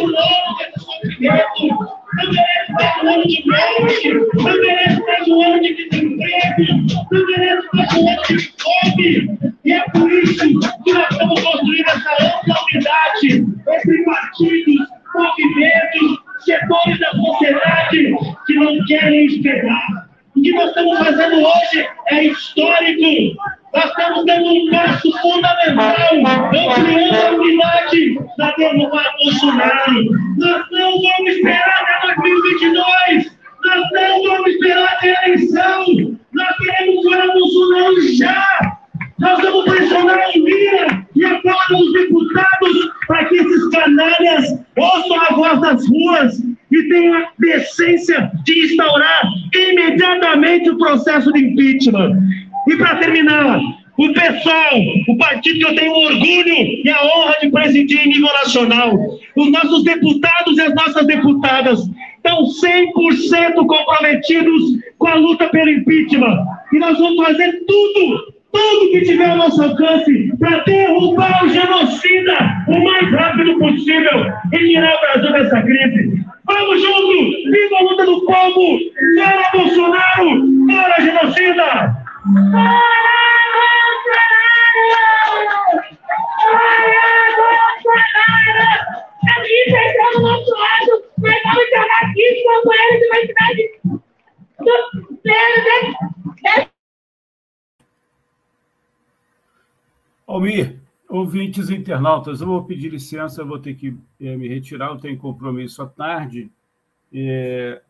precisa 0.00 0.86
construir 0.86 1.28
aqui 1.30 1.64
um 1.64 1.76
plano. 1.76 2.00
É, 2.20 2.40
é 2.40 2.66
exatamente 2.68 3.40
isso 3.40 3.52
aí, 3.52 3.60
é 3.60 3.80
o 3.80 3.90
salário. 3.90 4.42
Pra 4.42 4.52
ligar. 4.52 5.00
Para 5.00 5.16
a 5.16 5.26
população. 5.26 6.22
Esse 6.22 6.40
aí 6.40 6.76
nós 7.10 7.26
queremos. 7.26 7.64
Então, 7.64 7.82
assim, 7.82 8.08
eu 8.08 8.16
quero 8.16 9.50
E 9.64 9.72
é 9.72 9.84
por 9.90 10.12
isso 10.12 10.48
que 10.84 10.92
nós 10.92 11.10
estamos 11.10 11.42
construindo 11.42 11.88
essa 11.88 12.12
ampla 12.20 12.56
unidade 12.70 13.26
entre 13.68 14.04
partidos, 14.04 14.88
movimentos, 15.14 16.18
setores 16.44 16.98
da 16.98 17.10
sociedade 17.10 18.14
que 18.46 18.54
não 18.54 18.84
querem 18.86 19.26
esperar. 19.26 20.09
O 20.40 20.42
que 20.42 20.52
nós 20.52 20.68
estamos 20.68 20.98
fazendo 20.98 21.36
hoje 21.36 21.86
é 22.06 22.24
histórico. 22.24 23.42
Nós 23.74 23.84
estamos 23.84 24.24
dando 24.24 24.46
um 24.46 24.70
passo 24.70 25.12
fundamental, 25.20 25.94
ampliando 26.16 27.14
a 27.14 27.30
unidade 27.32 28.18
da 28.38 28.50
derrubada 28.52 29.10
Bolsonaro. 29.22 30.04
Nós 30.38 30.64
não 30.70 30.92
vamos 30.92 31.30
esperar 31.32 31.82
até 31.82 32.14
2022. 32.14 33.38
Nós 33.64 33.90
não 33.92 34.22
vamos 34.22 34.46
esperar 34.46 34.88
até 34.94 35.14
a 35.14 35.28
eleição. 35.28 35.84
Nós 36.32 36.56
queremos 36.56 37.04
fora 37.04 37.32
Bolsonaro 37.34 38.16
já. 38.16 38.78
Nós 39.18 39.42
vamos 39.42 39.64
pressionar 39.66 40.18
a 40.20 40.38
Lira 40.38 41.06
e 41.16 41.24
a 41.26 41.42
Câmara 41.42 41.68
dos 41.68 41.92
Deputados 41.92 42.90
para 43.06 43.26
que 43.26 43.34
esses 43.34 43.68
canalhas 43.68 44.46
ouçam 44.74 45.20
a 45.20 45.34
voz 45.34 45.60
das 45.60 45.86
ruas 45.86 46.49
e 46.70 46.88
tenham 46.88 47.14
a 47.14 47.28
decência 47.38 48.30
de 48.44 48.66
instaurar 48.66 49.22
imediatamente 49.54 50.70
o 50.70 50.78
processo 50.78 51.32
de 51.32 51.40
impeachment. 51.40 52.20
E 52.68 52.76
para 52.76 52.96
terminar, 52.96 53.60
o 53.98 54.12
PSOL, 54.12 54.80
o 55.08 55.18
partido 55.18 55.58
que 55.58 55.66
eu 55.66 55.74
tenho 55.74 55.92
orgulho 55.92 56.54
e 56.84 56.88
a 56.88 57.02
honra 57.04 57.36
de 57.42 57.50
presidir 57.50 58.00
em 58.00 58.08
nível 58.08 58.32
nacional, 58.32 58.96
os 59.36 59.50
nossos 59.50 59.84
deputados 59.84 60.56
e 60.56 60.62
as 60.62 60.74
nossas 60.74 61.06
deputadas 61.06 61.80
estão 62.16 62.44
100% 62.44 63.66
comprometidos 63.66 64.62
com 64.98 65.06
a 65.06 65.14
luta 65.14 65.48
pelo 65.48 65.70
impeachment. 65.70 66.38
E 66.72 66.78
nós 66.78 66.98
vamos 66.98 67.24
fazer 67.24 67.62
tudo 67.66 68.39
tudo 68.52 68.90
que 68.90 69.02
tiver 69.02 69.30
ao 69.30 69.36
nosso 69.36 69.62
alcance 69.62 70.36
para 70.38 70.64
derrubar 70.64 71.44
o 71.44 71.48
genocida 71.48 72.38
o 72.68 72.84
mais 72.84 73.10
rápido 73.12 73.58
possível 73.58 74.26
e 74.52 74.58
tirar 74.58 74.94
o 74.94 75.00
Brasil 75.00 75.32
dessa 75.32 75.62
crise. 75.62 76.24
Vamos 76.44 76.82
juntos! 76.82 77.44
Viva 77.50 77.76
a 77.76 77.82
luta 77.82 78.04
do 78.06 78.26
povo! 78.26 78.78
Fora 79.16 79.50
Bolsonaro! 79.52 80.42
Fora 80.66 80.94
genocida! 81.00 81.96
Aqui, 89.30 89.64
fechando 89.64 90.16
do 90.16 90.22
nosso 90.22 90.50
lado, 90.50 91.04
nós 91.18 91.38
vamos 91.44 91.70
jogar 91.70 92.00
aqui 92.02 92.24
os 92.32 92.42
companheiros 92.42 92.98
de 92.98 93.06
uma 93.06 93.20
cidade 93.20 93.62
do 94.58 95.00
Almir, 100.30 100.80
ouvintes 101.08 101.70
internautas, 101.70 102.40
eu 102.40 102.46
vou 102.46 102.64
pedir 102.64 102.88
licença, 102.88 103.44
vou 103.44 103.58
ter 103.58 103.74
que 103.74 103.96
é, 104.20 104.36
me 104.36 104.46
retirar, 104.46 104.90
eu 104.90 104.96
tenho 104.96 105.18
compromisso 105.18 105.82
à 105.82 105.88
tarde, 105.88 106.48
é, 107.12 107.82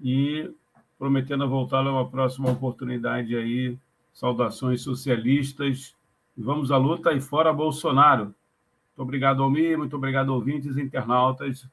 e 0.00 0.50
prometendo 0.98 1.46
voltar 1.46 1.86
a 1.86 1.92
uma 1.92 2.08
próxima 2.08 2.50
oportunidade 2.50 3.36
aí. 3.36 3.76
Saudações 4.14 4.80
socialistas. 4.80 5.94
Vamos 6.36 6.72
à 6.72 6.78
luta 6.78 7.12
e 7.12 7.20
fora 7.20 7.52
Bolsonaro. 7.52 8.24
Muito 8.24 9.02
obrigado, 9.02 9.42
Almir, 9.42 9.76
muito 9.76 9.94
obrigado, 9.94 10.30
ouvintes 10.30 10.78
internautas. 10.78 11.68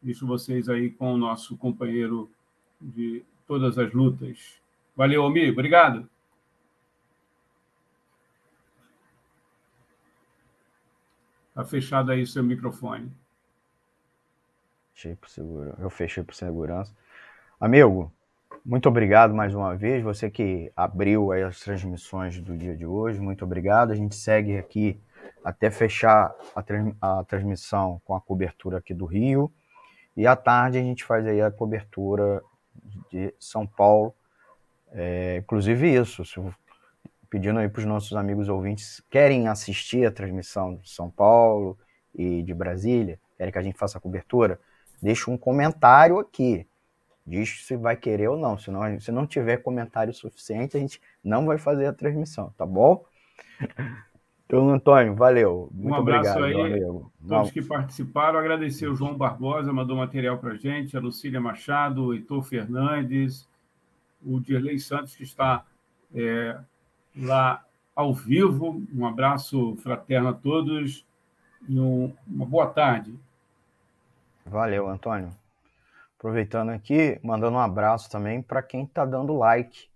Deixo 0.00 0.24
vocês 0.24 0.68
aí 0.68 0.88
com 0.88 1.14
o 1.14 1.18
nosso 1.18 1.56
companheiro 1.56 2.30
de 2.80 3.24
todas 3.44 3.76
as 3.76 3.92
lutas. 3.92 4.54
Valeu, 4.96 5.24
Almir, 5.24 5.52
obrigado. 5.52 6.08
Está 11.56 11.64
fechado 11.64 12.12
aí 12.12 12.26
seu 12.26 12.44
microfone. 12.44 13.10
Fechei 14.92 15.16
por 15.16 15.30
segurança. 15.30 15.80
Eu 15.80 15.88
fechei 15.88 16.22
por 16.22 16.34
segurança. 16.34 16.92
Amigo, 17.58 18.12
muito 18.62 18.90
obrigado 18.90 19.32
mais 19.32 19.54
uma 19.54 19.74
vez. 19.74 20.04
Você 20.04 20.28
que 20.28 20.70
abriu 20.76 21.32
as 21.32 21.58
transmissões 21.60 22.38
do 22.40 22.54
dia 22.58 22.76
de 22.76 22.84
hoje, 22.84 23.18
muito 23.18 23.42
obrigado. 23.42 23.90
A 23.90 23.94
gente 23.94 24.16
segue 24.16 24.58
aqui 24.58 25.00
até 25.42 25.70
fechar 25.70 26.34
a, 26.54 27.20
a 27.20 27.24
transmissão 27.24 28.02
com 28.04 28.14
a 28.14 28.20
cobertura 28.20 28.76
aqui 28.76 28.92
do 28.92 29.06
Rio. 29.06 29.50
E 30.14 30.26
à 30.26 30.36
tarde 30.36 30.76
a 30.76 30.82
gente 30.82 31.04
faz 31.04 31.26
aí 31.26 31.40
a 31.40 31.50
cobertura 31.50 32.42
de 33.10 33.32
São 33.40 33.66
Paulo. 33.66 34.14
É, 34.92 35.38
inclusive 35.38 35.88
isso, 35.88 36.22
se 36.22 36.38
pedindo 37.28 37.58
aí 37.58 37.68
para 37.68 37.80
os 37.80 37.86
nossos 37.86 38.16
amigos 38.16 38.48
ouvintes 38.48 39.02
querem 39.10 39.48
assistir 39.48 40.06
a 40.06 40.10
transmissão 40.10 40.76
de 40.76 40.90
São 40.90 41.10
Paulo 41.10 41.78
e 42.14 42.42
de 42.42 42.54
Brasília, 42.54 43.18
querem 43.36 43.52
que 43.52 43.58
a 43.58 43.62
gente 43.62 43.78
faça 43.78 43.98
a 43.98 44.00
cobertura, 44.00 44.58
deixa 45.02 45.30
um 45.30 45.36
comentário 45.36 46.18
aqui. 46.18 46.66
Diz 47.26 47.66
se 47.66 47.76
vai 47.76 47.96
querer 47.96 48.28
ou 48.28 48.38
não. 48.38 48.56
Se 48.56 48.70
não, 48.70 49.00
se 49.00 49.10
não 49.10 49.26
tiver 49.26 49.56
comentário 49.56 50.14
suficiente, 50.14 50.76
a 50.76 50.80
gente 50.80 51.00
não 51.24 51.44
vai 51.44 51.58
fazer 51.58 51.86
a 51.86 51.92
transmissão, 51.92 52.52
tá 52.56 52.64
bom? 52.64 53.04
Então, 54.46 54.70
Antônio, 54.70 55.12
valeu. 55.12 55.68
Muito 55.74 55.92
um 55.92 55.94
abraço 55.96 56.38
obrigado, 56.38 56.64
aí, 56.64 56.74
amigo. 56.74 57.12
todos 57.26 57.50
que 57.50 57.60
participaram. 57.60 58.38
Agradecer 58.38 58.86
o 58.86 58.94
João 58.94 59.16
Barbosa, 59.16 59.72
mandou 59.72 59.96
material 59.96 60.38
para 60.38 60.52
a 60.52 60.56
gente, 60.56 60.96
a 60.96 61.00
Lucília 61.00 61.40
Machado, 61.40 62.04
o 62.04 62.14
Heitor 62.14 62.44
Fernandes, 62.44 63.48
o 64.24 64.38
Dirley 64.38 64.78
Santos, 64.78 65.16
que 65.16 65.24
está 65.24 65.64
é, 66.14 66.56
lá 67.16 67.64
ao 67.94 68.12
vivo. 68.12 68.82
Um 68.94 69.06
abraço 69.06 69.76
fraterno 69.76 70.28
a 70.28 70.32
todos 70.34 71.06
e 71.68 71.80
um, 71.80 72.14
uma 72.26 72.44
boa 72.44 72.66
tarde. 72.66 73.18
Valeu, 74.44 74.86
Antônio. 74.86 75.32
Aproveitando 76.18 76.70
aqui, 76.70 77.18
mandando 77.22 77.56
um 77.56 77.60
abraço 77.60 78.10
também 78.10 78.42
para 78.42 78.62
quem 78.62 78.84
está 78.84 79.04
dando 79.04 79.36
like. 79.36 79.88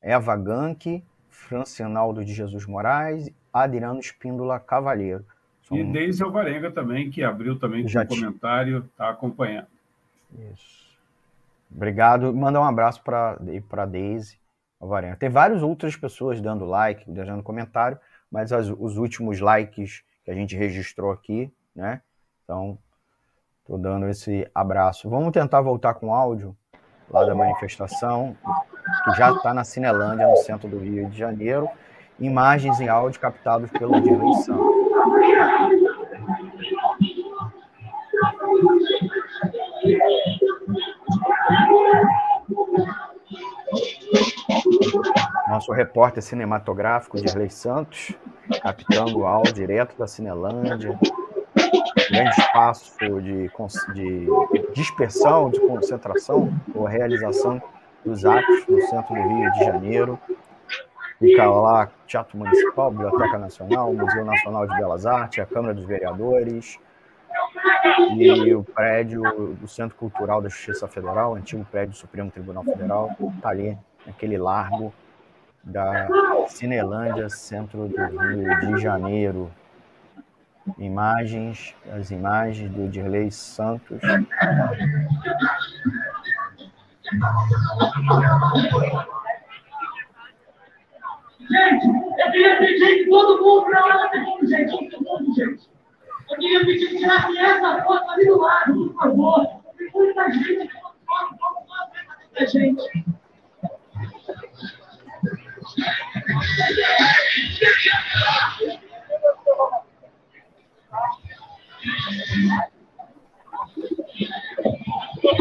Eva 0.00 0.36
Gank, 0.36 1.02
Francinaldo 1.28 2.24
de 2.24 2.32
Jesus 2.32 2.66
Moraes, 2.66 3.30
Adriano 3.52 4.00
Espíndola 4.00 4.58
Cavalheiro. 4.58 5.24
São... 5.62 5.76
E 5.76 5.84
Deise 5.84 6.22
Alvarenga 6.22 6.70
também, 6.70 7.10
que 7.10 7.22
abriu 7.22 7.58
também 7.58 7.84
com 7.84 7.98
um 7.98 8.06
comentário, 8.06 8.78
está 8.78 9.10
acompanhando. 9.10 9.68
Isso. 10.32 10.80
Obrigado. 11.70 12.34
Manda 12.34 12.60
um 12.60 12.64
abraço 12.64 13.02
para 13.02 13.38
a 13.38 13.86
Daisy 13.86 14.39
Alvarenga. 14.80 15.16
Tem 15.16 15.28
várias 15.28 15.62
outras 15.62 15.94
pessoas 15.94 16.40
dando 16.40 16.64
like, 16.64 17.08
deixando 17.10 17.42
comentário, 17.42 17.98
mas 18.30 18.52
as, 18.52 18.68
os 18.68 18.96
últimos 18.96 19.38
likes 19.38 20.02
que 20.24 20.30
a 20.30 20.34
gente 20.34 20.56
registrou 20.56 21.10
aqui, 21.10 21.52
né? 21.76 22.00
Então, 22.44 22.78
tô 23.66 23.76
dando 23.76 24.08
esse 24.08 24.50
abraço. 24.54 25.08
Vamos 25.10 25.32
tentar 25.32 25.60
voltar 25.60 25.94
com 25.94 26.14
áudio 26.14 26.56
lá 27.10 27.24
da 27.24 27.34
manifestação, 27.34 28.36
que 29.04 29.12
já 29.12 29.32
está 29.32 29.52
na 29.52 29.64
Cinelândia, 29.64 30.26
no 30.26 30.36
centro 30.38 30.68
do 30.68 30.78
Rio 30.78 31.10
de 31.10 31.18
Janeiro. 31.18 31.68
Imagens 32.18 32.80
e 32.80 32.88
áudio 32.88 33.20
captados 33.20 33.70
pelo 33.70 34.00
Dirley 34.00 34.34
Santos. 34.42 34.80
Nosso 45.50 45.72
repórter 45.72 46.22
cinematográfico 46.22 47.16
Dirley 47.16 47.50
Santos, 47.50 48.14
captando 48.62 49.18
o 49.18 49.26
áudio 49.26 49.52
direto 49.52 49.98
da 49.98 50.06
Cinelândia. 50.06 50.96
Grande 52.08 52.40
espaço 52.40 53.20
de, 53.20 53.50
de 53.92 54.28
dispersão, 54.72 55.50
de 55.50 55.58
concentração 55.58 56.54
ou 56.72 56.84
realização 56.84 57.60
dos 58.04 58.24
atos 58.24 58.64
no 58.68 58.80
centro 58.82 59.12
do 59.12 59.20
Rio 59.20 59.52
de 59.52 59.64
Janeiro. 59.64 60.18
Fica 61.18 61.50
lá 61.50 61.90
Teatro 62.06 62.38
Municipal, 62.38 62.92
Biblioteca 62.92 63.36
Nacional, 63.36 63.92
Museu 63.92 64.24
Nacional 64.24 64.68
de 64.68 64.76
Belas 64.76 65.04
Artes, 65.04 65.40
a 65.40 65.46
Câmara 65.46 65.74
dos 65.74 65.84
Vereadores, 65.84 66.78
e 68.16 68.54
o 68.54 68.62
prédio 68.62 69.22
do 69.60 69.66
Centro 69.66 69.96
Cultural 69.96 70.40
da 70.40 70.48
Justiça 70.48 70.86
Federal, 70.86 71.34
antigo 71.34 71.64
prédio 71.64 71.90
do 71.90 71.96
Supremo 71.96 72.30
Tribunal 72.30 72.62
Federal, 72.62 73.10
está 73.36 73.48
ali, 73.48 73.76
naquele 74.06 74.38
largo 74.38 74.94
da 75.64 76.08
Cinelândia, 76.48 77.28
centro 77.28 77.88
do 77.88 77.96
Rio 77.96 78.60
de 78.60 78.82
Janeiro. 78.82 79.50
Imagens, 80.78 81.74
as 81.92 82.10
imagens 82.10 82.70
do 82.70 82.88
Dirley 82.88 83.30
Santos. 83.30 84.00
Gente, 91.50 91.86
eu 91.86 92.30
queria 92.30 92.58
pedir 92.58 93.04
que 93.04 93.10
todo 93.10 93.42
mundo, 93.42 93.70
não, 93.70 93.88
não, 93.88 94.46
gente, 94.46 94.70
todo 94.70 95.04
mundo, 95.04 95.34
gente. 95.34 95.68
Eu 96.30 96.36
queria 96.36 96.60
pedir 96.60 96.88
que 96.90 96.98
tirasse 96.98 97.36
essa 97.38 97.82
foto 97.82 98.08
ali 98.10 98.26
do 98.26 98.38
lado, 98.38 98.90
por 98.90 99.00
favor. 99.00 99.46
Tem 99.76 99.90
muita 99.92 100.30
gente 100.30 100.68
que 100.68 100.74
não 100.74 100.92
pode, 101.06 101.32
não 101.32 101.54
pode 101.64 101.90
ver 102.32 102.42
a 102.42 102.46
gente. 102.46 103.09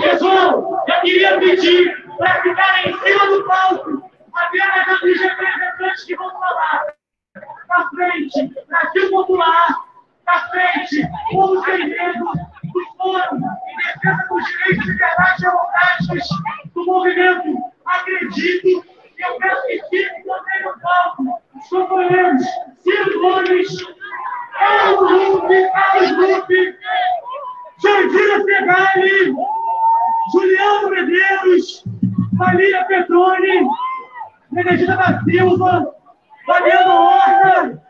Pessoal, 0.01 0.85
eu 0.88 1.01
queria 1.01 1.40
pedir 1.40 2.06
para 2.17 2.41
ficar 2.41 2.88
em 2.88 2.93
cima 2.99 3.25
do 3.27 3.43
palco 3.45 4.11
apenas 4.33 4.88
aqueles 4.88 5.22
representantes 5.22 6.03
que 6.06 6.16
vão 6.16 6.30
falar. 6.32 6.85
Na 7.67 7.90
frente, 7.90 8.53
Brasil 8.67 9.09
Popular, 9.09 9.67
na 10.25 10.49
frente, 10.49 11.09
povo 11.32 11.64
sem 11.66 11.90
medo, 11.90 12.25
do 12.25 12.85
fórum 12.98 13.38
em 13.38 13.77
defesa 13.77 14.27
dos 14.30 14.45
direitos 14.45 14.85
e 14.85 14.91
liberdades 14.91 15.41
democráticos 15.41 16.30
do 16.74 16.85
movimento. 16.85 17.58
Acredito 17.85 18.99
eu 19.19 19.61
fiquem 19.67 20.23
também 20.23 20.64
no 20.64 20.80
palco 20.80 21.41
os 21.56 21.67
companheiros 21.67 22.43
Ciro 22.80 23.19
Gomes, 23.19 23.67
Carlos 24.57 25.11
Lupe, 25.11 25.69
Carlos 25.72 26.11
Lupe, 26.17 26.77
Jandira 27.81 28.43
Segali, 28.43 29.35
Juliano 30.33 30.89
Medeiros, 30.89 31.83
Maria 32.33 32.85
Petroni, 32.85 33.67
Benedita 34.51 34.95
da 34.95 35.22
Silva, 35.23 35.95
Fabiano 36.45 36.91
Horta, 36.91 37.81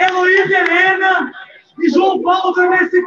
Heloísa 0.00 0.58
Helena, 0.58 1.32
e 1.78 1.88
João 1.90 2.22
Paulo 2.22 2.52
do 2.52 2.62
MST. 2.62 3.02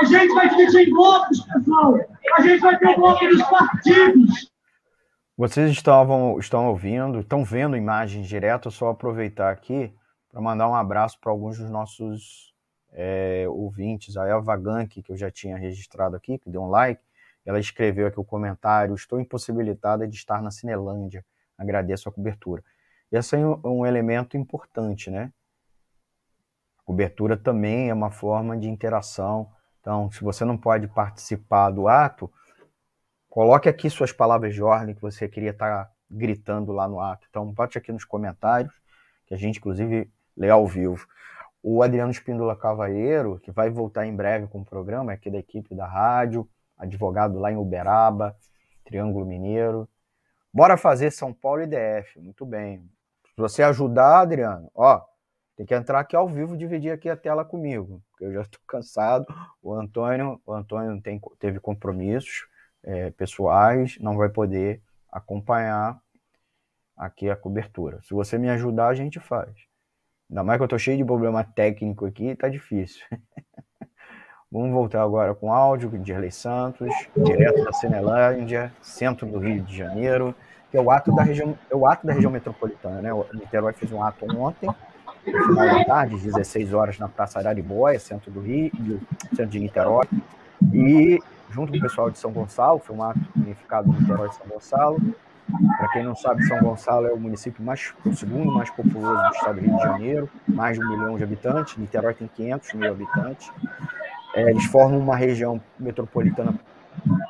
A 0.00 0.04
gente 0.04 0.34
vai 0.34 0.48
dividir 0.48 0.88
em 0.88 0.92
blocos, 0.92 1.40
pessoal. 1.40 1.98
A 2.36 2.42
gente 2.42 2.60
vai 2.60 2.78
ter 2.78 2.88
o 2.88 2.96
bloco 2.96 3.26
dos 3.26 3.42
partidos. 3.42 4.50
Vocês 5.38 5.70
estavam, 5.70 6.36
estão 6.40 6.66
ouvindo, 6.66 7.20
estão 7.20 7.44
vendo 7.44 7.76
imagens 7.76 8.26
direto, 8.26 8.72
só 8.72 8.88
aproveitar 8.88 9.52
aqui 9.52 9.94
para 10.28 10.40
mandar 10.40 10.68
um 10.68 10.74
abraço 10.74 11.16
para 11.20 11.30
alguns 11.30 11.56
dos 11.56 11.70
nossos 11.70 12.52
é, 12.92 13.46
ouvintes. 13.48 14.16
A 14.16 14.26
Eva 14.26 14.56
Gank, 14.56 15.00
que 15.00 15.12
eu 15.12 15.16
já 15.16 15.30
tinha 15.30 15.56
registrado 15.56 16.16
aqui, 16.16 16.38
que 16.38 16.50
deu 16.50 16.62
um 16.62 16.66
like, 16.68 17.00
ela 17.46 17.60
escreveu 17.60 18.08
aqui 18.08 18.18
o 18.18 18.24
comentário: 18.24 18.96
Estou 18.96 19.20
impossibilitada 19.20 20.08
de 20.08 20.16
estar 20.16 20.42
na 20.42 20.50
Cinelândia. 20.50 21.24
Agradeço 21.56 22.08
a 22.08 22.12
cobertura. 22.12 22.64
Esse 23.12 23.36
é 23.36 23.38
um, 23.38 23.60
um 23.64 23.86
elemento 23.86 24.36
importante, 24.36 25.08
né? 25.08 25.32
Cobertura 26.84 27.36
também 27.36 27.90
é 27.90 27.94
uma 27.94 28.10
forma 28.10 28.56
de 28.56 28.68
interação. 28.68 29.48
Então, 29.80 30.10
se 30.10 30.20
você 30.20 30.44
não 30.44 30.58
pode 30.58 30.88
participar 30.88 31.70
do 31.70 31.86
ato, 31.86 32.28
coloque 33.38 33.68
aqui 33.68 33.88
suas 33.88 34.10
palavras 34.10 34.52
de 34.52 34.60
ordem 34.60 34.96
que 34.96 35.00
você 35.00 35.28
queria 35.28 35.50
estar 35.50 35.88
gritando 36.10 36.72
lá 36.72 36.88
no 36.88 37.00
ato. 37.00 37.24
Então, 37.30 37.46
bote 37.52 37.78
aqui 37.78 37.92
nos 37.92 38.04
comentários, 38.04 38.74
que 39.28 39.32
a 39.32 39.36
gente, 39.36 39.58
inclusive, 39.60 40.10
lê 40.36 40.50
ao 40.50 40.66
vivo. 40.66 41.06
O 41.62 41.80
Adriano 41.80 42.10
Espíndola 42.10 42.56
Cavalheiro, 42.56 43.38
que 43.38 43.52
vai 43.52 43.70
voltar 43.70 44.04
em 44.06 44.16
breve 44.16 44.48
com 44.48 44.62
o 44.62 44.64
programa, 44.64 45.12
é 45.12 45.14
aqui 45.14 45.30
da 45.30 45.38
equipe 45.38 45.72
da 45.72 45.86
rádio, 45.86 46.48
advogado 46.76 47.38
lá 47.38 47.52
em 47.52 47.56
Uberaba, 47.56 48.36
Triângulo 48.84 49.24
Mineiro. 49.24 49.88
Bora 50.52 50.76
fazer 50.76 51.12
São 51.12 51.32
Paulo 51.32 51.62
e 51.62 51.66
DF. 51.68 52.18
Muito 52.18 52.44
bem. 52.44 52.90
Se 53.22 53.36
você 53.36 53.62
ajudar, 53.62 54.22
Adriano, 54.22 54.68
ó, 54.74 55.00
tem 55.56 55.64
que 55.64 55.76
entrar 55.76 56.00
aqui 56.00 56.16
ao 56.16 56.28
vivo, 56.28 56.56
dividir 56.56 56.90
aqui 56.90 57.08
a 57.08 57.16
tela 57.16 57.44
comigo, 57.44 58.02
porque 58.10 58.24
eu 58.24 58.32
já 58.32 58.40
estou 58.40 58.60
cansado. 58.66 59.24
O 59.62 59.72
Antônio, 59.72 60.40
o 60.44 60.52
Antônio 60.52 61.00
tem, 61.00 61.20
teve 61.38 61.60
compromissos 61.60 62.48
é, 62.88 63.10
pessoais, 63.10 63.98
não 64.00 64.16
vai 64.16 64.30
poder 64.30 64.80
acompanhar 65.12 66.00
aqui 66.96 67.28
a 67.28 67.36
cobertura. 67.36 68.00
Se 68.02 68.14
você 68.14 68.38
me 68.38 68.48
ajudar, 68.48 68.88
a 68.88 68.94
gente 68.94 69.20
faz. 69.20 69.50
Ainda 70.30 70.42
mais 70.42 70.58
que 70.58 70.62
eu 70.62 70.66
estou 70.66 70.78
cheio 70.78 70.96
de 70.96 71.04
problema 71.04 71.44
técnico 71.44 72.06
aqui, 72.06 72.34
tá 72.34 72.48
difícil. 72.48 73.04
Vamos 74.50 74.72
voltar 74.72 75.02
agora 75.02 75.34
com 75.34 75.52
áudio 75.52 75.90
de 75.90 75.98
Dirley 75.98 76.30
Santos, 76.30 76.88
direto 77.14 77.62
da 77.62 77.72
Cinelândia, 77.74 78.72
centro 78.80 79.26
do 79.26 79.38
Rio 79.38 79.62
de 79.62 79.76
Janeiro, 79.76 80.34
que 80.70 80.76
é 80.78 80.80
o 80.80 80.90
ato 80.90 81.14
da 81.14 81.22
região, 81.22 81.58
é 81.70 81.76
o 81.76 81.86
ato 81.86 82.06
da 82.06 82.14
região 82.14 82.32
metropolitana, 82.32 83.02
né? 83.02 83.12
O 83.12 83.26
Niterói 83.34 83.74
fez 83.74 83.92
um 83.92 84.02
ato 84.02 84.24
ontem, 84.34 84.70
no 85.26 85.44
final 85.44 85.66
da 85.66 85.84
tarde, 85.84 86.16
16 86.16 86.72
horas, 86.72 86.98
na 86.98 87.08
Praça 87.08 87.38
Araribóia, 87.38 88.00
centro 88.00 88.30
do 88.30 88.40
Rio, 88.40 88.72
centro 89.34 89.48
de 89.48 89.60
Niterói. 89.60 90.06
E, 90.72 91.18
junto 91.50 91.72
com 91.72 91.78
o 91.78 91.80
pessoal 91.80 92.10
de 92.10 92.18
São 92.18 92.32
Gonçalo, 92.32 92.78
foi 92.78 92.96
um 92.96 93.02
ato 93.02 93.20
unificado 93.36 93.88
no 93.88 93.98
Niterói 93.98 94.28
e 94.28 94.34
São 94.34 94.46
Gonçalo. 94.46 94.98
Para 95.78 95.88
quem 95.88 96.04
não 96.04 96.14
sabe, 96.14 96.44
São 96.46 96.58
Gonçalo 96.60 97.06
é 97.06 97.12
o 97.12 97.18
município 97.18 97.64
mais, 97.64 97.92
o 98.04 98.12
segundo 98.12 98.52
mais 98.52 98.70
populoso 98.70 99.22
do 99.22 99.34
estado 99.34 99.54
do 99.54 99.60
Rio 99.62 99.76
de 99.76 99.82
Janeiro, 99.82 100.30
mais 100.46 100.78
de 100.78 100.84
um 100.84 100.88
milhão 100.88 101.16
de 101.16 101.24
habitantes. 101.24 101.76
Niterói 101.76 102.14
tem 102.14 102.28
500 102.28 102.74
mil 102.74 102.90
habitantes. 102.90 103.50
É, 104.34 104.50
eles 104.50 104.64
formam 104.66 104.98
uma 104.98 105.16
região 105.16 105.60
metropolitana, 105.78 106.54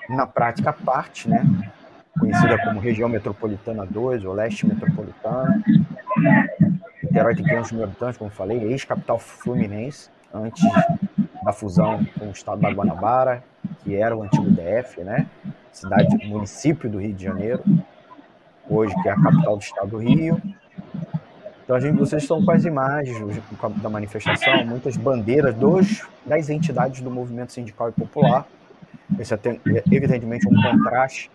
na 0.09 0.27
prática, 0.27 0.71
à 0.71 0.73
parte, 0.73 1.29
né? 1.29 1.45
conhecida 2.19 2.59
como 2.59 2.81
região 2.81 3.09
metropolitana 3.09 3.87
2, 3.87 4.25
ou 4.25 4.35
leste 4.35 4.67
metropolitano. 4.67 5.63
Niterói 7.03 7.37
tem 7.37 7.45
500 7.45 7.73
mil 7.73 7.85
habitantes, 7.85 8.19
como 8.19 8.31
falei, 8.31 8.65
ex-capital 8.65 9.19
fluminense, 9.19 10.11
antes 10.35 10.63
da 11.49 11.53
fusão 11.53 12.05
com 12.19 12.27
o 12.27 12.31
estado 12.31 12.61
da 12.61 12.69
Guanabara, 12.69 13.43
que 13.83 13.97
era 13.97 14.15
o 14.15 14.23
antigo 14.23 14.51
DF, 14.51 15.03
né? 15.03 15.27
Cidade, 15.73 16.27
município 16.27 16.91
do 16.91 16.99
Rio 16.99 17.15
de 17.15 17.25
Janeiro, 17.25 17.65
hoje 18.69 18.95
que 19.03 19.09
é 19.09 19.13
a 19.13 19.17
capital 19.17 19.57
do 19.57 19.63
estado 19.63 19.89
do 19.89 19.97
Rio. 19.97 20.41
Então, 21.65 21.75
a 21.75 21.81
gente, 21.81 21.97
vocês 21.97 22.23
estão 22.23 22.45
com 22.45 22.51
as 22.51 22.67
imagens 22.67 23.19
da 23.83 23.89
manifestação, 23.89 24.67
muitas 24.67 24.97
bandeiras 24.99 25.55
dos, 25.55 26.07
das 26.27 26.51
entidades 26.51 27.01
do 27.01 27.11
movimento 27.11 27.53
sindical 27.53 27.89
e 27.89 27.93
popular. 27.93 28.47
Esse 29.19 29.33
é, 29.33 29.39
evidentemente, 29.91 30.47
um 30.47 30.63
contraste, 30.63 31.31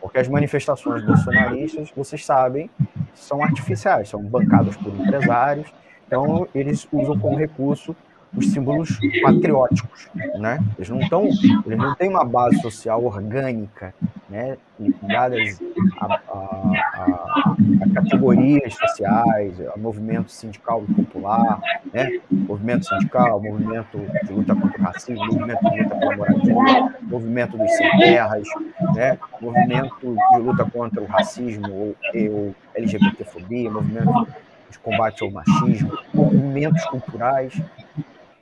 porque 0.00 0.18
as 0.18 0.26
manifestações 0.26 1.04
bolsonaristas, 1.04 1.92
vocês 1.94 2.24
sabem, 2.24 2.68
são 3.14 3.44
artificiais, 3.44 4.08
são 4.08 4.20
bancadas 4.22 4.76
por 4.76 4.92
empresários, 4.92 5.72
então 6.04 6.48
eles 6.52 6.86
usam 6.92 7.16
como 7.18 7.36
recurso 7.36 7.94
os 8.36 8.52
símbolos 8.52 8.98
patrióticos, 9.22 10.08
né? 10.38 10.62
Eles 10.76 10.88
não 10.88 11.00
estão, 11.00 11.24
eles 11.24 11.78
não 11.78 11.94
têm 11.94 12.10
uma 12.10 12.24
base 12.24 12.60
social 12.60 13.02
orgânica, 13.02 13.94
né? 14.28 14.56
Ligadas 14.78 15.60
a, 15.98 16.06
a, 16.06 16.18
a, 16.34 16.76
a, 16.94 17.94
categorias 17.94 18.74
sociais, 18.74 19.54
a 19.74 19.78
movimento 19.78 20.30
sindical 20.30 20.84
e 20.86 20.94
popular, 20.94 21.60
né? 21.92 22.20
Movimento 22.30 22.86
sindical, 22.86 23.40
movimento 23.40 23.98
de 24.24 24.32
luta 24.32 24.54
contra 24.54 24.80
o 24.80 24.84
racismo, 24.84 25.26
movimento 25.26 25.70
de 25.70 25.82
luta 25.82 25.96
pela 25.96 26.16
moradia, 26.16 26.94
movimento 27.02 27.56
dos 27.56 27.70
sem 27.72 27.98
terras, 27.98 28.48
né? 28.94 29.18
Movimento 29.40 30.16
de 30.32 30.38
luta 30.38 30.64
contra 30.70 31.02
o 31.02 31.06
racismo 31.06 31.72
ou, 31.72 31.96
ou 32.30 32.54
LGBTfobia, 32.74 33.70
movimento 33.70 34.28
de 34.70 34.78
combate 34.78 35.22
ao 35.22 35.30
machismo, 35.30 35.96
movimentos 36.12 36.84
culturais. 36.86 37.54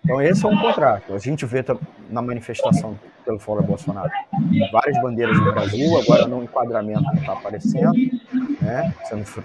Então, 0.04 0.20
esse 0.20 0.44
é 0.44 0.48
um 0.48 0.58
contrato. 0.58 1.14
A 1.14 1.18
gente 1.18 1.46
vê 1.46 1.64
na 2.10 2.20
manifestação 2.20 2.98
pelo 3.24 3.38
Fora 3.38 3.62
Bolsonaro 3.62 4.10
várias 4.70 5.00
bandeiras 5.00 5.38
do 5.38 5.50
Brasil, 5.52 5.98
agora 5.98 6.26
no 6.26 6.44
enquadramento 6.44 7.02
não 7.02 7.14
está 7.14 7.32
aparecendo, 7.32 7.92
né? 8.60 8.94
sendo, 9.04 9.44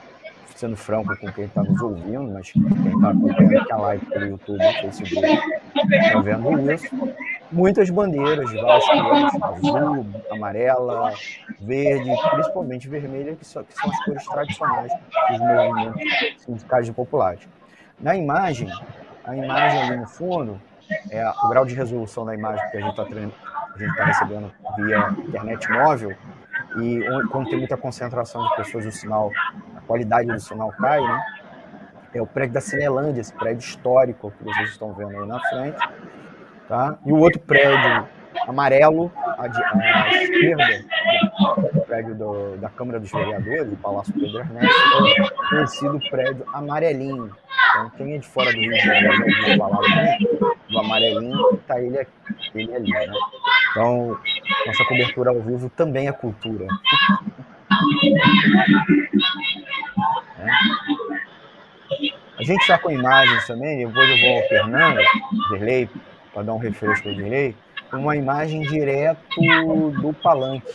sendo 0.53 0.75
franco 0.75 1.17
com 1.17 1.31
quem 1.31 1.45
está 1.45 1.63
nos 1.63 1.81
ouvindo, 1.81 2.29
mas 2.33 2.51
quem 2.51 2.61
está 2.61 3.09
acompanhando 3.09 3.57
aqui 3.57 3.71
a 3.71 3.77
live 3.77 4.05
pelo 4.07 4.25
YouTube 4.27 4.61
e 4.61 4.81
Facebook 4.81 5.25
está 5.91 6.19
vendo 6.19 6.71
isso. 6.73 7.13
Muitas 7.51 7.89
bandeiras 7.89 8.49
de 8.49 8.61
várias 8.61 8.85
cores, 8.85 9.41
azul, 9.41 10.05
amarela, 10.29 11.13
verde, 11.61 12.11
principalmente 12.31 12.89
vermelha, 12.89 13.35
que 13.35 13.45
são, 13.45 13.63
que 13.63 13.73
são 13.73 13.89
as 13.89 14.05
cores 14.05 14.25
tradicionais 14.25 14.91
dos 15.31 15.39
movimentos 15.39 16.43
sindicais 16.43 16.89
populares. 16.91 17.47
Na 17.99 18.15
imagem, 18.15 18.69
a 19.29 19.37
imagem 19.37 19.81
ali 19.83 19.97
no 19.97 20.07
fundo, 20.07 20.59
é 21.11 21.29
o 21.29 21.49
grau 21.49 21.65
de 21.65 21.75
resolução 21.75 22.25
da 22.25 22.33
imagem 22.33 22.67
que 22.71 22.77
a 22.77 22.81
gente 22.81 22.89
está 22.89 23.05
tá 23.95 24.05
recebendo 24.05 24.51
via 24.77 25.09
internet 25.27 25.71
móvel, 25.71 26.15
e 26.77 27.01
quando 27.31 27.49
tem 27.49 27.59
muita 27.59 27.77
concentração 27.77 28.47
de 28.47 28.55
pessoas, 28.55 28.85
o 28.85 28.91
sinal, 28.91 29.31
a 29.75 29.81
qualidade 29.81 30.27
do 30.27 30.39
sinal 30.39 30.71
cai, 30.71 31.01
né? 31.01 31.23
É 32.11 32.21
o 32.21 32.25
prédio 32.25 32.55
da 32.55 32.61
Cinelândia, 32.61 33.21
esse 33.21 33.33
prédio 33.33 33.59
histórico 33.59 34.31
que 34.31 34.43
vocês 34.43 34.71
estão 34.71 34.93
vendo 34.93 35.11
aí 35.11 35.27
na 35.27 35.39
frente. 35.39 35.89
Tá? 36.67 36.97
E 37.05 37.11
o 37.11 37.17
outro 37.17 37.39
prédio 37.39 38.07
amarelo, 38.47 39.11
à, 39.15 39.43
à 39.43 40.23
esquerda, 40.23 40.85
o 41.73 41.81
prédio 41.81 42.15
do, 42.15 42.57
da 42.57 42.69
Câmara 42.69 42.99
dos 42.99 43.11
Vereadores, 43.11 43.73
o 43.73 43.77
Palácio 43.77 44.13
Pedro 44.13 44.39
Ernesto, 44.39 44.79
é 45.07 45.49
conhecido 45.49 45.99
prédio 46.09 46.45
amarelinho. 46.53 47.35
Então, 47.71 47.89
quem 47.97 48.15
é 48.15 48.17
de 48.17 48.27
fora 48.27 48.51
do 48.51 48.57
Rio 48.57 48.71
de 48.71 48.79
Janeiro 48.79 49.57
falar 49.57 49.77
do, 49.77 50.57
do 50.69 50.79
amarelinho, 50.79 51.55
está 51.55 51.79
ele, 51.79 52.07
ele 52.55 52.75
ali. 52.75 52.91
Né? 52.91 53.07
Então, 53.71 54.17
nossa 54.65 54.85
cobertura 54.85 55.29
ao 55.29 55.41
vivo 55.41 55.69
também 55.69 56.07
é 56.07 56.11
cultura. 56.11 56.65
é. 60.39 60.47
A 62.39 62.43
gente 62.43 62.61
está 62.61 62.77
com 62.77 62.89
imagens 62.89 63.45
também, 63.45 63.85
depois 63.85 64.09
eu 64.09 64.17
vou 64.17 64.37
ao 64.37 64.47
Fernando, 64.47 65.01
Verlei, 65.51 65.89
para 66.33 66.43
dar 66.43 66.53
um 66.53 66.57
refresco 66.57 67.09
ao 67.09 67.15
Verlei 67.15 67.53
uma 67.97 68.15
imagem 68.15 68.61
direto 68.61 69.41
do 70.01 70.13
palanque. 70.21 70.73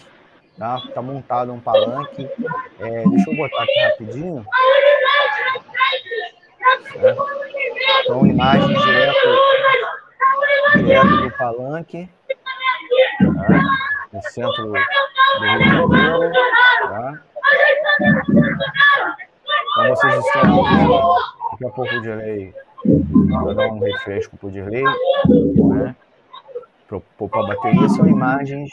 Tá, 0.58 0.80
tá 0.94 1.02
montado 1.02 1.52
um 1.52 1.60
palanque. 1.60 2.28
É, 2.78 3.04
deixa 3.08 3.30
eu 3.30 3.36
botar 3.36 3.62
aqui 3.62 3.78
rapidinho. 3.80 4.46
É. 6.96 7.16
Então, 8.02 8.26
imagem 8.26 8.68
direto, 8.68 9.28
direto 10.76 11.16
do 11.22 11.30
palanque. 11.32 12.08
Tá, 13.18 13.60
no 14.12 14.22
centro 14.22 14.66
do 14.66 14.72
Rio 14.72 15.58
de 15.58 15.64
Janeiro. 15.64 16.32
Tá. 16.82 17.20
Então, 19.72 19.88
vocês 19.88 20.14
estão 20.14 20.64
vendo. 20.64 21.34
Daqui 21.50 21.66
a 21.66 21.70
pouco 21.70 21.94
o 21.94 22.00
Dirley. 22.00 22.54
Vou 22.84 23.54
dar 23.54 23.68
um 23.68 23.80
refresco 23.80 24.36
pro 24.36 24.50
Dirley. 24.50 24.84
Né? 24.84 25.96
Para 26.86 26.98
a 26.98 27.46
bateria 27.46 27.88
são 27.88 28.06
imagens 28.06 28.70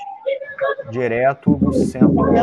direto 0.89 1.55
do 1.55 1.73
centro. 1.73 2.35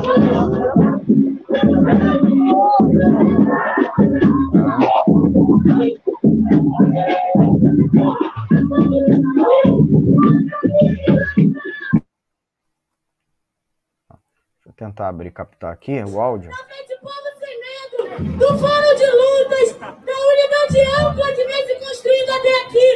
Eu 14.67 14.73
tentar 14.77 15.09
abrir 15.09 15.31
captar 15.31 15.73
aqui 15.73 16.03
o 16.03 16.21
áudio. 16.21 16.51
Do 18.19 18.59
fórum 18.59 18.95
de 18.97 19.07
lutas, 19.07 19.77
da 19.79 19.87
unidade 19.87 20.81
ampla 21.01 21.33
que 21.35 21.45
vem 21.45 21.67
se 21.67 21.75
construindo 21.79 22.31
até 22.31 22.63
aqui. 22.63 22.89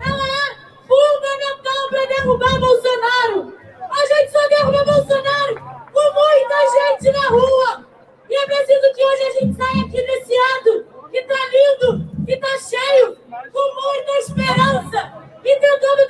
Ela 0.00 0.26
é 0.26 0.59
fundamental 0.90 1.88
para 1.88 2.06
derrubar 2.06 2.58
Bolsonaro. 2.58 3.54
A 3.90 4.06
gente 4.06 4.32
só 4.32 4.48
derruba 4.48 4.84
Bolsonaro 4.84 5.54
com 5.92 6.12
muita 6.12 6.56
gente 6.72 7.12
na 7.12 7.28
rua. 7.28 7.86
E 8.28 8.34
é 8.34 8.46
preciso 8.46 8.92
que 8.94 9.04
hoje 9.04 9.22
a 9.22 9.30
gente 9.30 9.56
saia 9.56 9.84
aqui 9.84 10.02
desse 10.02 10.34
ato, 10.36 10.86
que 11.10 11.22
tá 11.22 11.34
lindo, 11.52 12.24
que 12.26 12.36
tá 12.36 12.58
cheio, 12.58 13.16
com 13.52 13.74
muita 13.74 14.18
esperança. 14.18 15.20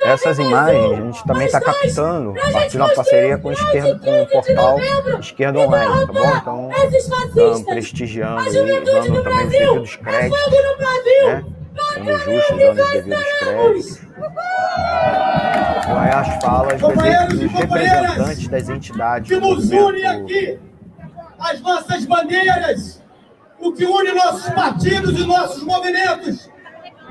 Essas 0.03 0.39
imagens 0.39 0.91
a 0.91 0.95
gente 0.95 1.23
também 1.25 1.45
está 1.45 1.61
captando 1.61 2.31
a 2.31 2.51
partir 2.51 2.71
de 2.71 2.77
uma 2.77 2.93
parceria 2.93 3.37
com, 3.37 3.51
esquerda, 3.51 3.99
com 3.99 4.21
o 4.21 4.27
portal 4.27 4.77
Esquerda 5.19 5.59
Online, 5.59 6.07
tá 6.07 6.13
bom? 6.13 6.35
Então, 6.35 6.69
estamos 6.91 7.61
prestigiando 7.61 8.49
e 8.49 8.81
dando 8.81 9.23
também 9.23 9.45
os 9.45 9.51
devidos 9.51 9.95
créditos, 9.95 10.51
né? 11.25 11.45
sendo 11.93 12.17
justos, 12.17 12.57
dando 12.57 12.81
os 12.81 12.91
devidos 12.91 13.33
créditos. 13.39 14.10
É 16.05 16.13
as 16.13 16.43
falas 16.43 16.79
dos 16.81 17.51
representantes 17.51 18.47
das 18.47 18.69
entidades 18.69 19.29
que 19.29 19.39
nos 19.39 19.69
unem 19.71 20.05
aqui, 20.05 20.59
as 21.39 21.59
nossas 21.61 22.05
bandeiras, 22.05 23.01
o 23.59 23.71
que 23.73 23.85
une 23.85 24.11
nossos 24.13 24.49
partidos 24.53 25.19
e 25.19 25.25
nossos 25.25 25.63
movimentos 25.63 26.49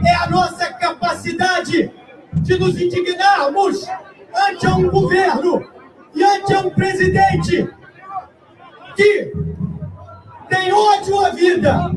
é 0.04 0.14
a 0.14 0.30
nossa 0.30 0.72
capacidade 0.72 1.92
de 2.32 2.58
nos 2.58 2.80
indignarmos 2.80 3.86
ante 4.48 4.66
um 4.66 4.88
governo 4.88 5.64
e 6.14 6.24
ante 6.24 6.54
um 6.54 6.70
presidente 6.70 7.68
que 8.96 9.32
tem 10.48 10.72
ódio 10.72 11.24
à 11.24 11.30
vida, 11.30 11.90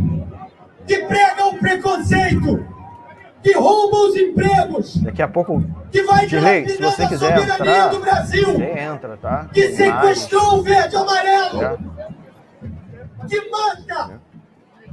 que 0.85 0.97
prega 1.05 1.45
o 1.47 1.57
preconceito, 1.57 2.72
que 3.43 3.53
rouba 3.53 3.97
os 3.97 4.15
empregos. 4.15 4.97
Daqui 4.97 5.21
a 5.21 5.27
pouco, 5.27 5.61
que 5.91 6.01
vai 6.03 6.25
Dirley, 6.25 6.69
se 6.69 6.81
você 6.81 7.07
quiser 7.07 7.37
entrar, 7.37 7.89
do 7.89 7.99
Brasil, 7.99 8.53
você 8.53 8.79
entra, 8.79 9.17
tá? 9.17 9.49
Que 9.53 9.73
sequestrou 9.73 10.59
o 10.59 10.63
verde 10.63 10.95
e 10.95 10.97
amarelo, 10.97 11.59
Já. 11.59 11.77
que 13.27 13.49
mata 13.49 14.21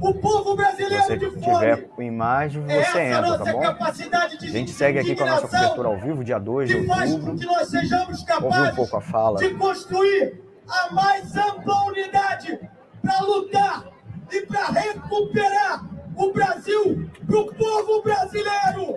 o 0.01 0.13
povo 0.15 0.55
brasileiro 0.55 1.03
se 1.05 1.17
de 1.17 1.29
fome. 1.29 1.41
Tiver 1.41 1.89
imagem, 1.99 2.65
é 2.67 2.83
você 2.83 2.97
é 2.97 3.11
entra, 3.11 3.37
tá 3.37 3.51
bom? 3.51 3.63
A 3.63 4.45
gente 4.47 4.71
segue 4.71 4.99
aqui 4.99 5.15
com 5.15 5.23
a 5.23 5.27
nossa 5.27 5.47
cobertura 5.47 5.87
ao 5.87 5.97
vivo, 5.97 6.23
dia 6.23 6.39
2 6.39 6.69
de 6.69 6.75
outubro. 6.75 7.37
Que 7.37 7.45
nós 7.45 7.69
sejamos 7.69 8.23
capazes 8.23 8.71
um 8.73 8.75
pouco 8.75 8.97
a 8.97 9.01
fala. 9.01 9.37
de 9.39 9.49
construir 9.51 10.41
a 10.67 10.93
mais 10.93 11.35
ampla 11.37 11.85
unidade 11.85 12.59
para 13.01 13.19
lutar 13.21 13.85
e 14.31 14.41
para 14.41 14.65
recuperar 14.67 15.85
o 16.21 16.31
Brasil 16.31 17.09
para 17.25 17.39
o 17.39 17.53
povo 17.55 18.01
brasileiro. 18.03 18.95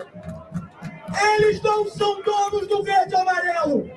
Eles 1.33 1.61
não 1.61 1.87
são 1.89 2.21
donos 2.21 2.67
do 2.67 2.83
verde 2.83 3.13
e 3.13 3.15
amarelo. 3.15 3.89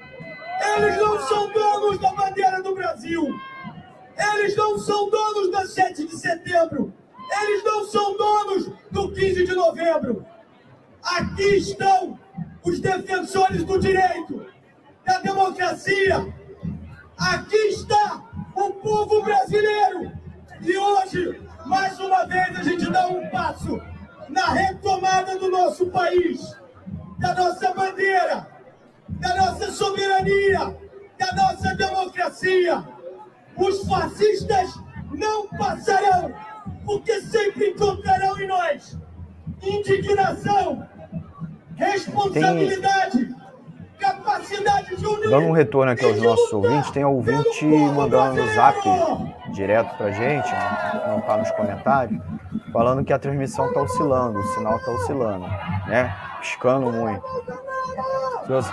Eles 0.76 0.96
não 0.96 1.20
são 1.26 1.52
donos 1.52 1.98
da 1.98 2.12
bandeira 2.12 2.62
do 2.62 2.74
Brasil. 2.74 3.28
Eles 4.34 4.56
não 4.56 4.78
são 4.78 5.10
donos 5.10 5.50
da 5.50 5.66
7 5.66 6.06
de 6.06 6.16
setembro. 6.16 6.92
Eles 7.42 7.62
não 7.64 7.84
são 7.86 8.16
donos 8.16 8.70
do 8.90 9.12
15 9.12 9.44
de 9.44 9.54
novembro. 9.54 10.24
Aqui 11.02 11.56
estão 11.56 12.18
os 12.64 12.80
defensores 12.80 13.62
do 13.64 13.78
direito, 13.78 14.46
da 15.06 15.18
democracia. 15.20 16.34
Aqui 17.18 17.56
está 17.56 18.22
o 18.54 18.70
povo 18.72 19.22
brasileiro. 19.22 20.12
E 20.60 20.76
hoje 20.76 21.47
mais 21.66 21.98
uma 21.98 22.26
vez 22.26 22.58
a 22.58 22.62
gente 22.62 22.90
dá 22.90 23.08
um 23.08 23.28
passo 23.30 23.80
na 24.28 24.52
retomada 24.52 25.38
do 25.38 25.50
nosso 25.50 25.86
país, 25.90 26.56
da 27.18 27.34
nossa 27.34 27.72
bandeira, 27.72 28.46
da 29.08 29.36
nossa 29.36 29.70
soberania, 29.72 30.76
da 31.18 31.32
nossa 31.34 31.74
democracia. 31.74 32.84
Os 33.56 33.86
fascistas 33.88 34.74
não 35.10 35.48
passarão, 35.48 36.32
porque 36.84 37.20
sempre 37.22 37.70
encontrarão 37.70 38.38
em 38.38 38.46
nós 38.46 38.98
indignação, 39.62 40.86
responsabilidade. 41.76 43.34
Dando 45.28 45.46
um 45.46 45.52
retorno 45.52 45.92
aqui 45.92 46.04
aos 46.04 46.20
nossos 46.20 46.52
ouvintes, 46.52 46.90
tem 46.90 47.04
ouvinte 47.04 47.66
mandando 47.66 48.42
no 48.42 48.54
zap 48.54 48.78
direto 49.52 49.96
pra 49.96 50.10
gente, 50.10 50.48
não 51.06 51.20
tá 51.20 51.36
nos 51.36 51.50
comentários, 51.52 52.20
falando 52.72 53.04
que 53.04 53.12
a 53.12 53.18
transmissão 53.18 53.72
tá 53.72 53.82
oscilando, 53.82 54.38
o 54.38 54.42
sinal 54.54 54.78
tá 54.78 54.90
oscilando, 54.92 55.46
né? 55.86 56.14
Piscando 56.40 56.90
muito. 56.90 57.26
Se 58.46 58.48
você, 58.48 58.72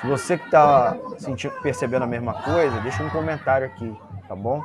se 0.00 0.06
você 0.06 0.38
que 0.38 0.50
tá 0.50 0.96
sentindo, 1.18 1.54
percebendo 1.62 2.02
a 2.02 2.06
mesma 2.06 2.34
coisa, 2.34 2.80
deixa 2.80 3.02
um 3.02 3.10
comentário 3.10 3.66
aqui, 3.66 3.96
tá 4.28 4.36
bom? 4.36 4.62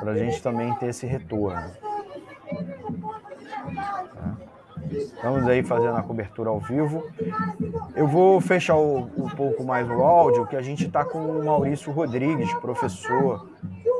Pra 0.00 0.14
gente 0.14 0.42
também 0.42 0.74
ter 0.76 0.86
esse 0.86 1.06
retorno. 1.06 1.70
Estamos 4.90 5.46
aí 5.48 5.62
fazendo 5.62 5.96
a 5.96 6.02
cobertura 6.02 6.50
ao 6.50 6.60
vivo. 6.60 7.08
Eu 7.94 8.06
vou 8.06 8.40
fechar 8.40 8.76
o, 8.76 9.04
um 9.16 9.28
pouco 9.28 9.64
mais 9.64 9.88
o 9.88 10.02
áudio, 10.02 10.46
que 10.46 10.56
a 10.56 10.62
gente 10.62 10.86
está 10.86 11.04
com 11.04 11.18
o 11.18 11.44
Maurício 11.44 11.92
Rodrigues, 11.92 12.52
professor 12.54 13.48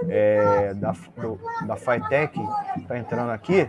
é, 0.08 0.74
da, 0.74 0.92
do, 0.92 1.38
da 1.66 1.76
FITEC, 1.76 2.38
está 2.78 2.98
entrando 2.98 3.30
aqui. 3.30 3.68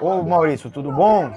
Ô 0.00 0.22
Maurício, 0.22 0.70
tudo 0.70 0.90
bom? 0.92 1.30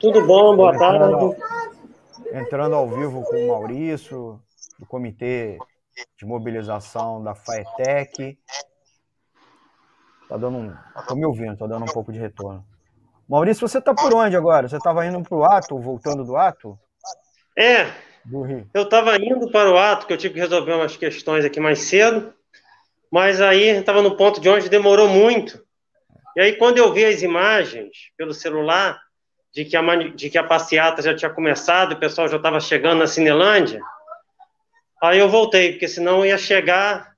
Tudo 0.00 0.26
bom, 0.26 0.56
boa 0.56 0.74
entrando 0.74 0.98
tarde. 0.98 1.14
Ao, 1.14 2.40
entrando 2.40 2.74
ao 2.74 2.88
vivo 2.88 3.22
com 3.22 3.36
o 3.36 3.48
Maurício, 3.48 4.40
do 4.78 4.86
Comitê 4.86 5.58
de 6.18 6.26
Mobilização 6.26 7.22
da 7.22 7.34
FAETEC. 7.34 8.38
Tá 10.28 10.36
dando 10.36 10.58
um. 10.58 10.74
Tô 11.06 11.14
me 11.14 11.24
ouvindo, 11.24 11.56
tô 11.56 11.66
dando 11.66 11.84
um 11.84 11.92
pouco 11.92 12.12
de 12.12 12.18
retorno. 12.18 12.64
Maurício, 13.28 13.66
você 13.66 13.80
tá 13.80 13.94
por 13.94 14.14
onde 14.14 14.36
agora? 14.36 14.68
Você 14.68 14.76
estava 14.76 15.06
indo 15.06 15.22
para 15.22 15.36
o 15.36 15.44
ato, 15.44 15.78
voltando 15.78 16.24
do 16.24 16.36
ato? 16.36 16.78
É. 17.56 17.90
Eu 18.72 18.82
estava 18.82 19.16
indo 19.16 19.50
para 19.50 19.70
o 19.70 19.78
ato, 19.78 20.06
que 20.06 20.12
eu 20.12 20.16
tive 20.16 20.34
que 20.34 20.40
resolver 20.40 20.72
umas 20.72 20.96
questões 20.96 21.44
aqui 21.44 21.60
mais 21.60 21.80
cedo, 21.80 22.32
mas 23.10 23.40
aí 23.40 23.68
estava 23.68 24.00
no 24.00 24.16
ponto 24.16 24.40
de 24.40 24.48
onde 24.48 24.68
demorou 24.68 25.08
muito. 25.08 25.62
E 26.36 26.40
aí, 26.40 26.56
quando 26.56 26.78
eu 26.78 26.92
vi 26.92 27.04
as 27.04 27.22
imagens 27.22 28.10
pelo 28.16 28.32
celular 28.32 29.00
de 29.52 29.64
que 29.64 29.76
a, 29.76 29.96
de 29.96 30.30
que 30.30 30.38
a 30.38 30.42
passeata 30.42 31.00
já 31.00 31.14
tinha 31.14 31.30
começado, 31.30 31.92
o 31.92 32.00
pessoal 32.00 32.26
já 32.26 32.38
estava 32.38 32.58
chegando 32.60 32.98
na 33.00 33.06
Cinelândia, 33.06 33.80
aí 35.02 35.18
eu 35.18 35.28
voltei, 35.28 35.72
porque 35.72 35.86
senão 35.86 36.18
eu 36.18 36.26
ia 36.26 36.38
chegar, 36.38 37.14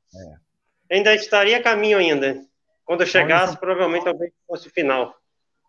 é. 0.91 0.97
ainda 0.97 1.15
estaria 1.15 1.57
a 1.57 1.62
caminho 1.62 1.99
ainda. 1.99 2.43
Quando 2.85 3.01
eu 3.02 3.07
chegasse, 3.07 3.55
Maurício... 3.55 3.60
provavelmente 3.60 4.05
talvez 4.05 4.33
fosse 4.47 4.68
o 4.68 4.70
final. 4.70 5.15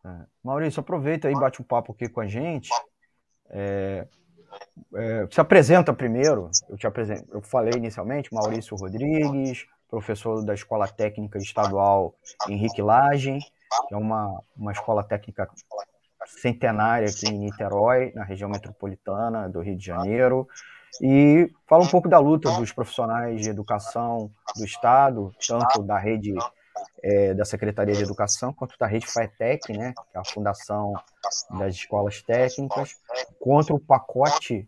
É. 0.06 0.26
Maurício, 0.44 0.80
aproveita 0.80 1.28
aí, 1.28 1.34
bate 1.34 1.62
um 1.62 1.66
papo 1.66 1.92
aqui 1.92 2.08
com 2.08 2.22
a 2.22 2.28
gente. 2.28 2.70
É, 3.50 4.08
é, 4.96 5.28
se 5.30 5.40
apresenta 5.40 5.94
primeiro. 5.94 6.50
Eu 6.70 6.78
te 6.78 6.88
apresento. 6.88 7.26
Eu 7.32 7.42
falei 7.42 7.74
inicialmente, 7.76 8.34
Maurício 8.34 8.76
Rodrigues, 8.76 9.66
professor 9.90 10.44
da 10.44 10.54
Escola 10.54 10.88
Técnica 10.88 11.38
Estadual 11.38 12.16
Henrique 12.48 12.82
Lagem, 12.82 13.40
que 13.88 13.94
é 13.94 13.98
uma, 13.98 14.42
uma 14.56 14.72
escola 14.72 15.04
técnica 15.04 15.50
centenária 16.26 17.08
aqui 17.08 17.28
em 17.28 17.40
Niterói, 17.40 18.12
na 18.14 18.24
região 18.24 18.50
metropolitana 18.50 19.50
do 19.50 19.62
Rio 19.62 19.78
de 19.78 19.86
Janeiro. 19.86 20.48
E 21.02 21.52
fala 21.68 21.84
um 21.84 21.88
pouco 21.88 22.10
da 22.10 22.18
luta 22.20 22.52
dos 22.54 22.72
profissionais 22.72 23.42
de 23.42 23.50
educação 23.50 24.32
do 24.56 24.66
Estado, 24.66 25.32
tanto 25.48 25.84
da 25.84 25.98
rede 25.98 26.34
é, 27.02 27.34
da 27.34 27.46
Secretaria 27.46 27.94
de 27.94 28.04
Educação, 28.04 28.54
quanto 28.54 28.78
da 28.78 28.88
Rede 28.88 29.08
FAETEC, 29.08 29.78
né, 29.78 29.94
que 30.12 30.18
é 30.18 30.20
a 30.20 30.26
Fundação 30.26 30.94
das 31.52 31.76
Escolas 31.76 32.22
Técnicas, 32.22 32.96
contra 33.40 33.74
o 33.74 33.80
pacote 33.80 34.68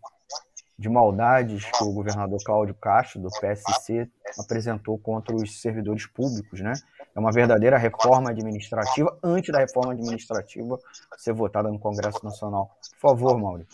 de 0.79 0.87
maldades 0.87 1.65
que 1.65 1.83
o 1.83 1.91
governador 1.91 2.39
Cláudio 2.41 2.73
Castro, 2.73 3.19
do 3.19 3.29
PSC, 3.29 4.09
apresentou 4.37 4.97
contra 4.97 5.35
os 5.35 5.61
servidores 5.61 6.05
públicos, 6.05 6.61
né? 6.61 6.71
É 7.13 7.19
uma 7.19 7.33
verdadeira 7.33 7.77
reforma 7.77 8.29
administrativa 8.29 9.17
antes 9.21 9.51
da 9.51 9.59
reforma 9.59 9.91
administrativa 9.91 10.79
ser 11.17 11.33
votada 11.33 11.69
no 11.69 11.77
Congresso 11.77 12.23
Nacional. 12.23 12.71
Por 12.93 13.09
favor, 13.09 13.37
Maurício. 13.37 13.73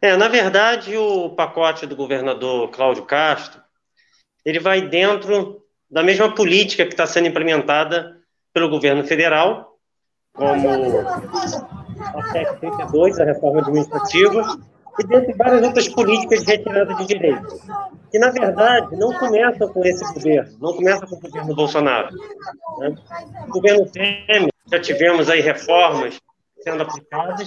É, 0.00 0.16
na 0.16 0.28
verdade, 0.28 0.96
o 0.96 1.30
pacote 1.30 1.86
do 1.86 1.94
governador 1.94 2.70
Cláudio 2.70 3.04
Castro, 3.04 3.60
ele 4.46 4.60
vai 4.60 4.80
dentro 4.80 5.62
da 5.90 6.02
mesma 6.02 6.34
política 6.34 6.84
que 6.84 6.92
está 6.92 7.06
sendo 7.06 7.28
implementada 7.28 8.16
pelo 8.52 8.68
governo 8.68 9.04
federal, 9.04 9.76
como 10.34 10.68
a 12.14 12.32
PEC 12.32 12.60
32, 12.60 13.20
a 13.20 13.24
reforma 13.24 13.60
administrativa, 13.60 14.58
e 14.98 15.06
dentre 15.06 15.34
várias 15.34 15.62
outras 15.62 15.88
políticas 15.88 16.42
de 16.42 16.52
retirada 16.52 16.94
de 16.94 17.06
direitos, 17.06 17.60
que, 18.10 18.18
na 18.18 18.30
verdade, 18.30 18.96
não 18.96 19.12
começam 19.18 19.68
com 19.68 19.84
esse 19.84 20.04
governo, 20.14 20.56
não 20.60 20.74
começam 20.74 21.08
com 21.08 21.16
o 21.16 21.20
governo 21.20 21.54
Bolsonaro. 21.54 22.08
Né? 22.78 22.94
O 23.46 23.50
governo 23.50 23.86
Temer, 23.90 24.48
já 24.70 24.80
tivemos 24.80 25.28
aí 25.28 25.40
reformas 25.40 26.18
sendo 26.60 26.82
aplicadas, 26.82 27.46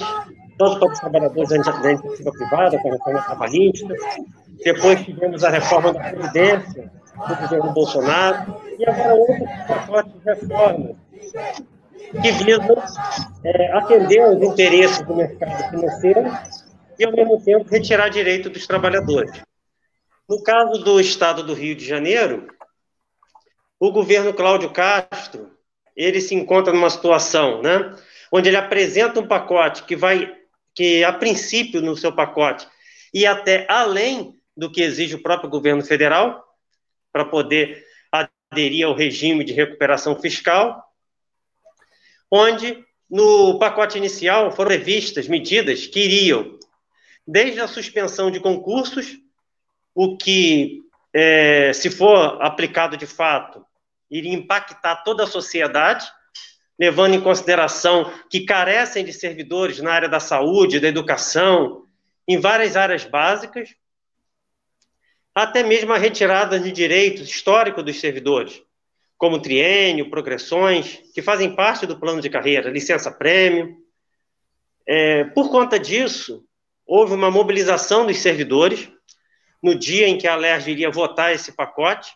tanto 0.57 0.79
para 0.79 0.93
os 0.93 0.99
trabalhadores 0.99 1.49
da 1.49 1.55
iniciativa 1.91 2.31
privada, 2.31 2.79
com 2.79 2.87
a 2.87 2.91
reforma 2.91 3.21
trabalhista, 3.23 3.95
depois 4.63 5.03
tivemos 5.03 5.43
a 5.43 5.49
reforma 5.49 5.93
da 5.93 5.99
Previdência, 5.99 6.91
do 7.27 7.35
governo 7.35 7.73
Bolsonaro, 7.73 8.61
e 8.77 8.89
agora 8.89 9.13
outros 9.13 9.49
pacotes 9.67 10.13
de 10.13 10.19
reformas 10.25 10.95
que 12.21 12.31
visam 12.31 12.83
é, 13.43 13.77
atender 13.77 14.21
aos 14.21 14.41
interesses 14.41 15.05
do 15.05 15.15
mercado 15.15 15.69
financeiro 15.69 16.31
e, 16.97 17.05
ao 17.05 17.11
mesmo 17.11 17.41
tempo, 17.41 17.69
retirar 17.69 18.09
direito 18.09 18.49
dos 18.49 18.65
trabalhadores. 18.65 19.41
No 20.27 20.41
caso 20.43 20.83
do 20.83 20.99
Estado 20.99 21.43
do 21.43 21.53
Rio 21.53 21.75
de 21.75 21.85
Janeiro, 21.85 22.47
o 23.79 23.91
governo 23.91 24.33
Cláudio 24.33 24.71
Castro 24.71 25.51
ele 25.95 26.21
se 26.21 26.33
encontra 26.33 26.71
numa 26.71 26.89
situação, 26.89 27.61
né, 27.61 27.93
onde 28.31 28.47
ele 28.47 28.57
apresenta 28.57 29.19
um 29.19 29.27
pacote 29.27 29.83
que 29.83 29.95
vai, 29.95 30.33
que 30.73 31.03
a 31.03 31.11
princípio 31.11 31.81
no 31.81 31.95
seu 31.97 32.13
pacote 32.13 32.67
e 33.13 33.25
até 33.25 33.65
além 33.69 34.35
do 34.55 34.71
que 34.71 34.81
exige 34.81 35.15
o 35.15 35.23
próprio 35.23 35.49
governo 35.49 35.83
federal, 35.83 36.43
para 37.19 37.25
poder 37.25 37.85
aderir 38.11 38.85
ao 38.85 38.93
regime 38.93 39.43
de 39.43 39.51
recuperação 39.51 40.15
fiscal, 40.15 40.81
onde 42.31 42.81
no 43.09 43.59
pacote 43.59 43.97
inicial 43.97 44.51
foram 44.53 44.69
previstas 44.69 45.27
medidas 45.27 45.85
que 45.85 45.99
iriam 45.99 46.57
desde 47.27 47.59
a 47.59 47.67
suspensão 47.67 48.31
de 48.31 48.39
concursos, 48.39 49.17
o 49.93 50.15
que, 50.15 50.79
é, 51.13 51.73
se 51.73 51.89
for 51.89 52.41
aplicado 52.41 52.95
de 52.95 53.05
fato, 53.05 53.65
iria 54.09 54.33
impactar 54.33 55.03
toda 55.03 55.25
a 55.25 55.27
sociedade, 55.27 56.09
levando 56.79 57.15
em 57.15 57.21
consideração 57.21 58.11
que 58.29 58.45
carecem 58.45 59.03
de 59.03 59.11
servidores 59.11 59.79
na 59.79 59.91
área 59.91 60.07
da 60.07 60.21
saúde, 60.21 60.79
da 60.79 60.87
educação, 60.87 61.85
em 62.25 62.39
várias 62.39 62.77
áreas 62.77 63.03
básicas, 63.03 63.75
até 65.33 65.63
mesmo 65.63 65.93
a 65.93 65.97
retirada 65.97 66.59
de 66.59 66.71
direitos 66.71 67.29
históricos 67.29 67.83
dos 67.83 67.99
servidores, 67.99 68.61
como 69.17 69.41
triênio, 69.41 70.09
progressões, 70.09 71.01
que 71.13 71.21
fazem 71.21 71.55
parte 71.55 71.85
do 71.85 71.99
plano 71.99 72.21
de 72.21 72.29
carreira, 72.29 72.69
licença-prêmio. 72.69 73.77
É, 74.87 75.25
por 75.25 75.49
conta 75.51 75.77
disso, 75.77 76.43
houve 76.85 77.13
uma 77.13 77.29
mobilização 77.29 78.05
dos 78.05 78.17
servidores 78.17 78.89
no 79.61 79.75
dia 79.75 80.07
em 80.07 80.17
que 80.17 80.27
a 80.27 80.35
LERJ 80.35 80.71
iria 80.71 80.89
votar 80.89 81.33
esse 81.33 81.51
pacote. 81.51 82.13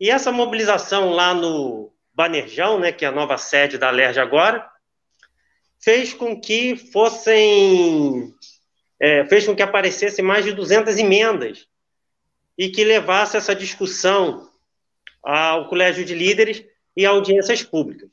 E 0.00 0.10
essa 0.10 0.32
mobilização 0.32 1.10
lá 1.10 1.34
no 1.34 1.92
Banerjão, 2.12 2.78
né, 2.78 2.90
que 2.90 3.04
é 3.04 3.08
a 3.08 3.12
nova 3.12 3.36
sede 3.36 3.78
da 3.78 3.90
LERJ 3.90 4.20
agora, 4.20 4.68
fez 5.78 6.14
com 6.14 6.40
que 6.40 6.76
fossem. 6.76 8.34
É, 8.98 9.26
fez 9.26 9.44
com 9.44 9.54
que 9.54 9.62
aparecessem 9.62 10.24
mais 10.24 10.44
de 10.44 10.52
200 10.52 10.96
emendas 10.96 11.66
e 12.56 12.68
que 12.68 12.84
levasse 12.84 13.36
essa 13.36 13.54
discussão 13.54 14.50
ao 15.22 15.68
colégio 15.68 16.04
de 16.04 16.14
líderes 16.14 16.64
e 16.96 17.04
a 17.04 17.10
audiências 17.10 17.62
públicas. 17.62 18.08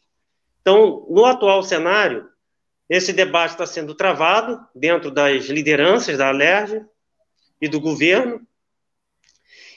Então, 0.62 1.06
no 1.10 1.26
atual 1.26 1.62
cenário, 1.64 2.30
esse 2.90 3.14
debate 3.14 3.52
está 3.52 3.66
sendo 3.66 3.96
travado 3.96 4.60
dentro 4.76 5.12
das 5.12 5.46
lideranças 5.46 6.18
da 6.18 6.28
Alerj 6.28 6.86
e 7.62 7.68
do 7.68 7.80
governo. 7.80 8.46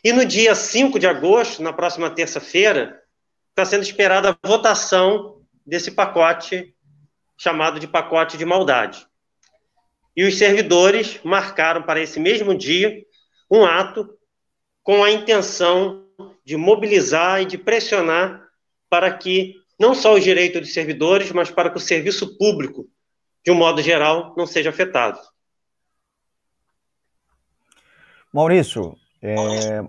E 0.02 0.12
no 0.12 0.24
dia 0.24 0.54
5 0.54 0.98
de 0.98 1.06
agosto, 1.06 1.62
na 1.62 1.72
próxima 1.72 2.10
terça-feira, 2.10 3.02
está 3.50 3.64
sendo 3.64 3.82
esperada 3.82 4.30
a 4.30 4.48
votação 4.48 5.42
desse 5.64 5.90
pacote 5.90 6.74
chamado 7.36 7.78
de 7.80 7.86
pacote 7.86 8.36
de 8.36 8.44
maldade. 8.44 9.06
E 10.16 10.24
os 10.24 10.36
servidores 10.38 11.20
marcaram 11.24 11.82
para 11.82 12.00
esse 12.00 12.20
mesmo 12.20 12.54
dia 12.54 13.04
um 13.50 13.64
ato 13.64 14.08
com 14.84 15.02
a 15.02 15.10
intenção 15.10 16.04
de 16.44 16.56
mobilizar 16.56 17.40
e 17.40 17.46
de 17.46 17.56
pressionar 17.56 18.46
para 18.88 19.12
que 19.16 19.54
não 19.80 19.94
só 19.94 20.14
os 20.14 20.22
direitos 20.22 20.60
dos 20.60 20.74
servidores, 20.74 21.32
mas 21.32 21.50
para 21.50 21.70
que 21.70 21.78
o 21.78 21.80
serviço 21.80 22.36
público, 22.38 22.86
de 23.42 23.50
um 23.50 23.56
modo 23.56 23.82
geral, 23.82 24.34
não 24.36 24.46
seja 24.46 24.70
afetado. 24.70 25.18
Maurício, 28.32 28.96
é, 29.22 29.82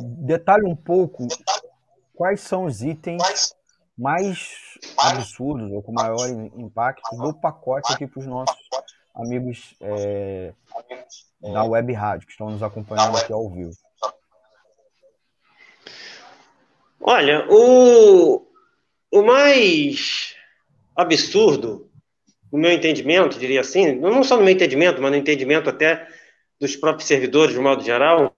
detalhe 0.00 0.64
um 0.64 0.76
pouco 0.76 1.26
quais 2.14 2.40
são 2.40 2.64
os 2.64 2.82
itens 2.82 3.22
mais 3.98 4.78
absurdos 4.96 5.70
ou 5.72 5.82
com 5.82 5.92
maior 5.92 6.28
impacto 6.56 7.16
do 7.16 7.34
pacote 7.34 7.92
aqui 7.92 8.06
para 8.06 8.20
os 8.20 8.26
nossos 8.26 8.56
amigos 9.14 9.74
é, 9.80 10.54
da 11.40 11.64
Web 11.64 11.92
Rádio 11.92 12.26
que 12.26 12.32
estão 12.32 12.50
nos 12.50 12.62
acompanhando 12.62 13.16
aqui 13.16 13.32
ao 13.32 13.50
vivo. 13.50 13.74
Olha, 17.00 17.46
o, 17.48 18.46
o 19.10 19.22
mais 19.22 20.36
absurdo, 20.94 21.90
no 22.52 22.58
meu 22.58 22.70
entendimento, 22.70 23.38
diria 23.38 23.62
assim, 23.62 23.94
não 23.94 24.22
só 24.22 24.36
no 24.36 24.42
meu 24.42 24.52
entendimento, 24.52 25.00
mas 25.00 25.10
no 25.10 25.16
entendimento 25.16 25.70
até 25.70 26.06
dos 26.60 26.76
próprios 26.76 27.08
servidores, 27.08 27.54
de 27.54 27.60
modo 27.60 27.82
geral, 27.82 28.36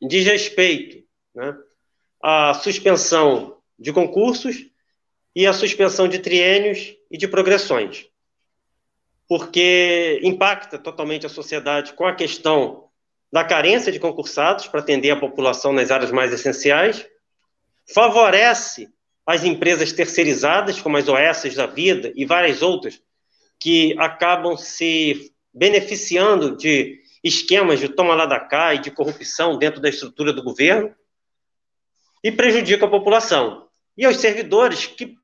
diz 0.00 0.24
respeito 0.24 1.06
né, 1.34 1.54
à 2.22 2.54
suspensão 2.54 3.60
de 3.78 3.92
concursos 3.92 4.66
e 5.36 5.46
à 5.46 5.52
suspensão 5.52 6.08
de 6.08 6.20
triênios 6.20 6.96
e 7.10 7.18
de 7.18 7.28
progressões. 7.28 8.06
Porque 9.28 10.20
impacta 10.22 10.78
totalmente 10.78 11.26
a 11.26 11.28
sociedade 11.28 11.92
com 11.92 12.06
a 12.06 12.14
questão 12.14 12.90
da 13.32 13.42
carência 13.42 13.90
de 13.90 13.98
concursados 13.98 14.66
para 14.66 14.80
atender 14.80 15.10
a 15.10 15.18
população 15.18 15.72
nas 15.72 15.90
áreas 15.90 16.10
mais 16.10 16.32
essenciais, 16.32 17.06
favorece 17.92 18.92
as 19.26 19.42
empresas 19.42 19.92
terceirizadas, 19.92 20.80
como 20.82 20.98
as 20.98 21.08
OS 21.08 21.54
da 21.54 21.66
vida 21.66 22.12
e 22.14 22.26
várias 22.26 22.60
outras, 22.60 23.00
que 23.58 23.96
acabam 23.98 24.56
se 24.56 25.32
beneficiando 25.54 26.56
de 26.56 27.00
esquemas 27.24 27.80
de 27.80 27.88
toma 27.88 28.14
lá 28.14 28.26
da 28.26 28.40
cá 28.40 28.74
e 28.74 28.80
de 28.80 28.90
corrupção 28.90 29.56
dentro 29.56 29.80
da 29.80 29.88
estrutura 29.88 30.32
do 30.32 30.42
governo, 30.42 30.94
e 32.22 32.30
prejudica 32.30 32.84
a 32.84 32.90
população. 32.90 33.68
E 33.96 34.04
aos 34.04 34.18
servidores 34.18 34.86
que 34.86 35.16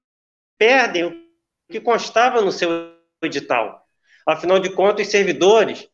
perdem 0.56 1.04
o 1.04 1.28
que 1.70 1.80
constava 1.80 2.40
no 2.40 2.50
seu 2.50 2.92
edital. 3.22 3.86
Afinal 4.26 4.58
de 4.58 4.70
contas, 4.70 5.06
os 5.06 5.12
servidores, 5.12 5.88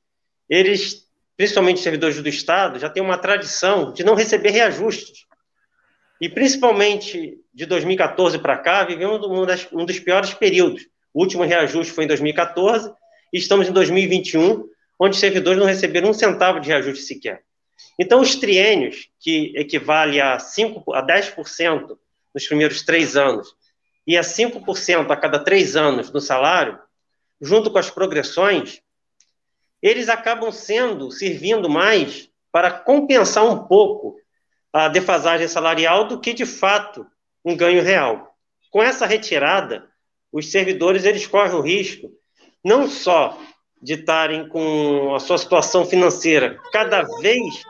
eles 0.48 1.03
principalmente 1.36 1.80
servidores 1.80 2.20
do 2.20 2.28
Estado, 2.28 2.78
já 2.78 2.88
tem 2.88 3.02
uma 3.02 3.18
tradição 3.18 3.92
de 3.92 4.04
não 4.04 4.14
receber 4.14 4.50
reajustes. 4.50 5.26
E 6.20 6.28
principalmente 6.28 7.38
de 7.52 7.66
2014 7.66 8.38
para 8.38 8.56
cá, 8.58 8.84
vivemos 8.84 9.24
um, 9.26 9.44
das, 9.44 9.66
um 9.72 9.84
dos 9.84 9.98
piores 9.98 10.32
períodos. 10.32 10.86
O 11.12 11.20
último 11.20 11.42
reajuste 11.44 11.92
foi 11.92 12.04
em 12.04 12.08
2014 12.08 12.92
e 13.32 13.38
estamos 13.38 13.68
em 13.68 13.72
2021, 13.72 14.68
onde 14.98 15.16
servidores 15.16 15.58
não 15.58 15.66
receberam 15.66 16.10
um 16.10 16.14
centavo 16.14 16.60
de 16.60 16.68
reajuste 16.68 17.04
sequer. 17.04 17.42
Então, 17.98 18.20
os 18.20 18.36
triênios, 18.36 19.08
que 19.20 19.52
equivale 19.56 20.20
a, 20.20 20.38
5, 20.38 20.92
a 20.94 21.04
10% 21.04 21.96
nos 22.34 22.46
primeiros 22.46 22.82
três 22.82 23.16
anos 23.16 23.54
e 24.06 24.16
a 24.16 24.22
5% 24.22 25.10
a 25.10 25.16
cada 25.16 25.38
três 25.38 25.76
anos 25.76 26.12
no 26.12 26.20
salário, 26.20 26.78
junto 27.40 27.70
com 27.70 27.78
as 27.78 27.90
progressões, 27.90 28.80
eles 29.84 30.08
acabam 30.08 30.50
sendo, 30.50 31.10
servindo 31.10 31.68
mais 31.68 32.30
para 32.50 32.70
compensar 32.70 33.44
um 33.44 33.66
pouco 33.66 34.16
a 34.72 34.88
defasagem 34.88 35.46
salarial 35.46 36.08
do 36.08 36.18
que, 36.18 36.32
de 36.32 36.46
fato, 36.46 37.06
um 37.44 37.54
ganho 37.54 37.82
real. 37.82 38.34
Com 38.70 38.82
essa 38.82 39.04
retirada, 39.04 39.86
os 40.32 40.50
servidores 40.50 41.04
eles 41.04 41.26
correm 41.26 41.54
o 41.54 41.60
risco 41.60 42.10
não 42.64 42.88
só 42.88 43.38
de 43.82 43.92
estarem 43.92 44.48
com 44.48 45.14
a 45.14 45.20
sua 45.20 45.36
situação 45.36 45.84
financeira 45.84 46.58
cada 46.72 47.02
vez 47.20 47.62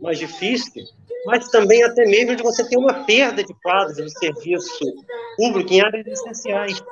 mais 0.00 0.18
difícil, 0.18 0.84
mas 1.26 1.50
também 1.50 1.84
até 1.84 2.06
mesmo 2.06 2.34
de 2.34 2.42
você 2.42 2.66
ter 2.66 2.78
uma 2.78 3.04
perda 3.04 3.44
de 3.44 3.52
quadros 3.62 3.96
de 3.96 4.18
serviço 4.18 4.84
público 5.36 5.70
em 5.74 5.82
áreas 5.82 6.06
essenciais, 6.06 6.82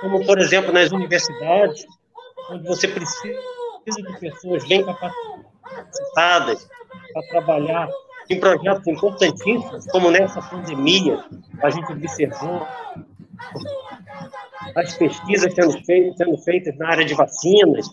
como, 0.00 0.24
por 0.24 0.38
exemplo, 0.38 0.72
nas 0.72 0.90
universidades, 0.90 1.84
onde 2.50 2.66
você 2.66 2.88
precisa 2.88 3.38
precisa 3.84 4.10
de 4.10 4.18
pessoas 4.18 4.66
bem 4.66 4.84
capacitadas 4.84 6.68
para 7.12 7.22
trabalhar. 7.28 7.88
Em 8.30 8.40
projetos 8.40 8.86
importantíssimos, 8.86 9.86
como 9.88 10.10
nessa 10.10 10.40
pandemia, 10.40 11.22
a 11.62 11.68
gente 11.68 11.92
observou 11.92 12.66
as 14.74 14.94
pesquisas 14.94 15.52
sendo 15.52 15.84
feitas, 15.84 16.16
sendo 16.16 16.38
feitas 16.38 16.78
na 16.78 16.88
área 16.88 17.04
de 17.04 17.12
vacinas, 17.12 17.86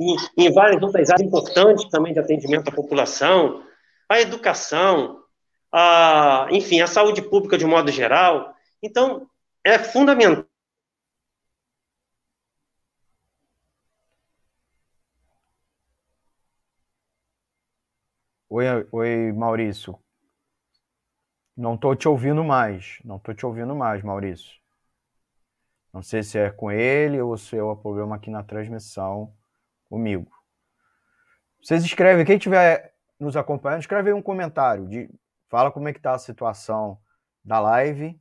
e 0.00 0.16
em 0.36 0.52
várias 0.52 0.82
outras 0.82 1.10
áreas 1.10 1.26
importantes 1.26 1.88
também 1.90 2.12
de 2.12 2.18
atendimento 2.18 2.68
à 2.68 2.72
população, 2.72 3.62
a 4.08 4.20
educação, 4.20 5.20
a, 5.72 6.48
enfim, 6.50 6.80
a 6.80 6.88
saúde 6.88 7.22
pública 7.22 7.56
de 7.56 7.64
modo 7.64 7.92
geral. 7.92 8.52
Então, 8.82 9.28
é 9.64 9.78
fundamental 9.78 10.44
Oi, 18.50 18.64
oi, 18.90 19.32
Maurício. 19.32 19.98
Não 21.54 21.74
estou 21.74 21.94
te 21.94 22.08
ouvindo 22.08 22.42
mais. 22.42 22.98
Não 23.04 23.16
estou 23.16 23.34
te 23.34 23.44
ouvindo 23.44 23.74
mais, 23.74 24.02
Maurício. 24.02 24.58
Não 25.92 26.02
sei 26.02 26.22
se 26.22 26.38
é 26.38 26.50
com 26.50 26.70
ele 26.72 27.20
ou 27.20 27.36
se 27.36 27.58
é 27.58 27.62
o 27.62 27.76
problema 27.76 28.16
aqui 28.16 28.30
na 28.30 28.42
transmissão 28.42 29.34
comigo. 29.90 30.30
Vocês 31.62 31.84
escrevem, 31.84 32.24
quem 32.24 32.36
estiver 32.36 32.94
nos 33.20 33.36
acompanhando, 33.36 33.80
escreve 33.80 34.08
aí 34.08 34.14
um 34.14 34.22
comentário. 34.22 34.88
De, 34.88 35.10
fala 35.50 35.70
como 35.70 35.88
é 35.88 35.92
que 35.92 35.98
está 35.98 36.14
a 36.14 36.18
situação 36.18 36.98
da 37.44 37.60
live, 37.60 38.18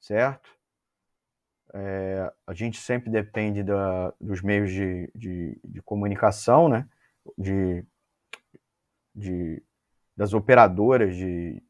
certo? 0.00 0.50
É, 1.72 2.32
a 2.44 2.54
gente 2.54 2.80
sempre 2.80 3.08
depende 3.08 3.62
da, 3.62 4.12
dos 4.20 4.42
meios 4.42 4.72
de, 4.72 5.08
de, 5.14 5.60
de 5.62 5.80
comunicação, 5.80 6.68
né? 6.68 6.88
De, 7.38 7.86
de, 9.20 9.62
das 10.16 10.32
operadoras 10.32 11.14
de. 11.14 11.62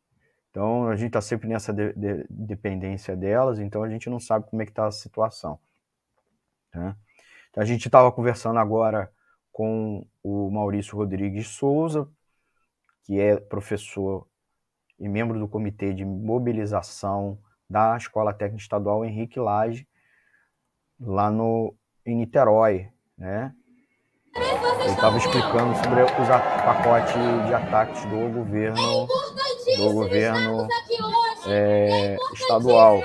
Então 0.51 0.89
a 0.89 0.97
gente 0.97 1.09
está 1.09 1.21
sempre 1.21 1.49
nessa 1.49 1.73
de, 1.73 1.93
de, 1.93 2.27
dependência 2.31 3.17
delas, 3.17 3.59
então 3.59 3.83
a 3.83 3.89
gente 3.89 4.09
não 4.09 4.19
sabe 4.19 4.49
como 4.49 4.63
é 4.63 4.65
que 4.65 4.73
está 4.73 4.87
a 4.87 4.93
situação. 4.93 5.59
Né? 6.75 6.97
Então, 7.51 7.63
a 7.63 7.67
gente 7.67 7.87
estava 7.87 8.11
conversando 8.13 8.59
agora 8.59 9.11
com 9.53 10.07
o 10.23 10.51
Maurício 10.51 10.97
Rodrigues 10.97 11.49
Souza, 11.49 12.09
que 13.05 13.19
é 13.19 13.37
professor 13.37 14.27
e 14.99 15.09
membro 15.09 15.39
do 15.39 15.49
comitê 15.49 15.93
de 15.93 16.05
mobilização 16.05 17.39
da 17.69 17.97
Escola 17.97 18.33
Técnica 18.33 18.63
Estadual 18.63 19.05
Henrique 19.05 19.41
Lage, 19.41 19.89
lá 20.99 21.31
no, 21.31 21.75
em 22.05 22.17
Niterói, 22.17 22.91
né? 23.17 23.55
Ele 24.81 24.93
estava 24.93 25.19
explicando 25.19 25.77
sobre 25.77 26.03
os 26.03 26.29
pacotes 26.65 27.15
de 27.47 27.55
ataques 27.55 28.05
do 28.07 28.29
governo 28.33 29.09
do 29.77 29.93
governo 29.93 30.69
é, 31.47 32.17
estadual. 32.35 33.03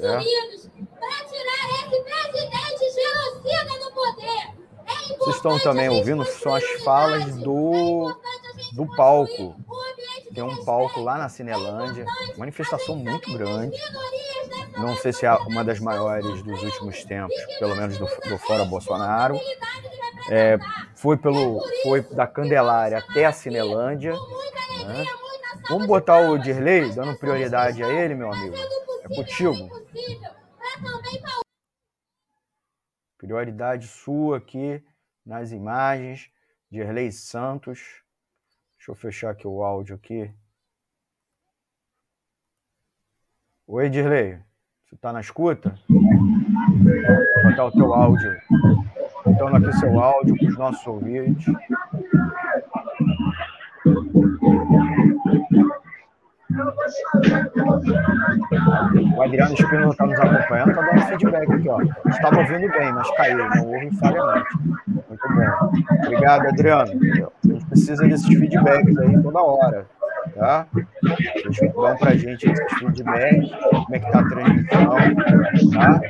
É. 0.00 0.18
Vocês 5.18 5.36
estão 5.36 5.58
também 5.60 5.88
ouvindo? 5.88 6.24
São 6.24 6.54
as 6.54 6.64
falas 6.84 7.36
do, 7.36 8.12
do 8.72 8.86
palco. 8.96 9.54
Tem 10.34 10.42
um 10.42 10.64
palco 10.64 11.00
lá 11.00 11.18
na 11.18 11.28
Cinelândia, 11.28 12.04
manifestação 12.36 12.96
muito 12.96 13.32
grande. 13.36 13.78
Não 14.78 14.96
sei 14.96 15.12
se 15.12 15.26
é 15.26 15.32
uma 15.32 15.62
das 15.62 15.78
maiores 15.78 16.42
dos 16.42 16.62
últimos 16.62 17.04
tempos, 17.04 17.36
pelo 17.58 17.76
menos 17.76 17.98
do, 17.98 18.06
do 18.28 18.38
Fora 18.38 18.64
Bolsonaro. 18.64 19.38
É, 20.30 20.58
foi, 21.02 21.16
pelo, 21.16 21.60
foi 21.82 22.00
da 22.14 22.28
Candelária 22.28 22.98
até 22.98 23.26
a 23.26 23.32
Cinelândia. 23.32 24.12
Né? 24.12 25.04
Vamos 25.68 25.88
botar 25.88 26.30
o 26.30 26.38
Dirley, 26.38 26.94
dando 26.94 27.18
prioridade 27.18 27.82
a 27.82 27.88
ele, 27.88 28.14
meu 28.14 28.32
amigo. 28.32 28.54
É 29.02 29.08
contigo. 29.08 29.68
Prioridade 33.18 33.88
sua 33.88 34.38
aqui 34.38 34.80
nas 35.26 35.50
imagens. 35.50 36.30
Dirley 36.70 37.10
Santos. 37.10 37.80
Deixa 38.76 38.92
eu 38.92 38.94
fechar 38.94 39.30
aqui 39.30 39.46
o 39.46 39.64
áudio 39.64 39.96
aqui. 39.96 40.32
Oi, 43.66 43.90
Dirley. 43.90 44.38
Você 44.84 44.96
tá 44.96 45.12
na 45.12 45.20
escuta? 45.20 45.76
Vou 45.88 47.50
botar 47.50 47.64
o 47.66 47.72
teu 47.72 47.92
áudio. 47.92 48.40
Então, 49.26 49.48
aqui 49.48 49.72
seu 49.74 50.00
áudio 50.00 50.36
para 50.36 50.48
os 50.48 50.58
nossos 50.58 50.86
ouvintes. 50.86 51.46
O 59.16 59.22
Adriano 59.22 59.54
Espino 59.54 59.90
está 59.90 60.06
nos 60.06 60.20
acompanhando, 60.20 60.70
está 60.70 60.82
dando 60.82 61.00
feedback 61.06 61.52
aqui, 61.52 61.68
ó. 61.68 61.80
Estava 62.08 62.38
ouvindo 62.40 62.68
bem, 62.70 62.92
mas 62.92 63.10
caiu, 63.16 63.38
não 63.38 63.66
ouve 63.72 63.90
falhamente. 63.96 64.58
Muito 64.86 65.28
bom. 65.28 65.72
Obrigado, 66.04 66.48
Adriano. 66.48 66.92
A 66.92 67.48
gente 67.48 67.66
precisa 67.66 68.06
desses 68.06 68.26
feedbacks 68.26 68.98
aí 68.98 69.22
toda 69.22 69.40
hora, 69.40 69.86
tá? 70.30 70.66
Vocês 71.46 71.72
dão 71.72 71.96
pra 71.96 72.14
gente 72.14 72.50
esses 72.50 72.72
feedbacks, 72.78 73.50
como 73.70 73.94
é 73.94 73.98
que 73.98 74.12
tá 74.12 74.20
a 74.20 74.28
transmissão, 74.28 74.96
tá? 75.72 76.00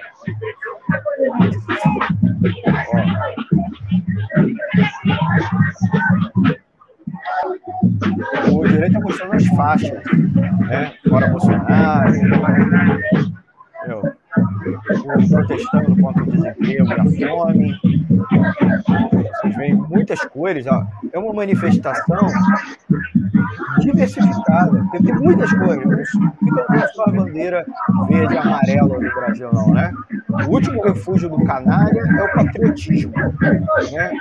Ó. 2.88 3.12
O 8.50 8.66
direito 8.66 8.86
está 8.88 9.00
mostrando 9.00 9.34
as 9.34 9.46
faixas, 9.48 10.04
né? 10.68 10.92
Fora 11.08 11.28
Bolsonaro, 11.28 12.12
protestando 15.28 15.96
contra 16.00 16.22
o 16.22 16.26
desemprego 16.26 16.92
a 16.92 17.04
fome. 17.04 17.80
Vocês 19.42 19.56
veem 19.56 19.74
muitas 19.74 20.20
cores, 20.26 20.66
ó. 20.66 20.86
É 21.12 21.18
uma 21.18 21.32
manifestação 21.32 22.26
diversificada, 23.80 24.84
tem 24.92 25.14
muitas 25.14 25.52
cores. 25.52 25.84
Não 25.84 26.04
fica 26.04 26.88
só 26.94 27.04
a 27.04 27.12
bandeira 27.12 27.66
verde 28.08 28.34
e 28.34 28.38
amarela 28.38 28.98
no 28.98 29.14
Brasil, 29.14 29.50
não, 29.52 29.72
né? 29.72 29.92
O 30.46 30.50
último 30.50 30.82
refúgio 30.82 31.28
do 31.28 31.44
canalha 31.44 32.00
é 32.00 32.22
o 32.22 32.32
patriotismo, 32.34 33.12
né? 33.92 34.12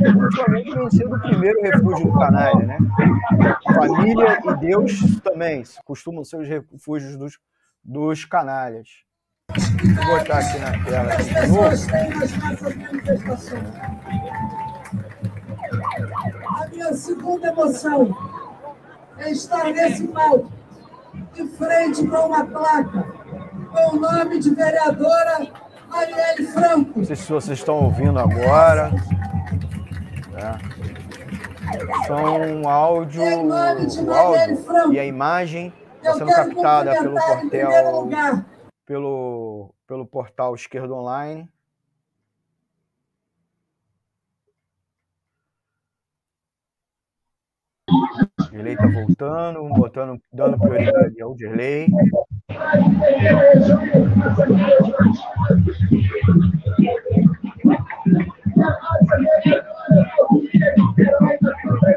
E 0.00 0.08
ultimamente 0.08 0.74
vem 0.74 0.90
sendo 0.90 1.16
o 1.16 1.20
primeiro 1.20 1.60
refúgio 1.62 2.06
do 2.06 2.18
canalha, 2.18 2.66
né? 2.66 2.78
Família 3.74 4.38
e 4.44 4.56
Deus 4.56 5.20
também 5.20 5.62
costumam 5.84 6.24
ser 6.24 6.36
os 6.36 6.48
refúgios 6.48 7.16
dos, 7.16 7.38
dos 7.84 8.24
canalhas. 8.24 9.05
Vou 9.94 10.18
botar 10.18 10.38
aqui 10.38 10.58
na 10.58 10.84
tela 10.84 11.16
de 11.16 11.46
novo. 11.46 11.68
A 16.58 16.68
minha 16.68 16.92
segunda 16.92 17.48
emoção 17.48 18.16
é 19.18 19.30
estar 19.30 19.64
nesse 19.66 20.08
palco, 20.08 20.50
de 21.32 21.46
frente 21.48 22.06
para 22.06 22.26
uma 22.26 22.44
placa, 22.44 23.04
com 23.72 23.96
o 23.96 24.00
nome 24.00 24.40
de 24.40 24.54
vereadora 24.54 25.46
Marielle 25.88 26.46
Franco. 26.48 26.98
Não 26.98 27.04
sei 27.04 27.16
se 27.16 27.32
vocês 27.32 27.58
estão 27.58 27.76
ouvindo 27.76 28.18
agora. 28.18 28.90
Tá? 30.32 30.58
São 32.06 32.40
um 32.40 32.68
áudio, 32.68 33.22
o 33.22 33.52
áudio 33.52 34.92
e 34.92 34.98
a 34.98 35.04
imagem 35.04 35.72
está 35.98 36.14
sendo 36.14 36.32
captada 36.32 36.92
pelo 36.98 37.14
portal, 37.14 38.08
pelo, 38.86 39.74
pelo 39.86 40.06
portal 40.06 40.54
Esquerdo 40.54 40.94
Online. 40.94 41.46
Dirley 48.50 48.76
tá 48.76 48.86
voltando, 48.86 49.68
botando, 49.68 50.22
dando 50.32 50.58
prioridade 50.58 51.20
ao 51.20 51.34
Dirley. 51.34 51.88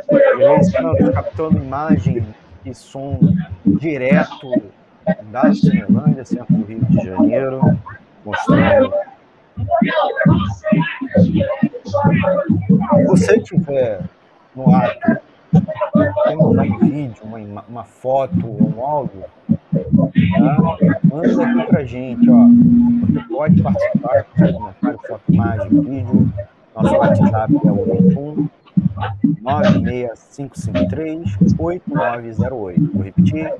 Dirley 0.09 0.59
está 0.59 1.11
captando 1.13 1.57
imagem 1.57 2.25
e 2.65 2.73
som 2.73 3.19
direto 3.65 4.78
da 5.31 5.53
Cinelândia, 5.53 6.25
centro 6.25 6.55
do 6.55 6.65
Rio 6.65 6.85
de 6.85 7.05
Janeiro, 7.05 7.61
mostrando. 8.25 8.93
Se 11.17 13.05
você 13.05 13.39
tiver 13.41 14.01
no 14.55 14.73
ato 14.75 15.19
um 16.31 16.77
vídeo, 16.79 17.23
uma, 17.23 17.65
uma 17.67 17.83
foto, 17.83 18.45
um 18.45 18.83
áudio, 18.83 19.21
tá? 19.21 20.77
manda 21.03 21.43
aqui 21.43 21.67
pra 21.67 21.83
gente, 21.83 22.29
ó. 22.29 22.45
Você 23.07 23.19
pode 23.27 23.61
participar 23.61 24.25
comentário, 24.35 24.99
foto, 25.07 25.21
imagem, 25.29 25.69
vídeo. 25.81 26.33
Nosso 26.75 26.95
WhatsApp 26.95 27.53
é 27.65 27.71
o 27.71 27.91
81 27.91 28.49
96553 29.41 31.37
8908. 31.57 32.91
Vou 32.93 33.03
repetir: 33.03 33.51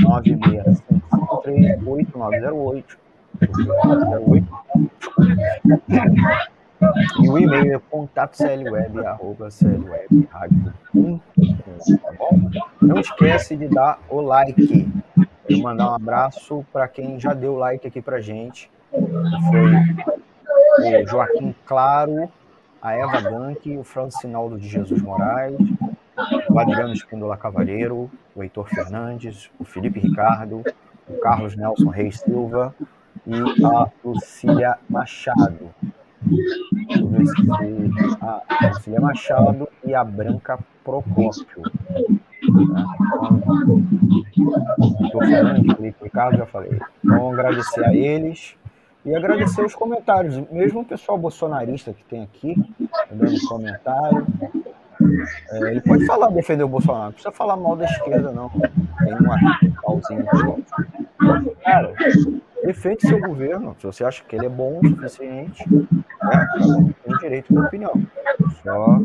96553 0.00 1.86
8908. 1.86 2.98
8908. 3.40 4.48
E 7.22 7.28
o 7.28 7.38
e-mail 7.38 7.76
é 7.76 7.78
contato 7.78 8.36
clweb, 8.36 9.06
arroba 9.06 9.48
clweb, 9.50 10.28
rádio, 10.30 10.64
tá 10.64 10.72
bom? 10.92 11.20
Não 12.80 12.98
esquece 12.98 13.56
de 13.56 13.68
dar 13.68 14.00
o 14.08 14.20
like. 14.20 14.88
Eu 15.48 15.60
mandar 15.60 15.92
um 15.92 15.94
abraço 15.94 16.66
para 16.72 16.88
quem 16.88 17.20
já 17.20 17.32
deu 17.34 17.54
like 17.56 17.86
aqui 17.86 18.02
pra 18.02 18.20
gente. 18.20 18.68
Foi 18.90 19.76
o 21.02 21.06
Joaquim 21.06 21.54
Claro, 21.64 22.28
a 22.82 22.94
Eva 22.94 23.20
Gank, 23.20 23.78
o 23.78 23.84
Francinaldo 23.84 24.58
de 24.58 24.68
Jesus 24.68 25.00
Moraes, 25.00 25.56
o 26.50 26.58
Adriano 26.58 26.92
Espíndola 26.92 27.36
Cavaleiro, 27.36 28.10
o 28.34 28.42
Heitor 28.42 28.68
Fernandes, 28.68 29.50
o 29.58 29.64
Felipe 29.64 30.00
Ricardo, 30.00 30.62
o 31.08 31.18
Carlos 31.20 31.56
Nelson 31.56 31.88
Reis 31.88 32.18
Silva 32.20 32.74
e 33.26 33.64
a 33.64 33.88
Lucília 34.04 34.78
Machado 34.88 35.70
a 38.20 38.74
Cecília 38.74 39.00
Machado 39.00 39.68
e 39.84 39.94
a 39.94 40.04
Branca 40.04 40.58
Procópio. 40.84 41.62
Estou 45.04 45.20
falando, 45.20 45.76
Felipe 45.76 46.04
Ricardo, 46.04 46.38
já 46.38 46.46
falei. 46.46 46.80
Então, 47.04 47.32
agradecer 47.32 47.84
a 47.84 47.94
eles 47.94 48.56
e 49.04 49.14
agradecer 49.14 49.64
os 49.64 49.74
comentários. 49.74 50.36
Mesmo 50.50 50.80
o 50.80 50.84
pessoal 50.84 51.18
bolsonarista 51.18 51.92
que 51.92 52.04
tem 52.04 52.22
aqui, 52.22 52.54
dando 53.10 53.48
comentário. 53.48 54.26
É, 55.50 55.70
ele 55.70 55.80
pode 55.80 56.06
falar, 56.06 56.30
defender 56.30 56.62
o 56.62 56.68
Bolsonaro, 56.68 57.06
não 57.06 57.12
precisa 57.12 57.32
falar 57.32 57.56
mal 57.56 57.76
da 57.76 57.84
esquerda, 57.84 58.30
não. 58.30 58.48
Tem 58.50 59.14
um 59.14 59.72
pauzinho 59.82 60.24
aqui. 60.28 60.64
Cara, 61.64 61.92
defende 62.64 63.06
seu 63.06 63.20
governo. 63.20 63.74
Se 63.80 63.86
você 63.86 64.04
acha 64.04 64.22
que 64.24 64.36
ele 64.36 64.46
é 64.46 64.48
bom 64.48 64.78
o 64.80 64.88
suficiente, 64.88 65.64
né, 65.68 66.48
tem 67.04 67.16
direito 67.18 67.52
de 67.52 67.58
opinião. 67.58 67.92
Só 68.62 69.00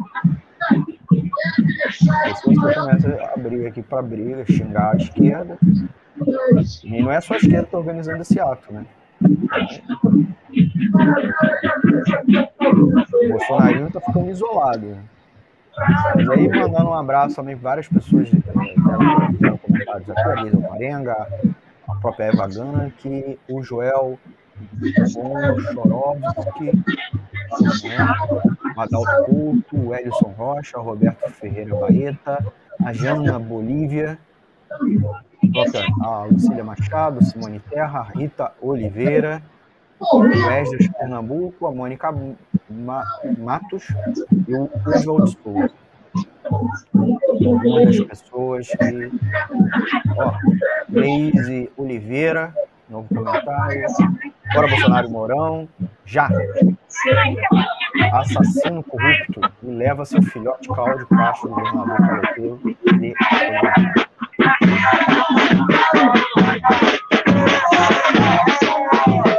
se 1.92 2.56
você 2.56 2.74
começa 2.74 3.32
a 3.34 3.38
briga 3.38 3.70
aqui 3.70 3.82
para 3.82 4.02
briga, 4.02 4.46
xingar 4.46 4.94
a 4.94 4.98
esquerda, 4.98 5.58
e 6.84 7.02
não 7.02 7.12
é 7.12 7.22
só 7.22 7.34
a 7.34 7.38
esquerda 7.38 7.64
que 7.64 7.68
está 7.68 7.78
organizando 7.78 8.22
esse 8.22 8.40
ato, 8.40 8.74
né? 8.74 8.86
O 13.14 13.30
Bolsonaro 13.30 13.88
está 13.88 14.02
ficando 14.02 14.30
isolado. 14.30 14.98
E 16.18 16.32
aí, 16.32 16.48
mandando 16.48 16.90
um 16.90 16.94
abraço 16.94 17.36
também 17.36 17.56
para 17.56 17.70
várias 17.70 17.88
pessoas 17.88 18.30
que 18.30 18.42
fizeram 18.42 19.58
comentários 19.58 20.10
aqui, 20.10 20.22
a 20.22 20.44
Lisa 20.44 20.60
Marenga, 20.60 21.28
a 21.88 21.96
própria 21.96 22.26
Eva 22.26 22.48
Gank, 22.48 23.40
o 23.48 23.62
Joel 23.62 24.18
o 25.16 25.60
Chorovski, 25.62 26.72
né, 27.88 27.98
o 28.76 28.82
Adalto 28.82 29.26
Couto, 29.26 29.78
o 29.78 29.96
Elison 29.96 30.34
Rocha, 30.38 30.80
o 30.80 30.84
Roberto 30.84 31.30
Ferreira 31.32 31.76
Baeta, 31.76 32.46
a 32.84 32.94
Jana 32.94 33.38
Bolívia, 33.40 34.18
a 36.04 36.26
Lucília 36.26 36.64
Machado, 36.64 37.24
Simone 37.24 37.60
Terra, 37.70 38.08
Rita 38.16 38.54
Oliveira, 38.62 39.42
Esdras 40.60 40.88
Pernambuco, 40.98 41.68
a 41.68 41.72
Mônica 41.72 42.14
Matos 43.38 43.88
e 44.48 44.54
o 44.54 44.70
Oswald 44.86 45.38
Souza 45.44 45.74
das 47.86 48.00
pessoas 48.02 48.68
que. 48.68 49.12
Ó, 50.18 50.34
Leise 50.90 51.72
Oliveira, 51.78 52.54
novo 52.90 53.08
comentário. 53.14 53.88
Fora 54.54 54.68
Bolsonaro 54.68 55.10
Mourão. 55.10 55.68
Já. 56.06 56.30
Assassino 58.14 58.84
corrupto 58.84 59.42
e 59.64 59.68
leva 59.68 60.06
seu 60.06 60.22
filhote 60.22 60.68
Cláudio 60.68 61.08
Castro, 61.08 61.50
governador 61.50 61.98
caloteiro, 61.98 62.60
de 63.00 63.14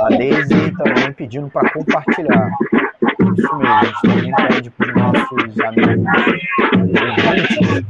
A 0.01 0.09
Deise 0.17 0.71
também 0.73 1.13
pedindo 1.13 1.49
para 1.51 1.71
compartilhar. 1.71 2.51
Isso 3.37 3.57
mesmo, 3.57 3.75
a 3.75 3.85
gente 3.85 4.01
também 4.03 4.33
pede 4.49 4.71
para 4.71 4.89
os 4.89 4.95
nossos 4.95 5.61
amigos 5.61 6.07
ouvintes, 7.27 7.85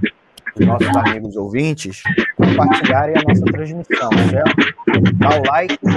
os 0.58 0.66
nossos 0.66 0.97
amigos 0.97 1.36
ouvintes, 1.36 2.02
compartilharem 2.36 3.14
a 3.16 3.22
nossa 3.28 3.44
transmissão, 3.44 4.10
certo? 4.30 4.74
Dá 5.14 5.28
o 5.28 5.42
like, 5.48 5.78
a 5.84 5.90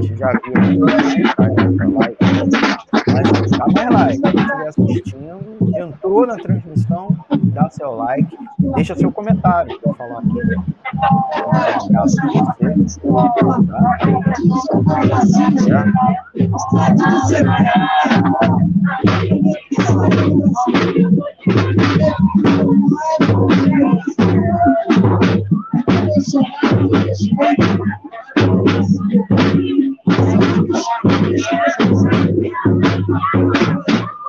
gente 0.00 0.16
já 0.16 0.30
viu 0.32 0.54
aqui, 0.86 1.22
dá 1.36 1.86
like, 1.98 2.16
mas 3.08 3.50
dá 3.74 3.90
mais 3.90 4.18
like, 4.20 4.22
quem 4.22 4.40
estiver 4.40 4.68
assistindo, 4.68 5.47
entrou 5.60 6.26
na 6.26 6.36
transmissão, 6.36 7.16
dá 7.54 7.68
seu 7.70 7.94
like, 7.94 8.36
deixa 8.74 8.94
seu 8.94 9.10
comentário 9.12 9.78
para 9.80 9.94
falar 9.94 10.18
aqui. 10.18 10.38
Um 11.44 11.50
abraço 11.80 12.16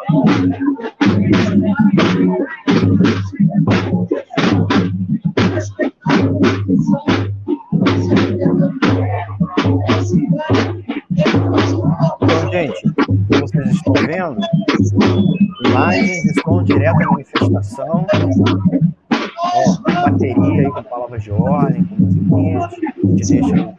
Então, 0.10 0.26
gente, 12.52 12.94
como 12.96 13.42
vocês 13.42 13.70
estão 13.70 13.94
vendo, 13.94 14.40
imagens 15.68 16.34
som 16.44 16.64
direto 16.64 16.98
da 16.98 17.06
manifestação. 17.12 18.08
Bateria 19.84 20.62
aí 20.62 20.72
com 20.72 20.84
palavras 20.84 21.24
de 21.24 21.32
ordem, 21.32 21.86
com 21.86 22.02
musiquinhas. 22.02 22.72
Gente 23.04 23.42
deixa 23.42 23.76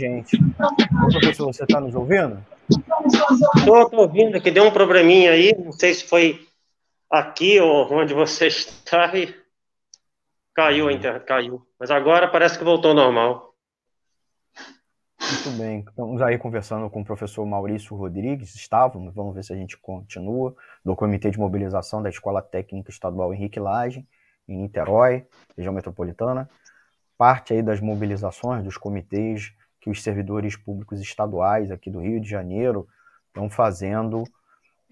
gente. 0.00 0.38
Professor, 1.12 1.46
você 1.46 1.64
está 1.64 1.80
nos 1.80 1.94
ouvindo? 1.94 2.44
Estou 3.56 4.00
ouvindo 4.00 4.40
que 4.40 4.50
deu 4.50 4.64
um 4.64 4.70
probleminha 4.70 5.32
aí, 5.32 5.54
não 5.58 5.72
sei 5.72 5.92
se 5.94 6.04
foi 6.04 6.46
aqui 7.10 7.60
ou 7.60 7.92
onde 7.92 8.14
você 8.14 8.46
está 8.48 9.14
e 9.16 9.34
caiu 10.54 10.88
a 10.88 10.92
internet, 10.92 11.24
caiu. 11.24 11.66
Mas 11.78 11.90
agora 11.90 12.28
parece 12.28 12.58
que 12.58 12.64
voltou 12.64 12.90
ao 12.90 12.96
normal. 12.96 13.50
Muito 15.20 15.58
bem, 15.58 15.84
estamos 15.86 16.22
aí 16.22 16.38
conversando 16.38 16.88
com 16.88 17.02
o 17.02 17.04
professor 17.04 17.44
Maurício 17.44 17.94
Rodrigues, 17.94 18.54
estávamos, 18.54 19.14
vamos 19.14 19.34
ver 19.34 19.44
se 19.44 19.52
a 19.52 19.56
gente 19.56 19.76
continua, 19.76 20.56
do 20.84 20.96
Comitê 20.96 21.30
de 21.30 21.38
Mobilização 21.38 22.02
da 22.02 22.08
Escola 22.08 22.42
Técnica 22.42 22.90
Estadual 22.90 23.32
Henrique 23.32 23.60
Lage, 23.60 24.04
em 24.48 24.56
Niterói, 24.56 25.26
região 25.56 25.74
metropolitana. 25.74 26.48
Parte 27.16 27.52
aí 27.52 27.62
das 27.62 27.80
mobilizações 27.80 28.64
dos 28.64 28.76
comitês 28.76 29.52
que 29.80 29.90
os 29.90 30.02
servidores 30.02 30.56
públicos 30.56 31.00
estaduais 31.00 31.70
aqui 31.70 31.90
do 31.90 32.00
Rio 32.00 32.20
de 32.20 32.28
Janeiro 32.28 32.86
estão 33.28 33.48
fazendo 33.48 34.24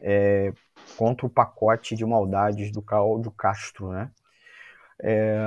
é, 0.00 0.52
contra 0.96 1.26
o 1.26 1.30
pacote 1.30 1.94
de 1.94 2.04
maldades 2.04 2.70
do 2.70 2.80
Cláudio 2.80 3.30
Castro, 3.30 3.92
né? 3.92 4.10
É, 5.00 5.38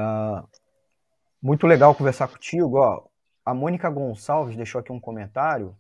muito 1.42 1.66
legal 1.66 1.96
conversar 1.96 2.28
contigo, 2.28 2.78
ó. 2.78 3.04
A 3.44 3.54
Mônica 3.54 3.90
Gonçalves 3.90 4.56
deixou 4.56 4.80
aqui 4.80 4.92
um 4.92 5.00
comentário. 5.00 5.76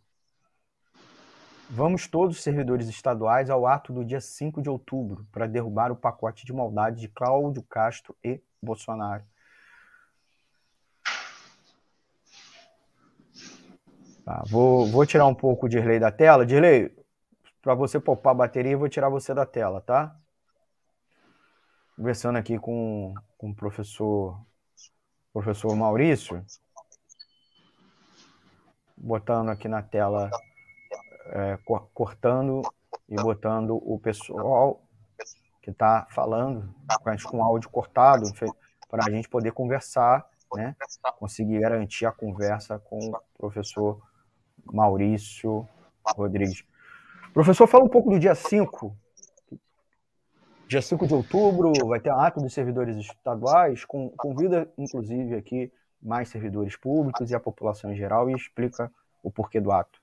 Vamos 1.69 2.07
todos, 2.07 2.41
servidores 2.41 2.90
estaduais, 2.90 3.49
ao 3.49 3.65
ato 3.65 3.93
do 3.93 4.03
dia 4.03 4.19
5 4.19 4.61
de 4.61 4.69
outubro 4.69 5.25
para 5.31 5.48
derrubar 5.48 5.91
o 5.91 5.95
pacote 5.95 6.45
de 6.45 6.51
maldade 6.51 6.99
de 6.99 7.07
Cláudio 7.07 7.64
Castro 7.64 8.15
e 8.23 8.41
Bolsonaro. 8.61 9.23
Tá, 14.25 14.43
vou, 14.48 14.85
vou 14.88 15.06
tirar 15.06 15.25
um 15.25 15.33
pouco 15.33 15.66
o 15.66 15.69
Dirley 15.69 16.00
da 16.00 16.11
tela. 16.11 16.45
Dirley, 16.45 16.95
para 17.61 17.74
você 17.74 18.00
poupar 18.00 18.32
a 18.32 18.38
bateria, 18.38 18.74
eu 18.74 18.80
vou 18.80 18.90
tirar 18.90 19.09
você 19.09 19.33
da 19.33 19.45
tela, 19.45 19.82
tá? 19.82 20.16
Conversando 21.95 22.38
aqui 22.38 22.58
com, 22.58 23.14
com 23.38 23.50
o 23.50 23.56
professor, 23.56 24.40
professor 25.33 25.75
Maurício 25.75 26.43
botando 29.01 29.50
aqui 29.50 29.67
na 29.67 29.82
tela, 29.82 30.30
é, 31.27 31.58
cortando 31.93 32.61
e 33.09 33.16
botando 33.16 33.75
o 33.75 34.00
pessoal 34.00 34.83
que 35.61 35.72
está 35.72 36.08
falando 36.11 36.74
com 37.30 37.43
áudio 37.43 37.69
cortado 37.69 38.25
para 38.90 39.06
a 39.06 39.09
gente 39.09 39.27
poder 39.27 39.51
conversar, 39.51 40.27
né? 40.53 40.75
Conseguir 41.17 41.59
garantir 41.59 42.06
a 42.06 42.11
conversa 42.11 42.77
com 42.80 43.00
o 43.00 43.22
professor 43.38 44.01
Maurício 44.65 45.67
Rodrigues. 46.06 46.64
Professor, 47.33 47.67
fala 47.67 47.83
um 47.83 47.90
pouco 47.90 48.09
do 48.09 48.19
dia 48.19 48.35
5. 48.35 48.95
Dia 50.67 50.81
5 50.81 51.07
de 51.07 51.14
outubro 51.14 51.73
vai 51.88 51.99
ter 51.99 52.11
ato 52.11 52.40
dos 52.40 52.53
servidores 52.53 52.95
estaduais, 52.98 53.83
com, 53.85 54.09
convida 54.09 54.72
inclusive 54.77 55.35
aqui 55.35 55.72
mais 56.01 56.30
servidores 56.30 56.75
públicos 56.75 57.30
e 57.30 57.35
a 57.35 57.40
população 57.40 57.91
em 57.91 57.95
geral 57.95 58.30
e 58.30 58.33
explica 58.33 58.91
o 59.22 59.30
porquê 59.30 59.59
do 59.59 59.72
ato. 59.72 60.01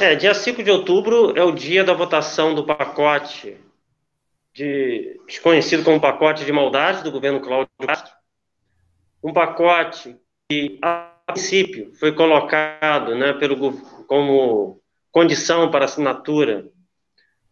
É, 0.00 0.14
dia 0.14 0.32
5 0.34 0.62
de 0.62 0.70
outubro 0.70 1.36
é 1.36 1.42
o 1.42 1.52
dia 1.52 1.84
da 1.84 1.92
votação 1.92 2.54
do 2.54 2.64
pacote 2.64 3.58
de, 4.54 5.20
desconhecido 5.26 5.84
como 5.84 6.00
pacote 6.00 6.44
de 6.44 6.52
maldade 6.52 7.02
do 7.02 7.10
governo 7.10 7.40
Cláudio 7.40 7.68
Castro. 7.86 8.14
Um 9.22 9.32
pacote 9.32 10.16
que, 10.48 10.78
princípio, 11.26 11.94
foi 11.94 12.12
colocado 12.12 13.14
né, 13.14 13.32
pelo, 13.34 13.72
como 14.06 14.80
condição 15.10 15.70
para 15.70 15.84
assinatura 15.84 16.68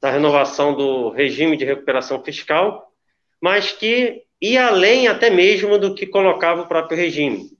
da 0.01 0.11
renovação 0.11 0.75
do 0.75 1.11
regime 1.11 1.57
de 1.57 1.65
recuperação 1.65 2.23
fiscal, 2.23 2.93
mas 3.41 3.73
que 3.73 4.23
ia 4.41 4.67
além 4.67 5.07
até 5.07 5.31
mesmo 5.31 5.79
do 5.79 5.95
que 5.95 6.07
colocava 6.07 6.63
o 6.63 6.69
próprio 6.69 6.99
regime. 6.99 7.51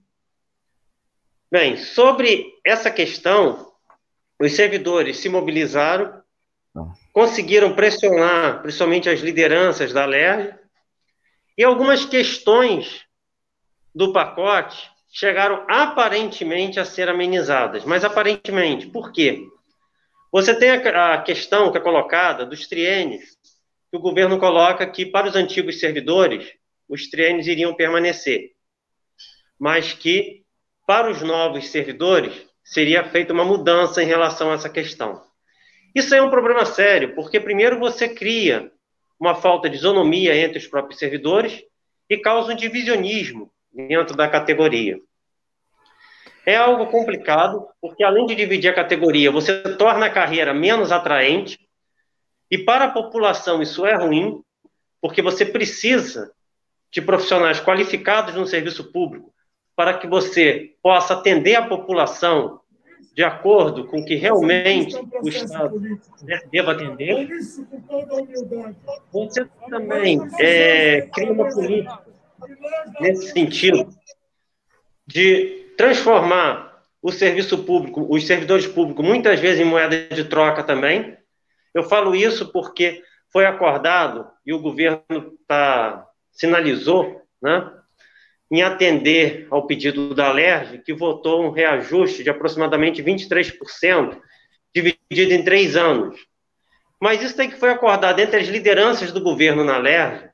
Bem, 1.49 1.77
sobre 1.77 2.45
essa 2.65 2.91
questão, 2.91 3.71
os 4.39 4.51
servidores 4.53 5.17
se 5.17 5.29
mobilizaram, 5.29 6.21
conseguiram 7.13 7.75
pressionar 7.75 8.61
principalmente 8.61 9.09
as 9.09 9.21
lideranças 9.21 9.93
da 9.93 10.05
LERJ, 10.05 10.55
e 11.57 11.63
algumas 11.63 12.03
questões 12.03 13.05
do 13.93 14.11
pacote 14.11 14.92
chegaram 15.13 15.63
aparentemente 15.69 16.79
a 16.79 16.85
ser 16.85 17.07
amenizadas. 17.07 17.85
Mas 17.85 18.03
aparentemente, 18.03 18.87
por 18.87 19.11
quê? 19.11 19.47
Você 20.31 20.57
tem 20.57 20.71
a 20.71 21.21
questão 21.21 21.71
que 21.71 21.77
é 21.77 21.81
colocada 21.81 22.43
dos 22.43 22.67
triênios, 22.67 23.23
que 23.91 23.97
o 23.97 23.99
governo 23.99 24.39
coloca 24.39 24.89
que 24.89 25.05
para 25.05 25.27
os 25.27 25.35
antigos 25.35 25.79
servidores 25.79 26.51
os 26.89 27.07
triênios 27.07 27.45
iriam 27.45 27.75
permanecer, 27.75 28.53
mas 29.59 29.93
que 29.93 30.43
para 30.87 31.11
os 31.11 31.21
novos 31.21 31.69
servidores 31.69 32.33
seria 32.63 33.03
feita 33.03 33.33
uma 33.33 33.45
mudança 33.45 34.01
em 34.01 34.07
relação 34.07 34.49
a 34.49 34.55
essa 34.55 34.69
questão. 34.69 35.21
Isso 35.93 36.15
é 36.15 36.21
um 36.23 36.31
problema 36.31 36.65
sério, 36.65 37.13
porque 37.13 37.39
primeiro 37.39 37.77
você 37.77 38.09
cria 38.09 38.71
uma 39.19 39.35
falta 39.35 39.69
de 39.69 39.75
isonomia 39.75 40.35
entre 40.35 40.57
os 40.57 40.65
próprios 40.65 40.97
servidores 40.97 41.63
e 42.09 42.17
causa 42.17 42.51
um 42.51 42.55
divisionismo 42.55 43.52
dentro 43.73 44.15
da 44.15 44.27
categoria. 44.27 44.99
É 46.45 46.55
algo 46.55 46.87
complicado, 46.87 47.65
porque 47.81 48.03
além 48.03 48.25
de 48.25 48.35
dividir 48.35 48.69
a 48.69 48.75
categoria, 48.75 49.31
você 49.31 49.75
torna 49.75 50.05
a 50.07 50.09
carreira 50.09 50.53
menos 50.53 50.91
atraente 50.91 51.57
E 52.51 52.57
para 52.57 52.85
a 52.85 52.91
população 52.91 53.61
isso 53.61 53.85
é 53.85 53.95
ruim, 53.95 54.43
porque 55.01 55.21
você 55.21 55.45
precisa 55.45 56.31
de 56.91 57.01
profissionais 57.01 57.59
qualificados 57.59 58.35
no 58.35 58.45
serviço 58.45 58.91
público 58.91 59.33
para 59.75 59.97
que 59.97 60.05
você 60.05 60.75
possa 60.83 61.15
atender 61.15 61.55
a 61.55 61.67
população 61.67 62.59
de 63.15 63.23
acordo 63.23 63.85
com 63.85 63.99
o 63.99 64.05
que 64.05 64.15
realmente 64.15 64.95
o 64.95 65.27
Estado 65.27 65.79
deva 66.51 66.73
atender. 66.73 67.27
Você 69.11 69.45
também 69.69 70.19
é, 70.39 71.01
cria 71.13 71.31
uma 71.31 71.49
política 71.49 72.12
nesse 72.99 73.31
sentido 73.31 73.89
de 75.05 75.73
transformar 75.77 76.81
o 77.01 77.11
serviço 77.11 77.63
público, 77.63 78.07
os 78.09 78.25
servidores 78.25 78.65
públicos, 78.65 79.05
muitas 79.05 79.39
vezes 79.39 79.59
em 79.59 79.69
moeda 79.69 80.07
de 80.07 80.23
troca 80.23 80.63
também. 80.63 81.17
Eu 81.73 81.83
falo 81.83 82.15
isso 82.15 82.51
porque 82.51 83.03
foi 83.31 83.45
acordado 83.45 84.27
e 84.45 84.53
o 84.53 84.59
governo 84.59 85.03
tá, 85.47 86.05
sinalizou, 86.31 87.21
né, 87.41 87.69
em 88.49 88.61
atender 88.61 89.47
ao 89.49 89.65
pedido 89.65 90.13
da 90.13 90.31
LERJ, 90.31 90.77
que 90.79 90.93
votou 90.93 91.43
um 91.43 91.51
reajuste 91.51 92.23
de 92.23 92.29
aproximadamente 92.29 93.01
23%, 93.01 94.21
dividido 94.73 95.33
em 95.33 95.43
três 95.43 95.75
anos. 95.75 96.15
Mas 97.01 97.21
isso 97.21 97.35
tem 97.35 97.49
que 97.49 97.59
foi 97.59 97.71
acordado 97.71 98.19
entre 98.19 98.39
as 98.39 98.47
lideranças 98.47 99.11
do 99.11 99.21
governo 99.21 99.63
na 99.63 99.77
LERJ, 99.77 100.29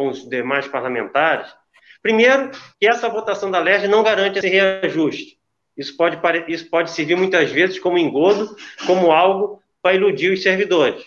com 0.00 0.08
os 0.08 0.26
demais 0.26 0.66
parlamentares. 0.66 1.54
Primeiro, 2.00 2.50
que 2.80 2.88
essa 2.88 3.06
votação 3.06 3.50
da 3.50 3.58
LERJ 3.58 3.86
não 3.86 4.02
garante 4.02 4.38
esse 4.38 4.48
reajuste. 4.48 5.38
Isso 5.76 5.94
pode, 5.94 6.18
isso 6.50 6.70
pode 6.70 6.90
servir 6.90 7.18
muitas 7.18 7.50
vezes 7.50 7.78
como 7.78 7.98
engodo, 7.98 8.56
como 8.86 9.12
algo 9.12 9.62
para 9.82 9.94
iludir 9.94 10.32
os 10.32 10.42
servidores. 10.42 11.04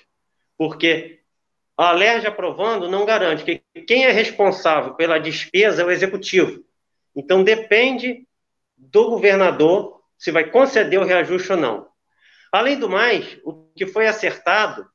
Porque 0.55 1.21
a 1.75 1.91
LERJ 1.91 2.27
aprovando 2.27 2.87
não 2.87 3.03
garante 3.03 3.43
que 3.43 3.81
quem 3.81 4.05
é 4.05 4.11
responsável 4.11 4.93
pela 4.93 5.17
despesa 5.17 5.81
é 5.81 5.85
o 5.85 5.89
executivo. 5.89 6.63
Então 7.15 7.43
depende 7.43 8.27
do 8.77 9.09
governador 9.09 10.01
se 10.19 10.29
vai 10.31 10.43
conceder 10.43 10.99
o 10.99 11.05
reajuste 11.05 11.51
ou 11.51 11.57
não. 11.57 11.87
Além 12.51 12.77
do 12.77 12.87
mais, 12.87 13.39
o 13.43 13.65
que 13.75 13.87
foi 13.87 14.05
acertado 14.05 14.85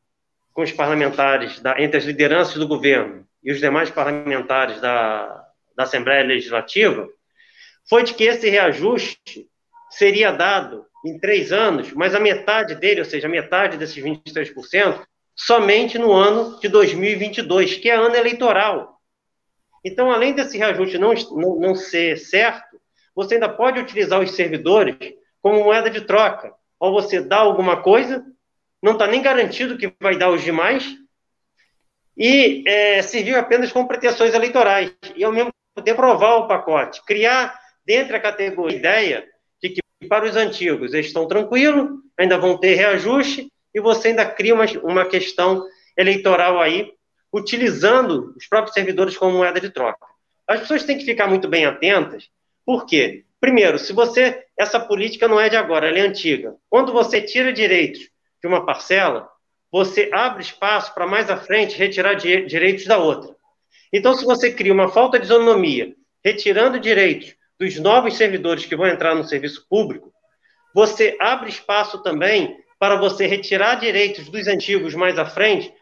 com 0.52 0.62
os 0.62 0.70
parlamentares, 0.70 1.58
da, 1.58 1.82
entre 1.82 1.96
as 1.96 2.04
lideranças 2.04 2.54
do 2.54 2.68
governo 2.68 3.26
e 3.48 3.50
os 3.50 3.60
demais 3.60 3.88
parlamentares 3.88 4.78
da, 4.78 5.42
da 5.74 5.84
Assembleia 5.84 6.22
Legislativa, 6.22 7.08
foi 7.88 8.02
de 8.02 8.12
que 8.12 8.24
esse 8.24 8.46
reajuste 8.50 9.48
seria 9.88 10.30
dado 10.30 10.84
em 11.02 11.18
três 11.18 11.50
anos, 11.50 11.90
mas 11.94 12.14
a 12.14 12.20
metade 12.20 12.74
dele, 12.74 13.00
ou 13.00 13.06
seja, 13.06 13.26
metade 13.26 13.78
desses 13.78 14.04
23%, 14.04 15.02
somente 15.34 15.98
no 15.98 16.12
ano 16.12 16.60
de 16.60 16.68
2022, 16.68 17.76
que 17.76 17.88
é 17.88 17.94
ano 17.94 18.14
eleitoral. 18.14 19.00
Então, 19.82 20.10
além 20.10 20.34
desse 20.34 20.58
reajuste 20.58 20.98
não, 20.98 21.14
não, 21.14 21.58
não 21.58 21.74
ser 21.74 22.18
certo, 22.18 22.78
você 23.14 23.36
ainda 23.36 23.48
pode 23.48 23.80
utilizar 23.80 24.20
os 24.20 24.32
servidores 24.32 24.94
como 25.40 25.64
moeda 25.64 25.88
de 25.88 26.02
troca. 26.02 26.52
Ou 26.78 26.92
você 26.92 27.18
dá 27.18 27.38
alguma 27.38 27.80
coisa, 27.80 28.22
não 28.82 28.92
está 28.92 29.06
nem 29.06 29.22
garantido 29.22 29.78
que 29.78 29.90
vai 29.98 30.18
dar 30.18 30.28
os 30.28 30.42
demais, 30.42 30.98
e 32.18 32.64
é, 32.66 33.00
serviu 33.00 33.38
apenas 33.38 33.70
como 33.70 33.86
pretensões 33.86 34.34
eleitorais. 34.34 34.92
E, 35.14 35.22
ao 35.22 35.32
mesmo 35.32 35.52
tempo, 35.84 36.02
aprovar 36.02 36.38
o 36.38 36.48
pacote, 36.48 37.00
criar 37.04 37.58
dentro 37.86 38.12
da 38.12 38.20
categoria 38.20 38.76
ideia 38.76 39.26
de 39.62 39.70
que 39.70 39.80
para 40.08 40.24
os 40.24 40.36
antigos 40.36 40.92
eles 40.92 41.06
estão 41.06 41.28
tranquilos, 41.28 41.90
ainda 42.18 42.36
vão 42.36 42.58
ter 42.58 42.74
reajuste, 42.74 43.50
e 43.72 43.80
você 43.80 44.08
ainda 44.08 44.26
cria 44.26 44.54
uma, 44.54 44.64
uma 44.82 45.04
questão 45.06 45.64
eleitoral 45.96 46.60
aí, 46.60 46.92
utilizando 47.32 48.34
os 48.36 48.46
próprios 48.46 48.74
servidores 48.74 49.16
como 49.16 49.36
moeda 49.36 49.60
de 49.60 49.70
troca. 49.70 50.06
As 50.46 50.60
pessoas 50.60 50.82
têm 50.84 50.98
que 50.98 51.04
ficar 51.04 51.28
muito 51.28 51.46
bem 51.46 51.66
atentas, 51.66 52.28
por 52.64 52.84
quê? 52.84 53.24
Primeiro, 53.40 53.78
se 53.78 53.92
você. 53.92 54.44
Essa 54.58 54.80
política 54.80 55.28
não 55.28 55.40
é 55.40 55.48
de 55.48 55.56
agora, 55.56 55.88
ela 55.88 55.98
é 55.98 56.02
antiga. 56.02 56.56
Quando 56.68 56.92
você 56.92 57.22
tira 57.22 57.52
direitos 57.52 58.00
de 58.42 58.48
uma 58.48 58.66
parcela, 58.66 59.28
você 59.70 60.10
abre 60.12 60.42
espaço 60.42 60.94
para 60.94 61.06
mais 61.06 61.30
à 61.30 61.36
frente 61.36 61.76
retirar 61.76 62.14
direitos 62.14 62.86
da 62.86 62.98
outra. 62.98 63.36
Então, 63.92 64.14
se 64.14 64.24
você 64.24 64.52
cria 64.52 64.72
uma 64.72 64.88
falta 64.88 65.18
de 65.18 65.26
isonomia, 65.26 65.94
retirando 66.24 66.80
direitos 66.80 67.34
dos 67.58 67.78
novos 67.78 68.16
servidores 68.16 68.66
que 68.66 68.76
vão 68.76 68.86
entrar 68.86 69.14
no 69.14 69.24
serviço 69.24 69.66
público, 69.68 70.12
você 70.74 71.16
abre 71.20 71.48
espaço 71.48 72.02
também 72.02 72.56
para 72.78 72.96
você 72.96 73.26
retirar 73.26 73.76
direitos 73.76 74.28
dos 74.28 74.46
antigos 74.46 74.94
mais 74.94 75.18
à 75.18 75.26
frente, 75.26 75.72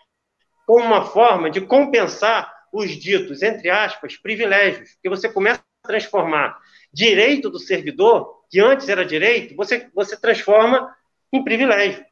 como 0.67 0.85
uma 0.85 1.05
forma 1.05 1.51
de 1.51 1.61
compensar 1.61 2.53
os 2.73 2.91
ditos, 2.91 3.43
entre 3.43 3.71
aspas, 3.71 4.17
privilégios, 4.17 4.97
que 5.03 5.09
você 5.09 5.29
começa 5.29 5.63
a 5.85 5.89
transformar 5.89 6.59
direito 6.93 7.51
do 7.51 7.59
servidor, 7.59 8.45
que 8.51 8.61
antes 8.61 8.89
era 8.89 9.05
direito, 9.05 9.55
você, 9.55 9.89
você 9.95 10.19
transforma 10.19 10.95
em 11.33 11.45
privilégio. 11.45 12.05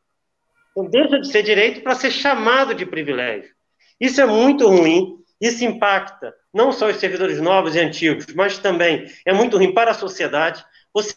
Então, 0.74 0.90
deixa 0.90 1.20
de 1.20 1.28
ser 1.28 1.44
direito 1.44 1.82
para 1.82 1.94
ser 1.94 2.10
chamado 2.10 2.74
de 2.74 2.84
privilégio. 2.84 3.54
Isso 4.00 4.20
é 4.20 4.26
muito 4.26 4.66
ruim, 4.66 5.22
isso 5.40 5.64
impacta 5.64 6.34
não 6.52 6.72
só 6.72 6.88
os 6.88 6.96
servidores 6.96 7.40
novos 7.40 7.76
e 7.76 7.80
antigos, 7.80 8.26
mas 8.34 8.58
também 8.58 9.06
é 9.24 9.32
muito 9.32 9.56
ruim 9.56 9.72
para 9.72 9.92
a 9.92 9.94
sociedade, 9.94 10.64
você 10.92 11.14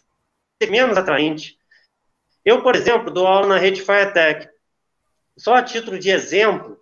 é 0.60 0.66
menos 0.66 0.96
atraente, 0.96 1.58
eu, 2.44 2.62
por 2.62 2.74
exemplo, 2.74 3.12
dou 3.12 3.26
aula 3.26 3.46
na 3.46 3.58
rede 3.58 3.82
FireTech. 3.82 4.48
Só 5.36 5.54
a 5.54 5.62
título 5.62 5.98
de 5.98 6.08
exemplo, 6.08 6.80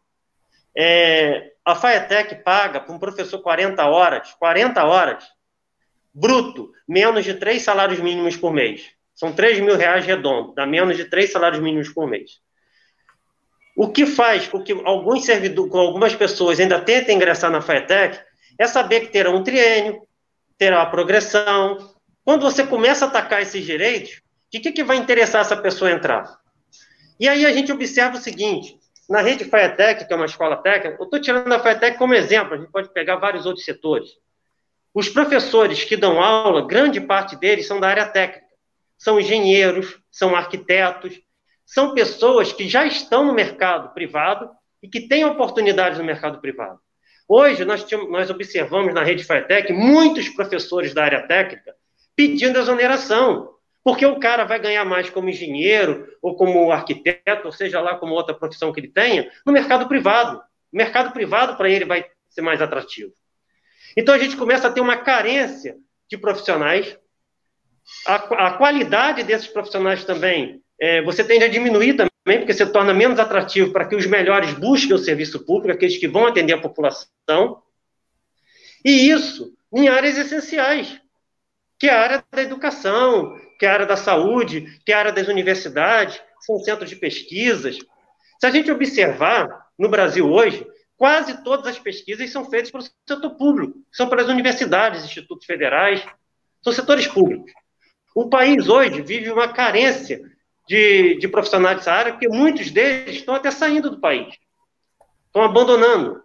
é, 0.76 1.54
a 1.64 1.74
FireTech 1.74 2.36
paga 2.44 2.80
para 2.80 2.94
um 2.94 3.00
professor 3.00 3.40
40 3.42 3.84
horas, 3.84 4.32
40 4.34 4.84
horas, 4.84 5.24
bruto, 6.14 6.72
menos 6.86 7.24
de 7.24 7.34
três 7.34 7.62
salários 7.62 7.98
mínimos 7.98 8.36
por 8.36 8.52
mês. 8.52 8.92
São 9.12 9.32
3 9.32 9.58
mil 9.60 9.76
reais 9.76 10.06
redondo, 10.06 10.54
dá 10.54 10.64
menos 10.64 10.96
de 10.96 11.06
três 11.06 11.32
salários 11.32 11.60
mínimos 11.60 11.88
por 11.88 12.06
mês. 12.06 12.40
O 13.76 13.90
que 13.90 14.06
faz 14.06 14.48
com 14.48 14.62
que 14.62 14.72
alguns 14.86 15.26
servidores, 15.26 15.70
com 15.70 15.78
algumas 15.78 16.14
pessoas 16.14 16.58
ainda 16.58 16.80
tentem 16.80 17.14
ingressar 17.14 17.50
na 17.50 17.60
FireTech 17.60 18.18
é 18.58 18.66
saber 18.66 19.00
que 19.00 19.08
terá 19.08 19.30
um 19.30 19.42
triênio, 19.42 20.00
terá 20.56 20.80
a 20.80 20.86
progressão. 20.86 21.94
Quando 22.24 22.40
você 22.40 22.66
começa 22.66 23.04
a 23.04 23.08
atacar 23.08 23.42
esses 23.42 23.62
direitos, 23.62 24.22
de 24.50 24.60
que, 24.60 24.72
que 24.72 24.82
vai 24.82 24.96
interessar 24.96 25.42
essa 25.42 25.56
pessoa 25.58 25.90
entrar? 25.90 26.38
E 27.20 27.28
aí 27.28 27.44
a 27.44 27.52
gente 27.52 27.70
observa 27.70 28.16
o 28.16 28.20
seguinte: 28.20 28.78
na 29.10 29.20
rede 29.20 29.44
FireTech, 29.44 30.06
que 30.06 30.12
é 30.12 30.16
uma 30.16 30.24
escola 30.24 30.56
técnica, 30.56 30.96
eu 30.98 31.04
estou 31.04 31.20
tirando 31.20 31.52
a 31.52 31.60
FireTech 31.60 31.98
como 31.98 32.14
exemplo, 32.14 32.54
a 32.54 32.56
gente 32.56 32.72
pode 32.72 32.90
pegar 32.94 33.16
vários 33.16 33.44
outros 33.44 33.66
setores. 33.66 34.08
Os 34.94 35.10
professores 35.10 35.84
que 35.84 35.98
dão 35.98 36.18
aula, 36.22 36.66
grande 36.66 36.98
parte 36.98 37.36
deles 37.36 37.66
são 37.66 37.78
da 37.78 37.88
área 37.88 38.06
técnica. 38.06 38.46
São 38.96 39.20
engenheiros, 39.20 39.98
são 40.10 40.34
arquitetos, 40.34 41.20
são 41.66 41.92
pessoas 41.92 42.52
que 42.52 42.68
já 42.68 42.86
estão 42.86 43.24
no 43.24 43.34
mercado 43.34 43.92
privado 43.92 44.48
e 44.80 44.88
que 44.88 45.08
têm 45.08 45.24
oportunidades 45.24 45.98
no 45.98 46.04
mercado 46.04 46.40
privado. 46.40 46.78
Hoje, 47.28 47.64
nós, 47.64 47.84
nós 48.08 48.30
observamos 48.30 48.94
na 48.94 49.02
rede 49.02 49.24
FireTech 49.24 49.72
muitos 49.72 50.28
professores 50.28 50.94
da 50.94 51.02
área 51.02 51.26
técnica 51.26 51.74
pedindo 52.14 52.58
exoneração, 52.58 53.50
porque 53.82 54.06
o 54.06 54.18
cara 54.20 54.44
vai 54.44 54.60
ganhar 54.60 54.84
mais 54.84 55.10
como 55.10 55.28
engenheiro, 55.28 56.08
ou 56.22 56.36
como 56.36 56.70
arquiteto, 56.70 57.46
ou 57.46 57.52
seja 57.52 57.80
lá 57.80 57.96
como 57.96 58.14
outra 58.14 58.34
profissão 58.34 58.72
que 58.72 58.80
ele 58.80 58.88
tenha, 58.88 59.30
no 59.44 59.52
mercado 59.52 59.88
privado. 59.88 60.40
O 60.72 60.76
mercado 60.76 61.12
privado, 61.12 61.56
para 61.56 61.68
ele, 61.68 61.84
vai 61.84 62.06
ser 62.28 62.42
mais 62.42 62.62
atrativo. 62.62 63.12
Então, 63.96 64.14
a 64.14 64.18
gente 64.18 64.36
começa 64.36 64.68
a 64.68 64.72
ter 64.72 64.80
uma 64.80 64.96
carência 64.96 65.76
de 66.08 66.16
profissionais. 66.16 66.96
A, 68.06 68.14
a 68.46 68.50
qualidade 68.52 69.22
desses 69.22 69.48
profissionais 69.48 70.04
também, 70.04 70.62
é, 70.80 71.02
você 71.02 71.24
tende 71.24 71.44
a 71.44 71.48
diminuir 71.48 71.94
também, 71.94 72.38
porque 72.38 72.52
você 72.52 72.66
torna 72.66 72.92
menos 72.92 73.18
atrativo 73.18 73.72
para 73.72 73.86
que 73.86 73.96
os 73.96 74.06
melhores 74.06 74.52
busquem 74.52 74.94
o 74.94 74.98
serviço 74.98 75.44
público, 75.44 75.72
aqueles 75.72 75.96
que 75.96 76.08
vão 76.08 76.26
atender 76.26 76.52
a 76.52 76.60
população. 76.60 77.62
E 78.84 79.10
isso 79.10 79.54
em 79.72 79.88
áreas 79.88 80.18
essenciais, 80.18 81.00
que 81.78 81.86
é 81.86 81.90
a 81.90 82.00
área 82.00 82.24
da 82.30 82.42
educação, 82.42 83.38
que 83.58 83.66
é 83.66 83.68
a 83.68 83.72
área 83.72 83.86
da 83.86 83.96
saúde, 83.96 84.78
que 84.84 84.92
é 84.92 84.94
a 84.94 84.98
área 84.98 85.12
das 85.12 85.28
universidades, 85.28 86.20
são 86.40 86.58
centros 86.58 86.90
de 86.90 86.96
pesquisas. 86.96 87.78
Se 88.38 88.46
a 88.46 88.50
gente 88.50 88.70
observar, 88.70 89.66
no 89.78 89.88
Brasil 89.88 90.30
hoje, 90.30 90.66
quase 90.96 91.42
todas 91.42 91.66
as 91.66 91.78
pesquisas 91.78 92.30
são 92.30 92.44
feitas 92.44 92.70
pelo 92.70 92.82
setor 92.82 93.36
público, 93.36 93.78
são 93.92 94.08
pelas 94.08 94.28
universidades, 94.28 95.04
institutos 95.04 95.46
federais, 95.46 96.04
são 96.62 96.72
setores 96.72 97.06
públicos. 97.06 97.52
O 98.14 98.28
país 98.28 98.68
hoje 98.68 99.02
vive 99.02 99.30
uma 99.30 99.52
carência 99.52 100.20
de, 100.66 101.18
de 101.18 101.28
profissionais 101.28 101.78
dessa 101.78 101.92
área, 101.92 102.12
porque 102.12 102.28
muitos 102.28 102.70
deles 102.70 103.16
estão 103.16 103.34
até 103.34 103.50
saindo 103.50 103.90
do 103.90 104.00
país, 104.00 104.34
estão 105.26 105.42
abandonando. 105.42 106.22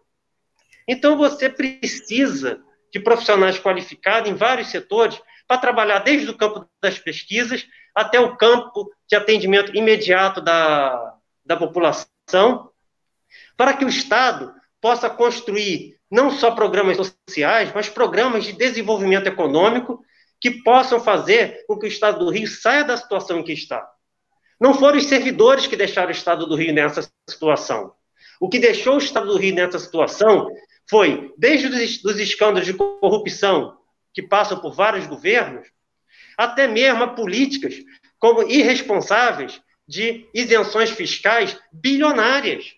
Então, 0.87 1.17
você 1.17 1.49
precisa 1.49 2.61
de 2.91 2.99
profissionais 2.99 3.59
qualificados 3.59 4.29
em 4.29 4.33
vários 4.33 4.69
setores 4.69 5.21
para 5.47 5.57
trabalhar 5.57 5.99
desde 5.99 6.29
o 6.29 6.37
campo 6.37 6.67
das 6.81 6.97
pesquisas 6.97 7.65
até 7.95 8.19
o 8.19 8.35
campo 8.35 8.89
de 9.07 9.15
atendimento 9.15 9.75
imediato 9.75 10.41
da, 10.41 11.15
da 11.45 11.55
população. 11.55 12.71
para 13.55 13.73
que 13.73 13.85
o 13.85 13.89
Estado 13.89 14.53
possa 14.81 15.09
construir 15.09 15.97
não 16.09 16.31
só 16.31 16.51
programas 16.51 16.97
sociais, 16.97 17.71
mas 17.73 17.87
programas 17.87 18.43
de 18.43 18.53
desenvolvimento 18.53 19.27
econômico 19.27 20.03
que 20.41 20.63
possam 20.63 20.99
fazer 20.99 21.63
com 21.67 21.77
que 21.77 21.85
o 21.85 21.87
Estado 21.87 22.25
do 22.25 22.31
Rio 22.31 22.47
saia 22.47 22.83
da 22.83 22.97
situação 22.97 23.39
em 23.39 23.43
que 23.43 23.53
está. 23.53 23.87
Não 24.61 24.75
foram 24.75 24.99
os 24.99 25.07
servidores 25.07 25.65
que 25.65 25.75
deixaram 25.75 26.09
o 26.09 26.11
Estado 26.11 26.45
do 26.45 26.55
Rio 26.55 26.71
nessa 26.71 27.11
situação. 27.27 27.95
O 28.39 28.47
que 28.47 28.59
deixou 28.59 28.93
o 28.93 28.99
Estado 28.99 29.25
do 29.25 29.37
Rio 29.37 29.55
nessa 29.55 29.79
situação 29.79 30.47
foi, 30.87 31.33
desde 31.35 31.67
os 31.67 32.19
escândalos 32.19 32.67
de 32.67 32.75
corrupção 32.75 33.75
que 34.13 34.21
passam 34.21 34.59
por 34.59 34.75
vários 34.75 35.07
governos, 35.07 35.67
até 36.37 36.67
mesmo 36.67 37.03
a 37.03 37.07
políticas 37.07 37.73
como 38.19 38.43
irresponsáveis 38.43 39.59
de 39.87 40.29
isenções 40.31 40.91
fiscais 40.91 41.59
bilionárias. 41.71 42.75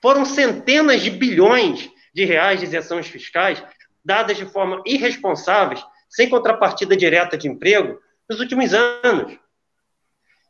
Foram 0.00 0.24
centenas 0.24 1.02
de 1.02 1.10
bilhões 1.10 1.90
de 2.14 2.24
reais 2.24 2.60
de 2.60 2.66
isenções 2.66 3.08
fiscais 3.08 3.60
dadas 4.04 4.36
de 4.36 4.46
forma 4.46 4.80
irresponsáveis, 4.86 5.84
sem 6.08 6.28
contrapartida 6.28 6.96
direta 6.96 7.36
de 7.36 7.48
emprego, 7.48 7.98
nos 8.28 8.38
últimos 8.38 8.72
anos. 8.72 9.41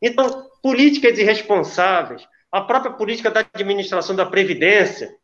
Então, 0.03 0.51
políticas 0.61 1.17
irresponsáveis, 1.17 2.27
a 2.51 2.61
própria 2.61 2.93
política 2.93 3.31
da 3.31 3.47
administração 3.55 4.17
da 4.17 4.27
Previdência, 4.27 5.15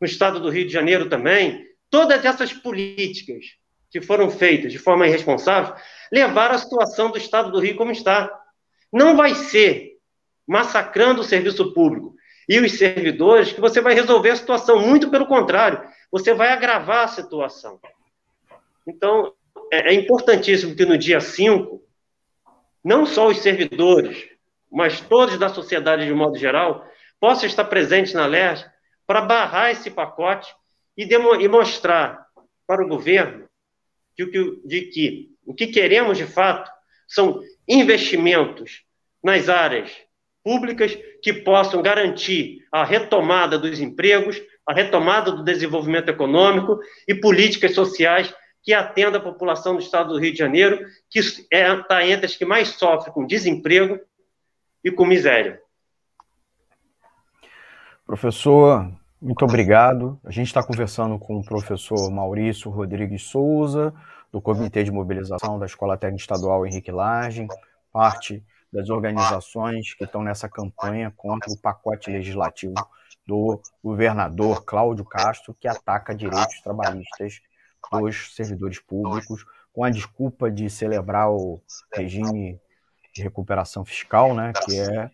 no 0.00 0.06
estado 0.06 0.40
do 0.40 0.48
Rio 0.48 0.66
de 0.66 0.72
Janeiro 0.72 1.08
também, 1.08 1.66
todas 1.90 2.24
essas 2.24 2.52
políticas 2.52 3.44
que 3.90 4.00
foram 4.00 4.30
feitas 4.30 4.72
de 4.72 4.78
forma 4.78 5.06
irresponsável 5.06 5.74
levaram 6.10 6.54
a 6.54 6.58
situação 6.58 7.10
do 7.10 7.18
estado 7.18 7.52
do 7.52 7.58
Rio 7.58 7.76
como 7.76 7.92
está. 7.92 8.30
Não 8.90 9.16
vai 9.16 9.34
ser 9.34 9.98
massacrando 10.46 11.20
o 11.20 11.24
serviço 11.24 11.74
público 11.74 12.14
e 12.48 12.58
os 12.58 12.72
servidores 12.72 13.52
que 13.52 13.60
você 13.60 13.80
vai 13.80 13.94
resolver 13.94 14.30
a 14.30 14.36
situação, 14.36 14.80
muito 14.80 15.10
pelo 15.10 15.26
contrário, 15.26 15.82
você 16.10 16.34
vai 16.34 16.48
agravar 16.48 17.04
a 17.04 17.08
situação. 17.08 17.78
Então, 18.86 19.32
é, 19.72 19.92
é 19.92 19.94
importantíssimo 19.94 20.74
que 20.74 20.84
no 20.84 20.98
dia 20.98 21.20
5, 21.20 21.80
não 22.82 23.04
só 23.06 23.28
os 23.28 23.38
servidores, 23.38 24.28
mas 24.70 25.00
todos 25.00 25.38
da 25.38 25.48
sociedade 25.48 26.06
de 26.06 26.12
modo 26.12 26.38
geral, 26.38 26.86
possam 27.18 27.46
estar 27.46 27.64
presentes 27.64 28.14
na 28.14 28.26
LERJ 28.26 28.64
para 29.06 29.20
barrar 29.20 29.70
esse 29.70 29.90
pacote 29.90 30.54
e, 30.96 31.04
e 31.04 31.48
mostrar 31.48 32.26
para 32.66 32.84
o 32.84 32.88
governo 32.88 33.48
de 34.16 34.26
que, 34.26 34.60
de 34.64 34.80
que 34.82 35.30
o 35.44 35.54
que 35.54 35.66
queremos 35.66 36.16
de 36.16 36.26
fato 36.26 36.70
são 37.08 37.42
investimentos 37.68 38.84
nas 39.22 39.48
áreas 39.48 39.90
públicas 40.42 40.96
que 41.22 41.32
possam 41.32 41.82
garantir 41.82 42.64
a 42.72 42.84
retomada 42.84 43.58
dos 43.58 43.80
empregos, 43.80 44.40
a 44.66 44.72
retomada 44.72 45.32
do 45.32 45.44
desenvolvimento 45.44 46.08
econômico 46.08 46.78
e 47.06 47.14
políticas 47.14 47.74
sociais 47.74 48.32
que 48.62 48.74
atenda 48.74 49.18
a 49.18 49.22
população 49.22 49.74
do 49.74 49.80
estado 49.80 50.12
do 50.12 50.18
Rio 50.18 50.32
de 50.32 50.38
Janeiro, 50.38 50.86
que 51.08 51.18
está 51.18 51.44
é, 51.50 51.82
tá 51.82 52.06
entre 52.06 52.26
as 52.26 52.36
que 52.36 52.44
mais 52.44 52.68
sofrem 52.68 53.12
com 53.12 53.26
desemprego 53.26 53.98
e 54.84 54.90
com 54.90 55.06
miséria. 55.06 55.60
Professor, 58.06 58.90
muito 59.20 59.44
obrigado. 59.44 60.18
A 60.24 60.30
gente 60.30 60.48
está 60.48 60.62
conversando 60.62 61.18
com 61.18 61.38
o 61.38 61.44
professor 61.44 62.10
Maurício 62.10 62.70
Rodrigues 62.70 63.22
Souza, 63.22 63.94
do 64.32 64.40
Comitê 64.40 64.82
de 64.82 64.90
Mobilização 64.90 65.58
da 65.58 65.66
Escola 65.66 65.96
Técnica 65.96 66.22
Estadual 66.22 66.66
Henrique 66.66 66.90
Lage, 66.90 67.46
parte 67.92 68.44
das 68.72 68.88
organizações 68.88 69.94
que 69.94 70.04
estão 70.04 70.22
nessa 70.22 70.48
campanha 70.48 71.12
contra 71.16 71.50
o 71.50 71.58
pacote 71.58 72.10
legislativo 72.10 72.74
do 73.26 73.60
governador 73.82 74.64
Cláudio 74.64 75.04
Castro, 75.04 75.54
que 75.54 75.68
ataca 75.68 76.14
direitos 76.14 76.60
trabalhistas 76.62 77.40
dos 77.92 78.34
servidores 78.34 78.78
públicos, 78.78 79.44
com 79.72 79.84
a 79.84 79.90
desculpa 79.90 80.50
de 80.50 80.68
celebrar 80.68 81.30
o 81.30 81.60
regime 81.92 82.60
de 83.14 83.22
recuperação 83.22 83.84
fiscal, 83.84 84.34
né, 84.34 84.52
que 84.64 84.78
é 84.78 85.10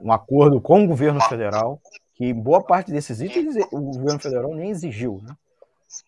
um 0.00 0.12
acordo 0.12 0.60
com 0.60 0.84
o 0.84 0.86
governo 0.86 1.20
federal, 1.22 1.80
que 2.14 2.32
boa 2.32 2.62
parte 2.62 2.90
desses 2.90 3.20
itens 3.20 3.56
o 3.70 3.80
governo 3.80 4.18
federal 4.18 4.54
nem 4.54 4.70
exigiu. 4.70 5.22
Né? 5.22 5.36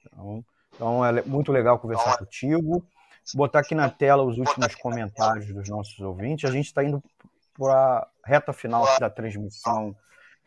Então, 0.06 0.44
então 0.74 1.04
é 1.04 1.22
muito 1.22 1.52
legal 1.52 1.78
conversar 1.78 2.18
contigo. 2.18 2.84
Vou 3.32 3.46
botar 3.46 3.60
aqui 3.60 3.74
na 3.74 3.88
tela 3.88 4.22
os 4.22 4.38
últimos 4.38 4.74
comentários 4.74 5.46
dos 5.52 5.68
nossos 5.68 5.98
ouvintes. 6.00 6.48
A 6.48 6.52
gente 6.52 6.66
está 6.66 6.82
indo 6.82 7.02
para 7.56 7.74
a 7.74 8.08
reta 8.24 8.52
final 8.52 8.84
da 8.98 9.08
transmissão 9.08 9.94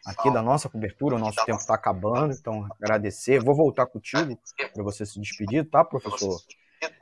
aqui 0.06 0.32
da 0.32 0.42
nossa 0.42 0.70
cobertura. 0.70 1.16
O 1.16 1.20
nosso 1.20 1.44
tempo 1.46 1.60
está 1.60 1.76
acabando, 1.76 2.34
então 2.34 2.68
agradecer. 2.82 3.44
Vou 3.44 3.56
voltar 3.56 3.86
contigo 3.86 4.38
para 4.74 4.84
você 4.84 5.06
se 5.06 5.20
despedir, 5.20 5.70
tá, 5.70 5.84
professor? 5.84 6.38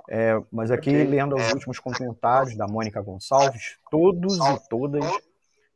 É, 0.10 0.40
mas 0.52 0.70
aqui, 0.70 0.92
lendo 0.92 1.36
os 1.36 1.54
últimos 1.54 1.80
comentários 1.80 2.56
da 2.56 2.68
Mônica 2.68 3.02
Gonçalves, 3.02 3.78
todos 3.90 4.38
e 4.38 4.70
todas 4.70 5.04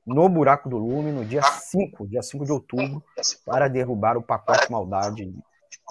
no 0.06 0.30
Buraco 0.30 0.70
do 0.70 0.78
Lume, 0.78 1.12
no 1.12 1.26
dia 1.26 1.42
5, 1.42 2.08
dia 2.08 2.22
5 2.22 2.45
de 2.45 2.52
outubro, 2.52 3.04
para 3.45 3.68
derrubar 3.68 4.18
o 4.18 4.22
pacote 4.22 4.72
maldade 4.72 5.34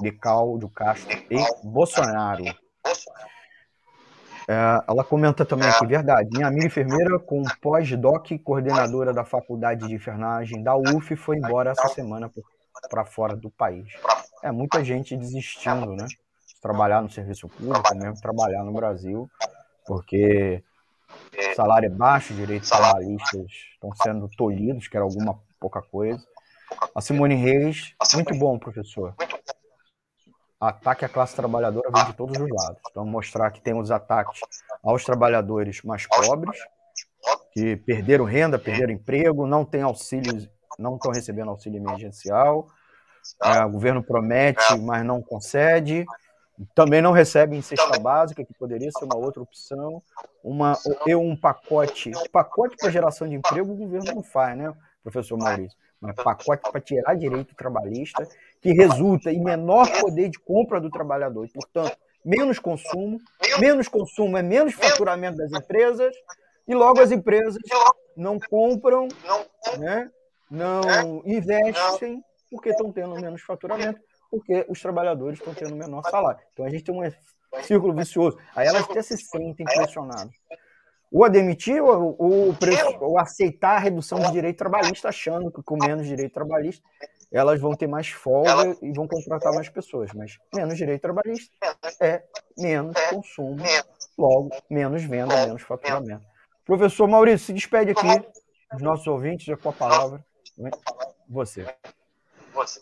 de 0.01 0.13
Cláudio 0.13 0.69
Castro 0.69 1.17
e 1.31 1.37
Bolsonaro. 1.65 2.45
É, 4.48 4.84
ela 4.86 5.02
comenta 5.02 5.44
também 5.44 5.68
aqui, 5.68 5.86
verdade, 5.86 6.28
minha 6.31 6.47
amiga 6.47 6.66
enfermeira 6.66 7.18
com 7.18 7.42
pós-doc, 7.62 8.31
coordenadora 8.42 9.12
da 9.12 9.24
faculdade 9.24 9.86
de 9.86 9.94
enfermagem 9.94 10.62
da 10.62 10.76
UF, 10.76 11.16
foi 11.16 11.39
embora 11.39 11.70
essa 11.70 11.89
semana 11.89 12.31
para 12.90 13.05
fora 13.06 13.34
do 13.34 13.50
país. 13.50 13.86
É, 14.42 14.52
muita 14.52 14.84
gente 14.84 15.16
desistindo, 15.16 15.97
né? 15.97 16.06
De 16.06 16.60
trabalhar 16.60 17.00
no 17.00 17.10
serviço 17.10 17.48
público, 17.48 17.94
mesmo 17.97 18.20
trabalhar 18.20 18.62
no 18.64 18.73
Brasil, 18.73 19.31
porque 19.86 20.62
salário 21.56 21.86
é 21.86 21.90
baixo, 21.90 22.34
direitos 22.34 22.68
trabalhistas 22.68 23.47
estão 23.73 23.90
sendo 24.02 24.28
tolhidos, 24.36 24.89
que 24.89 24.97
era 24.97 25.05
alguma 25.05 25.39
pouca 25.58 25.81
coisa. 25.81 26.23
A 26.94 27.00
Simone 27.00 27.34
Reis, 27.34 27.94
muito 28.14 28.34
bom, 28.39 28.58
professor 28.58 29.14
ataque 30.65 31.05
à 31.05 31.09
classe 31.09 31.34
trabalhadora 31.34 31.91
vem 31.93 32.05
de 32.07 32.12
todos 32.15 32.39
os 32.41 32.49
lados. 32.49 32.81
Então, 32.91 33.05
mostrar 33.05 33.51
que 33.51 33.60
temos 33.60 33.91
ataques 33.91 34.41
aos 34.83 35.05
trabalhadores 35.05 35.83
mais 35.83 36.07
pobres, 36.07 36.59
que 37.52 37.76
perderam 37.76 38.25
renda, 38.25 38.59
perderam 38.59 38.93
emprego, 38.93 39.47
não 39.47 39.65
têm 39.65 39.83
auxílio, 39.83 40.49
não 40.78 40.97
estão 40.97 41.12
recebendo 41.12 41.51
auxílio 41.51 41.78
emergencial. 41.78 42.68
É, 43.43 43.65
o 43.65 43.70
governo 43.70 44.02
promete, 44.02 44.78
mas 44.81 45.05
não 45.05 45.23
concede. 45.23 46.05
Também 46.75 47.02
não 47.02 47.10
recebe 47.10 47.57
em 47.57 47.62
cesta 47.62 47.99
básica, 47.99 48.44
que 48.44 48.55
poderia 48.55 48.91
ser 48.93 49.05
uma 49.05 49.17
outra 49.17 49.43
opção. 49.43 50.02
Uma, 50.43 50.78
eu 51.07 51.20
um 51.20 51.36
pacote, 51.36 52.12
pacote 52.31 52.76
para 52.76 52.91
geração 52.91 53.28
de 53.28 53.34
emprego 53.34 53.73
o 53.73 53.76
governo 53.76 54.15
não 54.15 54.23
faz, 54.23 54.57
né, 54.57 54.73
professor 55.02 55.36
Maurício? 55.36 55.76
Mas 56.05 56.16
pacote 56.16 56.70
para 56.70 56.81
tirar 56.81 57.15
direito 57.15 57.55
trabalhista 57.55 58.28
que 58.60 58.73
resulta 58.73 59.33
em 59.33 59.42
menor 59.42 59.91
poder 60.00 60.28
de 60.28 60.39
compra 60.39 60.78
do 60.78 60.91
trabalhador. 60.91 61.47
E, 61.47 61.49
portanto, 61.49 61.97
menos 62.23 62.58
consumo, 62.58 63.18
menos 63.58 63.89
consumo 63.89 64.36
é 64.36 64.42
menos 64.42 64.74
faturamento 64.74 65.39
das 65.39 65.50
empresas, 65.50 66.15
e 66.68 66.74
logo 66.74 67.00
as 67.00 67.10
empresas 67.10 67.57
não 68.15 68.39
compram, 68.39 69.08
né? 69.78 70.10
não 70.50 71.23
investem, 71.24 72.23
porque 72.50 72.68
estão 72.68 72.92
tendo 72.92 73.15
menos 73.16 73.41
faturamento, 73.41 73.99
porque 74.31 74.66
os 74.68 74.81
trabalhadores 74.81 75.39
estão 75.39 75.55
tendo 75.55 75.74
menor 75.74 76.02
salário. 76.02 76.41
Então 76.52 76.66
a 76.66 76.70
gente 76.70 76.84
tem 76.84 76.94
um 76.94 77.62
círculo 77.62 77.94
vicioso. 77.94 78.39
Aí 78.55 78.66
elas 78.66 78.84
até 78.84 79.00
se 79.02 79.16
sentem 79.16 79.65
pressionadas. 79.65 80.34
Ou 81.15 81.25
a 81.25 81.28
demitir, 81.28 81.81
ou, 81.81 82.17
ou, 82.18 82.57
ou 83.01 83.18
aceitar 83.20 83.76
a 83.76 83.78
redução 83.78 84.18
de 84.18 84.33
direito 84.33 84.57
trabalhista, 84.59 85.10
achando 85.10 85.49
que 85.49 85.62
com 85.62 85.76
menos 85.76 86.09
direito 86.09 86.33
trabalhista 86.33 86.83
elas 87.33 87.60
vão 87.60 87.73
ter 87.73 87.86
mais 87.86 88.09
folga 88.09 88.76
e 88.83 88.93
vão 88.93 89.07
contratar 89.07 89.52
mais 89.55 89.68
pessoas, 89.68 90.10
mas 90.12 90.39
menos 90.52 90.76
direito 90.76 91.02
trabalhista 91.02 91.52
é 92.01 92.25
menos 92.59 92.97
consumo, 93.10 93.62
logo 94.18 94.51
menos 94.68 95.05
venda, 95.05 95.47
menos 95.47 95.62
faturamento. 95.62 96.25
Professor 96.65 97.07
Maurício, 97.07 97.47
se 97.47 97.52
despede 97.52 97.93
aqui, 97.93 98.09
os 98.75 98.83
nossos 98.83 99.07
ouvintes, 99.07 99.47
já 99.47 99.57
com 99.57 99.68
a 99.68 99.73
palavra. 99.73 100.25
Você. 101.28 101.65
Você. 102.52 102.81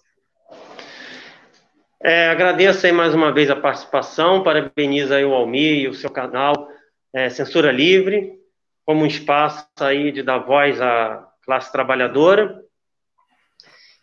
É, 2.02 2.30
agradeço 2.30 2.86
aí 2.86 2.92
mais 2.92 3.14
uma 3.14 3.30
vez 3.30 3.50
a 3.50 3.56
participação, 3.56 4.42
parabenizo 4.42 5.12
aí 5.12 5.24
o 5.24 5.34
Almir 5.34 5.80
e 5.80 5.88
o 5.88 5.94
seu 5.94 6.10
canal 6.10 6.68
é, 7.12 7.28
Censura 7.28 7.70
Livre, 7.70 8.40
como 8.84 9.02
um 9.02 9.06
espaço 9.06 9.66
aí 9.80 10.10
de 10.10 10.22
dar 10.22 10.38
voz 10.38 10.80
à 10.80 11.28
classe 11.42 11.70
trabalhadora. 11.70 12.62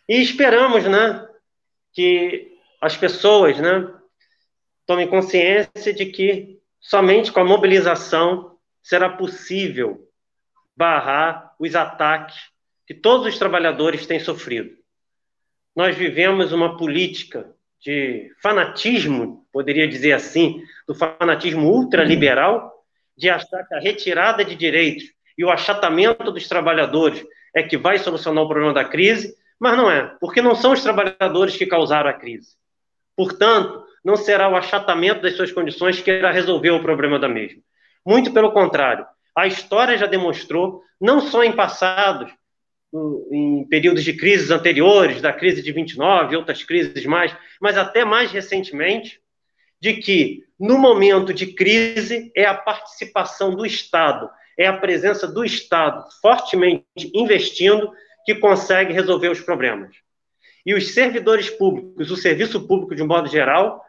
E 0.08 0.20
esperamos, 0.20 0.84
né, 0.84 1.26
que 1.92 2.52
as 2.80 2.96
pessoas, 2.96 3.58
né, 3.58 3.92
tomem 4.86 5.08
consciência 5.08 5.92
de 5.92 6.06
que 6.06 6.58
somente 6.80 7.30
com 7.30 7.40
a 7.40 7.44
mobilização 7.44 8.58
será 8.82 9.08
possível 9.08 10.08
barrar 10.76 11.54
os 11.58 11.74
ataques 11.74 12.50
que 12.86 12.94
todos 12.94 13.26
os 13.26 13.38
trabalhadores 13.38 14.06
têm 14.06 14.18
sofrido. 14.18 14.78
nós 15.76 15.96
vivemos 15.96 16.52
uma 16.52 16.76
política 16.76 17.54
de 17.80 18.34
fanatismo, 18.42 19.46
poderia 19.52 19.86
dizer 19.86 20.12
assim, 20.12 20.62
do 20.86 20.94
fanatismo 20.94 21.70
ultraliberal, 21.70 22.79
de 23.20 23.28
achar 23.28 23.68
que 23.68 23.74
a 23.74 23.78
retirada 23.78 24.42
de 24.42 24.56
direitos 24.56 25.04
e 25.36 25.44
o 25.44 25.50
achatamento 25.50 26.32
dos 26.32 26.48
trabalhadores 26.48 27.22
é 27.54 27.62
que 27.62 27.76
vai 27.76 27.98
solucionar 27.98 28.44
o 28.44 28.48
problema 28.48 28.72
da 28.72 28.84
crise, 28.84 29.34
mas 29.58 29.76
não 29.76 29.90
é, 29.90 30.16
porque 30.18 30.40
não 30.40 30.54
são 30.54 30.72
os 30.72 30.82
trabalhadores 30.82 31.54
que 31.54 31.66
causaram 31.66 32.08
a 32.08 32.14
crise. 32.14 32.56
Portanto, 33.14 33.84
não 34.02 34.16
será 34.16 34.48
o 34.48 34.56
achatamento 34.56 35.20
das 35.20 35.36
suas 35.36 35.52
condições 35.52 36.00
que 36.00 36.10
irá 36.10 36.30
resolver 36.30 36.70
o 36.70 36.80
problema 36.80 37.18
da 37.18 37.28
mesma. 37.28 37.60
Muito 38.06 38.32
pelo 38.32 38.52
contrário, 38.52 39.04
a 39.36 39.46
história 39.46 39.98
já 39.98 40.06
demonstrou, 40.06 40.82
não 40.98 41.20
só 41.20 41.44
em 41.44 41.52
passados, 41.52 42.32
em 43.30 43.66
períodos 43.68 44.02
de 44.02 44.14
crises 44.14 44.50
anteriores, 44.50 45.20
da 45.20 45.32
crise 45.32 45.62
de 45.62 45.72
29 45.72 46.32
e 46.32 46.36
outras 46.36 46.64
crises 46.64 47.04
mais, 47.04 47.36
mas 47.60 47.76
até 47.76 48.02
mais 48.02 48.32
recentemente, 48.32 49.19
de 49.80 49.94
que 49.94 50.44
no 50.58 50.78
momento 50.78 51.32
de 51.32 51.54
crise 51.54 52.30
é 52.36 52.44
a 52.44 52.54
participação 52.54 53.54
do 53.54 53.64
Estado, 53.64 54.28
é 54.58 54.66
a 54.66 54.76
presença 54.76 55.26
do 55.26 55.44
Estado 55.44 56.04
fortemente 56.20 56.84
investindo 57.14 57.90
que 58.26 58.34
consegue 58.34 58.92
resolver 58.92 59.28
os 59.28 59.40
problemas. 59.40 59.96
E 60.66 60.74
os 60.74 60.92
servidores 60.92 61.48
públicos, 61.48 62.10
o 62.10 62.16
serviço 62.16 62.66
público 62.66 62.94
de 62.94 63.02
um 63.02 63.06
modo 63.06 63.28
geral, 63.28 63.82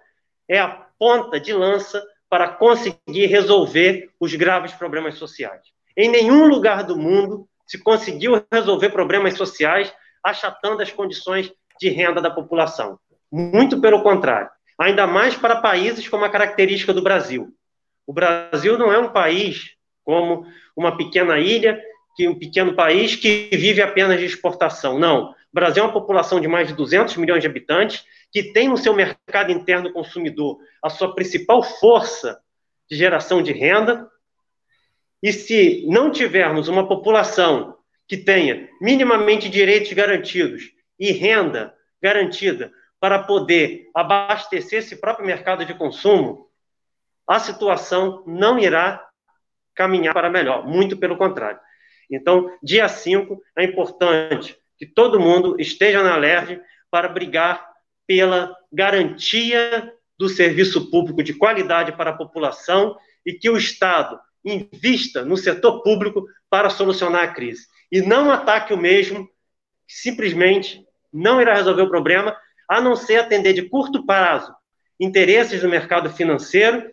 é 0.47 0.59
a 0.59 0.69
ponta 0.97 1.39
de 1.39 1.51
lança 1.51 2.01
para 2.29 2.47
conseguir 2.47 3.25
resolver 3.25 4.09
os 4.17 4.33
graves 4.35 4.71
problemas 4.71 5.15
sociais. 5.15 5.61
Em 5.97 6.09
nenhum 6.09 6.47
lugar 6.47 6.85
do 6.85 6.97
mundo 6.97 7.45
se 7.67 7.77
conseguiu 7.77 8.41
resolver 8.51 8.89
problemas 8.89 9.35
sociais 9.35 9.93
achatando 10.23 10.81
as 10.81 10.91
condições 10.91 11.51
de 11.79 11.89
renda 11.89 12.21
da 12.21 12.29
população. 12.29 12.97
Muito 13.29 13.81
pelo 13.81 14.01
contrário. 14.01 14.49
Ainda 14.81 15.05
mais 15.05 15.35
para 15.35 15.57
países 15.57 16.07
como 16.07 16.25
a 16.25 16.29
característica 16.29 16.91
do 16.91 17.03
Brasil. 17.03 17.53
O 18.07 18.11
Brasil 18.11 18.79
não 18.79 18.91
é 18.91 18.97
um 18.97 19.09
país 19.09 19.75
como 20.03 20.43
uma 20.75 20.97
pequena 20.97 21.37
ilha, 21.37 21.79
que 22.15 22.27
um 22.27 22.33
pequeno 22.33 22.73
país 22.73 23.15
que 23.15 23.47
vive 23.51 23.79
apenas 23.79 24.19
de 24.19 24.25
exportação. 24.25 24.97
Não. 24.97 25.29
O 25.29 25.35
Brasil 25.53 25.83
é 25.83 25.85
uma 25.85 25.93
população 25.93 26.41
de 26.41 26.47
mais 26.47 26.67
de 26.67 26.73
200 26.73 27.15
milhões 27.17 27.41
de 27.41 27.47
habitantes 27.47 28.03
que 28.31 28.51
tem 28.53 28.67
no 28.67 28.75
seu 28.75 28.91
mercado 28.95 29.51
interno 29.51 29.93
consumidor 29.93 30.57
a 30.81 30.89
sua 30.89 31.13
principal 31.13 31.61
força 31.61 32.41
de 32.89 32.97
geração 32.97 33.43
de 33.43 33.51
renda. 33.51 34.09
E 35.21 35.31
se 35.31 35.85
não 35.87 36.11
tivermos 36.11 36.67
uma 36.67 36.87
população 36.87 37.77
que 38.07 38.17
tenha 38.17 38.67
minimamente 38.81 39.47
direitos 39.47 39.93
garantidos 39.93 40.71
e 40.99 41.11
renda 41.11 41.71
garantida 42.01 42.73
para 43.01 43.17
poder 43.17 43.89
abastecer 43.95 44.77
esse 44.77 44.95
próprio 44.95 45.25
mercado 45.25 45.65
de 45.65 45.73
consumo, 45.73 46.47
a 47.27 47.39
situação 47.39 48.23
não 48.27 48.59
irá 48.59 49.03
caminhar 49.73 50.13
para 50.13 50.29
melhor, 50.29 50.67
muito 50.67 50.95
pelo 50.95 51.17
contrário. 51.17 51.59
Então, 52.11 52.55
dia 52.61 52.87
5, 52.87 53.41
é 53.57 53.63
importante 53.63 54.55
que 54.77 54.85
todo 54.85 55.19
mundo 55.19 55.59
esteja 55.59 56.03
na 56.03 56.13
alerta 56.13 56.61
para 56.91 57.09
brigar 57.09 57.67
pela 58.05 58.55
garantia 58.71 59.91
do 60.19 60.29
serviço 60.29 60.91
público 60.91 61.23
de 61.23 61.33
qualidade 61.33 61.93
para 61.93 62.11
a 62.11 62.17
população 62.17 62.95
e 63.25 63.33
que 63.33 63.49
o 63.49 63.57
Estado 63.57 64.19
invista 64.45 65.25
no 65.25 65.37
setor 65.37 65.81
público 65.81 66.27
para 66.49 66.69
solucionar 66.69 67.23
a 67.23 67.33
crise. 67.33 67.65
E 67.91 67.99
não 68.01 68.29
ataque 68.29 68.73
o 68.73 68.77
mesmo, 68.77 69.27
simplesmente 69.87 70.85
não 71.11 71.41
irá 71.41 71.55
resolver 71.55 71.81
o 71.81 71.89
problema, 71.89 72.37
a 72.71 72.79
não 72.79 72.95
ser 72.95 73.17
atender 73.17 73.51
de 73.51 73.67
curto 73.67 74.05
prazo 74.05 74.55
interesses 74.97 75.61
do 75.61 75.67
mercado 75.67 76.09
financeiro 76.09 76.89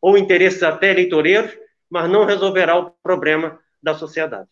ou 0.00 0.16
interesses 0.16 0.62
até 0.62 0.90
eleitoreiros, 0.90 1.54
mas 1.90 2.10
não 2.10 2.24
resolverá 2.24 2.78
o 2.78 2.90
problema 3.02 3.58
da 3.82 3.94
sociedade. 3.94 4.48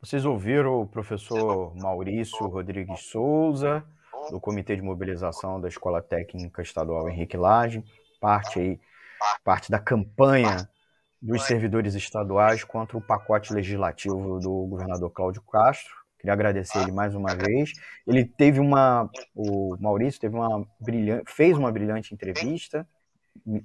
Vocês 0.00 0.24
ouviram 0.24 0.80
o 0.80 0.86
professor 0.86 1.76
Maurício 1.76 2.44
Rodrigues 2.48 3.04
Souza, 3.04 3.84
do 4.32 4.40
Comitê 4.40 4.74
de 4.74 4.82
Mobilização 4.82 5.60
da 5.60 5.68
Escola 5.68 6.02
Técnica 6.02 6.60
Estadual 6.60 7.08
Henrique 7.08 7.36
Lage, 7.36 7.84
parte 8.20 8.58
aí, 8.58 8.80
parte 9.44 9.70
da 9.70 9.78
campanha 9.78 10.68
dos 11.22 11.44
servidores 11.44 11.94
estaduais 11.94 12.64
contra 12.64 12.98
o 12.98 13.00
pacote 13.00 13.54
legislativo 13.54 14.40
do 14.40 14.66
governador 14.66 15.10
Cláudio 15.12 15.42
Castro. 15.42 16.03
Queria 16.24 16.32
agradecer 16.32 16.78
ele 16.78 16.90
mais 16.90 17.14
uma 17.14 17.34
vez. 17.34 17.74
Ele 18.06 18.24
teve 18.24 18.58
uma, 18.58 19.10
o 19.34 19.76
Maurício 19.78 20.18
teve 20.18 20.34
uma 20.34 20.66
brilhante, 20.80 21.30
fez 21.30 21.54
uma 21.58 21.70
brilhante 21.70 22.14
entrevista, 22.14 22.88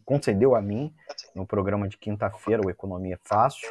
concedeu 0.03 0.53
a 0.55 0.61
mim 0.61 0.93
no 1.33 1.47
programa 1.47 1.87
de 1.87 1.97
quinta-feira, 1.97 2.61
o 2.61 2.69
Economia 2.69 3.17
Fácil 3.23 3.69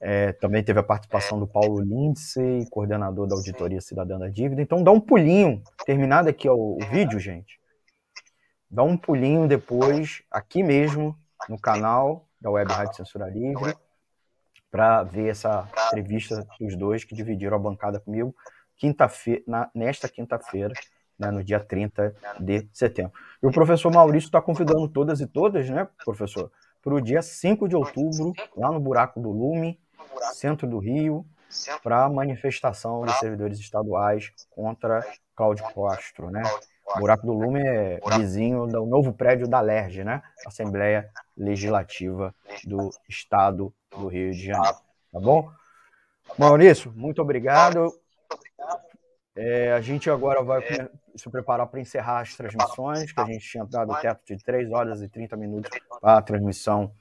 é, 0.00 0.32
também 0.34 0.62
teve 0.62 0.78
a 0.78 0.82
participação 0.84 1.40
do 1.40 1.46
Paulo 1.48 1.80
Lindsay, 1.80 2.64
coordenador 2.70 3.26
da 3.26 3.34
Auditoria 3.34 3.80
Cidadã 3.80 4.16
da 4.16 4.28
Dívida. 4.28 4.62
Então 4.62 4.84
dá 4.84 4.92
um 4.92 5.00
pulinho, 5.00 5.60
terminado 5.84 6.28
aqui 6.28 6.48
o, 6.48 6.78
vídeo, 6.88 7.18
gente. 7.18 7.60
Dá 8.70 8.84
um 8.84 8.96
pulinho 8.96 9.48
depois, 9.48 10.22
aqui 10.30 10.62
mesmo, 10.62 11.18
no 11.48 11.58
canal 11.58 12.28
da 12.40 12.48
Web 12.48 12.72
Rádio 12.72 12.94
Censura 12.94 13.28
Livre, 13.28 13.74
para 14.72 15.02
ver 15.02 15.28
essa 15.28 15.68
entrevista 15.88 16.48
dos 16.58 16.74
dois 16.74 17.04
que 17.04 17.14
dividiram 17.14 17.56
a 17.56 17.60
bancada 17.60 18.00
comigo 18.00 18.34
quinta-feira, 18.76 19.44
nesta 19.72 20.08
quinta-feira, 20.08 20.72
né, 21.16 21.30
no 21.30 21.44
dia 21.44 21.60
30 21.60 22.16
de 22.40 22.66
setembro. 22.72 23.12
E 23.40 23.46
o 23.46 23.52
professor 23.52 23.92
Maurício 23.92 24.26
está 24.26 24.42
convidando 24.42 24.88
todas 24.88 25.20
e 25.20 25.26
todas, 25.26 25.70
né, 25.70 25.86
professor, 26.04 26.50
para 26.82 26.94
o 26.94 27.00
dia 27.00 27.22
5 27.22 27.68
de 27.68 27.76
outubro, 27.76 28.32
lá 28.56 28.72
no 28.72 28.80
Buraco 28.80 29.20
do 29.20 29.30
Lume, 29.30 29.78
centro 30.32 30.66
do 30.66 30.78
Rio, 30.78 31.24
para 31.82 32.06
a 32.06 32.08
manifestação 32.08 33.02
dos 33.02 33.14
servidores 33.18 33.60
estaduais 33.60 34.32
contra 34.50 35.06
Cláudio 35.36 35.64
Castro, 35.74 36.30
né? 36.30 36.42
O 36.86 36.98
Buraco 36.98 37.26
do 37.26 37.32
Lume 37.32 37.60
é 37.60 38.00
vizinho 38.18 38.66
do 38.66 38.84
novo 38.84 39.12
prédio 39.12 39.48
da 39.48 39.60
LERJ, 39.60 40.04
né? 40.04 40.22
Assembleia 40.46 41.08
Legislativa 41.36 42.34
do 42.64 42.90
Estado 43.08 43.72
do 43.90 44.08
Rio 44.08 44.32
de 44.32 44.46
Janeiro. 44.46 44.76
Tá 45.12 45.20
bom? 45.20 45.50
Maurício, 46.38 46.92
muito 46.94 47.20
obrigado. 47.22 47.92
É, 49.34 49.72
a 49.72 49.80
gente 49.80 50.10
agora 50.10 50.42
vai 50.42 50.62
se 51.16 51.30
preparar 51.30 51.66
para 51.66 51.80
encerrar 51.80 52.20
as 52.20 52.36
transmissões, 52.36 53.12
que 53.12 53.20
a 53.20 53.24
gente 53.24 53.48
tinha 53.48 53.64
dado 53.64 53.92
o 53.92 53.96
teto 53.96 54.20
de 54.26 54.36
3 54.42 54.70
horas 54.70 55.02
e 55.02 55.08
30 55.08 55.36
minutos 55.36 55.70
para 56.00 56.18
a 56.18 56.22
transmissão 56.22 56.92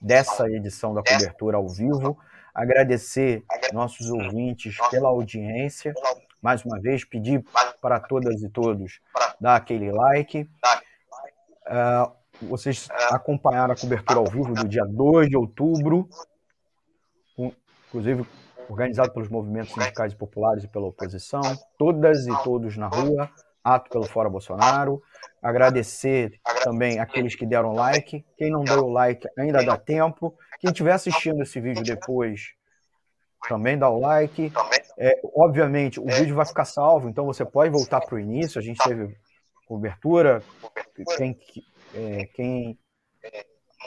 dessa 0.00 0.48
edição 0.50 0.92
da 0.92 1.02
cobertura 1.02 1.56
ao 1.56 1.68
vivo. 1.68 2.18
Agradecer 2.54 3.44
nossos 3.72 4.10
ouvintes 4.10 4.76
pela 4.90 5.08
audiência. 5.08 5.94
Mais 6.40 6.64
uma 6.64 6.80
vez, 6.80 7.04
pedir 7.04 7.44
para 7.80 8.00
todas 8.00 8.42
e 8.42 8.48
todos 8.48 9.00
dar 9.40 9.56
aquele 9.56 9.90
like. 9.90 10.48
Uh, 11.66 12.18
vocês 12.42 12.88
acompanharam 13.10 13.74
a 13.74 13.76
cobertura 13.76 14.20
ao 14.20 14.26
vivo 14.26 14.54
do 14.54 14.68
dia 14.68 14.84
2 14.84 15.28
de 15.28 15.36
outubro, 15.36 16.08
inclusive 17.86 18.24
organizado 18.68 19.12
pelos 19.12 19.28
movimentos 19.28 19.72
sindicais 19.72 20.14
populares 20.14 20.64
e 20.64 20.68
pela 20.68 20.86
oposição, 20.86 21.40
todas 21.78 22.26
e 22.26 22.42
todos 22.44 22.76
na 22.76 22.86
rua, 22.86 23.30
ato 23.64 23.90
pelo 23.90 24.04
Fora 24.04 24.28
Bolsonaro. 24.28 25.02
Agradecer 25.42 26.38
também 26.62 27.00
aqueles 27.00 27.34
que 27.34 27.46
deram 27.46 27.72
like. 27.72 28.24
Quem 28.36 28.50
não 28.50 28.62
deu 28.62 28.88
like 28.88 29.26
ainda 29.38 29.64
dá 29.64 29.76
tempo. 29.76 30.36
Quem 30.60 30.70
estiver 30.70 30.92
assistindo 30.92 31.42
esse 31.42 31.60
vídeo 31.60 31.82
depois, 31.82 32.52
também 33.46 33.78
dá 33.78 33.88
o 33.88 34.00
like. 34.00 34.52
É, 34.98 35.20
obviamente, 35.34 36.00
o 36.00 36.06
vídeo 36.06 36.34
vai 36.34 36.46
ficar 36.46 36.64
salvo, 36.64 37.08
então 37.08 37.24
você 37.24 37.44
pode 37.44 37.70
voltar 37.70 38.00
para 38.00 38.14
o 38.14 38.18
início. 38.18 38.58
A 38.58 38.62
gente 38.62 38.82
teve 38.82 39.16
cobertura. 39.66 40.42
Quem, 41.16 41.38
é, 41.94 42.24
quem 42.34 42.78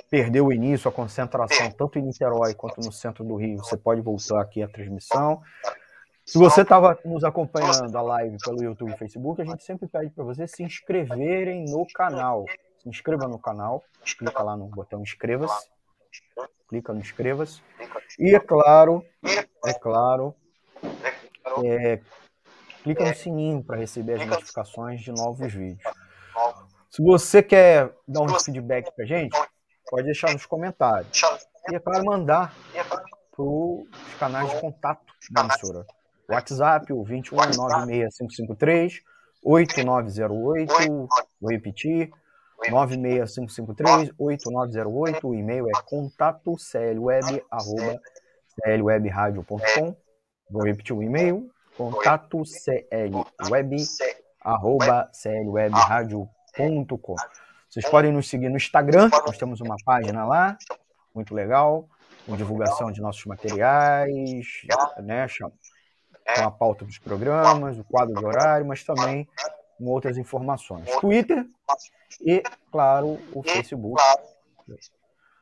perdeu 0.09 0.47
o 0.47 0.53
início, 0.53 0.87
a 0.87 0.91
concentração, 0.91 1.71
tanto 1.71 1.99
em 1.99 2.03
Niterói 2.03 2.53
quanto 2.53 2.79
no 2.81 2.91
centro 2.91 3.23
do 3.23 3.35
Rio, 3.35 3.57
você 3.57 3.75
pode 3.75 4.01
voltar 4.01 4.41
aqui 4.41 4.63
à 4.63 4.67
transmissão. 4.67 5.41
Se 6.25 6.37
você 6.37 6.61
estava 6.61 6.97
nos 7.03 7.23
acompanhando 7.23 7.95
a 7.97 8.01
live 8.01 8.37
pelo 8.43 8.63
YouTube 8.63 8.93
e 8.93 8.97
Facebook, 8.97 9.41
a 9.41 9.45
gente 9.45 9.63
sempre 9.63 9.87
pede 9.87 10.11
para 10.11 10.23
vocês 10.23 10.51
se 10.51 10.63
inscreverem 10.63 11.65
no 11.65 11.85
canal. 11.93 12.45
Se 12.81 12.87
inscreva 12.87 13.27
no 13.27 13.39
canal, 13.39 13.83
clica 14.17 14.41
lá 14.41 14.55
no 14.55 14.67
botão 14.67 15.01
inscreva-se, 15.01 15.67
clica 16.71 16.93
no 16.93 17.01
inscreva-se. 17.01 17.61
E 18.17 18.33
é 18.33 18.39
claro, 18.39 19.05
é 19.65 19.73
claro, 19.73 20.33
é, 21.65 21.99
clica 22.81 23.05
no 23.05 23.13
sininho 23.13 23.61
para 23.61 23.75
receber 23.75 24.21
as 24.21 24.25
notificações 24.25 25.01
de 25.01 25.11
novos 25.11 25.53
vídeos. 25.53 25.83
Se 26.89 27.03
você 27.03 27.43
quer 27.43 27.93
dar 28.07 28.21
um 28.21 28.39
feedback 28.39 28.89
para 28.95 29.03
a 29.03 29.07
gente, 29.07 29.37
pode 29.89 30.05
deixar 30.05 30.31
nos 30.31 30.45
comentários. 30.45 31.21
E 31.69 31.75
é 31.75 31.79
claro, 31.79 32.05
mandar 32.05 32.53
para 32.73 33.43
os 33.43 33.85
canais 34.17 34.49
de 34.49 34.61
contato 34.61 35.13
da 35.29 35.41
emissora. 35.41 35.85
WhatsApp, 36.29 36.93
o 36.93 37.03
21 37.03 37.35
96553 37.35 39.01
8908, 39.43 41.07
vou 41.41 41.51
repetir, 41.51 42.11
96553 42.69 44.11
8908, 44.17 45.27
o 45.27 45.33
e-mail 45.33 45.67
é 45.67 45.71
contato 45.85 46.55
clweb, 46.71 47.43
arroba 47.49 47.99
clwebradio.com, 48.63 49.95
vou 50.49 50.63
repetir 50.63 50.95
o 50.95 51.01
e-mail, 51.01 51.49
contato 51.77 52.43
clweb, 53.39 53.77
arroba 54.41 55.09
clwebradio.com. 55.21 57.15
Vocês 57.69 57.89
podem 57.89 58.11
nos 58.11 58.29
seguir 58.29 58.49
no 58.49 58.57
Instagram, 58.57 59.09
nós 59.25 59.37
temos 59.37 59.61
uma 59.61 59.75
página 59.85 60.25
lá, 60.25 60.57
muito 61.15 61.33
legal, 61.33 61.87
com 62.25 62.35
divulgação 62.35 62.91
de 62.91 63.01
nossos 63.01 63.25
materiais, 63.25 64.45
né, 64.99 65.25
com 66.35 66.43
a 66.43 66.51
pauta 66.51 66.85
dos 66.85 66.97
programas, 66.99 67.79
o 67.79 67.83
quadro 67.83 68.13
de 68.13 68.25
horário, 68.25 68.65
mas 68.65 68.83
também 68.83 69.27
com 69.81 69.89
outras 69.89 70.15
informações. 70.17 70.85
Twitter 70.99 71.43
e, 72.21 72.43
claro, 72.71 73.19
o 73.33 73.41
Facebook. 73.41 73.99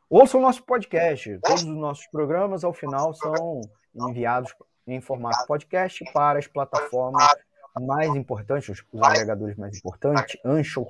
Ouça 0.10 0.38
o 0.38 0.42
nosso 0.42 0.64
podcast. 0.64 1.38
Todos 1.44 1.64
os 1.64 1.76
nossos 1.76 2.08
programas, 2.08 2.64
ao 2.64 2.74
final, 2.74 3.14
são 3.14 3.62
enviados 3.94 4.56
em 4.88 5.02
formato 5.02 5.46
podcast 5.46 6.06
para 6.14 6.40
as 6.40 6.48
plataformas 6.48 7.28
mais 7.82 8.16
importantes, 8.16 8.84
os 8.92 9.02
agregadores 9.04 9.58
mais 9.58 9.78
importantes, 9.78 10.40
Anchor, 10.46 10.88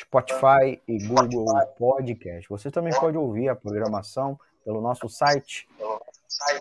Spotify 0.00 0.82
e 0.86 0.98
Google 1.06 1.46
Podcast. 1.78 2.48
Você 2.48 2.68
também 2.68 2.92
pode 2.98 3.16
ouvir 3.16 3.48
a 3.48 3.54
programação 3.54 4.38
pelo 4.64 4.80
nosso 4.80 5.08
site 5.08 5.68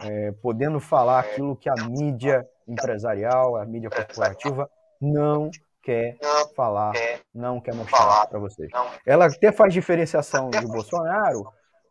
é, 0.01 0.33
podendo 0.43 0.81
falar 0.81 1.21
aquilo 1.21 1.57
que 1.57 1.69
a 1.69 1.75
mídia 1.89 2.47
empresarial, 2.67 3.57
a 3.57 3.65
mídia 3.65 3.91
corporativa 3.91 4.69
não 5.01 5.51
quer 5.83 6.17
falar, 6.55 6.93
não 7.35 7.61
quer 7.61 7.75
mostrar 7.75 8.27
para 8.27 8.39
vocês. 8.39 8.71
Ela 9.05 9.27
até 9.27 9.51
faz 9.51 9.75
diferenciação 9.75 10.49
de 10.51 10.65
Bolsonaro, 10.67 11.45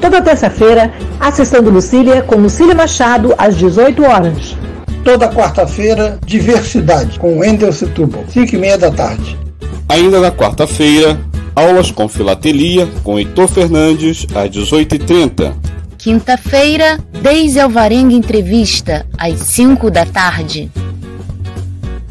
Toda 0.00 0.22
terça-feira, 0.22 0.94
a 1.18 1.32
sessão 1.32 1.60
do 1.60 1.70
Lucília 1.70 2.22
com 2.22 2.36
Lucília 2.36 2.76
Machado, 2.76 3.34
às 3.36 3.56
18 3.56 4.04
horas. 4.04 4.56
Toda 5.02 5.28
quarta-feira, 5.28 6.16
Diversidade 6.24 7.18
com 7.18 7.40
Wendel 7.40 7.72
Setúbal, 7.72 8.24
5 8.28 8.54
e 8.54 8.58
meia 8.58 8.78
da 8.78 8.92
tarde. 8.92 9.36
Ainda 9.88 10.20
na 10.20 10.30
quarta-feira, 10.30 11.18
aulas 11.56 11.90
com 11.90 12.08
filatelia 12.08 12.86
com 13.02 13.18
Heitor 13.18 13.48
Fernandes, 13.48 14.24
às 14.32 14.48
18h30. 14.48 15.54
Quinta-feira, 15.98 17.00
Deise 17.20 17.58
Alvarenga 17.58 18.14
Entrevista, 18.14 19.04
às 19.18 19.40
5 19.40 19.90
da 19.90 20.06
tarde. 20.06 20.70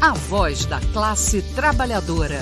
a 0.00 0.12
voz 0.12 0.64
da 0.64 0.80
classe 0.92 1.42
trabalhadora. 1.54 2.40